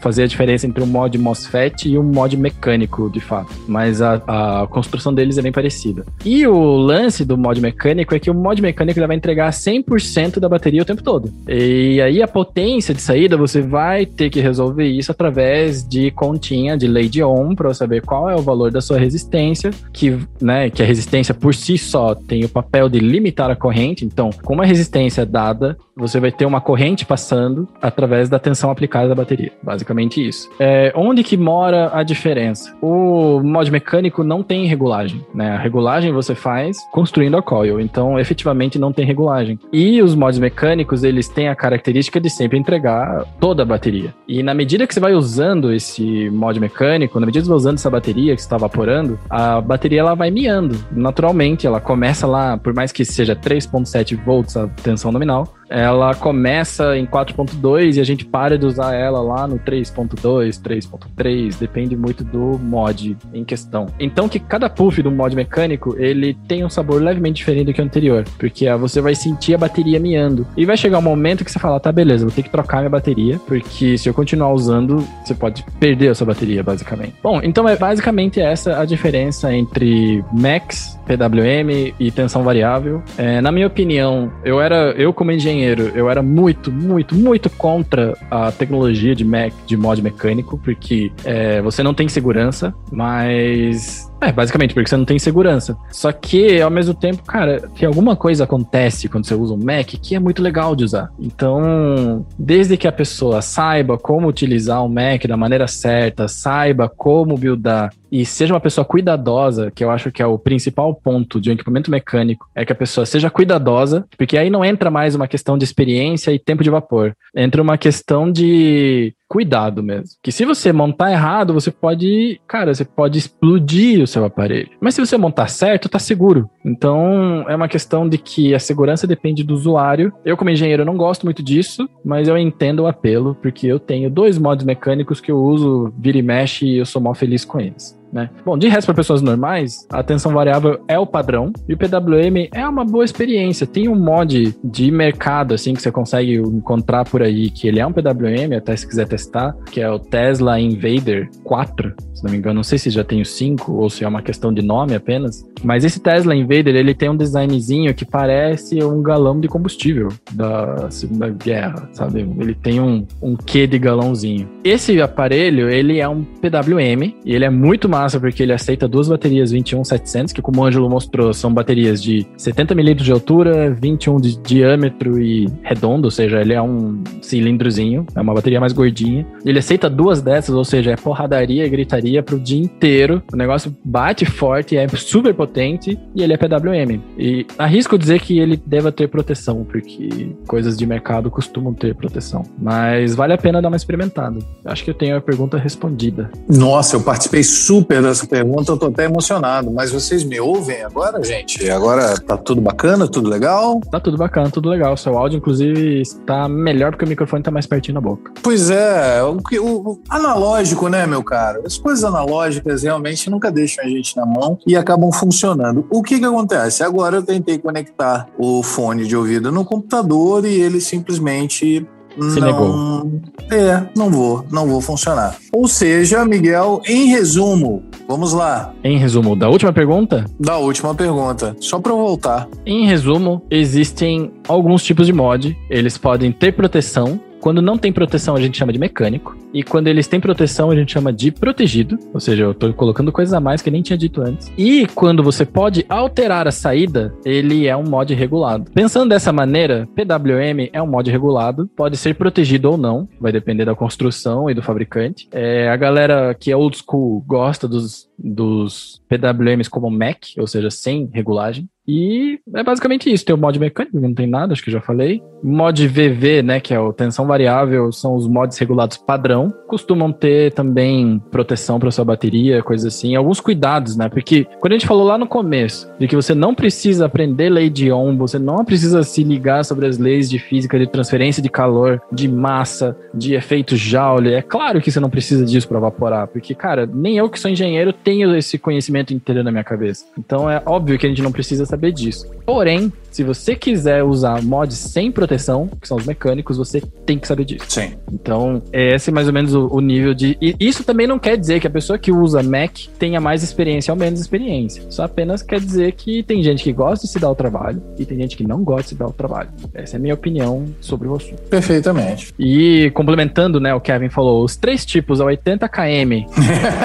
fazer 0.00 0.24
a 0.24 0.26
diferença 0.26 0.66
entre 0.66 0.82
um 0.82 0.86
mod 0.86 1.16
MOSFET 1.18 1.88
e 1.88 1.98
um 1.98 2.02
mod 2.02 2.36
mecânico, 2.36 3.10
de 3.10 3.20
fato. 3.20 3.52
Mas 3.66 4.00
a, 4.02 4.14
a 4.26 4.66
construção 4.68 5.12
deles 5.12 5.38
é 5.38 5.42
bem 5.42 5.52
parecida. 5.52 6.04
E 6.24 6.46
o 6.46 6.76
lance 6.76 7.24
do 7.24 7.36
mod 7.36 7.60
mecânico 7.60 8.14
é 8.14 8.18
que 8.18 8.30
o 8.30 8.34
mod 8.34 8.60
mecânico 8.60 8.98
ele 8.98 9.06
vai 9.06 9.16
entregar 9.16 9.50
100% 9.50 10.38
da 10.38 10.48
bateria 10.48 10.82
o 10.82 10.84
tempo 10.84 11.02
todo. 11.02 11.32
E 11.48 12.00
aí 12.00 12.22
a 12.22 12.28
potência 12.28 12.94
de 12.94 13.00
saída 13.00 13.36
você 13.36 13.60
vai 13.60 14.06
ter 14.06 14.30
que 14.30 14.40
resolver 14.40 14.86
isso 14.86 15.10
através 15.10 15.86
de 15.86 16.10
continha 16.10 16.76
de 16.76 16.86
lei 16.86 17.08
de 17.08 17.22
Ohm 17.22 17.54
para 17.54 17.72
saber 17.74 18.02
qual 18.02 18.28
é 18.28 18.34
o 18.34 18.42
valor 18.42 18.70
da 18.70 18.80
sua 18.80 18.98
resistência, 18.98 19.70
que, 19.92 20.18
né, 20.40 20.70
que 20.70 20.82
a 20.82 20.86
resistência 20.86 21.34
por 21.34 21.54
si 21.54 21.78
só 21.78 22.14
tem 22.14 22.44
o 22.44 22.48
papel 22.48 22.88
de 22.88 22.98
limitar 22.98 23.50
a 23.50 23.56
corrente. 23.56 24.04
Então, 24.04 24.30
com 24.42 24.54
uma 24.54 24.64
resistência 24.64 25.24
dada, 25.24 25.76
você 26.00 26.18
vai 26.18 26.32
ter 26.32 26.46
uma 26.46 26.60
corrente 26.60 27.04
passando 27.04 27.68
através 27.80 28.28
da 28.28 28.38
tensão 28.38 28.70
aplicada 28.70 29.08
da 29.08 29.14
bateria. 29.14 29.52
Basicamente 29.62 30.26
isso. 30.26 30.48
É, 30.58 30.92
onde 30.96 31.22
que 31.22 31.36
mora 31.36 31.90
a 31.92 32.02
diferença? 32.02 32.74
O 32.80 33.40
mod 33.40 33.70
mecânico 33.70 34.24
não 34.24 34.42
tem 34.42 34.66
regulagem, 34.66 35.24
né? 35.34 35.52
A 35.52 35.58
regulagem 35.58 36.12
você 36.12 36.34
faz 36.34 36.78
construindo 36.92 37.36
a 37.36 37.42
coil, 37.42 37.80
então 37.80 38.18
efetivamente 38.18 38.78
não 38.78 38.92
tem 38.92 39.04
regulagem. 39.04 39.58
E 39.72 40.02
os 40.02 40.14
mods 40.14 40.38
mecânicos, 40.38 41.04
eles 41.04 41.28
têm 41.28 41.48
a 41.48 41.54
característica 41.54 42.20
de 42.20 42.30
sempre 42.30 42.58
entregar 42.58 43.24
toda 43.38 43.62
a 43.62 43.66
bateria. 43.66 44.14
E 44.26 44.42
na 44.42 44.54
medida 44.54 44.86
que 44.86 44.94
você 44.94 45.00
vai 45.00 45.12
usando 45.12 45.72
esse 45.72 46.30
mod 46.30 46.58
mecânico, 46.58 47.20
na 47.20 47.26
medida 47.26 47.42
que 47.42 47.46
você 47.46 47.50
vai 47.50 47.58
usando 47.58 47.76
essa 47.76 47.90
bateria 47.90 48.34
que 48.34 48.40
está 48.40 48.56
evaporando, 48.56 49.18
a 49.28 49.60
bateria 49.60 50.00
ela 50.00 50.14
vai 50.14 50.30
miando. 50.30 50.76
Naturalmente, 50.90 51.66
ela 51.66 51.80
começa 51.80 52.26
lá, 52.26 52.56
por 52.56 52.72
mais 52.72 52.92
que 52.92 53.04
seja 53.04 53.36
3.7 53.36 54.16
volts 54.24 54.56
a 54.56 54.68
tensão 54.68 55.12
nominal, 55.12 55.48
ela 55.70 56.14
começa 56.14 56.98
em 56.98 57.06
4.2 57.06 57.96
e 57.96 58.00
a 58.00 58.04
gente 58.04 58.24
para 58.24 58.58
de 58.58 58.66
usar 58.66 58.94
ela 58.94 59.20
lá 59.20 59.46
no 59.46 59.58
3.2, 59.58 60.60
3.3, 60.60 61.58
depende 61.58 61.96
muito 61.96 62.24
do 62.24 62.58
mod 62.58 63.16
em 63.32 63.44
questão. 63.44 63.86
Então 63.98 64.28
que 64.28 64.40
cada 64.40 64.68
puff 64.68 65.00
do 65.02 65.10
mod 65.10 65.34
mecânico, 65.36 65.96
ele 65.96 66.34
tem 66.48 66.64
um 66.64 66.70
sabor 66.70 67.00
levemente 67.00 67.36
diferente 67.36 67.66
do 67.66 67.72
que 67.72 67.80
o 67.80 67.84
anterior, 67.84 68.24
porque 68.36 68.68
você 68.74 69.00
vai 69.00 69.14
sentir 69.14 69.54
a 69.54 69.58
bateria 69.58 70.00
miando. 70.00 70.46
E 70.56 70.66
vai 70.66 70.76
chegar 70.76 70.98
um 70.98 71.02
momento 71.02 71.44
que 71.44 71.52
você 71.52 71.58
fala, 71.58 71.78
tá, 71.78 71.92
beleza, 71.92 72.24
vou 72.24 72.34
ter 72.34 72.42
que 72.42 72.50
trocar 72.50 72.78
minha 72.78 72.90
bateria, 72.90 73.38
porque 73.46 73.96
se 73.96 74.08
eu 74.08 74.14
continuar 74.14 74.52
usando, 74.52 75.06
você 75.24 75.34
pode 75.34 75.64
perder 75.78 76.08
a 76.08 76.14
sua 76.14 76.26
bateria, 76.26 76.62
basicamente. 76.62 77.14
Bom, 77.22 77.40
então 77.42 77.68
é 77.68 77.76
basicamente 77.76 78.40
essa 78.40 78.80
a 78.80 78.84
diferença 78.84 79.54
entre 79.54 80.24
Max, 80.32 80.98
PWM 81.16 81.94
e 81.98 82.10
tensão 82.10 82.42
variável. 82.42 83.02
É, 83.16 83.40
na 83.40 83.50
minha 83.50 83.66
opinião, 83.66 84.30
eu 84.44 84.60
era, 84.60 84.92
eu 84.92 85.12
como 85.12 85.32
engenheiro 85.32 85.90
eu 85.94 86.08
era 86.08 86.22
muito, 86.22 86.70
muito, 86.70 87.14
muito 87.14 87.50
contra 87.50 88.16
a 88.30 88.52
tecnologia 88.52 89.14
de 89.14 89.24
Mac, 89.24 89.52
de 89.66 89.76
mod 89.76 90.00
mecânico, 90.02 90.58
porque 90.58 91.12
é, 91.24 91.60
você 91.62 91.82
não 91.82 91.94
tem 91.94 92.08
segurança, 92.08 92.74
mas 92.90 94.09
é, 94.20 94.30
basicamente, 94.32 94.74
porque 94.74 94.88
você 94.88 94.96
não 94.96 95.04
tem 95.04 95.18
segurança. 95.18 95.76
Só 95.90 96.12
que, 96.12 96.60
ao 96.60 96.70
mesmo 96.70 96.94
tempo, 96.94 97.22
cara, 97.22 97.68
que 97.74 97.86
alguma 97.86 98.14
coisa 98.14 98.44
acontece 98.44 99.08
quando 99.08 99.26
você 99.26 99.34
usa 99.34 99.54
um 99.54 99.56
Mac 99.56 99.86
que 99.86 100.14
é 100.14 100.18
muito 100.18 100.42
legal 100.42 100.76
de 100.76 100.84
usar. 100.84 101.10
Então, 101.18 102.24
desde 102.38 102.76
que 102.76 102.86
a 102.86 102.92
pessoa 102.92 103.40
saiba 103.40 103.96
como 103.96 104.28
utilizar 104.28 104.84
o 104.84 104.88
Mac 104.88 105.24
da 105.26 105.36
maneira 105.36 105.66
certa, 105.66 106.28
saiba 106.28 106.88
como 106.88 107.36
buildar 107.36 107.90
e 108.10 108.26
seja 108.26 108.52
uma 108.52 108.60
pessoa 108.60 108.84
cuidadosa, 108.84 109.70
que 109.70 109.84
eu 109.84 109.90
acho 109.90 110.10
que 110.10 110.20
é 110.20 110.26
o 110.26 110.38
principal 110.38 110.94
ponto 110.94 111.40
de 111.40 111.50
um 111.50 111.52
equipamento 111.52 111.90
mecânico, 111.90 112.48
é 112.54 112.64
que 112.64 112.72
a 112.72 112.76
pessoa 112.76 113.06
seja 113.06 113.30
cuidadosa, 113.30 114.04
porque 114.18 114.36
aí 114.36 114.50
não 114.50 114.64
entra 114.64 114.90
mais 114.90 115.14
uma 115.14 115.28
questão 115.28 115.56
de 115.56 115.64
experiência 115.64 116.32
e 116.32 116.38
tempo 116.38 116.64
de 116.64 116.70
vapor. 116.70 117.14
Entra 117.34 117.62
uma 117.62 117.78
questão 117.78 118.30
de 118.30 119.14
cuidado 119.30 119.80
mesmo. 119.80 120.16
Que 120.20 120.32
se 120.32 120.44
você 120.44 120.72
montar 120.72 121.12
errado, 121.12 121.54
você 121.54 121.70
pode, 121.70 122.40
cara, 122.48 122.74
você 122.74 122.84
pode 122.84 123.16
explodir 123.16 124.02
o 124.02 124.06
seu 124.06 124.24
aparelho. 124.24 124.70
Mas 124.80 124.96
se 124.96 125.00
você 125.00 125.16
montar 125.16 125.46
certo, 125.46 125.88
tá 125.88 126.00
seguro. 126.00 126.50
Então, 126.64 127.44
é 127.48 127.54
uma 127.54 127.68
questão 127.68 128.08
de 128.08 128.18
que 128.18 128.52
a 128.52 128.58
segurança 128.58 129.06
depende 129.06 129.44
do 129.44 129.54
usuário. 129.54 130.12
Eu, 130.24 130.36
como 130.36 130.50
engenheiro, 130.50 130.84
não 130.84 130.96
gosto 130.96 131.24
muito 131.24 131.44
disso, 131.44 131.88
mas 132.04 132.26
eu 132.26 132.36
entendo 132.36 132.80
o 132.80 132.86
apelo, 132.88 133.36
porque 133.40 133.68
eu 133.68 133.78
tenho 133.78 134.10
dois 134.10 134.36
modos 134.36 134.64
mecânicos 134.64 135.20
que 135.20 135.30
eu 135.30 135.38
uso, 135.38 135.94
vira 135.96 136.18
e 136.18 136.22
mexe, 136.22 136.66
e 136.66 136.78
eu 136.78 136.84
sou 136.84 137.00
mal 137.00 137.14
feliz 137.14 137.44
com 137.44 137.60
eles. 137.60 137.99
Né? 138.12 138.28
Bom, 138.44 138.58
de 138.58 138.68
resto, 138.68 138.86
para 138.86 138.94
pessoas 138.94 139.22
normais, 139.22 139.86
a 139.90 140.02
tensão 140.02 140.32
variável 140.32 140.80
é 140.88 140.98
o 140.98 141.06
padrão 141.06 141.52
e 141.68 141.74
o 141.74 141.76
PWM 141.76 142.48
é 142.52 142.66
uma 142.66 142.84
boa 142.84 143.04
experiência. 143.04 143.66
Tem 143.66 143.88
um 143.88 143.94
mod 143.94 144.56
de 144.64 144.90
mercado 144.90 145.54
assim 145.54 145.74
que 145.74 145.82
você 145.82 145.92
consegue 145.92 146.36
encontrar 146.36 147.04
por 147.04 147.22
aí, 147.22 147.50
que 147.50 147.68
ele 147.68 147.78
é 147.78 147.86
um 147.86 147.92
PWM, 147.92 148.56
até 148.56 148.74
se 148.76 148.86
quiser 148.86 149.06
testar, 149.06 149.54
que 149.70 149.80
é 149.80 149.90
o 149.90 149.98
Tesla 149.98 150.58
Invader 150.60 151.28
4, 151.44 151.94
se 152.14 152.24
não 152.24 152.30
me 152.30 152.38
engano. 152.38 152.56
Não 152.56 152.62
sei 152.64 152.78
se 152.78 152.90
já 152.90 153.04
tem 153.04 153.20
o 153.22 153.24
5 153.24 153.72
ou 153.72 153.88
se 153.88 154.04
é 154.04 154.08
uma 154.08 154.22
questão 154.22 154.52
de 154.52 154.62
nome 154.62 154.94
apenas. 154.94 155.46
Mas 155.62 155.84
esse 155.84 156.00
Tesla 156.00 156.34
Invader, 156.34 156.74
ele 156.74 156.94
tem 156.94 157.08
um 157.08 157.16
designzinho 157.16 157.94
que 157.94 158.04
parece 158.04 158.82
um 158.82 159.02
galão 159.02 159.40
de 159.40 159.48
combustível 159.48 160.08
da 160.32 160.90
Segunda 160.90 161.28
Guerra, 161.28 161.88
sabe? 161.92 162.20
Ele 162.38 162.54
tem 162.54 162.80
um, 162.80 163.06
um 163.22 163.36
quê 163.36 163.66
de 163.66 163.78
galãozinho. 163.78 164.48
Esse 164.64 165.00
aparelho, 165.00 165.70
ele 165.70 165.98
é 165.98 166.08
um 166.08 166.24
PWM 166.24 167.14
e 167.24 167.34
ele 167.34 167.44
é 167.44 167.50
muito 167.50 167.88
massa 168.00 168.18
porque 168.18 168.42
ele 168.42 168.52
aceita 168.52 168.88
duas 168.88 169.08
baterias 169.08 169.50
21700, 169.50 170.32
que 170.32 170.42
como 170.42 170.60
o 170.60 170.64
Ângelo 170.64 170.88
mostrou, 170.88 171.32
são 171.34 171.52
baterias 171.52 172.02
de 172.02 172.26
70 172.36 172.74
milímetros 172.74 173.06
de 173.06 173.12
altura, 173.12 173.70
21 173.70 174.20
de 174.20 174.38
diâmetro 174.38 175.20
e 175.20 175.48
redondo, 175.62 176.06
ou 176.06 176.10
seja, 176.10 176.40
ele 176.40 176.54
é 176.54 176.62
um 176.62 177.02
cilindrozinho, 177.20 178.06
é 178.14 178.20
uma 178.20 178.34
bateria 178.34 178.60
mais 178.60 178.72
gordinha. 178.72 179.26
Ele 179.44 179.58
aceita 179.58 179.90
duas 179.90 180.22
dessas, 180.22 180.54
ou 180.54 180.64
seja, 180.64 180.92
é 180.92 180.96
porradaria 180.96 181.66
e 181.66 181.68
gritaria 181.68 182.22
pro 182.22 182.38
dia 182.38 182.58
inteiro. 182.58 183.22
O 183.32 183.36
negócio 183.36 183.74
bate 183.84 184.24
forte, 184.24 184.76
é 184.76 184.86
super 184.88 185.34
potente 185.34 185.98
e 186.14 186.22
ele 186.22 186.32
é 186.32 186.36
PWM. 186.36 187.00
E 187.18 187.46
arrisco 187.58 187.98
dizer 187.98 188.20
que 188.20 188.38
ele 188.38 188.60
deva 188.64 188.90
ter 188.90 189.08
proteção, 189.08 189.64
porque 189.64 190.34
coisas 190.46 190.76
de 190.76 190.86
mercado 190.86 191.30
costumam 191.30 191.74
ter 191.74 191.94
proteção. 191.94 192.44
Mas 192.58 193.14
vale 193.14 193.32
a 193.32 193.38
pena 193.38 193.60
dar 193.60 193.68
uma 193.68 193.76
experimentada. 193.76 194.38
Acho 194.64 194.84
que 194.84 194.90
eu 194.90 194.94
tenho 194.94 195.16
a 195.16 195.20
pergunta 195.20 195.58
respondida. 195.58 196.30
Nossa, 196.48 196.96
eu 196.96 197.02
participei 197.02 197.42
super 197.42 197.89
dessa 197.98 198.26
pergunta, 198.26 198.72
eu 198.72 198.76
tô 198.76 198.86
até 198.86 199.04
emocionado. 199.04 199.70
Mas 199.70 199.90
vocês 199.90 200.22
me 200.22 200.38
ouvem 200.38 200.82
agora, 200.82 201.22
gente? 201.24 201.68
Agora 201.70 202.18
tá 202.20 202.36
tudo 202.36 202.60
bacana, 202.60 203.08
tudo 203.08 203.28
legal? 203.28 203.80
Tá 203.90 203.98
tudo 203.98 204.16
bacana, 204.16 204.50
tudo 204.50 204.68
legal. 204.68 204.96
Seu 204.96 205.16
áudio, 205.16 205.38
inclusive, 205.38 206.02
está 206.02 206.48
melhor 206.48 206.92
porque 206.92 207.04
o 207.04 207.08
microfone 207.08 207.42
tá 207.42 207.50
mais 207.50 207.66
pertinho 207.66 207.94
da 207.94 208.00
boca. 208.00 208.32
Pois 208.42 208.70
é, 208.70 209.22
o, 209.22 209.38
o, 209.60 209.90
o 209.90 210.00
analógico, 210.08 210.88
né, 210.88 211.06
meu 211.06 211.24
caro? 211.24 211.62
As 211.64 211.76
coisas 211.76 212.04
analógicas 212.04 212.82
realmente 212.82 213.28
nunca 213.30 213.50
deixam 213.50 213.84
a 213.84 213.88
gente 213.88 214.16
na 214.16 214.26
mão 214.26 214.58
e 214.66 214.76
acabam 214.76 215.10
funcionando. 215.10 215.86
O 215.90 216.02
que 216.02 216.18
que 216.18 216.24
acontece? 216.24 216.84
Agora 216.84 217.16
eu 217.16 217.22
tentei 217.22 217.58
conectar 217.58 218.28
o 218.38 218.62
fone 218.62 219.06
de 219.06 219.16
ouvido 219.16 219.50
no 219.50 219.64
computador 219.64 220.44
e 220.44 220.60
ele 220.60 220.80
simplesmente 220.80 221.86
se 222.30 222.40
não, 222.40 222.46
negou. 222.46 223.20
É, 223.50 223.82
não 223.96 224.10
vou, 224.10 224.44
não 224.50 224.66
vou 224.68 224.80
funcionar. 224.80 225.36
Ou 225.52 225.66
seja, 225.66 226.24
Miguel, 226.24 226.82
em 226.86 227.06
resumo, 227.06 227.82
vamos 228.08 228.32
lá. 228.32 228.72
Em 228.84 228.98
resumo, 228.98 229.34
da 229.34 229.48
última 229.48 229.72
pergunta? 229.72 230.24
Da 230.38 230.58
última 230.58 230.94
pergunta, 230.94 231.56
só 231.60 231.78
para 231.78 231.92
voltar. 231.92 232.48
Em 232.66 232.86
resumo, 232.86 233.42
existem 233.50 234.32
alguns 234.46 234.82
tipos 234.84 235.06
de 235.06 235.12
mod. 235.12 235.56
Eles 235.68 235.96
podem 235.96 236.32
ter 236.32 236.52
proteção 236.52 237.20
Quando 237.40 237.62
não 237.62 237.78
tem 237.78 237.92
proteção, 237.92 238.36
a 238.36 238.40
gente 238.40 238.58
chama 238.58 238.72
de 238.72 238.78
mecânico. 238.78 239.36
E 239.52 239.62
quando 239.62 239.88
eles 239.88 240.06
têm 240.06 240.20
proteção, 240.20 240.70
a 240.70 240.76
gente 240.76 240.92
chama 240.92 241.12
de 241.12 241.32
protegido. 241.32 241.98
Ou 242.12 242.20
seja, 242.20 242.44
eu 242.44 242.54
tô 242.54 242.72
colocando 242.74 243.10
coisas 243.10 243.32
a 243.32 243.40
mais 243.40 243.62
que 243.62 243.70
nem 243.70 243.82
tinha 243.82 243.96
dito 243.96 244.20
antes. 244.20 244.52
E 244.56 244.86
quando 244.94 245.22
você 245.22 245.44
pode 245.44 245.84
alterar 245.88 246.46
a 246.46 246.52
saída, 246.52 247.14
ele 247.24 247.66
é 247.66 247.76
um 247.76 247.82
mod 247.82 248.12
regulado. 248.14 248.70
Pensando 248.72 249.08
dessa 249.08 249.32
maneira, 249.32 249.88
PWM 249.94 250.68
é 250.72 250.82
um 250.82 250.86
mod 250.86 251.10
regulado, 251.10 251.66
pode 251.74 251.96
ser 251.96 252.14
protegido 252.14 252.70
ou 252.70 252.76
não, 252.76 253.08
vai 253.18 253.32
depender 253.32 253.64
da 253.64 253.74
construção 253.74 254.50
e 254.50 254.54
do 254.54 254.62
fabricante. 254.62 255.26
É, 255.32 255.68
a 255.68 255.76
galera 255.76 256.34
que 256.34 256.52
é 256.52 256.56
old 256.56 256.76
school 256.76 257.24
gosta 257.26 257.66
dos, 257.66 258.08
dos 258.18 259.00
PWMs 259.08 259.68
como 259.68 259.90
Mac, 259.90 260.18
ou 260.38 260.46
seja, 260.46 260.70
sem 260.70 261.10
regulagem. 261.12 261.68
E 261.90 262.38
é 262.54 262.62
basicamente 262.62 263.12
isso. 263.12 263.24
Tem 263.24 263.34
o 263.34 263.38
mod 263.38 263.58
mecânico, 263.58 263.98
não 263.98 264.14
tem 264.14 264.28
nada, 264.28 264.52
acho 264.52 264.62
que 264.62 264.70
já 264.70 264.80
falei. 264.80 265.20
Mod 265.42 265.88
VV, 265.88 266.42
né, 266.42 266.60
que 266.60 266.72
é 266.72 266.78
o 266.78 266.92
tensão 266.92 267.26
variável, 267.26 267.90
são 267.90 268.14
os 268.14 268.28
mods 268.28 268.56
regulados 268.58 268.96
padrão. 268.96 269.52
Costumam 269.66 270.12
ter 270.12 270.52
também 270.52 271.20
proteção 271.32 271.80
para 271.80 271.90
sua 271.90 272.04
bateria, 272.04 272.62
coisa 272.62 272.86
assim. 272.86 273.16
Alguns 273.16 273.40
cuidados, 273.40 273.96
né? 273.96 274.08
Porque 274.08 274.46
quando 274.60 274.72
a 274.72 274.76
gente 274.76 274.86
falou 274.86 275.04
lá 275.04 275.18
no 275.18 275.26
começo 275.26 275.90
de 275.98 276.06
que 276.06 276.14
você 276.14 276.32
não 276.32 276.54
precisa 276.54 277.06
aprender 277.06 277.50
lei 277.50 277.68
de 277.68 277.90
Ohm, 277.90 278.16
você 278.16 278.38
não 278.38 278.64
precisa 278.64 279.02
se 279.02 279.24
ligar 279.24 279.64
sobre 279.64 279.86
as 279.86 279.98
leis 279.98 280.30
de 280.30 280.38
física 280.38 280.78
de 280.78 280.86
transferência 280.86 281.42
de 281.42 281.48
calor, 281.48 282.00
de 282.12 282.28
massa, 282.28 282.96
de 283.12 283.34
efeito 283.34 283.74
Joule. 283.74 284.34
É 284.34 284.42
claro 284.42 284.80
que 284.80 284.92
você 284.92 285.00
não 285.00 285.10
precisa 285.10 285.44
disso 285.44 285.66
para 285.66 285.78
evaporar, 285.78 286.28
porque 286.28 286.54
cara, 286.54 286.86
nem 286.86 287.18
eu 287.18 287.28
que 287.28 287.40
sou 287.40 287.50
engenheiro 287.50 287.92
tenho 287.92 288.36
esse 288.36 288.58
conhecimento 288.58 289.12
inteiro 289.12 289.42
na 289.42 289.50
minha 289.50 289.64
cabeça. 289.64 290.04
Então 290.16 290.48
é 290.48 290.62
óbvio 290.64 290.98
que 290.98 291.06
a 291.06 291.08
gente 291.08 291.22
não 291.22 291.32
precisa 291.32 291.66
saber 291.66 291.79
saber 291.80 291.92
disso. 291.92 292.26
Porém, 292.44 292.92
se 293.10 293.22
você 293.24 293.54
quiser 293.54 294.02
usar 294.02 294.42
mods 294.42 294.78
sem 294.78 295.10
proteção, 295.10 295.68
que 295.80 295.86
são 295.86 295.96
os 295.96 296.06
mecânicos, 296.06 296.56
você 296.56 296.80
tem 297.04 297.18
que 297.18 297.26
saber 297.26 297.44
disso. 297.44 297.66
Sim. 297.68 297.94
Então, 298.12 298.62
esse 298.72 299.10
é 299.10 299.12
mais 299.12 299.26
ou 299.26 299.32
menos 299.32 299.54
o, 299.54 299.66
o, 299.68 299.80
nível 299.80 300.14
de. 300.14 300.36
E 300.40 300.56
isso 300.60 300.84
também 300.84 301.06
não 301.06 301.18
quer 301.18 301.36
dizer 301.36 301.60
que 301.60 301.66
a 301.66 301.70
pessoa 301.70 301.98
que 301.98 302.12
usa 302.12 302.42
Mac 302.42 302.72
tenha 302.98 303.20
mais 303.20 303.42
experiência 303.42 303.92
ou 303.92 303.98
menos 303.98 304.20
experiência. 304.20 304.82
Só 304.90 305.04
apenas 305.04 305.42
quer 305.42 305.60
dizer 305.60 305.92
que 305.92 306.22
tem 306.22 306.42
gente 306.42 306.62
que 306.62 306.72
gosta 306.72 307.06
de 307.06 307.12
se 307.12 307.18
dar 307.18 307.30
o 307.30 307.34
trabalho 307.34 307.82
e 307.98 308.04
tem 308.04 308.18
gente 308.18 308.36
que 308.36 308.46
não 308.46 308.62
gosta 308.62 308.82
de 308.82 308.88
se 308.90 308.94
dar 308.94 309.06
o 309.06 309.12
trabalho. 309.12 309.50
Essa 309.74 309.96
é 309.96 309.98
a 309.98 310.00
minha 310.00 310.14
opinião 310.14 310.66
sobre 310.80 311.08
o 311.08 311.14
assunto. 311.14 311.42
Perfeitamente. 311.42 312.32
E 312.38 312.90
complementando, 312.94 313.58
né, 313.60 313.74
o 313.74 313.80
Kevin 313.80 314.08
falou, 314.08 314.44
os 314.44 314.56
três 314.56 314.84
tipos 314.84 315.20
a 315.20 315.24
80 315.24 315.68
km. 315.68 316.26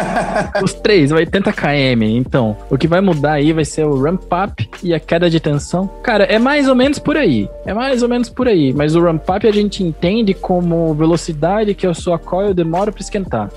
os 0.64 0.74
três 0.74 1.12
a 1.12 1.16
80 1.16 1.54
km. 1.54 2.04
Então, 2.04 2.58
o 2.70 2.78
que 2.78 2.88
vai 2.88 3.02
mudar 3.02 3.34
aí 3.34 3.54
vai 3.54 3.66
ser 3.66 3.86
o 3.86 4.02
ramp 4.02 4.24
up 4.24 4.70
e 4.84 4.94
a 4.94 5.00
queda 5.00 5.30
de 5.30 5.40
tensão. 5.40 5.88
Cara, 6.02 6.15
é 6.24 6.40
mais 6.40 6.68
ou 6.68 6.76
menos 6.76 6.98
por 6.98 7.18
aí. 7.18 7.50
É 7.66 7.74
mais 7.74 8.02
ou 8.02 8.10
menos 8.10 8.30
por 8.30 8.48
aí. 8.48 8.74
Mas 8.74 8.96
o 8.96 9.02
ramp 9.02 9.30
up 9.30 9.48
a 9.48 9.52
gente 9.52 9.84
entende 9.84 10.34
como 10.34 10.94
velocidade 10.94 11.76
que 11.76 11.86
a 11.86 11.94
sua 11.94 12.18
coil 12.18 12.54
demora 12.54 12.92
para 12.92 13.02
esquentar. 13.02 13.50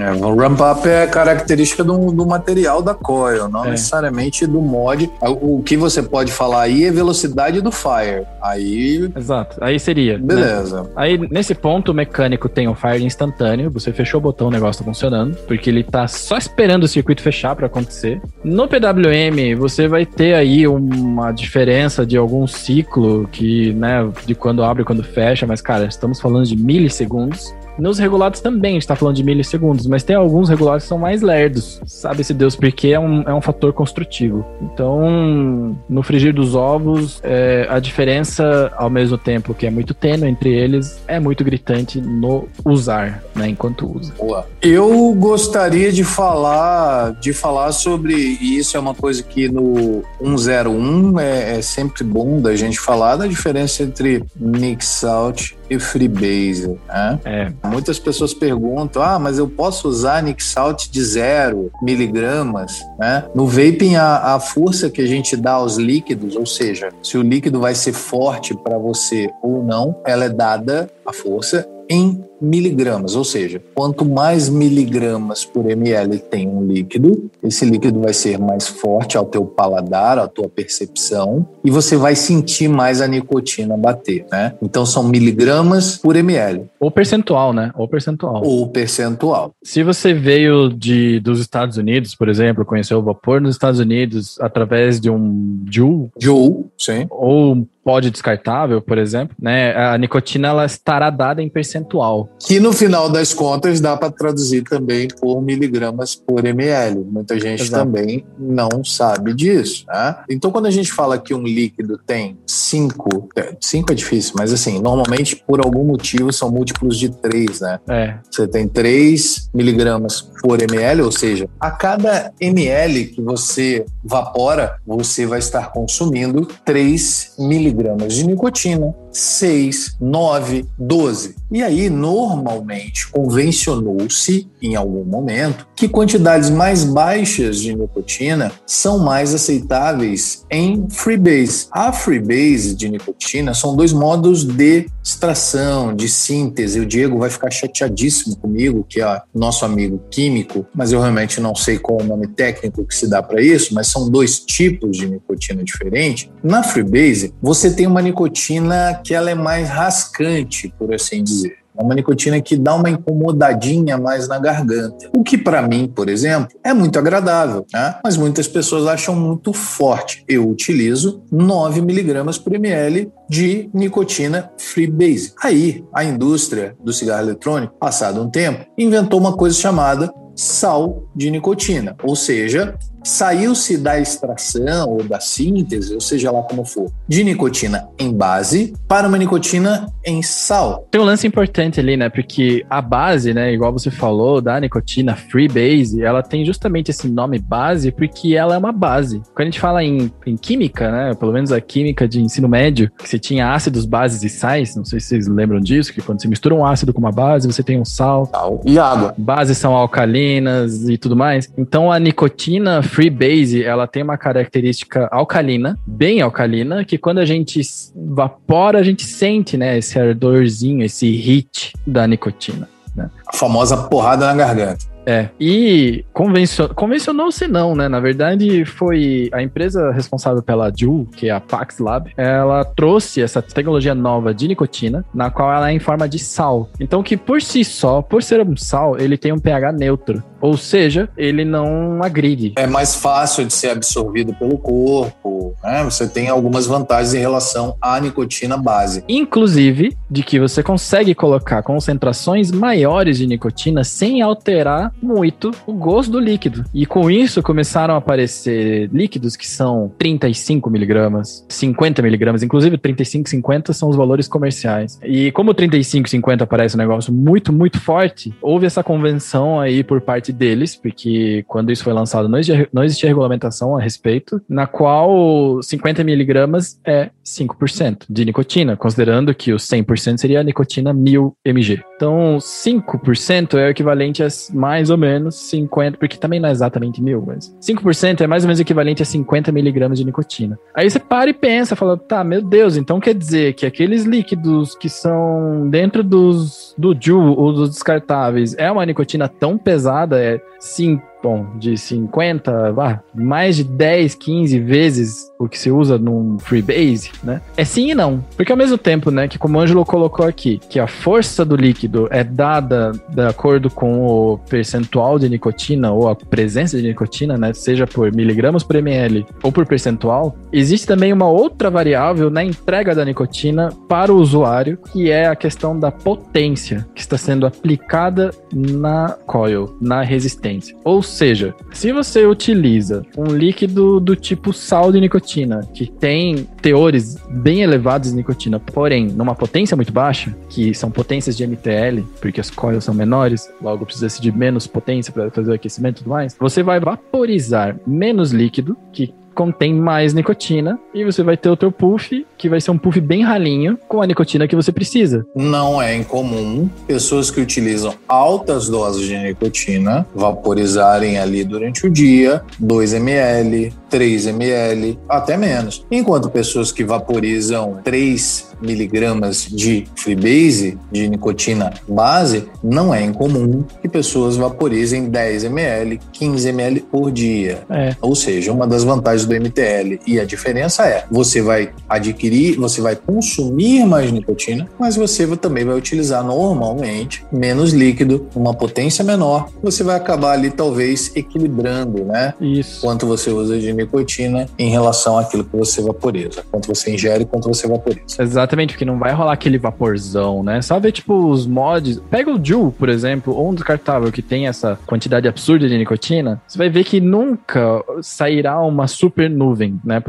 É, 0.00 0.12
o 0.12 0.34
ramp 0.34 0.60
up 0.60 0.88
é 0.88 1.06
característica 1.06 1.84
do, 1.84 2.12
do 2.12 2.26
material 2.26 2.82
da 2.82 2.94
coil, 2.94 3.48
não 3.48 3.64
é. 3.64 3.70
necessariamente 3.70 4.46
do 4.46 4.60
mod. 4.60 5.10
O, 5.22 5.58
o 5.58 5.62
que 5.62 5.76
você 5.76 6.02
pode 6.02 6.32
falar 6.32 6.62
aí 6.62 6.84
é 6.84 6.90
velocidade 6.90 7.60
do 7.60 7.70
fire. 7.70 8.26
Aí. 8.42 9.10
Exato. 9.16 9.56
Aí 9.60 9.78
seria. 9.78 10.18
Né? 10.18 10.24
Beleza. 10.24 10.82
Né? 10.82 10.88
Aí, 10.96 11.18
nesse 11.30 11.54
ponto, 11.54 11.92
o 11.92 11.94
mecânico 11.94 12.48
tem 12.48 12.68
o 12.68 12.74
fire 12.74 13.04
instantâneo. 13.04 13.70
Você 13.70 13.92
fechou 13.92 14.18
o 14.18 14.22
botão, 14.22 14.48
o 14.48 14.50
negócio 14.50 14.84
tá 14.84 14.90
funcionando. 14.90 15.36
Porque 15.46 15.70
ele 15.70 15.82
tá 15.82 16.06
só 16.08 16.36
esperando 16.36 16.84
o 16.84 16.88
circuito 16.88 17.22
fechar 17.22 17.54
para 17.54 17.66
acontecer. 17.66 18.20
No 18.42 18.68
PWM, 18.68 19.56
você 19.58 19.88
vai 19.88 20.06
ter 20.06 20.34
aí 20.34 20.66
uma 20.66 21.32
diferença 21.32 22.06
de 22.06 22.16
algum 22.16 22.46
ciclo 22.46 23.28
que, 23.30 23.72
né, 23.74 24.08
de 24.24 24.34
quando 24.34 24.62
abre 24.62 24.82
e 24.82 24.86
quando 24.86 25.02
fecha. 25.02 25.46
Mas, 25.46 25.60
cara, 25.60 25.86
estamos 25.86 26.20
falando 26.20 26.46
de 26.46 26.56
milissegundos. 26.56 27.54
Nos 27.78 27.98
regulados 27.98 28.40
também, 28.40 28.72
a 28.72 28.74
gente 28.74 28.86
tá 28.86 28.96
falando 28.96 29.16
de 29.16 29.24
milissegundos, 29.24 29.86
mas 29.86 30.02
tem 30.02 30.16
alguns 30.16 30.48
regulados 30.48 30.84
que 30.84 30.88
são 30.88 30.98
mais 30.98 31.22
lerdos. 31.22 31.80
Sabe-se 31.86 32.32
Deus 32.32 32.56
porque 32.56 32.88
é 32.88 33.00
um, 33.00 33.22
é 33.22 33.34
um 33.34 33.40
fator 33.40 33.72
construtivo. 33.72 34.44
Então, 34.62 35.76
no 35.88 36.02
frigir 36.02 36.34
dos 36.34 36.54
ovos, 36.54 37.20
é, 37.22 37.66
a 37.68 37.78
diferença, 37.78 38.72
ao 38.76 38.88
mesmo 38.88 39.18
tempo 39.18 39.54
que 39.54 39.66
é 39.66 39.70
muito 39.70 39.94
tênue 39.94 40.28
entre 40.28 40.52
eles, 40.52 40.98
é 41.06 41.20
muito 41.20 41.44
gritante 41.44 42.00
no 42.00 42.48
usar, 42.64 43.22
né, 43.34 43.48
enquanto 43.48 43.90
usa. 43.94 44.14
Boa. 44.18 44.46
Eu 44.62 45.14
gostaria 45.14 45.92
de 45.92 46.04
falar, 46.04 47.12
de 47.20 47.32
falar 47.32 47.72
sobre, 47.72 48.14
e 48.14 48.58
isso 48.58 48.76
é 48.76 48.80
uma 48.80 48.94
coisa 48.94 49.22
que 49.22 49.48
no 49.48 50.02
101 50.20 51.20
é, 51.20 51.58
é 51.58 51.62
sempre 51.62 52.04
bom 52.04 52.40
da 52.40 52.54
gente 52.56 52.78
falar, 52.78 53.16
da 53.16 53.26
diferença 53.26 53.82
entre 53.82 54.24
mix 54.34 55.04
out 55.04 55.56
e 55.68 55.78
Freebase, 55.78 56.78
né? 56.88 57.18
É. 57.24 57.52
Muitas 57.66 57.98
pessoas 57.98 58.32
perguntam, 58.32 59.02
ah, 59.02 59.18
mas 59.18 59.38
eu 59.38 59.48
posso 59.48 59.88
usar 59.88 60.22
Nixalt 60.22 60.88
de 60.88 61.04
zero 61.04 61.70
miligramas, 61.82 62.84
né? 62.98 63.24
No 63.34 63.46
vaping, 63.46 63.96
a, 63.96 64.34
a 64.34 64.40
força 64.40 64.88
que 64.90 65.00
a 65.00 65.06
gente 65.06 65.36
dá 65.36 65.52
aos 65.52 65.76
líquidos, 65.76 66.36
ou 66.36 66.46
seja, 66.46 66.90
se 67.02 67.18
o 67.18 67.22
líquido 67.22 67.60
vai 67.60 67.74
ser 67.74 67.92
forte 67.92 68.54
para 68.54 68.78
você 68.78 69.28
ou 69.42 69.62
não, 69.62 70.00
ela 70.06 70.24
é 70.24 70.28
dada 70.28 70.88
a 71.04 71.12
força 71.12 71.66
em 71.88 72.24
miligramas, 72.40 73.14
ou 73.14 73.24
seja, 73.24 73.62
quanto 73.74 74.04
mais 74.04 74.48
miligramas 74.48 75.44
por 75.44 75.70
ml 75.70 76.18
tem 76.18 76.48
um 76.48 76.64
líquido, 76.64 77.30
esse 77.42 77.64
líquido 77.64 78.00
vai 78.00 78.12
ser 78.12 78.38
mais 78.38 78.66
forte 78.66 79.16
ao 79.16 79.24
teu 79.24 79.44
paladar, 79.44 80.18
à 80.18 80.28
tua 80.28 80.48
percepção, 80.48 81.46
e 81.64 81.70
você 81.70 81.96
vai 81.96 82.14
sentir 82.14 82.68
mais 82.68 83.00
a 83.00 83.06
nicotina 83.06 83.76
bater, 83.76 84.26
né? 84.30 84.54
Então 84.62 84.84
são 84.84 85.04
miligramas 85.04 85.96
por 85.96 86.16
ml. 86.16 86.64
Ou 86.78 86.90
percentual, 86.90 87.52
né? 87.52 87.72
Ou 87.76 87.88
percentual. 87.88 88.42
Ou 88.44 88.68
percentual. 88.68 89.52
Se 89.62 89.82
você 89.82 90.12
veio 90.12 90.68
de, 90.68 91.20
dos 91.20 91.40
Estados 91.40 91.76
Unidos, 91.76 92.14
por 92.14 92.28
exemplo, 92.28 92.64
conheceu 92.64 92.98
o 92.98 93.02
vapor 93.02 93.40
nos 93.40 93.54
Estados 93.54 93.80
Unidos 93.80 94.38
através 94.40 95.00
de 95.00 95.10
um 95.10 95.64
Joule, 95.68 96.10
Joule, 96.18 96.66
sim. 96.78 97.06
Ou 97.10 97.66
pod 97.86 98.10
descartável, 98.10 98.82
por 98.82 98.98
exemplo, 98.98 99.36
né? 99.40 99.72
A 99.76 99.96
nicotina 99.96 100.48
ela 100.48 100.64
estará 100.64 101.08
dada 101.08 101.40
em 101.40 101.48
percentual. 101.48 102.25
Que 102.38 102.60
no 102.60 102.72
final 102.72 103.08
das 103.08 103.32
contas 103.32 103.80
dá 103.80 103.96
para 103.96 104.10
traduzir 104.10 104.62
também 104.62 105.08
por 105.08 105.40
miligramas 105.40 106.14
por 106.14 106.44
ml. 106.44 107.04
Muita 107.04 107.38
gente 107.38 107.62
Exato. 107.62 107.84
também 107.84 108.24
não 108.38 108.84
sabe 108.84 109.34
disso, 109.34 109.84
né? 109.88 110.16
Então 110.28 110.50
quando 110.50 110.66
a 110.66 110.70
gente 110.70 110.92
fala 110.92 111.18
que 111.18 111.34
um 111.34 111.42
líquido 111.42 111.98
tem 112.06 112.38
5, 112.46 113.28
5 113.60 113.90
é, 113.90 113.92
é 113.92 113.94
difícil, 113.94 114.34
mas 114.36 114.52
assim, 114.52 114.80
normalmente 114.80 115.36
por 115.36 115.60
algum 115.60 115.84
motivo 115.84 116.32
são 116.32 116.50
múltiplos 116.50 116.98
de 116.98 117.10
3, 117.10 117.60
né? 117.60 117.80
É. 117.88 118.18
Você 118.30 118.46
tem 118.46 118.68
3 118.68 119.50
miligramas 119.54 120.20
por 120.42 120.62
ml, 120.62 121.02
ou 121.02 121.12
seja, 121.12 121.48
a 121.60 121.70
cada 121.70 122.32
ml 122.40 123.06
que 123.06 123.22
você 123.22 123.84
vapora, 124.04 124.76
você 124.86 125.26
vai 125.26 125.38
estar 125.38 125.72
consumindo 125.72 126.46
3 126.64 127.34
miligramas 127.38 127.66
miligramas 127.76 128.14
de 128.14 128.26
nicotina, 128.26 128.94
6, 129.16 129.96
9, 129.98 130.66
12. 130.78 131.36
E 131.50 131.62
aí, 131.62 131.88
normalmente, 131.88 133.08
convencionou-se, 133.08 134.48
em 134.60 134.76
algum 134.76 135.04
momento, 135.04 135.66
que 135.74 135.88
quantidades 135.88 136.50
mais 136.50 136.84
baixas 136.84 137.60
de 137.60 137.74
nicotina 137.74 138.52
são 138.66 138.98
mais 138.98 139.32
aceitáveis 139.32 140.44
em 140.50 140.86
freebase. 140.90 141.68
A 141.70 141.92
freebase 141.92 142.74
de 142.74 142.88
nicotina 142.88 143.54
são 143.54 143.74
dois 143.74 143.92
modos 143.92 144.44
de 144.44 144.86
extração, 145.02 145.94
de 145.94 146.08
síntese. 146.08 146.80
O 146.80 146.86
Diego 146.86 147.18
vai 147.18 147.30
ficar 147.30 147.50
chateadíssimo 147.50 148.36
comigo, 148.36 148.84
que 148.88 149.00
é 149.00 149.22
nosso 149.32 149.64
amigo 149.64 150.02
químico, 150.10 150.66
mas 150.74 150.92
eu 150.92 151.00
realmente 151.00 151.40
não 151.40 151.54
sei 151.54 151.78
qual 151.78 152.00
o 152.00 152.04
nome 152.04 152.26
técnico 152.26 152.84
que 152.84 152.94
se 152.94 153.08
dá 153.08 153.22
para 153.22 153.40
isso, 153.40 153.72
mas 153.72 153.86
são 153.86 154.10
dois 154.10 154.40
tipos 154.40 154.96
de 154.96 155.08
nicotina 155.08 155.62
diferentes. 155.62 156.28
Na 156.42 156.62
freebase, 156.62 157.32
você 157.40 157.70
tem 157.70 157.86
uma 157.86 158.02
nicotina 158.02 159.00
que 159.06 159.14
ela 159.14 159.30
é 159.30 159.34
mais 159.34 159.68
rascante, 159.68 160.74
por 160.76 160.92
assim 160.92 161.22
dizer. 161.22 161.58
É 161.78 161.82
uma 161.82 161.94
nicotina 161.94 162.40
que 162.40 162.56
dá 162.56 162.74
uma 162.74 162.90
incomodadinha 162.90 163.98
mais 163.98 164.26
na 164.26 164.38
garganta. 164.38 165.10
O 165.14 165.22
que 165.22 165.36
para 165.36 165.62
mim, 165.62 165.86
por 165.86 166.08
exemplo, 166.08 166.48
é 166.64 166.72
muito 166.72 166.98
agradável, 166.98 167.66
né? 167.72 167.96
mas 168.02 168.16
muitas 168.16 168.48
pessoas 168.48 168.86
acham 168.86 169.14
muito 169.14 169.52
forte. 169.52 170.24
Eu 170.26 170.48
utilizo 170.48 171.22
9 171.30 171.82
miligramas 171.82 172.38
por 172.38 172.54
ml 172.54 173.12
de 173.28 173.68
nicotina 173.72 174.50
freebase. 174.58 175.34
Aí, 175.40 175.84
a 175.94 176.02
indústria 176.02 176.74
do 176.82 176.92
cigarro 176.92 177.22
eletrônico, 177.22 177.74
passado 177.78 178.22
um 178.22 178.30
tempo, 178.30 178.64
inventou 178.76 179.20
uma 179.20 179.36
coisa 179.36 179.56
chamada 179.56 180.10
sal 180.34 181.08
de 181.14 181.30
nicotina, 181.30 181.96
ou 182.02 182.16
seja, 182.16 182.74
saiu-se 183.06 183.78
da 183.78 183.98
extração 184.00 184.90
ou 184.90 185.04
da 185.04 185.20
síntese, 185.20 185.94
ou 185.94 186.00
seja 186.00 186.30
lá 186.30 186.42
como 186.42 186.64
for, 186.64 186.90
de 187.06 187.22
nicotina 187.22 187.88
em 187.98 188.12
base 188.12 188.74
para 188.88 189.06
uma 189.06 189.16
nicotina 189.16 189.86
em 190.04 190.22
sal. 190.22 190.86
Tem 190.90 191.00
um 191.00 191.04
lance 191.04 191.26
importante 191.26 191.78
ali, 191.78 191.96
né? 191.96 192.08
Porque 192.08 192.64
a 192.68 192.82
base, 192.82 193.32
né, 193.32 193.52
igual 193.52 193.72
você 193.72 193.90
falou, 193.90 194.40
da 194.40 194.58
nicotina 194.58 195.14
free 195.14 195.48
base, 195.48 196.02
ela 196.02 196.22
tem 196.22 196.44
justamente 196.44 196.90
esse 196.90 197.08
nome 197.08 197.38
base 197.38 197.92
porque 197.92 198.34
ela 198.34 198.54
é 198.54 198.58
uma 198.58 198.72
base. 198.72 199.22
Quando 199.34 199.42
a 199.42 199.50
gente 199.50 199.60
fala 199.60 199.84
em, 199.84 200.10
em 200.26 200.36
química, 200.36 200.90
né, 200.90 201.14
pelo 201.14 201.32
menos 201.32 201.52
a 201.52 201.60
química 201.60 202.08
de 202.08 202.20
ensino 202.20 202.48
médio, 202.48 202.90
que 202.98 203.08
você 203.08 203.18
tinha 203.18 203.52
ácidos, 203.52 203.84
bases 203.84 204.22
e 204.24 204.28
sais, 204.28 204.74
não 204.74 204.84
sei 204.84 204.98
se 204.98 205.08
vocês 205.08 205.28
lembram 205.28 205.60
disso, 205.60 205.92
que 205.92 206.02
quando 206.02 206.20
você 206.20 206.28
mistura 206.28 206.54
um 206.54 206.66
ácido 206.66 206.92
com 206.92 207.00
uma 207.00 207.12
base, 207.12 207.46
você 207.46 207.62
tem 207.62 207.80
um 207.80 207.84
sal. 207.84 208.26
Sal 208.26 208.60
e 208.64 208.78
água. 208.78 209.14
Bases 209.16 209.58
são 209.58 209.74
alcalinas 209.74 210.88
e 210.88 210.98
tudo 210.98 211.14
mais. 211.14 211.48
Então 211.56 211.92
a 211.92 212.00
nicotina 212.00 212.82
free 212.96 213.10
base, 213.10 213.62
ela 213.62 213.86
tem 213.86 214.02
uma 214.02 214.16
característica 214.16 215.06
alcalina, 215.12 215.78
bem 215.86 216.22
alcalina, 216.22 216.82
que 216.82 216.96
quando 216.96 217.18
a 217.18 217.26
gente 217.26 217.60
vapora, 217.94 218.78
a 218.78 218.82
gente 218.82 219.04
sente, 219.04 219.54
né, 219.54 219.76
esse 219.76 219.98
ardorzinho, 219.98 220.82
esse 220.82 221.10
hit 221.10 221.74
da 221.86 222.06
nicotina. 222.06 222.66
Né? 222.94 223.10
A 223.26 223.36
famosa 223.36 223.76
porrada 223.76 224.24
na 224.24 224.34
garganta. 224.34 224.95
É. 225.06 225.28
E 225.38 226.04
convencio... 226.12 226.68
convencionou-se 226.74 227.46
não, 227.46 227.74
né? 227.74 227.88
Na 227.88 228.00
verdade, 228.00 228.64
foi 228.64 229.30
a 229.32 229.40
empresa 229.40 229.92
responsável 229.92 230.42
pela 230.42 230.72
Juul, 230.76 231.06
que 231.06 231.28
é 231.28 231.30
a 231.30 231.40
Pax 231.40 231.78
Lab, 231.78 232.12
ela 232.16 232.64
trouxe 232.64 233.22
essa 233.22 233.40
tecnologia 233.40 233.94
nova 233.94 234.34
de 234.34 234.48
nicotina, 234.48 235.04
na 235.14 235.30
qual 235.30 235.52
ela 235.52 235.70
é 235.70 235.74
em 235.74 235.78
forma 235.78 236.08
de 236.08 236.18
sal. 236.18 236.68
Então, 236.80 237.02
que 237.02 237.16
por 237.16 237.40
si 237.40 237.64
só, 237.64 238.02
por 238.02 238.22
ser 238.22 238.40
um 238.40 238.56
sal, 238.56 238.98
ele 238.98 239.16
tem 239.16 239.32
um 239.32 239.38
pH 239.38 239.72
neutro. 239.72 240.22
Ou 240.40 240.56
seja, 240.56 241.08
ele 241.16 241.44
não 241.44 242.02
agride. 242.02 242.52
É 242.56 242.66
mais 242.66 242.94
fácil 242.94 243.44
de 243.46 243.52
ser 243.52 243.70
absorvido 243.70 244.34
pelo 244.34 244.58
corpo, 244.58 245.54
né? 245.62 245.82
Você 245.84 246.06
tem 246.06 246.28
algumas 246.28 246.66
vantagens 246.66 247.14
em 247.14 247.18
relação 247.18 247.76
à 247.80 247.98
nicotina 247.98 248.56
base. 248.56 249.02
Inclusive, 249.08 249.96
de 250.10 250.22
que 250.22 250.38
você 250.38 250.62
consegue 250.62 251.14
colocar 251.14 251.62
concentrações 251.62 252.50
maiores 252.50 253.18
de 253.18 253.26
nicotina 253.26 253.82
sem 253.82 254.20
alterar 254.20 254.92
muito 255.00 255.50
o 255.66 255.72
gosto 255.72 256.10
do 256.10 256.20
líquido. 256.20 256.64
E 256.72 256.86
com 256.86 257.10
isso 257.10 257.42
começaram 257.42 257.94
a 257.94 257.98
aparecer 257.98 258.88
líquidos 258.92 259.36
que 259.36 259.46
são 259.46 259.92
35 259.98 260.70
miligramas, 260.70 261.44
50 261.48 262.02
miligramas, 262.02 262.42
inclusive 262.42 262.78
35 262.78 263.26
e 263.26 263.30
50 263.30 263.72
são 263.72 263.88
os 263.88 263.96
valores 263.96 264.28
comerciais. 264.28 264.98
E 265.02 265.30
como 265.32 265.54
35 265.54 266.06
e 266.06 266.10
50 266.10 266.46
parece 266.46 266.76
um 266.76 266.78
negócio 266.78 267.12
muito, 267.12 267.52
muito 267.52 267.80
forte, 267.80 268.34
houve 268.40 268.66
essa 268.66 268.82
convenção 268.82 269.60
aí 269.60 269.82
por 269.82 270.00
parte 270.00 270.32
deles, 270.32 270.74
porque 270.76 271.44
quando 271.46 271.70
isso 271.70 271.84
foi 271.84 271.92
lançado 271.92 272.28
não 272.28 272.38
existia, 272.38 272.68
não 272.72 272.84
existia 272.84 273.08
regulamentação 273.08 273.76
a 273.76 273.80
respeito, 273.80 274.40
na 274.48 274.66
qual 274.66 275.62
50 275.62 276.02
miligramas 276.04 276.80
é 276.84 277.10
5% 277.26 278.06
de 278.08 278.24
nicotina, 278.24 278.76
considerando 278.76 279.34
que 279.34 279.52
o 279.52 279.56
100% 279.56 280.18
seria 280.18 280.40
a 280.40 280.44
nicotina 280.44 280.92
1000 280.92 281.36
mg. 281.44 281.82
Então, 281.96 282.38
5% 282.38 283.58
é 283.58 283.66
o 283.66 283.70
equivalente 283.70 284.22
a 284.22 284.28
mais 284.54 284.90
ou 284.90 284.96
menos 284.96 285.34
50, 285.34 285.98
porque 285.98 286.16
também 286.16 286.38
não 286.38 286.48
é 286.48 286.52
exatamente 286.52 287.02
mil, 287.02 287.22
mas 287.26 287.54
5% 287.60 288.20
é 288.20 288.26
mais 288.26 288.44
ou 288.44 288.48
menos 288.48 288.60
equivalente 288.60 289.02
a 289.02 289.06
50 289.06 289.50
miligramas 289.50 289.98
de 289.98 290.04
nicotina. 290.04 290.58
Aí 290.74 290.88
você 290.88 290.98
para 290.98 291.30
e 291.30 291.34
pensa, 291.34 291.74
fala, 291.74 291.96
tá, 291.96 292.22
meu 292.22 292.42
Deus, 292.42 292.76
então 292.76 293.00
quer 293.00 293.14
dizer 293.14 293.54
que 293.54 293.66
aqueles 293.66 294.04
líquidos 294.04 294.76
que 294.76 294.88
são 294.88 295.68
dentro 295.68 296.04
dos 296.04 296.74
do 296.78 296.96
Ju 296.98 297.18
ou 297.18 297.52
dos 297.52 297.70
descartáveis 297.70 298.54
é 298.58 298.70
uma 298.70 298.86
nicotina 298.86 299.28
tão 299.28 299.58
pesada, 299.58 300.22
é 300.22 300.40
sim 300.60 301.00
bom, 301.22 301.46
de 301.58 301.76
50, 301.76 302.74
ah, 302.78 303.00
mais 303.14 303.56
de 303.56 303.64
10, 303.64 304.14
15 304.14 304.58
vezes 304.60 305.32
o 305.38 305.48
que 305.48 305.58
se 305.58 305.70
usa 305.70 305.98
num 305.98 306.38
Freebase, 306.38 307.10
né? 307.22 307.40
É 307.56 307.64
sim 307.64 307.90
e 307.90 307.94
não. 307.94 308.24
Porque 308.36 308.52
ao 308.52 308.58
mesmo 308.58 308.78
tempo, 308.78 309.10
né, 309.10 309.28
que 309.28 309.38
como 309.38 309.58
o 309.58 309.60
Ângelo 309.60 309.84
colocou 309.84 310.26
aqui, 310.26 310.60
que 310.70 310.78
a 310.78 310.86
força 310.86 311.44
do 311.44 311.56
líquido 311.56 312.08
é 312.10 312.24
dada 312.24 312.92
de 313.08 313.22
acordo 313.22 313.70
com 313.70 314.06
o 314.06 314.38
percentual 314.38 315.18
de 315.18 315.28
nicotina 315.28 315.92
ou 315.92 316.08
a 316.08 316.14
presença 316.14 316.76
de 316.76 316.86
nicotina, 316.86 317.36
né, 317.36 317.52
seja 317.52 317.86
por 317.86 318.12
miligramas 318.12 318.62
por 318.62 318.76
ml 318.76 319.26
ou 319.42 319.52
por 319.52 319.66
percentual, 319.66 320.36
existe 320.52 320.86
também 320.86 321.12
uma 321.12 321.28
outra 321.28 321.70
variável 321.70 322.30
na 322.30 322.44
entrega 322.44 322.94
da 322.94 323.04
nicotina 323.04 323.72
para 323.88 324.12
o 324.12 324.16
usuário, 324.16 324.78
que 324.92 325.10
é 325.10 325.26
a 325.26 325.36
questão 325.36 325.78
da 325.78 325.90
potência 325.90 326.86
que 326.94 327.00
está 327.00 327.18
sendo 327.18 327.46
aplicada 327.46 328.30
na 328.52 329.16
coil, 329.26 329.76
na 329.80 330.02
resistência. 330.02 330.76
Ou 330.84 331.02
seja, 331.06 331.54
se 331.72 331.92
você 331.92 332.26
utiliza 332.26 333.04
um 333.16 333.26
líquido 333.26 333.98
do 334.00 334.14
tipo 334.14 334.52
sal 334.52 334.92
de 334.92 335.00
nicotina, 335.00 335.60
que 335.72 335.86
tem 335.86 336.46
teores 336.60 337.16
bem 337.30 337.62
elevados 337.62 338.10
de 338.10 338.16
nicotina, 338.16 338.60
porém 338.60 339.06
numa 339.06 339.34
potência 339.34 339.76
muito 339.76 339.92
baixa, 339.92 340.36
que 340.48 340.74
são 340.74 340.90
potências 340.90 341.36
de 341.36 341.46
MTL, 341.46 342.02
porque 342.20 342.40
as 342.40 342.50
coils 342.50 342.84
são 342.84 342.94
menores, 342.94 343.50
logo 343.62 343.86
precisa 343.86 344.20
de 344.20 344.32
menos 344.32 344.66
potência 344.66 345.12
para 345.12 345.30
fazer 345.30 345.50
o 345.50 345.54
aquecimento 345.54 345.96
e 345.96 345.98
tudo 345.98 346.10
mais, 346.10 346.36
você 346.38 346.62
vai 346.62 346.80
vaporizar 346.80 347.76
menos 347.86 348.32
líquido, 348.32 348.76
que 348.92 349.14
contém 349.36 349.74
mais 349.74 350.14
nicotina 350.14 350.80
e 350.94 351.04
você 351.04 351.22
vai 351.22 351.36
ter 351.36 351.50
o 351.50 351.56
teu 351.56 351.70
puff, 351.70 352.26
que 352.38 352.48
vai 352.48 352.60
ser 352.60 352.70
um 352.70 352.78
puff 352.78 352.98
bem 353.00 353.22
ralinho, 353.22 353.78
com 353.86 354.00
a 354.00 354.06
nicotina 354.06 354.48
que 354.48 354.56
você 354.56 354.72
precisa. 354.72 355.26
Não 355.36 355.80
é 355.80 355.94
incomum 355.94 356.68
pessoas 356.86 357.30
que 357.30 357.40
utilizam 357.40 357.94
altas 358.08 358.68
doses 358.68 359.06
de 359.06 359.16
nicotina 359.16 360.06
vaporizarem 360.14 361.18
ali 361.18 361.44
durante 361.44 361.86
o 361.86 361.90
dia, 361.90 362.42
2 362.58 362.94
ml, 362.94 363.72
3 363.90 364.26
ml, 364.28 364.98
até 365.08 365.36
menos. 365.36 365.84
Enquanto 365.90 366.30
pessoas 366.30 366.72
que 366.72 366.82
vaporizam 366.82 367.78
3 367.84 368.55
miligramas 368.60 369.46
de 369.50 369.86
freebase, 369.96 370.78
de 370.90 371.08
nicotina 371.08 371.72
base, 371.88 372.48
não 372.62 372.94
é 372.94 373.02
incomum 373.02 373.64
que 373.80 373.88
pessoas 373.88 374.36
vaporizem 374.36 375.08
10 375.08 375.44
ml, 375.44 376.00
15 376.12 376.48
ml 376.48 376.80
por 376.80 377.10
dia. 377.10 377.64
É. 377.70 377.94
Ou 378.00 378.14
seja, 378.14 378.52
uma 378.52 378.66
das 378.66 378.84
vantagens 378.84 379.26
do 379.26 379.34
MTL 379.34 380.00
e 380.06 380.20
a 380.20 380.24
diferença 380.24 380.86
é, 380.86 381.04
você 381.10 381.40
vai 381.42 381.70
adquirir, 381.88 382.56
você 382.56 382.80
vai 382.80 382.96
consumir 382.96 383.84
mais 383.84 384.10
nicotina, 384.10 384.68
mas 384.78 384.96
você 384.96 385.26
também 385.36 385.64
vai 385.64 385.76
utilizar 385.76 386.24
normalmente 386.24 387.24
menos 387.32 387.72
líquido, 387.72 388.26
uma 388.34 388.54
potência 388.54 389.04
menor, 389.04 389.48
você 389.62 389.82
vai 389.82 389.96
acabar 389.96 390.32
ali 390.32 390.50
talvez 390.50 391.12
equilibrando, 391.14 392.04
né? 392.04 392.34
Isso. 392.40 392.80
Quanto 392.80 393.06
você 393.06 393.30
usa 393.30 393.58
de 393.58 393.72
nicotina 393.72 394.48
em 394.58 394.70
relação 394.70 395.18
àquilo 395.18 395.44
que 395.44 395.56
você 395.56 395.80
vaporiza, 395.80 396.44
quanto 396.50 396.68
você 396.68 396.92
ingere 396.92 397.22
e 397.22 397.26
quanto 397.26 397.48
você 397.48 397.66
vaporiza. 397.66 398.02
Exatamente, 398.46 398.74
porque 398.74 398.84
não 398.84 398.98
vai 398.98 399.12
rolar 399.12 399.32
aquele 399.32 399.58
vaporzão, 399.58 400.42
né? 400.42 400.62
Só 400.62 400.78
ver, 400.78 400.92
tipo, 400.92 401.14
os 401.28 401.46
mods. 401.46 402.00
Pega 402.08 402.30
o 402.30 402.42
Juul, 402.42 402.70
por 402.70 402.88
exemplo, 402.88 403.34
ou 403.34 403.50
um 403.50 403.54
descartável 403.54 404.12
que 404.12 404.22
tem 404.22 404.46
essa 404.46 404.78
quantidade 404.86 405.26
absurda 405.26 405.68
de 405.68 405.76
nicotina, 405.76 406.40
você 406.46 406.56
vai 406.56 406.68
ver 406.68 406.84
que 406.84 407.00
nunca 407.00 407.82
sairá 408.00 408.60
uma 408.60 408.86
super 408.86 409.28
nuvem, 409.28 409.80
né? 409.84 410.00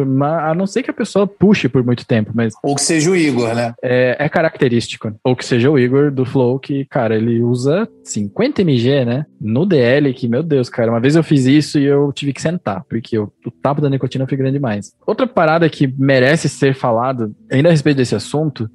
A 0.47 0.53
não 0.53 0.67
ser 0.67 0.83
que 0.83 0.91
a 0.91 0.93
pessoa 0.93 1.25
puxe 1.25 1.67
por 1.67 1.83
muito 1.83 2.05
tempo, 2.05 2.31
mas. 2.33 2.53
Ou 2.61 2.75
que 2.75 2.81
seja 2.81 3.09
o 3.09 3.15
Igor, 3.15 3.55
né? 3.55 3.73
É, 3.81 4.15
é 4.19 4.29
característico. 4.29 5.11
Ou 5.23 5.35
que 5.35 5.45
seja 5.45 5.71
o 5.71 5.79
Igor 5.79 6.11
do 6.11 6.23
Flow, 6.23 6.59
que, 6.59 6.85
cara, 6.85 7.15
ele 7.15 7.41
usa 7.41 7.89
50 8.03 8.61
mg, 8.61 9.05
né? 9.05 9.25
No 9.41 9.65
DL, 9.65 10.13
que, 10.13 10.27
meu 10.27 10.43
Deus, 10.43 10.69
cara, 10.69 10.91
uma 10.91 10.99
vez 10.99 11.15
eu 11.15 11.23
fiz 11.23 11.45
isso 11.45 11.79
e 11.79 11.85
eu 11.85 12.11
tive 12.13 12.33
que 12.33 12.41
sentar, 12.41 12.83
porque 12.87 13.17
eu, 13.17 13.33
o 13.45 13.51
tapo 13.51 13.81
da 13.81 13.89
nicotina 13.89 14.27
foi 14.27 14.37
grande 14.37 14.57
demais. 14.57 14.93
Outra 15.05 15.25
parada 15.25 15.67
que 15.69 15.91
merece 15.97 16.47
ser 16.47 16.75
falado, 16.75 17.35
ainda 17.51 17.69
a 17.69 17.71
respeito 17.71 17.97
desse 17.97 18.15
assunto, 18.15 18.26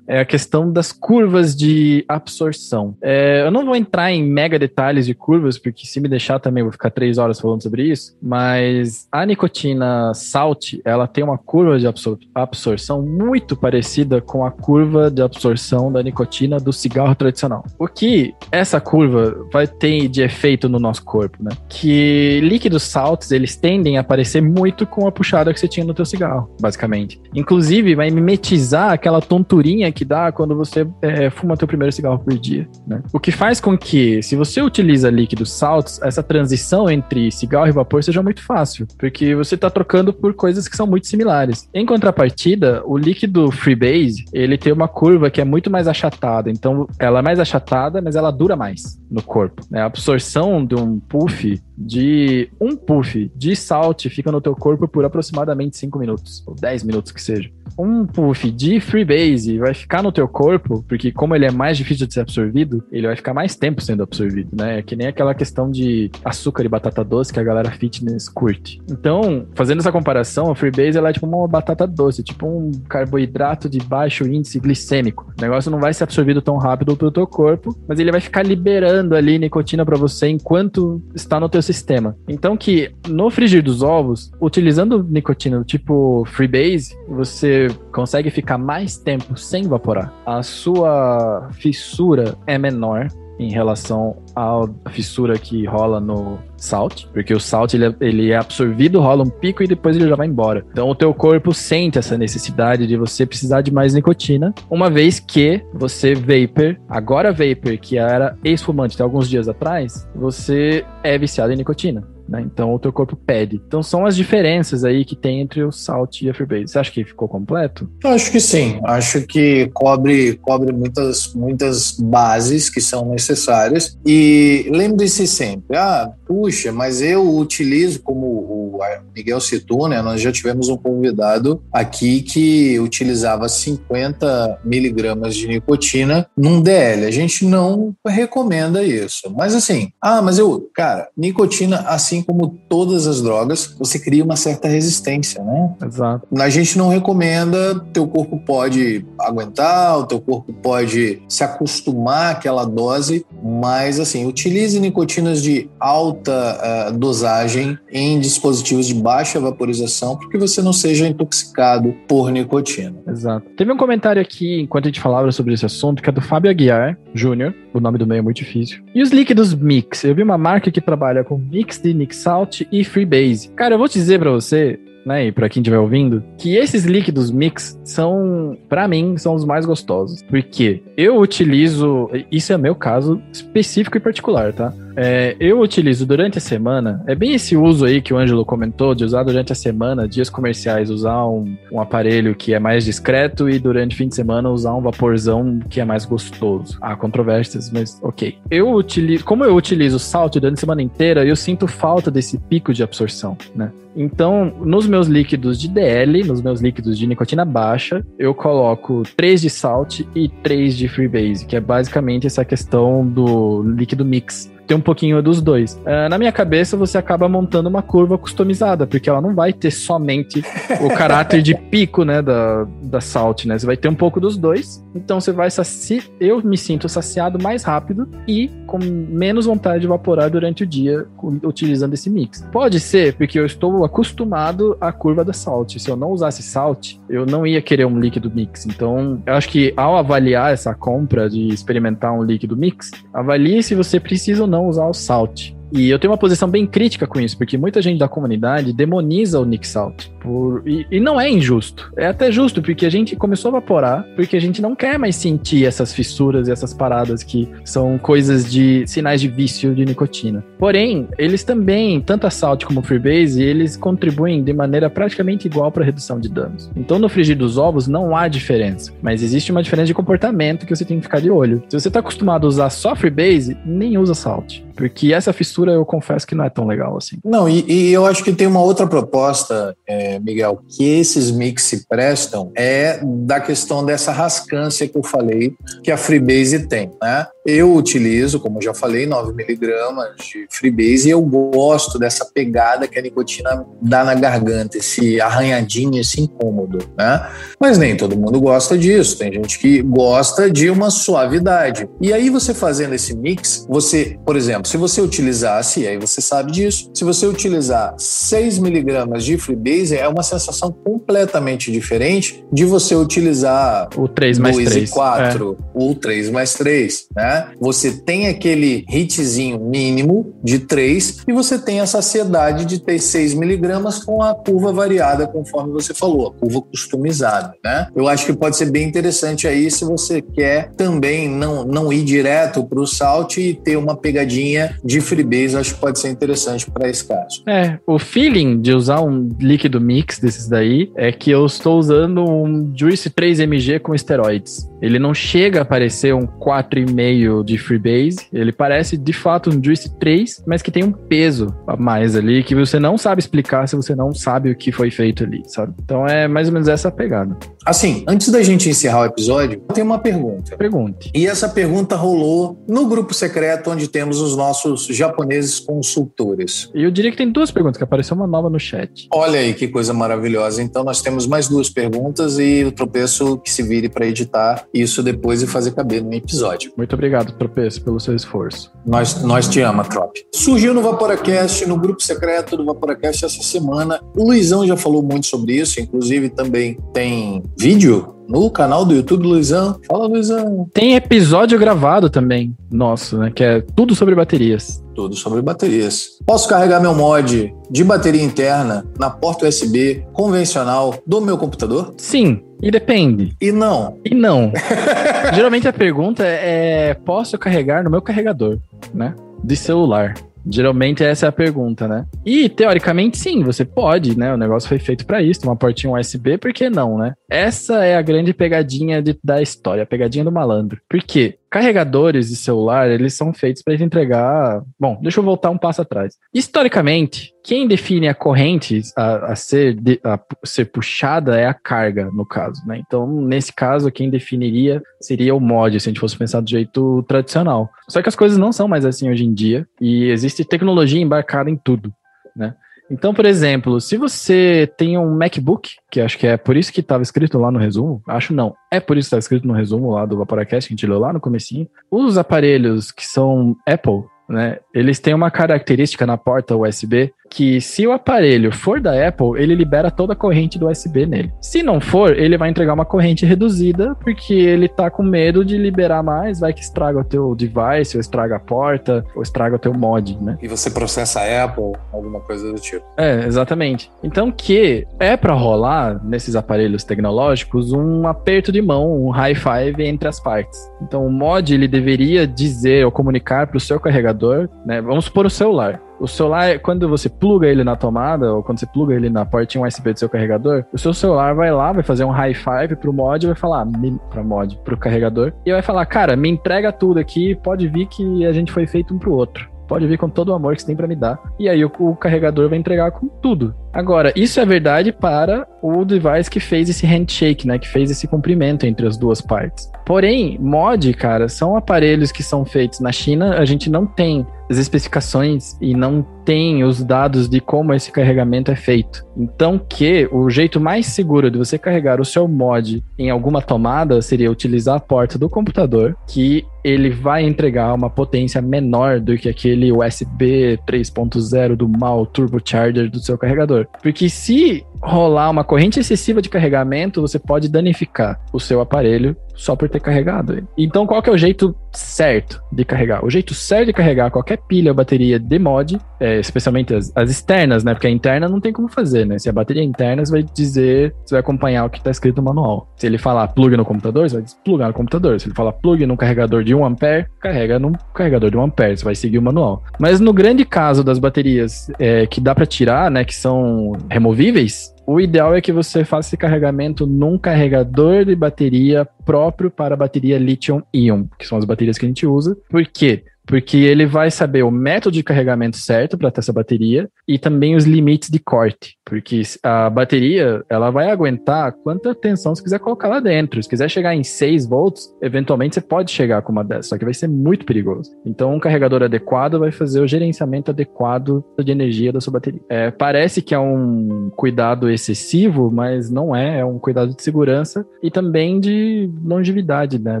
é 0.06 0.20
a 0.20 0.24
questão 0.24 0.70
das 0.70 0.92
curvas 0.92 1.54
de 1.56 2.04
absorção. 2.08 2.96
É, 3.02 3.44
eu 3.44 3.50
não 3.50 3.64
vou 3.64 3.76
entrar 3.76 4.12
em 4.12 4.22
mega 4.22 4.58
detalhes 4.58 5.06
de 5.06 5.14
curvas, 5.14 5.58
porque 5.58 5.86
se 5.86 6.00
me 6.00 6.08
deixar 6.08 6.38
também 6.38 6.62
vou 6.62 6.72
ficar 6.72 6.90
três 6.90 7.18
horas 7.18 7.40
falando 7.40 7.62
sobre 7.62 7.84
isso, 7.84 8.16
mas 8.22 9.06
a 9.10 9.24
nicotina 9.26 10.12
Salt, 10.14 10.74
ela 10.84 11.06
tem 11.06 11.24
uma 11.24 11.38
curva 11.38 11.78
de 11.78 11.86
absor 11.86 12.18
absorção 12.34 13.02
muito 13.02 13.56
parecida 13.56 14.20
com 14.20 14.44
a 14.44 14.50
curva 14.50 15.10
de 15.10 15.22
absorção 15.22 15.90
da 15.90 16.02
nicotina 16.02 16.58
do 16.58 16.72
cigarro 16.72 17.14
tradicional. 17.14 17.64
O 17.78 17.86
que 17.86 18.34
essa 18.50 18.80
curva 18.80 19.46
vai 19.52 19.66
ter 19.66 20.08
de 20.08 20.22
efeito 20.22 20.68
no 20.68 20.78
nosso 20.78 21.04
corpo, 21.04 21.42
né? 21.42 21.50
Que 21.68 22.40
líquidos 22.42 22.82
salts, 22.82 23.30
eles 23.30 23.56
tendem 23.56 23.96
a 23.96 24.00
aparecer 24.00 24.42
muito 24.42 24.86
com 24.86 25.06
a 25.06 25.12
puxada 25.12 25.52
que 25.52 25.60
você 25.60 25.68
tinha 25.68 25.86
no 25.86 25.94
teu 25.94 26.04
cigarro, 26.04 26.54
basicamente. 26.60 27.20
Inclusive, 27.34 27.94
vai 27.94 28.10
mimetizar 28.10 28.92
aquela 28.92 29.20
tonturinha 29.42 29.90
que 29.90 30.04
dá 30.04 30.30
quando 30.30 30.56
você 30.56 30.86
é, 31.02 31.28
fuma 31.30 31.56
teu 31.56 31.66
primeiro 31.68 31.92
cigarro 31.92 32.18
por 32.18 32.34
dia, 32.38 32.68
né? 32.86 33.02
O 33.12 33.18
que 33.18 33.32
faz 33.32 33.60
com 33.60 33.76
que, 33.76 34.22
se 34.22 34.36
você 34.36 34.62
utiliza 34.62 35.10
líquidos 35.10 35.52
salts, 35.52 36.00
essa 36.02 36.22
transição 36.22 36.88
entre 36.88 37.30
cigarro 37.30 37.68
e 37.68 37.72
vapor 37.72 38.02
seja 38.02 38.22
muito 38.22 38.42
fácil, 38.42 38.86
porque 38.98 39.34
você 39.34 39.54
está 39.54 39.68
trocando 39.68 40.12
por 40.12 40.34
coisas 40.34 40.68
que 40.68 40.76
são 40.76 40.86
muito 40.86 41.06
similares. 41.06 41.68
Em 41.74 41.84
contrapartida, 41.84 42.82
o 42.86 42.96
líquido 42.96 43.50
Freebase, 43.50 44.24
ele 44.32 44.56
tem 44.56 44.72
uma 44.72 44.88
curva 44.88 45.30
que 45.30 45.40
é 45.40 45.44
muito 45.44 45.70
mais 45.70 45.88
achatada, 45.88 46.50
então 46.50 46.86
ela 46.98 47.18
é 47.18 47.22
mais 47.22 47.40
achatada, 47.40 48.00
mas 48.00 48.16
ela 48.16 48.30
dura 48.30 48.56
mais 48.56 49.00
no 49.10 49.22
corpo. 49.22 49.62
Né? 49.70 49.80
A 49.80 49.86
absorção 49.86 50.64
de 50.64 50.74
um 50.74 50.98
puff 50.98 51.60
de 51.76 52.48
um 52.60 52.76
puff 52.76 53.30
de 53.34 53.56
salt 53.56 54.08
fica 54.08 54.30
no 54.30 54.40
teu 54.40 54.54
corpo 54.54 54.86
por 54.86 55.04
aproximadamente 55.04 55.76
5 55.76 55.98
minutos, 55.98 56.42
ou 56.46 56.54
10 56.54 56.84
minutos 56.84 57.12
que 57.12 57.20
seja. 57.20 57.50
Um 57.78 58.06
puff 58.06 58.50
de 58.50 58.80
freebase 58.80 59.31
vai 59.58 59.74
ficar 59.74 60.02
no 60.02 60.12
teu 60.12 60.28
corpo, 60.28 60.84
porque 60.88 61.12
como 61.12 61.34
ele 61.34 61.46
é 61.46 61.50
mais 61.50 61.76
difícil 61.76 62.06
de 62.06 62.14
ser 62.14 62.20
absorvido, 62.20 62.82
ele 62.90 63.06
vai 63.06 63.16
ficar 63.16 63.34
mais 63.34 63.56
tempo 63.56 63.80
sendo 63.80 64.02
absorvido, 64.02 64.50
né? 64.56 64.78
É 64.78 64.82
que 64.82 64.96
nem 64.96 65.06
aquela 65.06 65.34
questão 65.34 65.70
de 65.70 66.10
açúcar 66.24 66.64
e 66.64 66.68
batata 66.68 67.04
doce 67.04 67.32
que 67.32 67.40
a 67.40 67.44
galera 67.44 67.70
fitness 67.70 68.28
curte. 68.28 68.80
Então, 68.90 69.46
fazendo 69.54 69.80
essa 69.80 69.92
comparação, 69.92 70.50
a 70.50 70.54
freebase 70.54 70.98
ela 70.98 71.10
é 71.10 71.12
tipo 71.12 71.26
uma 71.26 71.46
batata 71.48 71.86
doce, 71.86 72.22
tipo 72.22 72.46
um 72.46 72.70
carboidrato 72.88 73.68
de 73.68 73.78
baixo 73.78 74.26
índice 74.26 74.60
glicêmico. 74.60 75.32
O 75.38 75.42
negócio 75.42 75.70
não 75.70 75.80
vai 75.80 75.92
ser 75.92 76.04
absorvido 76.04 76.42
tão 76.42 76.56
rápido 76.56 76.96
pelo 76.96 77.10
teu 77.10 77.26
corpo, 77.26 77.76
mas 77.88 77.98
ele 77.98 78.12
vai 78.12 78.20
ficar 78.20 78.44
liberando 78.44 79.14
ali 79.14 79.38
nicotina 79.38 79.84
para 79.84 79.96
você 79.96 80.28
enquanto 80.28 81.02
está 81.14 81.38
no 81.38 81.48
teu 81.48 81.62
sistema. 81.62 82.16
Então 82.28 82.56
que 82.56 82.90
no 83.08 83.30
frigir 83.30 83.62
dos 83.62 83.82
ovos, 83.82 84.30
utilizando 84.40 85.02
nicotina 85.02 85.58
do 85.58 85.64
tipo 85.64 86.24
freebase, 86.26 86.96
você 87.08 87.68
consegue 87.92 88.30
ficar 88.30 88.58
mais 88.58 88.96
tempo 88.96 89.36
sem 89.36 89.64
evaporar. 89.64 90.12
A 90.26 90.42
sua 90.42 91.48
fissura 91.52 92.36
é 92.46 92.58
menor, 92.58 93.08
em 93.38 93.50
relação 93.50 94.16
à 94.36 94.64
fissura 94.90 95.38
que 95.38 95.66
rola 95.66 96.00
no 96.00 96.38
salt, 96.56 97.06
porque 97.12 97.34
o 97.34 97.40
salt 97.40 97.74
ele 97.74 97.86
é, 97.86 97.94
ele 98.00 98.30
é, 98.30 98.36
absorvido, 98.36 99.00
rola 99.00 99.24
um 99.24 99.30
pico 99.30 99.62
e 99.62 99.66
depois 99.66 99.96
ele 99.96 100.08
já 100.08 100.16
vai 100.16 100.26
embora. 100.26 100.64
Então 100.70 100.88
o 100.88 100.94
teu 100.94 101.12
corpo 101.12 101.52
sente 101.52 101.98
essa 101.98 102.16
necessidade 102.16 102.86
de 102.86 102.96
você 102.96 103.26
precisar 103.26 103.60
de 103.62 103.72
mais 103.72 103.94
nicotina, 103.94 104.54
uma 104.70 104.88
vez 104.88 105.18
que 105.18 105.62
você 105.74 106.14
vapor, 106.14 106.78
agora 106.88 107.32
vapor, 107.32 107.76
que 107.78 107.98
era 107.98 108.36
ex-fumante 108.44 108.94
até 108.94 109.02
alguns 109.02 109.28
dias 109.28 109.48
atrás, 109.48 110.08
você 110.14 110.84
é 111.02 111.18
viciado 111.18 111.52
em 111.52 111.56
nicotina. 111.56 112.11
Né? 112.28 112.42
Então 112.42 112.74
o 112.74 112.78
teu 112.78 112.92
corpo 112.92 113.16
pede. 113.16 113.60
Então 113.66 113.82
são 113.82 114.06
as 114.06 114.16
diferenças 114.16 114.84
aí 114.84 115.04
que 115.04 115.16
tem 115.16 115.40
entre 115.40 115.62
o 115.62 115.72
Salt 115.72 116.22
e 116.22 116.30
a 116.30 116.34
Freebase. 116.34 116.68
Você 116.68 116.78
acha 116.78 116.92
que 116.92 117.04
ficou 117.04 117.28
completo? 117.28 117.88
Eu 118.02 118.10
acho 118.10 118.30
que 118.30 118.40
sim. 118.40 118.80
Acho 118.84 119.22
que 119.22 119.70
cobre, 119.72 120.36
cobre 120.36 120.72
muitas, 120.72 121.34
muitas 121.34 121.92
bases 121.92 122.68
que 122.68 122.80
são 122.80 123.08
necessárias. 123.10 123.98
E 124.04 124.68
lembre-se 124.70 125.26
sempre, 125.26 125.76
ah, 125.76 126.10
puxa, 126.26 126.72
mas 126.72 127.00
eu 127.00 127.36
utilizo, 127.36 128.02
como 128.02 128.26
o 128.26 128.80
Miguel 129.14 129.40
citou, 129.40 129.88
né? 129.88 130.02
Nós 130.02 130.20
já 130.20 130.32
tivemos 130.32 130.68
um 130.68 130.76
convidado 130.76 131.62
aqui 131.72 132.22
que 132.22 132.78
utilizava 132.80 133.48
50 133.48 134.60
miligramas 134.64 135.34
de 135.34 135.46
nicotina 135.46 136.26
num 136.36 136.60
DL. 136.60 137.04
A 137.04 137.10
gente 137.10 137.44
não 137.44 137.94
recomenda 138.06 138.82
isso. 138.82 139.32
Mas 139.36 139.54
assim, 139.54 139.92
ah, 140.00 140.20
mas 140.22 140.38
eu, 140.38 140.70
cara, 140.74 141.08
nicotina, 141.16 141.80
assim 141.80 142.11
como 142.20 142.58
todas 142.68 143.06
as 143.06 143.22
drogas, 143.22 143.76
você 143.78 143.98
cria 143.98 144.24
uma 144.24 144.34
certa 144.34 144.66
resistência, 144.66 145.42
né? 145.44 145.74
Exato. 145.84 146.26
A 146.36 146.48
gente 146.48 146.76
não 146.76 146.88
recomenda, 146.88 147.78
teu 147.92 148.08
corpo 148.08 148.40
pode 148.44 149.06
aguentar, 149.20 149.98
o 150.00 150.04
teu 150.04 150.20
corpo 150.20 150.52
pode 150.52 151.22
se 151.28 151.44
acostumar 151.44 152.32
àquela 152.32 152.64
dose, 152.64 153.24
mas 153.42 154.00
assim, 154.00 154.26
utilize 154.26 154.78
nicotinas 154.80 155.42
de 155.42 155.70
alta 155.78 156.90
uh, 156.90 156.98
dosagem 156.98 157.78
em 157.90 158.18
dispositivos 158.18 158.86
de 158.86 158.94
baixa 158.94 159.38
vaporização, 159.38 160.16
porque 160.16 160.36
você 160.36 160.60
não 160.60 160.72
seja 160.72 161.06
intoxicado 161.06 161.94
por 162.08 162.30
nicotina. 162.30 162.96
Exato. 163.06 163.46
Teve 163.56 163.72
um 163.72 163.76
comentário 163.76 164.20
aqui, 164.20 164.60
enquanto 164.62 164.86
a 164.86 164.88
gente 164.88 165.00
falava 165.00 165.30
sobre 165.30 165.54
esse 165.54 165.66
assunto, 165.66 166.02
que 166.02 166.08
é 166.08 166.12
do 166.12 166.20
Fábio 166.20 166.50
Aguiar 166.50 166.98
Júnior, 167.14 167.54
o 167.72 167.80
nome 167.80 167.98
do 167.98 168.06
meio 168.06 168.20
é 168.20 168.22
muito 168.22 168.38
difícil. 168.38 168.82
E 168.94 169.02
os 169.02 169.10
líquidos 169.10 169.54
mix? 169.54 170.04
Eu 170.04 170.14
vi 170.14 170.22
uma 170.22 170.38
marca 170.38 170.70
que 170.70 170.80
trabalha 170.80 171.24
com 171.24 171.36
mix 171.36 171.78
de 171.78 171.90
Nick 172.02 172.14
Salt 172.16 172.62
e 172.70 172.84
Freebase. 172.84 173.48
Cara, 173.50 173.74
eu 173.74 173.78
vou 173.78 173.88
te 173.88 173.94
dizer 173.94 174.18
para 174.18 174.30
você, 174.30 174.78
né, 175.06 175.26
e 175.26 175.32
para 175.32 175.48
quem 175.48 175.60
estiver 175.60 175.78
ouvindo, 175.78 176.22
que 176.36 176.56
esses 176.56 176.84
líquidos 176.84 177.30
mix 177.30 177.80
são, 177.84 178.56
para 178.68 178.86
mim, 178.88 179.16
são 179.16 179.34
os 179.34 179.44
mais 179.44 179.64
gostosos. 179.64 180.22
Porque 180.22 180.82
eu 180.96 181.18
utilizo, 181.18 182.10
isso 182.30 182.52
é 182.52 182.58
meu 182.58 182.74
caso 182.74 183.20
específico 183.32 183.96
e 183.96 184.00
particular, 184.00 184.52
tá? 184.52 184.72
É, 184.96 185.36
eu 185.40 185.60
utilizo 185.60 186.04
durante 186.04 186.38
a 186.38 186.40
semana, 186.40 187.02
é 187.06 187.14
bem 187.14 187.32
esse 187.32 187.56
uso 187.56 187.84
aí 187.84 188.02
que 188.02 188.12
o 188.12 188.18
Ângelo 188.18 188.44
comentou, 188.44 188.94
de 188.94 189.04
usar 189.04 189.22
durante 189.22 189.52
a 189.52 189.54
semana, 189.54 190.06
dias 190.06 190.28
comerciais, 190.28 190.90
usar 190.90 191.26
um, 191.26 191.56
um 191.70 191.80
aparelho 191.80 192.34
que 192.34 192.52
é 192.52 192.58
mais 192.58 192.84
discreto 192.84 193.48
e 193.48 193.58
durante 193.58 193.94
o 193.94 193.98
fim 193.98 194.08
de 194.08 194.14
semana 194.14 194.50
usar 194.50 194.74
um 194.74 194.82
vaporzão 194.82 195.60
que 195.70 195.80
é 195.80 195.84
mais 195.84 196.04
gostoso. 196.04 196.76
Há 196.80 196.94
controvérsias, 196.94 197.70
mas 197.70 197.98
ok. 198.02 198.38
Eu 198.50 198.72
utilizo, 198.72 199.24
como 199.24 199.44
eu 199.44 199.54
utilizo 199.54 199.98
salt 199.98 200.34
durante 200.34 200.58
a 200.58 200.60
semana 200.60 200.82
inteira, 200.82 201.24
eu 201.24 201.36
sinto 201.36 201.66
falta 201.66 202.10
desse 202.10 202.38
pico 202.38 202.74
de 202.74 202.82
absorção, 202.82 203.36
né? 203.54 203.72
Então, 203.94 204.54
nos 204.60 204.86
meus 204.86 205.06
líquidos 205.06 205.60
de 205.60 205.68
DL, 205.68 206.24
nos 206.24 206.40
meus 206.40 206.60
líquidos 206.60 206.98
de 206.98 207.06
nicotina 207.06 207.44
baixa, 207.44 208.04
eu 208.18 208.34
coloco 208.34 209.02
3 209.16 209.42
de 209.42 209.50
salt 209.50 210.00
e 210.14 210.28
3 210.28 210.76
de 210.76 210.81
freebase, 210.88 211.46
que 211.46 211.56
é 211.56 211.60
basicamente 211.60 212.26
essa 212.26 212.44
questão 212.44 213.06
do 213.06 213.62
líquido 213.62 214.04
mix 214.04 214.51
ter 214.66 214.74
um 214.74 214.80
pouquinho 214.80 215.22
dos 215.22 215.40
dois. 215.40 215.74
Uh, 215.74 216.08
na 216.08 216.18
minha 216.18 216.32
cabeça, 216.32 216.76
você 216.76 216.98
acaba 216.98 217.28
montando 217.28 217.68
uma 217.68 217.82
curva 217.82 218.16
customizada, 218.18 218.86
porque 218.86 219.08
ela 219.08 219.20
não 219.20 219.34
vai 219.34 219.52
ter 219.52 219.70
somente 219.70 220.44
o 220.80 220.88
caráter 220.96 221.42
de 221.42 221.54
pico, 221.54 222.04
né, 222.04 222.22
da, 222.22 222.66
da 222.82 223.00
Salt, 223.00 223.44
né? 223.44 223.58
Você 223.58 223.66
vai 223.66 223.76
ter 223.76 223.88
um 223.88 223.94
pouco 223.94 224.20
dos 224.20 224.36
dois. 224.36 224.84
Então 224.94 225.20
você 225.20 225.32
vai 225.32 225.50
saci... 225.50 226.02
eu 226.20 226.42
me 226.42 226.56
sinto 226.56 226.88
saciado 226.88 227.42
mais 227.42 227.64
rápido 227.64 228.08
e 228.26 228.50
com 228.66 228.78
menos 228.78 229.46
vontade 229.46 229.80
de 229.80 229.86
evaporar 229.86 230.30
durante 230.30 230.62
o 230.62 230.66
dia 230.66 231.06
utilizando 231.42 231.94
esse 231.94 232.08
mix. 232.10 232.46
Pode 232.52 232.80
ser 232.80 233.14
porque 233.14 233.38
eu 233.38 233.46
estou 233.46 233.84
acostumado 233.84 234.76
à 234.80 234.92
curva 234.92 235.24
da 235.24 235.32
Salt. 235.32 235.78
Se 235.78 235.90
eu 235.90 235.96
não 235.96 236.10
usasse 236.10 236.42
Salt, 236.42 236.96
eu 237.08 237.26
não 237.26 237.46
ia 237.46 237.62
querer 237.62 237.86
um 237.86 237.98
líquido 237.98 238.30
mix. 238.30 238.66
Então, 238.66 239.22
eu 239.26 239.34
acho 239.34 239.48
que 239.48 239.72
ao 239.76 239.96
avaliar 239.96 240.52
essa 240.52 240.74
compra 240.74 241.28
de 241.28 241.48
experimentar 241.48 242.12
um 242.12 242.22
líquido 242.22 242.56
mix, 242.56 242.90
avalie 243.12 243.62
se 243.62 243.74
você 243.74 243.98
precisa 243.98 244.42
ou 244.42 244.48
não 244.52 244.68
usar 244.68 244.86
o 244.86 244.92
Salt. 244.92 245.54
E 245.72 245.88
eu 245.88 245.98
tenho 245.98 246.12
uma 246.12 246.18
posição 246.18 246.48
bem 246.48 246.66
crítica 246.66 247.06
com 247.06 247.18
isso, 247.18 247.36
porque 247.36 247.56
muita 247.56 247.80
gente 247.80 247.98
da 247.98 248.06
comunidade 248.06 248.74
demoniza 248.74 249.40
o 249.40 249.44
Nick 249.44 249.66
Salt. 249.66 250.08
Por... 250.20 250.62
E, 250.66 250.86
e, 250.90 251.00
não 251.00 251.18
é 251.18 251.30
injusto. 251.30 251.90
É 251.96 252.06
até 252.06 252.30
justo, 252.30 252.60
porque 252.60 252.84
a 252.84 252.90
gente 252.90 253.16
começou 253.16 253.48
a 253.48 253.56
evaporar, 253.56 254.06
porque 254.14 254.36
a 254.36 254.40
gente 254.40 254.60
não 254.60 254.74
quer 254.74 254.98
mais 254.98 255.16
sentir 255.16 255.64
essas 255.64 255.94
fissuras 255.94 256.46
e 256.46 256.52
essas 256.52 256.74
paradas 256.74 257.22
que 257.22 257.48
são 257.64 257.96
coisas 257.96 258.50
de 258.50 258.86
sinais 258.86 259.20
de 259.20 259.28
vício 259.28 259.74
de 259.74 259.86
nicotina. 259.86 260.44
Porém, 260.58 261.08
eles 261.16 261.42
também, 261.42 262.00
tanto 262.02 262.26
a 262.26 262.30
Salt 262.30 262.64
como 262.64 262.80
o 262.80 262.82
Freebase, 262.82 263.42
eles 263.42 263.76
contribuem 263.76 264.44
de 264.44 264.52
maneira 264.52 264.90
praticamente 264.90 265.46
igual 265.46 265.72
para 265.72 265.82
a 265.82 265.86
redução 265.86 266.20
de 266.20 266.28
danos. 266.28 266.70
Então, 266.76 266.98
no 266.98 267.08
frigir 267.08 267.36
dos 267.36 267.56
ovos, 267.56 267.88
não 267.88 268.14
há 268.14 268.28
diferença. 268.28 268.92
Mas 269.00 269.22
existe 269.22 269.50
uma 269.50 269.62
diferença 269.62 269.86
de 269.86 269.94
comportamento 269.94 270.66
que 270.66 270.76
você 270.76 270.84
tem 270.84 270.98
que 270.98 271.04
ficar 271.04 271.20
de 271.20 271.30
olho. 271.30 271.62
Se 271.68 271.80
você 271.80 271.88
está 271.88 272.00
acostumado 272.00 272.46
a 272.46 272.48
usar 272.48 272.68
só 272.68 272.94
Freebase, 272.94 273.56
nem 273.64 273.96
usa 273.96 274.14
Salt. 274.14 274.60
Porque 274.74 275.12
essa 275.12 275.32
fissura 275.32 275.72
eu 275.72 275.84
confesso 275.84 276.26
que 276.26 276.34
não 276.34 276.44
é 276.44 276.50
tão 276.50 276.66
legal 276.66 276.96
assim. 276.96 277.16
Não, 277.24 277.48
e, 277.48 277.64
e 277.68 277.92
eu 277.92 278.06
acho 278.06 278.22
que 278.24 278.32
tem 278.32 278.46
uma 278.46 278.62
outra 278.62 278.86
proposta, 278.86 279.76
é, 279.86 280.18
Miguel, 280.18 280.60
que 280.68 280.84
esses 280.84 281.30
mix 281.30 281.64
se 281.64 281.86
prestam 281.86 282.52
é 282.56 283.00
da 283.02 283.40
questão 283.40 283.84
dessa 283.84 284.12
rascância 284.12 284.88
que 284.88 284.96
eu 284.96 285.02
falei 285.02 285.54
que 285.82 285.90
a 285.90 285.96
Freebase 285.96 286.66
tem, 286.66 286.90
né? 287.00 287.26
Eu 287.44 287.74
utilizo, 287.74 288.38
como 288.38 288.62
já 288.62 288.72
falei, 288.72 289.04
9 289.04 289.32
miligramas 289.34 290.16
de 290.16 290.46
Freebase 290.48 291.08
e 291.08 291.10
eu 291.10 291.20
gosto 291.20 291.98
dessa 291.98 292.24
pegada 292.24 292.86
que 292.86 292.98
a 292.98 293.02
nicotina 293.02 293.66
dá 293.80 294.04
na 294.04 294.14
garganta, 294.14 294.78
esse 294.78 295.20
arranhadinho, 295.20 296.00
esse 296.00 296.20
incômodo, 296.20 296.78
né? 296.96 297.28
Mas 297.60 297.78
nem 297.78 297.96
todo 297.96 298.16
mundo 298.16 298.40
gosta 298.40 298.78
disso. 298.78 299.18
Tem 299.18 299.32
gente 299.32 299.58
que 299.58 299.82
gosta 299.82 300.50
de 300.50 300.70
uma 300.70 300.90
suavidade. 300.90 301.88
E 302.00 302.12
aí 302.12 302.30
você 302.30 302.54
fazendo 302.54 302.94
esse 302.94 303.16
mix, 303.16 303.66
você, 303.68 304.18
por 304.24 304.36
exemplo, 304.36 304.61
se 304.64 304.76
você 304.76 305.00
utilizasse, 305.00 305.80
e 305.80 305.88
aí 305.88 305.98
você 305.98 306.20
sabe 306.20 306.52
disso, 306.52 306.90
se 306.94 307.04
você 307.04 307.26
utilizar 307.26 307.94
6 307.98 308.58
miligramas 308.58 309.24
de 309.24 309.36
Freebase, 309.36 309.96
é 309.96 310.06
uma 310.08 310.22
sensação 310.22 310.72
completamente 310.72 311.70
diferente 311.72 312.44
de 312.52 312.64
você 312.64 312.94
utilizar 312.94 313.88
o 313.96 314.08
3 314.08 314.38
mais 314.38 314.56
2 314.56 314.68
3. 314.70 314.88
e 314.88 314.92
4, 314.92 315.56
é. 315.58 315.64
ou 315.74 315.94
3 315.94 316.30
mais 316.30 316.54
3, 316.54 317.06
né? 317.14 317.48
Você 317.60 317.92
tem 317.92 318.28
aquele 318.28 318.84
hitzinho 318.88 319.58
mínimo 319.58 320.34
de 320.42 320.60
3 320.60 321.24
e 321.28 321.32
você 321.32 321.58
tem 321.58 321.80
a 321.80 321.86
saciedade 321.86 322.64
de 322.64 322.78
ter 322.78 322.98
6 322.98 323.34
miligramas 323.34 324.04
com 324.04 324.22
a 324.22 324.34
curva 324.34 324.72
variada, 324.72 325.26
conforme 325.26 325.72
você 325.72 325.94
falou, 325.94 326.28
a 326.28 326.40
curva 326.40 326.62
customizada, 326.62 327.54
né? 327.64 327.88
Eu 327.94 328.08
acho 328.08 328.26
que 328.26 328.32
pode 328.32 328.56
ser 328.56 328.70
bem 328.70 328.88
interessante 328.88 329.48
aí 329.48 329.70
se 329.70 329.84
você 329.84 330.20
quer 330.20 330.72
também 330.76 331.28
não, 331.28 331.64
não 331.64 331.92
ir 331.92 332.04
direto 332.04 332.64
para 332.64 332.80
o 332.80 332.86
salt 332.86 333.38
e 333.38 333.54
ter 333.54 333.76
uma 333.76 333.96
pegadinha 333.96 334.51
de 334.84 335.00
freebase, 335.00 335.56
acho 335.56 335.74
que 335.74 335.80
pode 335.80 335.98
ser 335.98 336.10
interessante 336.10 336.70
para 336.70 336.88
esse 336.88 337.04
caso. 337.04 337.42
É, 337.46 337.78
o 337.86 337.98
feeling 337.98 338.60
de 338.60 338.72
usar 338.72 339.00
um 339.00 339.28
líquido 339.40 339.80
mix 339.80 340.18
desses 340.18 340.48
daí 340.48 340.90
é 340.96 341.12
que 341.12 341.30
eu 341.30 341.44
estou 341.46 341.78
usando 341.78 342.24
um 342.24 342.72
Juice 342.76 343.10
3mg 343.10 343.80
com 343.80 343.94
esteroides. 343.94 344.71
Ele 344.82 344.98
não 344.98 345.14
chega 345.14 345.62
a 345.62 345.64
parecer 345.64 346.12
um 346.12 346.26
4,5 346.26 347.44
de 347.44 347.56
Freebase. 347.56 348.26
Ele 348.32 348.50
parece 348.50 348.96
de 348.98 349.12
fato 349.12 349.48
um 349.48 349.62
Juice 349.62 349.96
3, 349.98 350.42
mas 350.44 350.60
que 350.60 350.72
tem 350.72 350.82
um 350.82 350.90
peso 350.90 351.54
a 351.66 351.76
mais 351.76 352.16
ali 352.16 352.42
que 352.42 352.54
você 352.54 352.80
não 352.80 352.98
sabe 352.98 353.20
explicar 353.20 353.68
se 353.68 353.76
você 353.76 353.94
não 353.94 354.12
sabe 354.12 354.50
o 354.50 354.56
que 354.56 354.72
foi 354.72 354.90
feito 354.90 355.22
ali, 355.22 355.42
sabe? 355.46 355.72
Então 355.82 356.06
é 356.06 356.26
mais 356.26 356.48
ou 356.48 356.52
menos 356.52 356.66
essa 356.66 356.90
pegada. 356.90 357.36
Assim, 357.64 358.04
antes 358.08 358.28
da 358.30 358.42
gente 358.42 358.68
encerrar 358.68 359.02
o 359.02 359.04
episódio, 359.04 359.60
tem 359.72 359.84
uma 359.84 359.98
pergunta. 359.98 360.56
Pergunte. 360.56 361.12
E 361.14 361.28
essa 361.28 361.48
pergunta 361.48 361.94
rolou 361.94 362.64
no 362.68 362.86
grupo 362.86 363.14
secreto 363.14 363.70
onde 363.70 363.86
temos 363.86 364.20
os 364.20 364.36
nossos 364.36 364.86
japoneses 364.86 365.60
consultores. 365.60 366.68
E 366.74 366.82
eu 366.82 366.90
diria 366.90 367.12
que 367.12 367.16
tem 367.16 367.30
duas 367.30 367.52
perguntas, 367.52 367.78
que 367.78 367.84
apareceu 367.84 368.16
uma 368.16 368.26
nova 368.26 368.50
no 368.50 368.58
chat. 368.58 369.06
Olha 369.12 369.38
aí 369.38 369.54
que 369.54 369.68
coisa 369.68 369.94
maravilhosa. 369.94 370.60
Então 370.60 370.82
nós 370.82 371.00
temos 371.00 371.26
mais 371.26 371.48
duas 371.48 371.70
perguntas 371.70 372.38
e 372.40 372.64
o 372.64 372.72
tropeço 372.72 373.38
que 373.38 373.50
se 373.50 373.62
vire 373.62 373.88
para 373.88 374.06
editar 374.06 374.64
isso 374.72 375.02
depois 375.02 375.42
e 375.42 375.46
fazer 375.46 375.72
caber 375.72 376.02
no 376.02 376.12
episódio. 376.12 376.72
Muito 376.76 376.94
obrigado, 376.94 377.32
tropeço, 377.32 377.82
pelo 377.82 378.00
seu 378.00 378.14
esforço. 378.14 378.72
Nós, 378.86 379.22
nós 379.22 379.48
te 379.48 379.60
ama, 379.60 379.84
Trop. 379.84 380.12
Surgiu 380.34 380.72
no 380.74 380.82
Vaporacast, 380.82 381.66
no 381.66 381.76
grupo 381.76 382.02
secreto 382.02 382.56
do 382.56 382.64
Vaporacast 382.64 383.24
essa 383.24 383.42
semana. 383.42 384.00
O 384.16 384.24
Luizão 384.24 384.66
já 384.66 384.76
falou 384.76 385.02
muito 385.02 385.26
sobre 385.26 385.56
isso, 385.56 385.80
inclusive 385.80 386.30
também 386.30 386.78
tem 386.92 387.42
vídeo 387.58 388.14
no 388.28 388.50
canal 388.50 388.84
do 388.84 388.94
YouTube, 388.94 389.26
Luizão. 389.26 389.78
Fala, 389.86 390.06
Luizão. 390.06 390.66
Tem 390.72 390.94
episódio 390.94 391.58
gravado 391.58 392.08
também, 392.08 392.56
nosso, 392.70 393.18
né? 393.18 393.30
Que 393.30 393.44
é 393.44 393.60
tudo 393.60 393.94
sobre 393.94 394.14
baterias. 394.14 394.82
Tudo 394.94 395.14
sobre 395.14 395.42
baterias. 395.42 396.18
Posso 396.26 396.48
carregar 396.48 396.80
meu 396.80 396.94
mod 396.94 397.54
de 397.70 397.84
bateria 397.84 398.22
interna 398.22 398.86
na 398.98 399.10
porta 399.10 399.46
USB 399.48 400.04
convencional 400.12 400.94
do 401.06 401.20
meu 401.20 401.36
computador? 401.36 401.94
Sim, 401.98 402.42
e 402.62 402.70
depende. 402.70 403.34
E 403.40 403.50
não. 403.50 403.98
E 404.04 404.14
não. 404.14 404.52
Geralmente 405.34 405.66
a 405.66 405.72
pergunta 405.72 406.24
é: 406.24 406.94
posso 406.94 407.36
carregar 407.36 407.82
no 407.82 407.90
meu 407.90 408.00
carregador, 408.00 408.58
né? 408.94 409.14
De 409.42 409.56
celular. 409.56 410.14
Geralmente 410.48 411.04
essa 411.04 411.26
é 411.26 411.28
a 411.28 411.32
pergunta, 411.32 411.86
né? 411.86 412.04
E 412.24 412.48
teoricamente 412.48 413.16
sim, 413.16 413.42
você 413.44 413.64
pode, 413.64 414.18
né? 414.18 414.32
O 414.34 414.36
negócio 414.36 414.68
foi 414.68 414.78
feito 414.78 415.06
para 415.06 415.22
isso, 415.22 415.40
uma 415.44 415.56
portinha 415.56 415.92
USB, 415.92 416.36
por 416.36 416.52
que 416.52 416.68
não, 416.68 416.98
né? 416.98 417.14
Essa 417.30 417.84
é 417.84 417.96
a 417.96 418.02
grande 418.02 418.34
pegadinha 418.34 419.00
de, 419.00 419.16
da 419.22 419.40
história, 419.40 419.84
a 419.84 419.86
pegadinha 419.86 420.24
do 420.24 420.32
malandro. 420.32 420.80
Por 420.88 421.00
quê? 421.00 421.38
Carregadores 421.52 422.30
de 422.30 422.36
celular, 422.36 422.90
eles 422.90 423.12
são 423.12 423.30
feitos 423.30 423.62
para 423.62 423.74
entregar. 423.74 424.62
Bom, 424.80 424.98
deixa 425.02 425.20
eu 425.20 425.22
voltar 425.22 425.50
um 425.50 425.58
passo 425.58 425.82
atrás. 425.82 426.16
Historicamente, 426.32 427.30
quem 427.44 427.68
define 427.68 428.08
a 428.08 428.14
corrente 428.14 428.80
a, 428.96 429.32
a 429.32 429.36
ser, 429.36 429.74
de, 429.74 430.00
a 430.02 430.18
ser 430.42 430.64
puxada 430.64 431.38
é 431.38 431.46
a 431.46 431.52
carga, 431.52 432.10
no 432.10 432.24
caso, 432.24 432.66
né? 432.66 432.78
Então, 432.78 433.06
nesse 433.20 433.52
caso, 433.52 433.92
quem 433.92 434.08
definiria 434.08 434.82
seria 434.98 435.34
o 435.34 435.40
mod, 435.40 435.78
se 435.78 435.90
a 435.90 435.90
gente 435.90 436.00
fosse 436.00 436.16
pensar 436.16 436.40
do 436.40 436.48
jeito 436.48 437.02
tradicional. 437.02 437.68
Só 437.86 438.00
que 438.00 438.08
as 438.08 438.16
coisas 438.16 438.38
não 438.38 438.50
são 438.50 438.66
mais 438.66 438.86
assim 438.86 439.10
hoje 439.10 439.26
em 439.26 439.34
dia 439.34 439.68
e 439.78 440.04
existe 440.04 440.46
tecnologia 440.46 441.02
embarcada 441.02 441.50
em 441.50 441.56
tudo, 441.56 441.92
né? 442.34 442.54
Então, 442.92 443.14
por 443.14 443.24
exemplo, 443.24 443.80
se 443.80 443.96
você 443.96 444.70
tem 444.76 444.98
um 444.98 445.16
MacBook, 445.16 445.76
que 445.90 445.98
acho 445.98 446.18
que 446.18 446.26
é 446.26 446.36
por 446.36 446.58
isso 446.58 446.70
que 446.70 446.80
estava 446.80 447.02
escrito 447.02 447.38
lá 447.38 447.50
no 447.50 447.58
resumo, 447.58 448.02
acho 448.06 448.34
não, 448.34 448.54
é 448.70 448.78
por 448.78 448.98
isso 448.98 449.06
que 449.06 449.14
está 449.14 449.18
escrito 449.18 449.48
no 449.48 449.54
resumo 449.54 449.92
lá 449.92 450.04
do 450.04 450.18
Vaporacast, 450.18 450.68
que 450.68 450.74
a 450.74 450.76
gente 450.76 450.86
leu 450.86 450.98
lá 450.98 451.10
no 451.10 451.20
comecinho, 451.20 451.66
os 451.90 452.18
aparelhos 452.18 452.92
que 452.92 453.06
são 453.06 453.56
Apple, 453.66 454.04
né, 454.28 454.58
eles 454.74 455.00
têm 455.00 455.14
uma 455.14 455.30
característica 455.30 456.06
na 456.06 456.18
porta 456.18 456.54
USB 456.54 457.12
que 457.32 457.62
se 457.62 457.86
o 457.86 457.92
aparelho 457.92 458.52
for 458.52 458.78
da 458.78 459.08
Apple, 459.08 459.42
ele 459.42 459.54
libera 459.54 459.90
toda 459.90 460.12
a 460.12 460.16
corrente 460.16 460.58
do 460.58 460.68
USB 460.68 461.06
nele. 461.06 461.32
Se 461.40 461.62
não 461.62 461.80
for, 461.80 462.14
ele 462.16 462.36
vai 462.36 462.50
entregar 462.50 462.74
uma 462.74 462.84
corrente 462.84 463.24
reduzida, 463.24 463.94
porque 464.02 464.34
ele 464.34 464.68
tá 464.68 464.90
com 464.90 465.02
medo 465.02 465.42
de 465.42 465.56
liberar 465.56 466.02
mais, 466.02 466.40
vai 466.40 466.52
que 466.52 466.60
estraga 466.60 467.00
o 467.00 467.04
teu 467.04 467.34
device, 467.34 467.96
ou 467.96 468.00
estraga 468.00 468.36
a 468.36 468.38
porta, 468.38 469.02
ou 469.16 469.22
estraga 469.22 469.56
o 469.56 469.58
teu 469.58 469.72
mod, 469.72 470.18
né? 470.20 470.36
E 470.42 470.46
você 470.46 470.70
processa 470.70 471.20
a 471.20 471.44
Apple, 471.44 471.72
alguma 471.90 472.20
coisa 472.20 472.52
do 472.52 472.60
tipo. 472.60 472.84
É, 472.98 473.24
exatamente. 473.24 473.90
Então 474.02 474.30
que 474.30 474.86
é 475.00 475.16
para 475.16 475.32
rolar 475.32 476.04
nesses 476.04 476.36
aparelhos 476.36 476.84
tecnológicos 476.84 477.72
um 477.72 478.06
aperto 478.06 478.52
de 478.52 478.60
mão, 478.60 479.06
um 479.06 479.08
high 479.08 479.34
five 479.34 479.82
entre 479.82 480.06
as 480.06 480.20
partes. 480.20 480.70
Então 480.82 481.06
o 481.06 481.10
mod 481.10 481.54
ele 481.54 481.66
deveria 481.66 482.26
dizer 482.26 482.84
ou 482.84 482.92
comunicar 482.92 483.46
para 483.46 483.56
o 483.56 483.60
seu 483.60 483.80
carregador, 483.80 484.50
né? 484.66 484.82
Vamos 484.82 485.06
supor 485.06 485.24
o 485.24 485.30
celular. 485.30 485.80
O 486.02 486.08
celular, 486.08 486.58
quando 486.58 486.88
você 486.88 487.08
pluga 487.08 487.46
ele 487.46 487.62
na 487.62 487.76
tomada, 487.76 488.34
ou 488.34 488.42
quando 488.42 488.58
você 488.58 488.66
pluga 488.66 488.92
ele 488.92 489.08
na 489.08 489.24
portinha 489.24 489.64
USB 489.64 489.92
do 489.92 490.00
seu 490.00 490.08
carregador, 490.08 490.64
o 490.72 490.76
seu 490.76 490.92
celular 490.92 491.32
vai 491.32 491.52
lá, 491.52 491.70
vai 491.70 491.84
fazer 491.84 492.02
um 492.02 492.10
high 492.10 492.34
five 492.34 492.74
pro 492.74 492.92
mod 492.92 493.24
vai 493.24 493.36
falar, 493.36 493.64
para 494.10 494.24
mod, 494.24 494.58
pro 494.64 494.76
carregador, 494.76 495.32
e 495.46 495.52
vai 495.52 495.62
falar, 495.62 495.86
cara, 495.86 496.16
me 496.16 496.28
entrega 496.28 496.72
tudo 496.72 496.98
aqui, 496.98 497.36
pode 497.36 497.68
vir 497.68 497.86
que 497.86 498.26
a 498.26 498.32
gente 498.32 498.50
foi 498.50 498.66
feito 498.66 498.92
um 498.92 498.98
pro 498.98 499.12
outro. 499.12 499.48
Pode 499.68 499.86
vir 499.86 499.96
com 499.96 500.08
todo 500.08 500.30
o 500.30 500.34
amor 500.34 500.56
que 500.56 500.62
você 500.62 500.66
tem 500.66 500.76
para 500.76 500.88
me 500.88 500.96
dar. 500.96 501.20
E 501.38 501.48
aí 501.48 501.64
o, 501.64 501.70
o 501.78 501.94
carregador 501.94 502.48
vai 502.48 502.58
entregar 502.58 502.90
com 502.90 503.06
tudo. 503.06 503.54
Agora, 503.72 504.12
isso 504.14 504.38
é 504.38 504.44
verdade 504.44 504.92
para 504.92 505.46
o 505.62 505.84
device 505.84 506.30
que 506.30 506.40
fez 506.40 506.68
esse 506.68 506.84
handshake, 506.84 507.46
né? 507.46 507.58
Que 507.58 507.68
fez 507.68 507.90
esse 507.90 508.06
cumprimento 508.06 508.66
entre 508.66 508.86
as 508.86 508.98
duas 508.98 509.20
partes. 509.20 509.70
Porém, 509.86 510.38
mod, 510.38 510.92
cara, 510.94 511.28
são 511.28 511.56
aparelhos 511.56 512.12
que 512.12 512.22
são 512.22 512.44
feitos 512.44 512.80
na 512.80 512.92
China. 512.92 513.38
A 513.38 513.44
gente 513.44 513.70
não 513.70 513.86
tem 513.86 514.26
as 514.50 514.58
especificações 514.58 515.56
e 515.60 515.74
não 515.74 516.06
tem 516.24 516.62
os 516.62 516.84
dados 516.84 517.28
de 517.28 517.40
como 517.40 517.72
esse 517.72 517.90
carregamento 517.90 518.50
é 518.50 518.56
feito. 518.56 519.04
Então, 519.16 519.58
que 519.58 520.08
o 520.12 520.28
jeito 520.30 520.60
mais 520.60 520.86
seguro 520.86 521.30
de 521.30 521.38
você 521.38 521.58
carregar 521.58 522.00
o 522.00 522.04
seu 522.04 522.28
mod 522.28 522.84
em 522.98 523.10
alguma 523.10 523.40
tomada 523.40 524.00
seria 524.02 524.30
utilizar 524.30 524.76
a 524.76 524.80
porta 524.80 525.18
do 525.18 525.28
computador, 525.28 525.96
que 526.06 526.44
ele 526.62 526.90
vai 526.90 527.24
entregar 527.24 527.74
uma 527.74 527.90
potência 527.90 528.40
menor 528.40 529.00
do 529.00 529.16
que 529.16 529.28
aquele 529.28 529.72
USB 529.72 530.58
3.0 530.68 531.56
do 531.56 531.68
mal 531.68 532.06
turbocharger 532.06 532.88
do 532.88 533.00
seu 533.00 533.18
carregador. 533.18 533.61
Porque 533.82 534.08
se 534.08 534.64
rolar 534.82 535.30
uma 535.30 535.44
corrente 535.44 535.78
excessiva 535.78 536.20
de 536.20 536.28
carregamento, 536.28 537.00
você 537.00 537.18
pode 537.18 537.48
danificar 537.48 538.20
o 538.32 538.40
seu 538.40 538.60
aparelho 538.60 539.16
só 539.34 539.56
por 539.56 539.68
ter 539.68 539.80
carregado 539.80 540.34
ele. 540.34 540.46
Então, 540.56 540.86
qual 540.86 541.02
que 541.02 541.08
é 541.08 541.12
o 541.12 541.18
jeito 541.18 541.54
certo 541.72 542.42
de 542.52 542.64
carregar? 542.64 543.04
O 543.04 543.10
jeito 543.10 543.34
certo 543.34 543.66
de 543.66 543.72
carregar 543.72 544.10
qualquer 544.10 544.38
pilha 544.38 544.70
ou 544.70 544.74
bateria 544.74 545.18
de 545.18 545.38
mod, 545.38 545.78
é, 545.98 546.18
especialmente 546.18 546.74
as, 546.74 546.92
as, 546.94 547.10
externas, 547.10 547.64
né? 547.64 547.72
Porque 547.72 547.86
a 547.86 547.90
interna 547.90 548.28
não 548.28 548.40
tem 548.40 548.52
como 548.52 548.68
fazer, 548.68 549.06
né? 549.06 549.18
Se 549.18 549.28
a 549.28 549.32
bateria 549.32 549.62
é 549.62 549.64
interna, 549.64 550.04
você 550.04 550.12
vai 550.12 550.22
dizer, 550.22 550.94
você 551.04 551.14
vai 551.14 551.20
acompanhar 551.20 551.64
o 551.64 551.70
que 551.70 551.78
está 551.78 551.90
escrito 551.90 552.16
no 552.16 552.22
manual. 552.22 552.72
Se 552.76 552.86
ele 552.86 552.98
falar 552.98 553.26
plug 553.28 553.56
no 553.56 553.64
computador, 553.64 554.08
você 554.08 554.16
vai 554.16 554.24
plugar 554.44 554.68
no 554.68 554.74
computador. 554.74 555.18
Se 555.20 555.28
ele 555.28 555.34
falar 555.34 555.52
plug 555.52 555.86
num 555.86 555.96
carregador 555.96 556.44
de 556.44 556.54
1 556.54 556.64
ampere, 556.64 557.06
carrega 557.20 557.58
num 557.58 557.72
carregador 557.94 558.30
de 558.30 558.36
1 558.36 558.42
ampere, 558.42 558.76
você 558.76 558.84
vai 558.84 558.94
seguir 558.94 559.18
o 559.18 559.22
manual. 559.22 559.62
Mas 559.78 560.00
no 560.00 560.12
grande 560.12 560.44
caso 560.44 560.84
das 560.84 560.98
baterias 560.98 561.70
é, 561.78 562.06
que 562.06 562.20
dá 562.20 562.34
para 562.34 562.46
tirar, 562.46 562.90
né? 562.90 563.04
Que 563.04 563.14
são 563.14 563.72
removíveis, 563.90 564.71
o 564.86 565.00
ideal 565.00 565.34
é 565.34 565.40
que 565.40 565.52
você 565.52 565.84
faça 565.84 566.10
esse 566.10 566.16
carregamento 566.16 566.86
num 566.86 567.18
carregador 567.18 568.04
de 568.04 568.14
bateria 568.14 568.86
próprio 569.04 569.50
para 569.50 569.74
a 569.74 569.76
bateria 569.76 570.18
lithium-ion, 570.18 571.06
que 571.18 571.26
são 571.26 571.38
as 571.38 571.44
baterias 571.44 571.78
que 571.78 571.86
a 571.86 571.88
gente 571.88 572.06
usa. 572.06 572.36
Por 572.50 572.66
quê? 572.66 573.04
porque 573.26 573.58
ele 573.58 573.86
vai 573.86 574.10
saber 574.10 574.42
o 574.42 574.50
método 574.50 574.94
de 574.94 575.02
carregamento 575.02 575.56
certo 575.56 575.96
para 575.96 576.12
essa 576.14 576.32
bateria 576.32 576.90
e 577.06 577.18
também 577.18 577.54
os 577.54 577.64
limites 577.64 578.10
de 578.10 578.18
corte, 578.18 578.76
porque 578.92 579.22
a 579.42 579.70
bateria 579.70 580.44
ela 580.50 580.70
vai 580.70 580.90
aguentar 580.90 581.52
quanta 581.52 581.94
tensão 581.94 582.34
você 582.34 582.42
quiser 582.42 582.58
colocar 582.58 582.88
lá 582.88 583.00
dentro. 583.00 583.42
Se 583.42 583.48
quiser 583.48 583.70
chegar 583.70 583.94
em 583.94 584.04
6 584.04 584.46
volts, 584.46 584.94
eventualmente 585.00 585.54
você 585.54 585.62
pode 585.62 585.90
chegar 585.90 586.20
com 586.20 586.30
uma 586.30 586.44
dessas, 586.44 586.66
só 586.66 586.76
que 586.76 586.84
vai 586.84 586.92
ser 586.92 587.08
muito 587.08 587.46
perigoso. 587.46 587.90
Então, 588.04 588.34
um 588.34 588.38
carregador 588.38 588.82
adequado 588.82 589.38
vai 589.38 589.50
fazer 589.50 589.80
o 589.80 589.86
gerenciamento 589.86 590.50
adequado 590.50 591.24
de 591.42 591.50
energia 591.50 591.90
da 591.90 592.02
sua 592.02 592.12
bateria. 592.12 592.42
É, 592.50 592.70
parece 592.70 593.22
que 593.22 593.34
é 593.34 593.38
um 593.38 594.10
cuidado 594.14 594.68
excessivo, 594.68 595.50
mas 595.50 595.90
não 595.90 596.14
é, 596.14 596.40
é 596.40 596.44
um 596.44 596.58
cuidado 596.58 596.94
de 596.94 597.02
segurança 597.02 597.66
e 597.82 597.90
também 597.90 598.38
de 598.38 598.90
longevidade 599.02 599.78
né, 599.78 600.00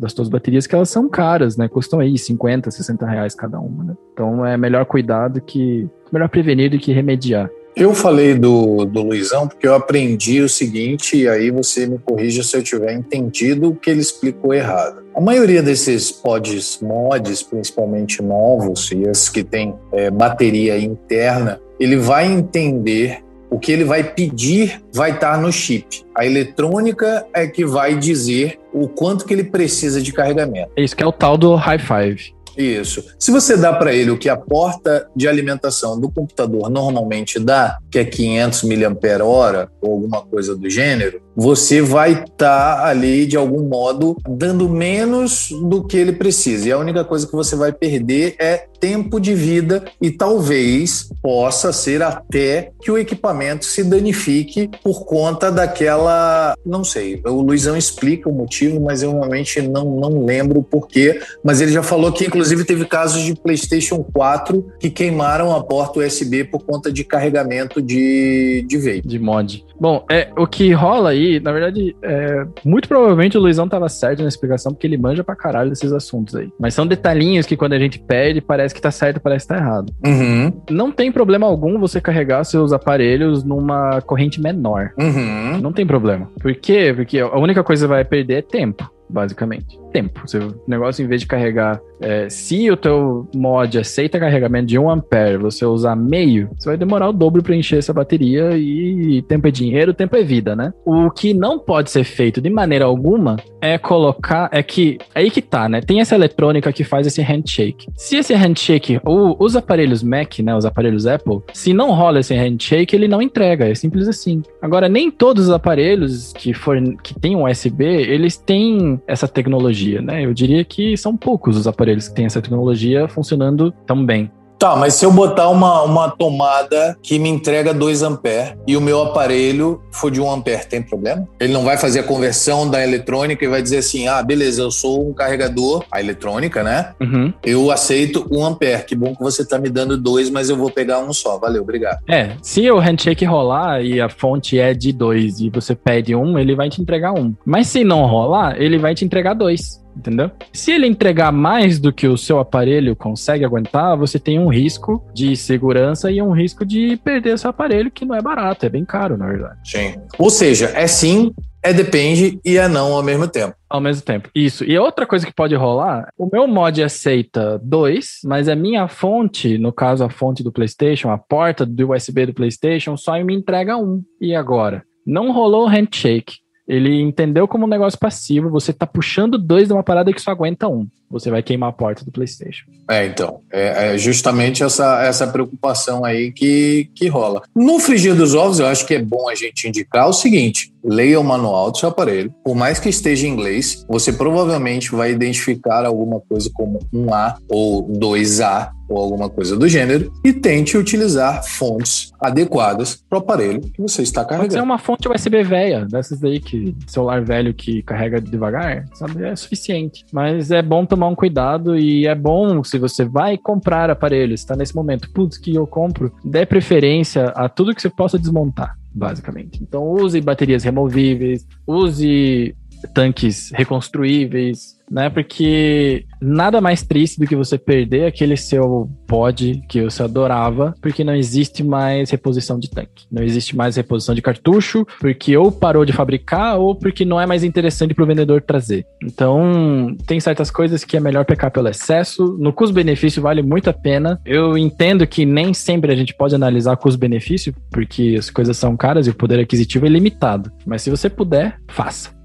das 0.00 0.12
suas 0.12 0.28
baterias, 0.28 0.66
que 0.66 0.74
elas 0.74 0.90
são 0.90 1.08
caras, 1.08 1.56
né? 1.56 1.68
Custam 1.68 2.00
aí 2.00 2.18
50, 2.18 2.68
60 2.70 2.96
60 2.96 3.06
reais 3.06 3.34
cada 3.34 3.60
uma, 3.60 3.84
né? 3.84 3.96
Então 4.12 4.44
é 4.44 4.56
melhor 4.56 4.84
cuidar 4.86 5.28
do 5.28 5.40
que. 5.40 5.88
Melhor 6.10 6.28
prevenir 6.28 6.70
do 6.70 6.78
que 6.78 6.92
remediar. 6.92 7.50
Eu 7.76 7.94
falei 7.94 8.32
do, 8.32 8.86
do 8.86 9.02
Luizão 9.02 9.46
porque 9.46 9.66
eu 9.66 9.74
aprendi 9.74 10.40
o 10.40 10.48
seguinte, 10.48 11.14
e 11.14 11.28
aí 11.28 11.50
você 11.50 11.86
me 11.86 11.98
corrija 11.98 12.42
se 12.42 12.56
eu 12.56 12.62
tiver 12.62 12.94
entendido 12.94 13.68
o 13.68 13.76
que 13.76 13.90
ele 13.90 14.00
explicou 14.00 14.54
errado. 14.54 15.04
A 15.14 15.20
maioria 15.20 15.62
desses 15.62 16.10
pods 16.10 16.80
mods, 16.80 17.42
principalmente 17.42 18.22
novos, 18.22 18.90
e 18.92 19.02
esses 19.02 19.28
que 19.28 19.44
têm 19.44 19.74
é, 19.92 20.10
bateria 20.10 20.78
interna, 20.78 21.60
ele 21.78 21.96
vai 21.96 22.26
entender 22.32 23.22
o 23.50 23.58
que 23.58 23.72
ele 23.72 23.84
vai 23.84 24.02
pedir 24.02 24.82
vai 24.92 25.12
estar 25.12 25.38
no 25.38 25.52
chip. 25.52 26.02
A 26.14 26.24
eletrônica 26.24 27.26
é 27.34 27.46
que 27.46 27.64
vai 27.64 27.94
dizer 27.94 28.58
o 28.72 28.88
quanto 28.88 29.26
que 29.26 29.34
ele 29.34 29.44
precisa 29.44 30.00
de 30.00 30.14
carregamento. 30.14 30.70
É 30.76 30.82
isso 30.82 30.96
que 30.96 31.02
é 31.02 31.06
o 31.06 31.12
tal 31.12 31.36
do 31.36 31.54
high 31.54 31.78
five. 31.78 32.35
Isso. 32.56 33.04
Se 33.18 33.30
você 33.30 33.56
dá 33.56 33.72
para 33.72 33.94
ele 33.94 34.10
o 34.10 34.18
que 34.18 34.28
a 34.28 34.36
porta 34.36 35.08
de 35.14 35.28
alimentação 35.28 36.00
do 36.00 36.10
computador 36.10 36.70
normalmente 36.70 37.38
dá, 37.38 37.76
que 37.90 37.98
é 37.98 38.04
500 38.04 38.62
mAh 38.62 39.68
ou 39.80 39.92
alguma 39.92 40.22
coisa 40.22 40.56
do 40.56 40.68
gênero, 40.70 41.20
você 41.36 41.82
vai 41.82 42.12
estar 42.12 42.76
tá 42.76 42.86
ali 42.86 43.26
de 43.26 43.36
algum 43.36 43.68
modo 43.68 44.16
dando 44.26 44.68
menos 44.68 45.50
do 45.68 45.84
que 45.84 45.96
ele 45.96 46.12
precisa. 46.12 46.68
E 46.68 46.72
a 46.72 46.78
única 46.78 47.04
coisa 47.04 47.26
que 47.26 47.32
você 47.34 47.54
vai 47.54 47.72
perder 47.72 48.34
é 48.38 48.66
tempo 48.80 49.18
de 49.20 49.34
vida 49.34 49.84
e 50.00 50.10
talvez 50.10 51.08
possa 51.22 51.72
ser 51.72 52.02
até 52.02 52.70
que 52.80 52.90
o 52.90 52.98
equipamento 52.98 53.64
se 53.64 53.82
danifique 53.82 54.70
por 54.82 55.04
conta 55.04 55.50
daquela, 55.50 56.54
não 56.64 56.84
sei, 56.84 57.20
o 57.24 57.40
Luizão 57.40 57.76
explica 57.76 58.28
o 58.28 58.32
motivo, 58.32 58.80
mas 58.80 59.02
eu 59.02 59.12
realmente 59.12 59.60
não, 59.62 59.96
não 59.96 60.24
lembro 60.24 60.60
o 60.60 60.62
porquê, 60.62 61.20
mas 61.42 61.60
ele 61.60 61.72
já 61.72 61.82
falou 61.82 62.12
que 62.12 62.26
inclusive 62.26 62.64
teve 62.64 62.84
casos 62.84 63.22
de 63.22 63.34
PlayStation 63.34 64.04
4 64.12 64.64
que 64.78 64.90
queimaram 64.90 65.54
a 65.54 65.62
porta 65.62 66.00
USB 66.00 66.44
por 66.44 66.64
conta 66.64 66.92
de 66.92 67.04
carregamento 67.04 67.80
de, 67.82 68.64
de 68.68 68.78
vape. 68.78 69.02
De 69.06 69.18
mod. 69.18 69.64
Bom, 69.78 70.04
é, 70.10 70.28
o 70.36 70.46
que 70.46 70.72
rola 70.72 71.10
aí, 71.10 71.25
na 71.40 71.52
verdade, 71.52 71.96
é, 72.02 72.46
muito 72.64 72.88
provavelmente 72.88 73.36
o 73.36 73.40
Luizão 73.40 73.68
tava 73.68 73.88
certo 73.88 74.22
na 74.22 74.28
explicação, 74.28 74.72
porque 74.72 74.86
ele 74.86 74.96
manja 74.96 75.22
pra 75.22 75.36
caralho 75.36 75.70
desses 75.70 75.92
assuntos 75.92 76.34
aí. 76.34 76.50
Mas 76.58 76.74
são 76.74 76.86
detalhinhos 76.86 77.46
que 77.46 77.56
quando 77.56 77.72
a 77.72 77.78
gente 77.78 77.98
perde, 77.98 78.40
parece 78.40 78.74
que 78.74 78.80
tá 78.80 78.90
certo, 78.90 79.20
parece 79.20 79.46
que 79.46 79.54
tá 79.54 79.60
errado. 79.60 79.92
Uhum. 80.04 80.52
Não 80.70 80.90
tem 80.90 81.10
problema 81.10 81.46
algum 81.46 81.78
você 81.78 82.00
carregar 82.00 82.44
seus 82.44 82.72
aparelhos 82.72 83.44
numa 83.44 84.00
corrente 84.02 84.40
menor. 84.40 84.92
Uhum. 84.98 85.58
Não 85.60 85.72
tem 85.72 85.86
problema. 85.86 86.30
Por 86.40 86.54
quê? 86.54 86.92
Porque 86.94 87.18
a 87.18 87.38
única 87.38 87.62
coisa 87.62 87.86
que 87.86 87.90
vai 87.90 88.04
perder 88.04 88.34
é 88.38 88.42
tempo 88.42 88.96
basicamente. 89.08 89.78
Tempo. 89.96 90.24
o 90.34 90.70
negócio, 90.70 91.02
em 91.02 91.08
vez 91.08 91.22
de 91.22 91.26
carregar. 91.26 91.80
É, 91.98 92.28
se 92.28 92.70
o 92.70 92.76
teu 92.76 93.26
mod 93.34 93.78
aceita 93.78 94.20
carregamento 94.20 94.66
de 94.66 94.78
1 94.78 94.90
ampere, 94.90 95.38
você 95.38 95.64
usar 95.64 95.96
meio, 95.96 96.50
você 96.58 96.68
vai 96.68 96.76
demorar 96.76 97.08
o 97.08 97.12
dobro 97.14 97.42
para 97.42 97.56
encher 97.56 97.78
essa 97.78 97.94
bateria 97.94 98.50
e 98.56 99.22
tempo 99.22 99.48
é 99.48 99.50
dinheiro, 99.50 99.94
tempo 99.94 100.14
é 100.14 100.22
vida, 100.22 100.54
né? 100.54 100.74
O 100.84 101.10
que 101.10 101.32
não 101.32 101.58
pode 101.58 101.90
ser 101.90 102.04
feito 102.04 102.42
de 102.42 102.50
maneira 102.50 102.84
alguma 102.84 103.36
é 103.60 103.78
colocar. 103.78 104.50
É 104.52 104.62
que. 104.62 104.98
É 105.14 105.20
aí 105.20 105.30
que 105.30 105.40
tá, 105.40 105.66
né? 105.68 105.80
Tem 105.80 106.00
essa 106.00 106.14
eletrônica 106.14 106.70
que 106.72 106.84
faz 106.84 107.06
esse 107.06 107.22
handshake. 107.22 107.86
Se 107.96 108.16
esse 108.16 108.34
handshake, 108.34 109.00
o, 109.02 109.42
os 109.42 109.56
aparelhos 109.56 110.02
Mac, 110.02 110.38
né? 110.40 110.54
Os 110.54 110.66
aparelhos 110.66 111.06
Apple, 111.06 111.40
se 111.54 111.72
não 111.72 111.92
rola 111.92 112.20
esse 112.20 112.34
handshake, 112.34 112.94
ele 112.94 113.08
não 113.08 113.22
entrega. 113.22 113.66
É 113.66 113.74
simples 113.74 114.06
assim. 114.08 114.42
Agora, 114.60 114.88
nem 114.88 115.10
todos 115.10 115.44
os 115.44 115.50
aparelhos 115.50 116.32
que, 116.34 116.52
for, 116.52 116.76
que 117.02 117.18
tem 117.18 117.34
um 117.34 117.50
USB, 117.50 117.84
eles 117.84 118.36
têm 118.36 119.00
essa 119.06 119.26
tecnologia, 119.26 119.85
né? 119.94 120.24
Eu 120.24 120.34
diria 120.34 120.64
que 120.64 120.96
são 120.96 121.16
poucos 121.16 121.56
os 121.56 121.66
aparelhos 121.66 122.08
que 122.08 122.14
têm 122.14 122.26
essa 122.26 122.42
tecnologia 122.42 123.08
funcionando 123.08 123.70
tão 123.86 124.04
bem. 124.04 124.30
Tá, 124.58 124.74
mas 124.74 124.94
se 124.94 125.04
eu 125.04 125.12
botar 125.12 125.48
uma, 125.48 125.82
uma 125.82 126.10
tomada 126.10 126.96
que 127.02 127.18
me 127.18 127.28
entrega 127.28 127.74
2 127.74 128.02
ampere 128.02 128.56
e 128.66 128.76
o 128.76 128.80
meu 128.80 129.02
aparelho 129.02 129.82
for 129.90 130.10
de 130.10 130.20
1 130.20 130.24
um 130.24 130.30
ampere, 130.30 130.64
tem 130.66 130.82
problema? 130.82 131.28
Ele 131.38 131.52
não 131.52 131.62
vai 131.62 131.76
fazer 131.76 132.00
a 132.00 132.02
conversão 132.02 132.68
da 132.68 132.82
eletrônica 132.82 133.44
e 133.44 133.48
vai 133.48 133.60
dizer 133.60 133.78
assim, 133.78 134.08
ah, 134.08 134.22
beleza, 134.22 134.62
eu 134.62 134.70
sou 134.70 135.08
um 135.08 135.12
carregador, 135.12 135.84
a 135.92 136.00
eletrônica, 136.00 136.62
né? 136.62 136.94
Uhum. 137.00 137.32
Eu 137.44 137.70
aceito 137.70 138.26
1 138.30 138.38
um 138.38 138.46
ampere, 138.46 138.84
que 138.84 138.94
bom 138.94 139.14
que 139.14 139.22
você 139.22 139.44
tá 139.44 139.58
me 139.58 139.68
dando 139.68 139.96
dois, 139.98 140.30
mas 140.30 140.48
eu 140.48 140.56
vou 140.56 140.70
pegar 140.70 141.00
um 141.00 141.12
só, 141.12 141.38
valeu, 141.38 141.62
obrigado. 141.62 141.98
É, 142.08 142.32
se 142.40 142.70
o 142.70 142.78
handshake 142.78 143.24
rolar 143.24 143.82
e 143.82 144.00
a 144.00 144.08
fonte 144.08 144.58
é 144.58 144.72
de 144.72 144.92
dois 144.92 145.40
e 145.40 145.50
você 145.50 145.74
pede 145.74 146.14
um, 146.14 146.38
ele 146.38 146.54
vai 146.54 146.70
te 146.70 146.80
entregar 146.80 147.12
um. 147.12 147.34
Mas 147.44 147.68
se 147.68 147.84
não 147.84 148.06
rolar, 148.06 148.60
ele 148.60 148.78
vai 148.78 148.94
te 148.94 149.04
entregar 149.04 149.34
dois 149.34 149.84
entendeu? 149.96 150.30
Se 150.52 150.72
ele 150.72 150.86
entregar 150.86 151.32
mais 151.32 151.78
do 151.78 151.92
que 151.92 152.06
o 152.06 152.16
seu 152.16 152.38
aparelho 152.38 152.94
consegue 152.94 153.44
aguentar, 153.44 153.96
você 153.96 154.18
tem 154.18 154.38
um 154.38 154.48
risco 154.48 155.04
de 155.14 155.36
segurança 155.36 156.10
e 156.10 156.20
um 156.20 156.32
risco 156.32 156.64
de 156.64 156.96
perder 156.98 157.38
seu 157.38 157.50
aparelho, 157.50 157.90
que 157.90 158.04
não 158.04 158.14
é 158.14 158.22
barato, 158.22 158.66
é 158.66 158.68
bem 158.68 158.84
caro, 158.84 159.16
na 159.16 159.26
verdade. 159.26 159.58
Sim. 159.64 159.94
Ou 160.18 160.30
seja, 160.30 160.66
é 160.74 160.86
sim, 160.86 161.32
é 161.62 161.72
depende 161.72 162.38
e 162.44 162.56
é 162.56 162.68
não 162.68 162.92
ao 162.92 163.02
mesmo 163.02 163.26
tempo. 163.26 163.56
Ao 163.68 163.80
mesmo 163.80 164.02
tempo. 164.02 164.30
Isso. 164.32 164.64
E 164.64 164.78
outra 164.78 165.04
coisa 165.04 165.26
que 165.26 165.34
pode 165.34 165.54
rolar, 165.56 166.08
o 166.16 166.28
meu 166.32 166.46
mod 166.46 166.80
aceita 166.82 167.58
dois, 167.62 168.20
mas 168.24 168.48
a 168.48 168.54
minha 168.54 168.86
fonte, 168.86 169.58
no 169.58 169.72
caso 169.72 170.04
a 170.04 170.10
fonte 170.10 170.44
do 170.44 170.52
PlayStation, 170.52 171.10
a 171.10 171.18
porta 171.18 171.66
do 171.66 171.90
USB 171.90 172.26
do 172.26 172.34
PlayStation, 172.34 172.96
só 172.96 173.20
me 173.22 173.34
entrega 173.34 173.76
um. 173.76 174.02
E 174.20 174.34
agora? 174.34 174.84
Não 175.04 175.32
rolou 175.32 175.64
o 175.64 175.68
handshake. 175.68 176.36
Ele 176.66 177.00
entendeu 177.00 177.46
como 177.46 177.64
um 177.64 177.68
negócio 177.68 177.98
passivo, 177.98 178.50
você 178.50 178.72
tá 178.72 178.86
puxando 178.86 179.38
dois 179.38 179.68
de 179.68 179.72
uma 179.72 179.84
parada 179.84 180.12
que 180.12 180.20
só 180.20 180.32
aguenta 180.32 180.68
um. 180.68 180.86
Você 181.10 181.30
vai 181.30 181.42
queimar 181.42 181.70
a 181.70 181.72
porta 181.72 182.04
do 182.04 182.10
PlayStation. 182.10 182.66
É, 182.90 183.06
então. 183.06 183.40
É, 183.50 183.94
é 183.94 183.98
justamente 183.98 184.62
essa, 184.62 185.02
essa 185.04 185.26
preocupação 185.26 186.04
aí 186.04 186.32
que, 186.32 186.90
que 186.94 187.08
rola. 187.08 187.42
No 187.54 187.78
frigir 187.78 188.14
dos 188.14 188.34
ovos, 188.34 188.58
eu 188.58 188.66
acho 188.66 188.86
que 188.86 188.94
é 188.94 189.02
bom 189.02 189.28
a 189.28 189.34
gente 189.34 189.68
indicar 189.68 190.08
o 190.08 190.12
seguinte: 190.12 190.72
leia 190.86 191.18
o 191.18 191.24
manual 191.24 191.70
do 191.70 191.78
seu 191.78 191.88
aparelho. 191.88 192.32
Por 192.44 192.54
mais 192.54 192.78
que 192.78 192.88
esteja 192.88 193.26
em 193.26 193.30
inglês, 193.30 193.84
você 193.88 194.12
provavelmente 194.12 194.92
vai 194.92 195.10
identificar 195.10 195.84
alguma 195.84 196.20
coisa 196.20 196.50
como 196.54 196.78
um 196.92 197.12
A 197.12 197.36
ou 197.48 197.88
2A 197.88 198.70
ou 198.88 198.98
alguma 198.98 199.28
coisa 199.28 199.56
do 199.56 199.68
gênero 199.68 200.12
e 200.24 200.32
tente 200.32 200.76
utilizar 200.76 201.42
fontes 201.44 202.12
adequadas 202.20 203.02
para 203.08 203.18
o 203.18 203.20
aparelho 203.20 203.60
que 203.60 203.82
você 203.82 204.02
está 204.02 204.24
carregando. 204.24 204.48
Pode 204.48 204.54
ser 204.54 204.62
uma 204.62 204.78
fonte 204.78 205.08
USB 205.08 205.42
velha, 205.42 205.84
dessas 205.86 206.22
aí 206.22 206.38
que 206.38 206.74
celular 206.86 207.20
velho 207.22 207.52
que 207.52 207.82
carrega 207.82 208.20
devagar, 208.20 208.84
sabe? 208.94 209.24
É 209.24 209.34
suficiente. 209.34 210.04
Mas 210.12 210.50
é 210.50 210.62
bom 210.62 210.86
tomar 210.96 211.08
um 211.08 211.14
cuidado 211.14 211.78
e 211.78 212.06
é 212.06 212.14
bom 212.14 212.64
se 212.64 212.78
você 212.78 213.04
vai 213.04 213.36
comprar 213.36 213.90
aparelhos, 213.90 214.40
está 214.40 214.56
nesse 214.56 214.74
momento, 214.74 215.10
putz, 215.10 215.36
que 215.36 215.54
eu 215.54 215.66
compro, 215.66 216.12
dê 216.24 216.46
preferência 216.46 217.26
a 217.28 217.48
tudo 217.48 217.74
que 217.74 217.82
você 217.82 217.90
possa 217.90 218.18
desmontar, 218.18 218.76
basicamente. 218.94 219.62
Então 219.62 219.84
use 219.90 220.18
baterias 220.20 220.64
removíveis, 220.64 221.46
use 221.66 222.56
tanques 222.86 223.50
reconstruíveis, 223.54 224.76
né? 224.90 225.10
Porque 225.10 226.04
nada 226.20 226.60
mais 226.60 226.82
triste 226.82 227.18
do 227.18 227.26
que 227.26 227.36
você 227.36 227.58
perder 227.58 228.06
aquele 228.06 228.36
seu 228.36 228.88
pod 229.06 229.60
que 229.68 229.82
você 229.82 230.02
adorava, 230.02 230.74
porque 230.80 231.04
não 231.04 231.14
existe 231.14 231.62
mais 231.62 232.10
reposição 232.10 232.58
de 232.58 232.70
tanque. 232.70 233.06
Não 233.10 233.22
existe 233.22 233.56
mais 233.56 233.76
reposição 233.76 234.14
de 234.14 234.22
cartucho, 234.22 234.86
porque 235.00 235.36
ou 235.36 235.50
parou 235.50 235.84
de 235.84 235.92
fabricar 235.92 236.58
ou 236.58 236.74
porque 236.74 237.04
não 237.04 237.20
é 237.20 237.26
mais 237.26 237.44
interessante 237.44 237.94
para 237.94 238.04
o 238.04 238.06
vendedor 238.06 238.42
trazer. 238.42 238.86
Então, 239.02 239.96
tem 240.06 240.20
certas 240.20 240.50
coisas 240.50 240.84
que 240.84 240.96
é 240.96 241.00
melhor 241.00 241.24
pecar 241.24 241.50
pelo 241.50 241.68
excesso. 241.68 242.36
No 242.38 242.52
custo-benefício 242.52 243.22
vale 243.22 243.42
muito 243.42 243.70
a 243.70 243.72
pena. 243.72 244.20
Eu 244.24 244.56
entendo 244.56 245.06
que 245.06 245.24
nem 245.24 245.52
sempre 245.52 245.92
a 245.92 245.96
gente 245.96 246.14
pode 246.14 246.34
analisar 246.34 246.76
custo-benefício, 246.76 247.54
porque 247.70 248.16
as 248.18 248.30
coisas 248.30 248.56
são 248.56 248.76
caras 248.76 249.06
e 249.06 249.10
o 249.10 249.14
poder 249.14 249.40
aquisitivo 249.40 249.86
é 249.86 249.88
limitado. 249.88 250.50
Mas 250.64 250.82
se 250.82 250.90
você 250.90 251.08
puder, 251.08 251.58
faça. 251.68 252.15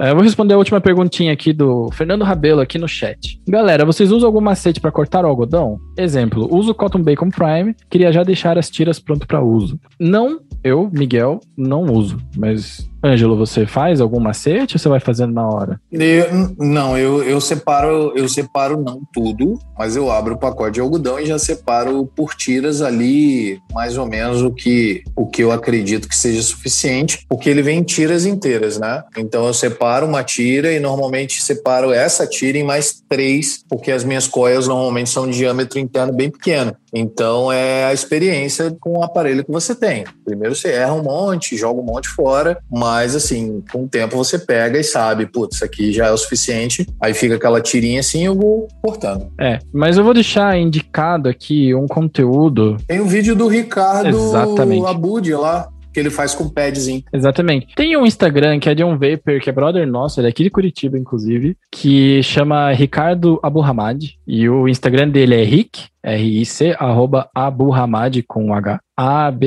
É, 0.00 0.10
eu 0.10 0.14
vou 0.14 0.24
responder 0.24 0.54
a 0.54 0.56
última 0.56 0.80
perguntinha 0.80 1.30
aqui 1.30 1.52
do 1.52 1.90
Fernando 1.92 2.24
Rabelo 2.24 2.62
aqui 2.62 2.78
no 2.78 2.88
chat. 2.88 3.38
Galera, 3.46 3.84
vocês 3.84 4.10
usam 4.10 4.26
algum 4.26 4.40
macete 4.40 4.80
para 4.80 4.90
cortar 4.90 5.26
o 5.26 5.28
algodão? 5.28 5.78
Exemplo, 5.94 6.48
uso 6.50 6.74
Cotton 6.74 7.02
Bacon 7.02 7.28
Prime, 7.28 7.76
queria 7.90 8.10
já 8.10 8.22
deixar 8.22 8.56
as 8.56 8.70
tiras 8.70 8.98
pronto 8.98 9.26
para 9.26 9.42
uso. 9.42 9.78
Não, 9.98 10.40
eu, 10.64 10.88
Miguel, 10.90 11.38
não 11.54 11.84
uso, 11.84 12.16
mas 12.34 12.89
Ângelo, 13.02 13.36
você 13.36 13.66
faz 13.66 14.00
algum 14.00 14.20
macete 14.20 14.76
ou 14.76 14.78
você 14.78 14.88
vai 14.88 15.00
fazendo 15.00 15.32
na 15.32 15.46
hora? 15.46 15.80
Eu, 15.90 16.54
não, 16.58 16.96
eu, 16.96 17.22
eu 17.22 17.40
separo, 17.40 18.12
eu 18.14 18.28
separo 18.28 18.80
não 18.80 19.00
tudo, 19.12 19.58
mas 19.78 19.96
eu 19.96 20.10
abro 20.10 20.34
o 20.34 20.38
pacote 20.38 20.72
de 20.72 20.80
algodão 20.80 21.18
e 21.18 21.26
já 21.26 21.38
separo 21.38 22.06
por 22.14 22.34
tiras 22.34 22.82
ali 22.82 23.60
mais 23.72 23.96
ou 23.96 24.06
menos 24.06 24.42
o 24.42 24.50
que, 24.50 25.02
o 25.16 25.26
que 25.26 25.42
eu 25.42 25.50
acredito 25.50 26.08
que 26.08 26.16
seja 26.16 26.42
suficiente, 26.42 27.24
porque 27.28 27.48
ele 27.48 27.62
vem 27.62 27.78
em 27.78 27.82
tiras 27.82 28.26
inteiras, 28.26 28.78
né? 28.78 29.02
Então 29.16 29.46
eu 29.46 29.54
separo 29.54 30.06
uma 30.06 30.22
tira 30.22 30.72
e 30.72 30.78
normalmente 30.78 31.42
separo 31.42 31.92
essa 31.92 32.26
tira 32.26 32.58
em 32.58 32.64
mais 32.64 33.02
três, 33.08 33.64
porque 33.68 33.90
as 33.90 34.04
minhas 34.04 34.28
coias 34.28 34.68
normalmente 34.68 35.10
são 35.10 35.28
de 35.28 35.38
diâmetro 35.38 35.78
interno 35.78 36.12
bem 36.12 36.30
pequeno. 36.30 36.74
Então 36.92 37.50
é 37.52 37.84
a 37.84 37.92
experiência 37.92 38.76
com 38.80 38.98
o 38.98 39.04
aparelho 39.04 39.44
que 39.44 39.50
você 39.50 39.74
tem. 39.74 40.04
Primeiro 40.24 40.54
você 40.54 40.72
erra 40.72 40.92
um 40.92 41.02
monte, 41.02 41.56
joga 41.56 41.80
um 41.80 41.84
monte 41.84 42.08
fora, 42.08 42.58
mas 42.90 43.14
assim, 43.14 43.62
com 43.70 43.84
o 43.84 43.88
tempo 43.88 44.16
você 44.16 44.36
pega 44.36 44.76
e 44.76 44.82
sabe, 44.82 45.24
putz, 45.24 45.54
isso 45.54 45.64
aqui 45.64 45.92
já 45.92 46.06
é 46.06 46.10
o 46.10 46.16
suficiente. 46.16 46.84
Aí 47.00 47.14
fica 47.14 47.36
aquela 47.36 47.60
tirinha 47.60 48.00
assim 48.00 48.22
e 48.22 48.24
eu 48.24 48.34
vou 48.34 48.66
cortando. 48.82 49.30
É, 49.40 49.60
mas 49.72 49.96
eu 49.96 50.02
vou 50.02 50.12
deixar 50.12 50.58
indicado 50.58 51.28
aqui 51.28 51.72
um 51.72 51.86
conteúdo. 51.86 52.76
Tem 52.88 53.00
um 53.00 53.06
vídeo 53.06 53.36
do 53.36 53.46
Ricardo 53.46 54.08
Exatamente. 54.08 54.86
Abud 54.86 55.32
lá 55.34 55.68
que 55.92 56.00
ele 56.00 56.10
faz 56.10 56.34
com 56.34 56.48
padzinho. 56.48 57.02
Exatamente. 57.12 57.74
Tem 57.74 57.96
um 57.96 58.06
Instagram 58.06 58.58
que 58.58 58.68
é 58.68 58.74
de 58.74 58.84
um 58.84 58.98
vapor, 58.98 59.40
que 59.40 59.50
é 59.50 59.52
brother 59.52 59.86
nosso, 59.86 60.20
ele 60.20 60.28
é 60.28 60.30
aqui 60.30 60.44
de 60.44 60.50
Curitiba, 60.50 60.98
inclusive, 60.98 61.56
que 61.70 62.22
chama 62.22 62.72
Ricardo 62.72 63.40
Aburhamad. 63.42 63.98
E 64.26 64.48
o 64.48 64.68
Instagram 64.68 65.08
dele 65.08 65.34
é 65.34 65.44
Rick, 65.44 65.86
R-I-C, 66.02 66.76
arroba 66.78 67.28
Aburhamad 67.34 68.22
com 68.26 68.54
H. 68.54 68.80
A-B-U-H-A-M-A-D. 69.00 69.40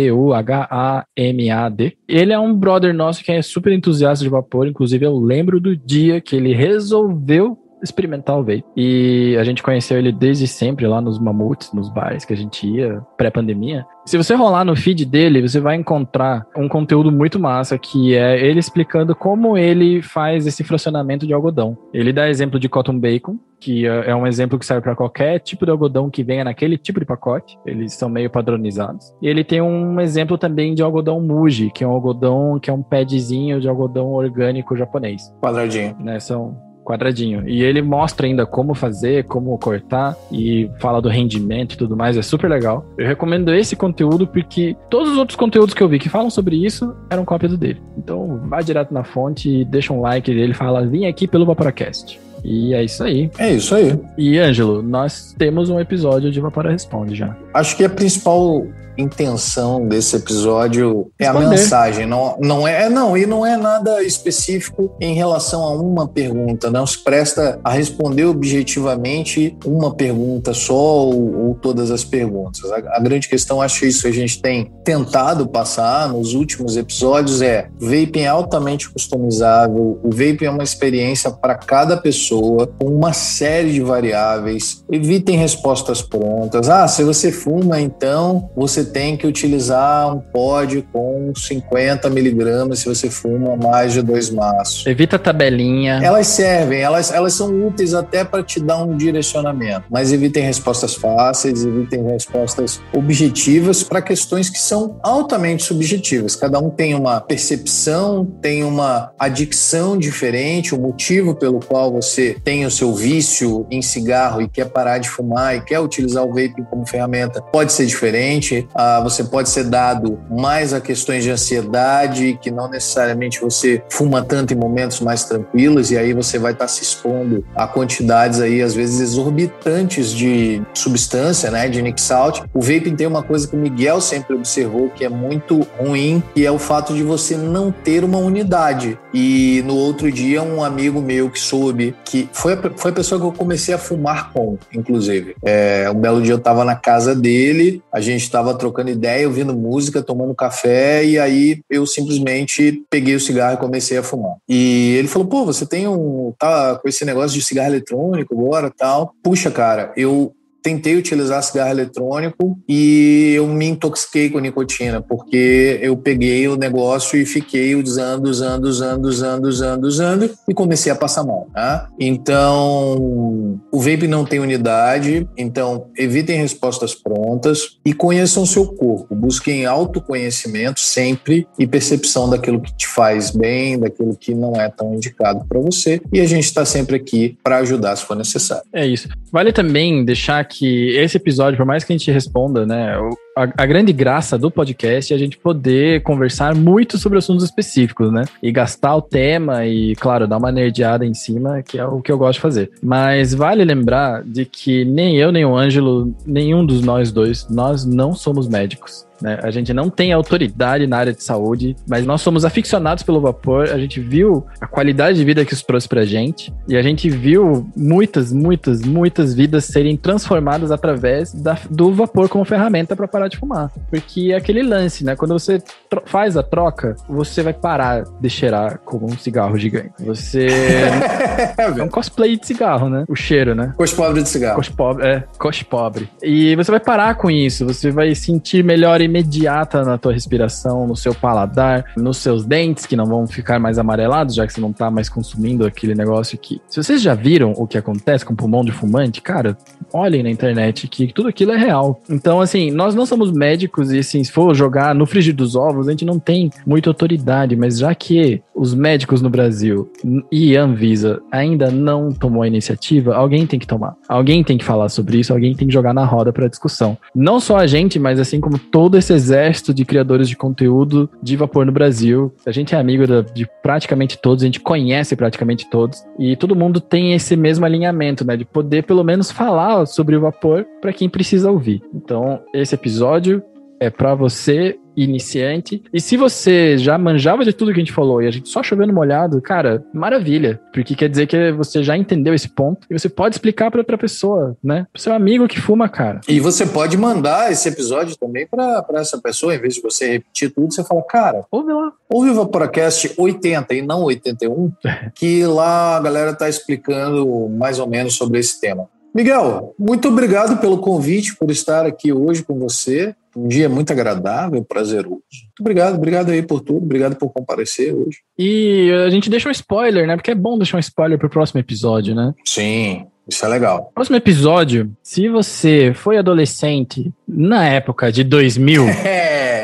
Ele 2.08 2.34
é 2.34 2.40
um 2.40 2.56
brother 2.56 2.92
nosso 2.92 3.24
que 3.24 3.32
é 3.32 3.40
super 3.44 3.72
entusiasta 3.72 4.24
de 4.24 4.30
vapor. 4.30 4.66
Inclusive, 4.68 5.06
eu 5.06 5.16
lembro 5.16 5.60
do 5.60 5.78
dia 5.78 6.20
que 6.20 6.36
ele 6.36 6.56
resolveu 6.56 7.63
experimentar 7.84 8.38
o 8.38 8.44
vape. 8.44 8.64
E 8.76 9.36
a 9.40 9.44
gente 9.44 9.62
conheceu 9.62 9.98
ele 9.98 10.12
desde 10.12 10.48
sempre 10.48 10.88
lá 10.88 11.02
nos 11.02 11.20
mamutes, 11.20 11.74
nos 11.74 11.90
bares 11.90 12.26
que 12.26 12.34
a 12.34 12.38
gente 12.38 12.66
ia, 12.68 13.02
pré-pandemia. 13.18 13.86
Se 14.06 14.18
você 14.18 14.34
rolar 14.36 14.66
no 14.66 14.76
feed 14.76 15.06
dele, 15.06 15.42
você 15.42 15.60
vai 15.60 15.76
encontrar 15.76 16.46
um 16.58 16.68
conteúdo 16.68 17.12
muito 17.12 17.40
massa 17.40 17.78
que 17.78 18.16
é 18.16 18.40
ele 18.46 18.60
explicando 18.60 19.16
como 19.16 19.58
ele 19.58 20.02
faz 20.02 20.46
esse 20.46 20.64
fracionamento 20.64 21.26
de 21.26 21.34
algodão. 21.34 21.78
Ele 21.94 22.12
dá 22.12 22.30
exemplo 22.30 22.60
de 22.60 22.68
cotton 22.68 23.00
bacon, 23.00 23.38
que 23.60 23.88
é, 23.88 24.10
é 24.10 24.16
um 24.16 24.28
exemplo 24.28 24.60
que 24.60 24.66
serve 24.66 24.82
para 24.82 24.96
qualquer 24.96 25.40
tipo 25.40 25.66
de 25.66 25.72
algodão 25.72 26.10
que 26.10 26.22
venha 26.22 26.44
naquele 26.44 26.78
tipo 26.78 27.00
de 27.00 27.06
pacote. 27.06 27.58
Eles 27.66 27.94
são 27.94 28.10
meio 28.10 28.30
padronizados. 28.30 29.14
E 29.22 29.28
ele 29.28 29.44
tem 29.44 29.62
um 29.62 30.00
exemplo 30.02 30.38
também 30.38 30.76
de 30.76 30.84
algodão 30.84 31.22
muji, 31.22 31.72
que 31.72 31.84
é 31.84 31.88
um 31.88 31.92
algodão 31.92 32.60
que 32.60 32.70
é 32.70 32.74
um 32.74 32.84
padzinho 32.84 33.62
de 33.62 33.70
algodão 33.70 34.12
orgânico 34.12 34.76
japonês. 34.76 35.34
Quadradinho. 35.42 35.96
Né, 36.00 36.20
são 36.20 36.58
quadradinho. 36.84 37.48
E 37.48 37.64
ele 37.64 37.82
mostra 37.82 38.28
ainda 38.28 38.46
como 38.46 38.74
fazer, 38.74 39.24
como 39.26 39.58
cortar 39.58 40.16
e 40.32 40.70
fala 40.80 41.02
do 41.02 41.10
rendimento 41.10 41.74
e 41.74 41.78
tudo 41.78 41.96
mais. 41.96 42.18
É 42.18 42.22
super 42.22 42.50
legal. 42.50 42.86
Eu 42.98 43.08
recomendo 43.08 43.54
esse 43.54 43.76
conteúdo 43.76 44.28
porque 44.28 44.76
todos 44.90 45.12
os 45.12 45.18
outros 45.18 45.36
conteúdos 45.36 45.74
que 45.74 45.82
eu 45.82 45.90
vi 45.90 46.00
que 46.00 46.10
falam 46.10 46.30
sobre 46.30 46.64
isso 46.64 46.96
eram 47.10 47.26
cópias 47.26 47.58
dele. 47.58 47.82
Então 47.98 48.42
vai 48.48 48.64
direto 48.64 48.94
na 48.94 49.04
fonte 49.04 49.50
e 49.50 49.66
deixa 49.66 49.94
um 49.94 50.02
like 50.02 50.34
dele. 50.34 50.54
Fala, 50.54 50.86
vim 50.86 51.06
aqui 51.06 51.28
pelo 51.28 51.46
Vaporacast. 51.46 52.20
E 52.44 52.74
é 52.74 52.84
isso 52.84 53.04
aí. 53.04 53.32
É 53.38 53.54
isso 53.54 53.74
aí. 53.74 53.98
E, 54.18 54.38
Ângelo, 54.38 54.82
nós 54.82 55.34
temos 55.38 55.70
um 55.70 55.80
episódio 55.80 56.30
de 56.30 56.42
Vapora 56.42 56.72
Responde 56.72 57.16
já. 57.16 57.36
Acho 57.54 57.78
que 57.78 57.86
a 57.86 57.90
principal 57.90 58.68
intenção 58.98 59.88
desse 59.88 60.16
episódio 60.16 61.12
é 61.20 61.26
a 61.26 61.34
mensagem, 61.34 62.06
não, 62.06 62.38
não 62.40 62.68
é, 62.68 62.90
não, 62.90 63.18
e 63.18 63.26
não 63.26 63.46
é 63.46 63.58
nada 63.58 64.04
específico 64.04 64.96
em 65.00 65.14
relação 65.14 65.64
a 65.64 65.72
uma 65.72 66.08
pergunta, 66.08 66.70
não 66.70 66.86
se 66.86 67.04
presta 67.04 67.60
a 67.64 67.72
responder 67.72 68.26
objetivamente 68.26 69.58
uma 69.66 69.94
pergunta 69.94 70.54
só 70.54 70.74
ou, 70.74 71.48
ou 71.48 71.56
todas 71.56 71.92
as 71.92 72.04
perguntas. 72.04 72.72
A, 72.72 72.78
a, 72.98 73.00
grande 73.00 73.28
questão, 73.28 73.62
acho 73.62 73.86
isso 73.86 74.04
que 74.04 74.08
a 74.08 74.14
gente 74.14 74.42
tem 74.42 74.72
tentado 74.84 75.48
passar 75.48 76.10
nos 76.10 76.34
últimos 76.34 76.78
episódios 76.78 77.42
é 77.42 77.70
vaping 77.80 78.22
é 78.22 78.28
altamente 78.28 78.90
customizável, 78.90 80.00
o 80.04 80.10
vaping 80.10 80.46
é 80.46 80.50
uma 80.50 80.64
experiência 80.64 81.32
para 81.32 81.56
cada 81.56 81.98
pessoa, 81.98 82.68
com 82.68 82.88
uma 82.88 83.14
série 83.14 83.74
de 83.74 83.82
variáveis, 83.82 84.84
evitem 84.92 85.38
respostas 85.38 86.02
prontas. 86.02 86.70
Ah, 86.70 86.88
se 86.88 87.04
você 87.04 87.32
fuma, 87.32 87.80
então 87.80 88.50
você 88.56 88.83
tem 88.86 89.18
que 89.18 89.26
utilizar 89.28 90.16
um 90.16 90.20
pod 90.20 90.82
com 90.92 91.32
50 91.36 92.10
miligramas 92.10 92.80
se 92.80 92.86
você 92.86 93.10
fuma 93.10 93.56
mais 93.56 93.94
de 93.94 94.02
dois 94.02 94.30
maços. 94.30 94.86
Evita 94.86 95.16
a 95.16 95.20
tabelinha. 95.20 96.00
Elas 96.04 96.28
servem, 96.28 96.80
elas, 96.80 97.12
elas 97.12 97.34
são 97.34 97.68
úteis 97.68 97.94
até 97.94 98.24
para 98.24 98.44
te 98.44 98.60
dar 98.60 98.84
um 98.84 98.96
direcionamento, 98.96 99.86
mas 99.90 100.12
evitem 100.12 100.44
respostas 100.44 100.96
fáceis, 100.96 101.64
evitem 101.64 102.04
respostas 102.04 102.82
objetivas 102.94 103.84
para 103.84 104.02
questões 104.02 104.50
que 104.50 104.60
são 104.60 105.00
altamente 105.02 105.64
subjetivas. 105.64 106.36
Cada 106.36 106.60
um 106.60 106.70
tem 106.70 106.94
uma 106.96 107.20
percepção, 107.22 108.26
tem 108.42 108.64
uma 108.64 109.12
adicção 109.18 109.98
diferente, 109.98 110.76
o 110.76 110.80
motivo 110.80 111.36
pelo 111.36 111.60
qual 111.60 111.92
você 111.92 112.38
tem 112.44 112.66
o 112.66 112.72
seu 112.72 112.94
vício 112.94 113.66
em 113.70 113.82
cigarro 113.82 114.42
e 114.42 114.48
quer 114.48 114.66
parar 114.66 114.98
de 114.98 115.10
fumar 115.10 115.56
e 115.56 115.62
quer 115.62 115.80
utilizar 115.80 116.24
o 116.24 116.30
vaping 116.30 116.64
como 116.70 116.86
ferramenta 116.86 117.42
pode 117.42 117.72
ser 117.72 117.86
diferente 117.86 118.68
ah, 118.76 119.02
você 119.02 119.24
pode 119.24 119.50
ser 119.50 119.66
dado 119.66 120.20
mais 120.30 120.74
a 120.74 120.82
questões 120.82 121.24
de 121.24 121.32
ansiedade, 121.32 122.38
que 122.42 122.52
não 122.52 122.70
necessariamente 122.70 123.40
você 123.40 123.84
fuma 123.90 124.24
tanto 124.24 124.54
em 124.54 124.58
momentos 124.58 125.00
mais 125.00 125.24
tranquilos, 125.24 125.92
e 125.92 125.98
aí 125.98 126.14
você 126.14 126.40
vai 126.40 126.54
estar 126.54 126.66
tá 126.66 126.70
se 126.70 126.84
expondo 126.84 127.46
a 127.56 127.68
quantidades 127.68 128.40
aí, 128.40 128.62
às 128.62 128.74
vezes, 128.74 129.00
exorbitantes 129.00 130.12
de 130.12 130.62
substância, 130.74 131.52
né, 131.52 131.68
de 131.68 131.82
Nick 131.82 132.02
Salt. 132.02 132.42
O 132.54 132.62
vaping 132.62 132.96
tem 132.96 133.08
uma 133.08 133.24
coisa 133.24 133.48
que 133.48 133.56
o 133.56 133.60
Miguel 133.60 134.02
sempre 134.02 134.36
observou 134.36 134.90
que 134.90 135.06
é 135.06 135.10
muito 135.10 135.68
ruim, 135.78 136.24
que 136.34 136.46
é 136.46 136.52
o 136.52 136.60
fato 136.60 136.94
de 136.94 137.04
você 137.04 137.36
não 137.36 137.72
ter 137.72 138.04
uma 138.04 138.18
unidade. 138.18 138.98
E 139.14 139.64
no 139.66 139.76
outro 139.76 140.12
dia, 140.12 140.42
um 140.42 140.64
amigo 140.64 141.02
meu 141.02 141.30
que 141.30 141.40
soube, 141.40 141.96
que 142.04 142.30
foi 142.32 142.54
a, 142.54 142.58
foi 142.76 142.92
a 142.92 142.94
pessoa 142.94 143.20
que 143.20 143.28
eu 143.28 143.32
comecei 143.32 143.74
a 143.74 143.78
fumar 143.78 144.32
com, 144.32 144.58
inclusive. 144.74 145.36
É, 145.44 145.90
um 145.90 146.00
belo 146.00 146.22
dia 146.22 146.34
eu 146.34 146.38
estava 146.38 146.66
na 146.66 146.76
casa 146.76 147.16
dele, 147.16 147.82
a 147.92 148.00
gente 148.00 148.22
estava 148.22 148.54
trocando 148.64 148.90
ideia, 148.90 149.28
ouvindo 149.28 149.54
música, 149.54 150.02
tomando 150.02 150.34
café, 150.34 151.04
e 151.04 151.20
aí 151.20 151.60
eu 151.70 151.86
simplesmente 151.86 152.82
peguei 152.90 153.14
o 153.14 153.20
cigarro 153.20 153.56
e 153.56 153.58
comecei 153.58 153.98
a 153.98 154.04
fumar. 154.04 154.38
E 154.48 154.96
ele 154.98 155.10
falou: 155.10 155.28
pô, 155.28 155.44
você 155.44 155.66
tem 155.66 155.86
um. 155.86 156.34
tá 156.40 156.80
com 156.80 156.88
esse 156.88 157.04
negócio 157.04 157.38
de 157.38 157.44
cigarro 157.44 157.70
eletrônico 157.70 158.34
agora 158.34 158.72
tal. 158.76 159.14
Puxa, 159.22 159.52
cara, 159.52 159.92
eu 159.98 160.34
tentei 160.64 160.96
utilizar 160.96 161.44
cigarro 161.44 161.72
eletrônico 161.72 162.58
e 162.68 163.34
eu 163.36 163.46
me 163.48 163.68
intoxiquei 163.68 164.30
com 164.30 164.40
nicotina, 164.40 165.02
porque 165.02 165.80
eu 165.82 165.98
peguei 165.98 166.48
o 166.48 166.56
negócio 166.56 167.20
e 167.20 167.26
fiquei 167.26 167.76
usando, 167.76 168.28
usando, 168.28 168.66
usando, 168.66 169.06
usando, 169.06 169.46
usando, 169.46 169.84
usando 169.84 170.30
e 170.48 170.54
comecei 170.54 170.92
a 170.92 170.96
passar 170.96 171.24
mal. 171.24 171.48
Tá? 171.54 171.90
Então, 172.00 173.60
o 173.72 173.80
vape 173.80 174.08
não 174.08 174.24
tem 174.24 174.40
unidade, 174.40 175.28
então 175.38 175.88
evitem 175.98 176.38
respostas 176.38 176.96
prontas 176.96 177.78
e 177.86 177.94
conheçam 177.94 178.46
seu 178.46 178.68
corpo. 178.68 179.14
Busquem 179.14 179.66
autoconhecimento 179.66 180.80
sempre 180.80 181.46
e 181.60 181.68
percepção 181.68 182.30
daquilo 182.30 182.62
que 182.62 182.74
te 182.76 182.88
faz 182.88 183.32
bem, 183.32 183.78
daquilo 183.78 184.16
que 184.16 184.34
não 184.34 184.54
é 184.56 184.70
tão 184.70 184.94
indicado 184.94 185.46
para 185.46 185.60
você. 185.60 186.00
E 186.12 186.22
a 186.22 186.26
gente 186.26 186.46
está 186.46 186.64
sempre 186.64 186.96
aqui 186.96 187.38
para 187.44 187.58
ajudar 187.58 187.96
se 187.98 188.06
for 188.06 188.16
necessário. 188.16 188.64
É 188.72 188.86
isso. 188.86 189.10
Vale 189.32 189.52
também 189.52 190.06
deixar 190.06 190.40
que 190.54 190.96
esse 190.98 191.18
episódio, 191.18 191.58
por 191.58 191.66
mais 191.66 191.84
que 191.84 191.92
a 191.92 191.98
gente 191.98 192.12
responda, 192.12 192.66
né, 192.66 192.96
a, 193.36 193.44
a, 193.44 193.66
grande 193.66 193.92
graça 193.92 194.38
do 194.38 194.52
podcast 194.52 195.12
é 195.12 195.16
a 195.16 195.20
gente 195.20 195.38
poder 195.38 196.04
conversar 196.04 196.54
muito 196.54 196.98
sobre 197.00 197.18
assuntos 197.18 197.44
específicos, 197.44 198.12
né? 198.12 198.26
E 198.42 198.52
gastar 198.52 198.96
o 198.96 199.02
tema 199.02 199.66
e, 199.66 199.96
claro, 199.96 200.28
dar 200.28 200.38
uma 200.38 200.52
nerdeada 200.52 201.06
em 201.06 201.14
cima, 201.14 201.64
que 201.64 201.80
é 201.80 201.86
o 201.86 202.02
que 202.02 202.12
eu 202.12 202.18
gosto 202.18 202.36
de 202.36 202.42
fazer. 202.42 202.72
Mas 202.82 203.34
vale 203.34 203.66
lembrar 203.66 204.24
de 204.24 204.46
que 204.46 204.86
nem 204.86 205.18
eu, 205.18 205.32
nem 205.32 205.46
o 205.46 205.58
Ângelo, 205.58 206.14
nenhum 206.26 206.64
dos 206.66 206.82
nós 206.84 207.12
dois, 207.12 207.50
nós 207.50 207.86
não 207.86 208.14
somos 208.14 208.48
médicos. 208.48 209.06
Né? 209.24 209.40
A 209.42 209.50
gente 209.50 209.74
não 209.74 209.90
tem 209.90 210.12
autoridade 210.12 210.86
na 210.86 210.98
área 210.98 211.14
de 211.14 211.24
saúde, 211.24 211.78
mas 211.88 212.06
nós 212.06 212.22
somos 212.22 212.44
aficionados 212.44 213.04
pelo 213.04 213.22
vapor. 213.22 213.70
A 213.70 213.78
gente 213.78 214.02
viu 214.02 214.46
a 214.60 214.68
qualidade 214.68 215.18
de 215.18 215.24
vida 215.24 215.46
que 215.46 215.54
isso 215.54 215.66
trouxe 215.66 215.88
pra 215.88 216.04
gente 216.04 216.54
e 216.68 216.76
a 216.76 216.82
gente 216.82 217.10
viu 217.10 217.66
muitas, 217.76 218.34
muitas, 218.34 218.82
muitas 218.82 219.34
vidas 219.34 219.64
serem 219.64 219.96
transformadas 219.96 220.72
através 220.72 221.34
da, 221.34 221.58
do 221.70 221.94
vapor 221.94 222.28
como 222.28 222.44
ferramenta 222.44 222.98
para 222.98 223.08
parar 223.08 223.30
de 223.30 223.38
fumar. 223.38 223.72
Porque 223.90 224.32
é 224.34 224.36
aquele 224.36 224.62
lance, 224.62 225.06
né? 225.06 225.16
Quando 225.16 225.32
você 225.32 225.64
faz 226.06 226.36
a 226.36 226.44
troca, 226.44 226.96
você 227.08 227.42
vai 227.42 227.54
parar 227.54 228.04
de 228.20 228.30
cheirar 228.30 228.80
como 228.80 229.06
um 229.06 229.18
cigarro 229.18 229.58
gigante. 229.58 229.94
Você. 230.00 230.48
é 231.58 231.84
um 231.84 231.88
cosplay 231.88 232.38
de 232.38 232.46
cigarro, 232.46 232.90
né? 232.90 233.06
O 233.08 233.16
cheiro, 233.16 233.56
né? 233.56 233.74
Cos 233.78 233.94
pobre 233.94 234.22
de 234.22 234.28
cigarro. 234.28 234.56
Cos 234.56 234.70
pobre, 234.70 235.08
é, 235.08 235.24
cos 235.38 235.64
pobre. 235.64 236.10
E 236.22 236.56
você 236.56 236.72
vai 236.72 236.80
parar 236.80 237.16
com 237.16 237.32
isso, 237.32 237.66
você 237.66 237.90
vai 237.90 238.14
sentir 238.16 238.64
melhor 238.64 239.00
imediata 239.14 239.84
na 239.84 239.98
tua 239.98 240.12
respiração, 240.12 240.88
no 240.88 240.96
seu 240.96 241.14
paladar, 241.14 241.86
nos 241.96 242.18
seus 242.18 242.44
dentes, 242.44 242.86
que 242.86 242.96
não 242.96 243.06
vão 243.06 243.28
ficar 243.28 243.60
mais 243.60 243.78
amarelados, 243.78 244.34
já 244.34 244.48
que 244.48 244.54
você 244.54 244.60
não 244.60 244.74
tá 244.74 244.90
mais 244.90 245.08
consumindo 245.08 245.66
aquele 245.66 245.94
negócio 245.94 246.38
que. 246.38 246.60
Se 246.68 246.82
vocês 246.82 247.02
já 247.02 247.14
viram 247.14 247.52
o 247.52 247.68
que 247.68 247.78
acontece 247.78 248.26
com 248.26 248.36
pulmão 248.36 248.66
de 248.66 248.72
fumante, 248.72 249.22
cara, 249.22 249.56
olhem 249.94 250.24
na 250.24 250.30
internet 250.30 250.88
que 250.88 251.14
tudo 251.14 251.30
aquilo 251.30 251.52
é 251.52 251.58
real. 251.58 252.02
Então, 252.10 252.42
assim, 252.42 252.72
nós 252.72 252.96
não 252.96 253.06
somos 253.06 253.32
médicos 253.32 253.92
e, 253.92 254.00
assim, 254.00 254.24
se 254.24 254.32
for 254.32 254.56
jogar 254.56 254.96
no 254.96 255.06
frigir 255.06 255.36
dos 255.36 255.56
ovos, 255.56 255.88
a 255.88 255.92
gente 255.92 256.06
não 256.06 256.18
tem 256.18 256.50
muita 256.66 256.90
autoridade, 256.90 257.56
mas 257.56 257.78
já 257.78 257.94
que 257.94 258.42
os 258.56 258.74
médicos 258.74 259.22
no 259.22 259.30
Brasil 259.30 259.92
e 260.32 260.56
Anvisa 260.56 261.22
ainda 261.32 261.70
não 261.70 262.12
tomou 262.12 262.44
a 262.44 262.48
iniciativa, 262.48 263.16
alguém 263.16 263.46
tem 263.46 263.60
que 263.60 263.68
tomar. 263.68 263.96
Alguém 264.08 264.44
tem 264.44 264.58
que 264.58 264.66
falar 264.66 264.90
sobre 264.90 265.20
isso, 265.20 265.34
alguém 265.34 265.56
tem 265.56 265.68
que 265.68 265.74
jogar 265.74 265.94
na 265.94 266.06
roda 266.06 266.32
para 266.32 266.48
discussão. 266.48 266.98
Não 267.14 267.40
só 267.40 267.58
a 267.58 267.68
gente, 267.68 268.00
mas 268.00 268.20
assim 268.20 268.40
como 268.40 268.58
todo 268.58 268.98
esse 269.04 269.14
exército 269.14 269.74
de 269.74 269.84
criadores 269.84 270.30
de 270.30 270.36
conteúdo 270.36 271.10
de 271.22 271.36
vapor 271.36 271.66
no 271.66 271.72
Brasil. 271.72 272.34
A 272.46 272.52
gente 272.52 272.74
é 272.74 272.78
amigo 272.78 273.04
de 273.34 273.48
praticamente 273.62 274.18
todos, 274.18 274.44
a 274.44 274.46
gente 274.46 274.62
conhece 274.62 275.16
praticamente 275.16 275.70
todos 275.70 276.04
e 276.18 276.36
todo 276.38 276.56
mundo 276.56 276.80
tem 276.80 277.14
esse 277.14 277.36
mesmo 277.36 277.66
alinhamento, 277.66 278.26
né, 278.26 278.38
de 278.38 278.46
poder 278.46 278.84
pelo 278.84 279.04
menos 279.04 279.30
falar 279.30 279.86
sobre 279.86 280.16
o 280.16 280.22
vapor 280.22 280.66
para 280.82 280.94
quem 280.94 281.10
precisa 281.10 281.52
ouvir. 281.52 281.82
Então, 281.94 282.40
esse 282.54 282.74
episódio 282.76 283.44
é 283.84 283.90
para 283.90 284.16
você 284.16 284.80
iniciante. 284.96 285.84
E 285.92 286.00
se 286.00 286.16
você 286.16 286.78
já 286.78 286.98
manjava 286.98 287.44
de 287.44 287.52
tudo 287.52 287.74
que 287.74 287.80
a 287.80 287.84
gente 287.84 287.92
falou 287.92 288.22
e 288.22 288.28
a 288.28 288.32
gente 288.32 288.48
só 288.48 288.64
chovendo 288.64 288.94
molhado, 288.94 289.42
cara, 289.42 289.84
maravilha. 289.94 290.62
Porque 290.72 290.96
quer 290.96 291.10
dizer 291.10 291.28
que 291.28 291.52
você 291.52 291.84
já 291.84 291.98
entendeu 291.98 292.34
esse 292.34 292.48
ponto 292.48 292.88
e 292.90 292.98
você 292.98 293.10
pode 293.10 293.36
explicar 293.36 293.70
para 293.70 293.82
outra 293.82 293.98
pessoa, 293.98 294.56
né? 294.64 294.88
Pro 294.94 295.02
seu 295.02 295.14
amigo 295.14 295.48
que 295.48 295.60
fuma, 295.60 295.90
cara. 295.90 296.22
E 296.30 296.40
você 296.40 296.66
pode 296.66 296.96
mandar 296.96 297.52
esse 297.52 297.68
episódio 297.68 298.16
também 298.16 298.48
para 298.48 298.86
essa 298.94 299.20
pessoa, 299.20 299.56
em 299.56 299.60
vez 299.60 299.76
de 299.76 299.82
você 299.82 300.14
repetir 300.14 300.54
tudo, 300.54 300.74
você 300.74 300.84
fala, 300.84 301.04
cara, 301.04 301.46
ouve 301.52 301.74
lá. 301.74 301.92
Ouve 302.10 302.30
o 302.30 302.36
Vaporacast 302.36 303.14
80 303.18 303.74
e 303.74 303.82
não 303.82 304.04
81, 304.04 304.72
que 305.16 305.46
lá 305.46 305.98
a 305.98 306.00
galera 306.00 306.34
tá 306.34 306.48
explicando 306.48 307.50
mais 307.50 307.80
ou 307.80 307.88
menos 307.88 308.16
sobre 308.16 308.40
esse 308.40 308.62
tema. 308.62 308.88
Miguel, 309.14 309.76
muito 309.78 310.08
obrigado 310.08 310.60
pelo 310.60 310.80
convite, 310.80 311.36
por 311.36 311.52
estar 311.52 311.86
aqui 311.86 312.12
hoje 312.12 312.44
com 312.44 312.58
você. 312.58 313.16
Um 313.36 313.48
dia 313.48 313.68
muito 313.68 313.92
agradável, 313.92 314.64
prazeroso. 314.64 315.10
Muito 315.10 315.60
obrigado, 315.62 315.96
obrigado 315.96 316.30
aí 316.30 316.42
por 316.42 316.62
tudo, 316.62 316.84
obrigado 316.84 317.16
por 317.16 317.32
comparecer 317.32 317.94
hoje. 317.94 318.20
E 318.38 318.92
a 319.06 319.10
gente 319.10 319.30
deixa 319.30 319.50
um 319.50 319.52
spoiler, 319.52 320.08
né? 320.08 320.16
Porque 320.16 320.32
é 320.32 320.36
bom 320.36 320.58
deixar 320.58 320.78
um 320.78 320.80
spoiler 320.80 321.18
pro 321.18 321.30
próximo 321.30 321.60
episódio, 321.60 322.14
né? 322.14 322.34
Sim, 322.46 323.08
isso 323.28 323.46
é 323.46 323.48
legal. 323.48 323.92
Próximo 323.94 324.18
episódio, 324.18 324.92
se 325.02 325.30
você 325.30 325.94
foi 325.94 326.18
adolescente 326.18 327.12
na 327.28 327.66
época 327.66 328.12
de 328.12 328.24
2000, 328.24 328.86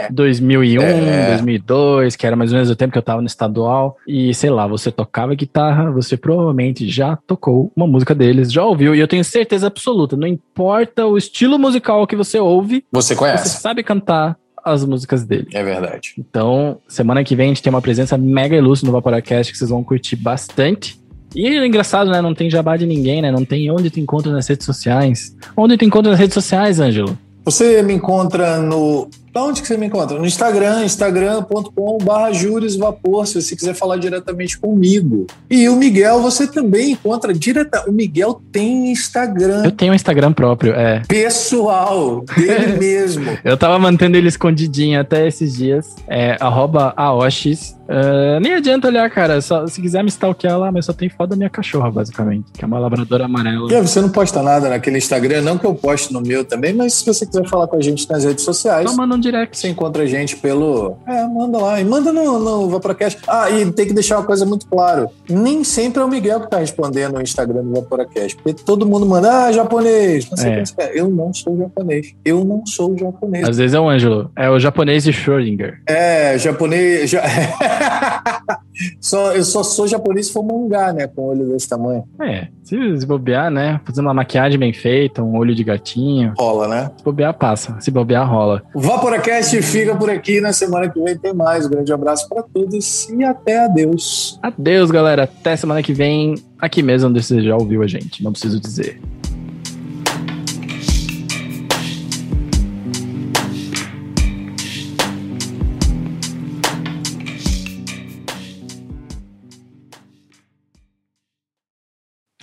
2001, 0.09 0.81
é. 0.81 1.27
2002, 1.29 2.15
que 2.15 2.25
era 2.25 2.35
mais 2.35 2.51
ou 2.51 2.55
menos 2.55 2.69
o 2.69 2.75
tempo 2.75 2.91
que 2.91 2.97
eu 2.97 3.03
tava 3.03 3.21
no 3.21 3.27
estadual, 3.27 3.97
e 4.07 4.33
sei 4.33 4.49
lá, 4.49 4.65
você 4.65 4.91
tocava 4.91 5.35
guitarra, 5.35 5.91
você 5.91 6.15
provavelmente 6.15 6.89
já 6.89 7.17
tocou 7.27 7.71
uma 7.75 7.85
música 7.87 8.15
deles, 8.15 8.51
já 8.51 8.63
ouviu, 8.63 8.95
e 8.95 8.99
eu 8.99 9.07
tenho 9.07 9.23
certeza 9.23 9.67
absoluta, 9.67 10.15
não 10.15 10.27
importa 10.27 11.05
o 11.05 11.17
estilo 11.17 11.59
musical 11.59 12.07
que 12.07 12.15
você 12.15 12.39
ouve, 12.39 12.85
você 12.91 13.15
conhece. 13.15 13.49
Você 13.49 13.59
sabe 13.59 13.83
cantar 13.83 14.37
as 14.63 14.85
músicas 14.85 15.23
dele. 15.23 15.47
É 15.53 15.63
verdade. 15.63 16.13
Então, 16.17 16.79
semana 16.87 17.23
que 17.23 17.35
vem 17.35 17.45
a 17.45 17.49
gente 17.49 17.63
tem 17.63 17.71
uma 17.71 17.81
presença 17.81 18.17
mega 18.17 18.55
ilustre 18.55 18.85
no 18.85 18.91
Vaporacast 18.91 19.51
que 19.51 19.57
vocês 19.57 19.69
vão 19.69 19.83
curtir 19.83 20.15
bastante. 20.15 20.98
E 21.35 21.47
é 21.47 21.65
engraçado, 21.65 22.09
né? 22.09 22.21
Não 22.21 22.33
tem 22.33 22.49
jabá 22.49 22.75
de 22.77 22.85
ninguém, 22.85 23.21
né? 23.21 23.31
Não 23.31 23.45
tem 23.45 23.69
onde 23.71 23.89
tu 23.89 23.99
encontra 23.99 24.31
nas 24.31 24.47
redes 24.47 24.65
sociais. 24.65 25.35
Onde 25.55 25.77
tu 25.77 25.85
encontra 25.85 26.11
nas 26.11 26.19
redes 26.19 26.33
sociais, 26.33 26.79
Ângelo? 26.79 27.17
Você 27.45 27.81
me 27.81 27.93
encontra 27.93 28.57
no 28.57 29.09
onde 29.35 29.61
que 29.61 29.67
você 29.67 29.77
me 29.77 29.85
encontra? 29.85 30.17
No 30.17 30.25
Instagram, 30.25 30.83
instagram.com.br 30.83 32.33
juresvapor, 32.33 33.27
se 33.27 33.41
você 33.41 33.55
quiser 33.55 33.73
falar 33.73 33.97
diretamente 33.97 34.57
comigo. 34.57 35.27
E 35.49 35.67
o 35.69 35.75
Miguel, 35.75 36.21
você 36.21 36.47
também 36.47 36.91
encontra 36.91 37.33
direta. 37.33 37.85
O 37.87 37.91
Miguel 37.91 38.41
tem 38.51 38.91
Instagram. 38.91 39.63
Eu 39.65 39.71
tenho 39.71 39.91
um 39.91 39.95
Instagram 39.95 40.33
próprio, 40.33 40.73
é. 40.73 41.01
Pessoal, 41.07 42.23
dele 42.35 42.77
mesmo. 42.79 43.37
Eu 43.43 43.57
tava 43.57 43.77
mantendo 43.77 44.17
ele 44.17 44.27
escondidinho 44.27 44.99
até 44.99 45.27
esses 45.27 45.55
dias. 45.55 45.95
É 46.07 46.37
arroba 46.39 46.93
aoshis. 46.95 47.77
Uh, 47.89 48.39
nem 48.39 48.53
adianta 48.53 48.87
olhar, 48.87 49.09
cara. 49.09 49.41
Só, 49.41 49.65
se 49.65 49.81
quiser 49.81 50.03
me 50.03 50.09
stalkear 50.09 50.59
lá, 50.59 50.71
mas 50.71 50.85
só 50.85 50.93
tem 50.93 51.09
foto 51.09 51.31
da 51.31 51.35
minha 51.35 51.49
cachorra, 51.49 51.89
basicamente. 51.89 52.51
Que 52.53 52.63
é 52.63 52.67
uma 52.67 52.77
labradora 52.77 53.25
amarela. 53.25 53.73
E 53.73 53.81
você 53.81 53.99
não 53.99 54.09
posta 54.09 54.43
nada 54.43 54.69
naquele 54.69 54.99
Instagram, 54.99 55.41
não 55.41 55.57
que 55.57 55.65
eu 55.65 55.73
poste 55.73 56.13
no 56.13 56.21
meu 56.21 56.45
também, 56.45 56.71
mas 56.71 56.93
se 56.93 57.05
você 57.05 57.25
quiser 57.25 57.47
falar 57.47 57.67
com 57.67 57.77
a 57.77 57.81
gente 57.81 58.07
nas 58.07 58.23
redes 58.23 58.43
sociais. 58.43 58.87
Só 58.87 58.95
manda 58.95 59.15
um 59.15 59.18
direct. 59.19 59.57
Você 59.57 59.69
encontra 59.69 60.03
a 60.03 60.05
gente 60.05 60.35
pelo. 60.37 60.97
É, 61.07 61.25
manda 61.27 61.57
lá. 61.57 61.79
E 61.79 61.85
manda 61.85 62.11
no, 62.11 62.39
no 62.39 62.69
Vaporacast. 62.69 63.19
Ah, 63.27 63.49
e 63.49 63.71
tem 63.71 63.87
que 63.87 63.93
deixar 63.93 64.17
uma 64.17 64.25
coisa 64.25 64.45
muito 64.45 64.67
clara. 64.67 65.09
Nem 65.29 65.63
sempre 65.63 66.01
é 66.01 66.05
o 66.05 66.07
Miguel 66.07 66.41
que 66.41 66.49
tá 66.49 66.59
respondendo 66.59 67.13
no 67.13 67.21
Instagram 67.21 67.63
do 67.63 67.73
Vaporacast. 67.73 68.35
Porque 68.35 68.53
todo 68.53 68.85
mundo 68.85 69.05
manda, 69.05 69.45
ah, 69.45 69.51
japonês. 69.51 70.29
Não 70.29 70.37
sei 70.37 70.51
é. 70.51 70.63
que 70.63 70.81
é. 70.81 70.99
Eu 70.99 71.09
não 71.09 71.33
sou 71.33 71.57
japonês. 71.57 72.13
Eu 72.23 72.43
não 72.43 72.65
sou 72.65 72.97
japonês. 72.97 73.47
Às 73.47 73.57
vezes 73.57 73.73
é 73.73 73.79
o 73.79 73.89
Ângelo. 73.89 74.31
É 74.35 74.49
o 74.49 74.59
japonês 74.59 75.03
de 75.03 75.11
Schrödinger. 75.11 75.81
É, 75.85 76.37
japonês. 76.37 77.09
Ja... 77.09 77.23
só, 78.99 79.33
eu 79.33 79.43
só 79.43 79.63
sou 79.63 79.87
japonês 79.87 80.27
se 80.27 80.33
for 80.33 80.43
mangá, 80.43 80.93
né? 80.93 81.07
Com 81.07 81.27
olho 81.27 81.49
desse 81.49 81.67
tamanho. 81.67 82.03
É, 82.21 82.47
se, 82.63 83.05
bobear, 83.05 83.49
né? 83.49 83.81
Fazendo 83.83 84.05
uma 84.05 84.13
maquiagem 84.13 84.59
bem 84.59 84.71
feita, 84.71 85.23
um 85.23 85.35
olho 85.37 85.55
de 85.55 85.63
gatinho. 85.63 86.33
Rola, 86.37 86.67
né? 86.67 86.91
Se 86.97 87.03
bobear, 87.03 87.33
passa. 87.33 87.79
Se 87.79 87.89
bobear, 87.89 88.29
rola. 88.29 88.61
O 88.73 88.79
Vaporacast 89.09 89.59
fica 89.63 89.95
por 89.95 90.07
aqui. 90.07 90.39
Na 90.39 90.53
semana 90.53 90.87
que 90.87 91.01
vem 91.01 91.17
tem 91.17 91.33
mais. 91.33 91.65
Um 91.65 91.69
grande 91.69 91.91
abraço 91.91 92.29
para 92.29 92.43
todos 92.43 93.09
e 93.09 93.23
até 93.23 93.65
adeus. 93.65 94.39
Adeus, 94.43 94.91
galera. 94.91 95.23
Até 95.23 95.55
semana 95.55 95.81
que 95.81 95.93
vem. 95.93 96.35
Aqui 96.59 96.83
mesmo 96.83 97.09
onde 97.09 97.23
você 97.23 97.41
já 97.41 97.55
ouviu 97.55 97.81
a 97.81 97.87
gente. 97.87 98.23
Não 98.23 98.31
preciso 98.31 98.59
dizer. 98.59 99.01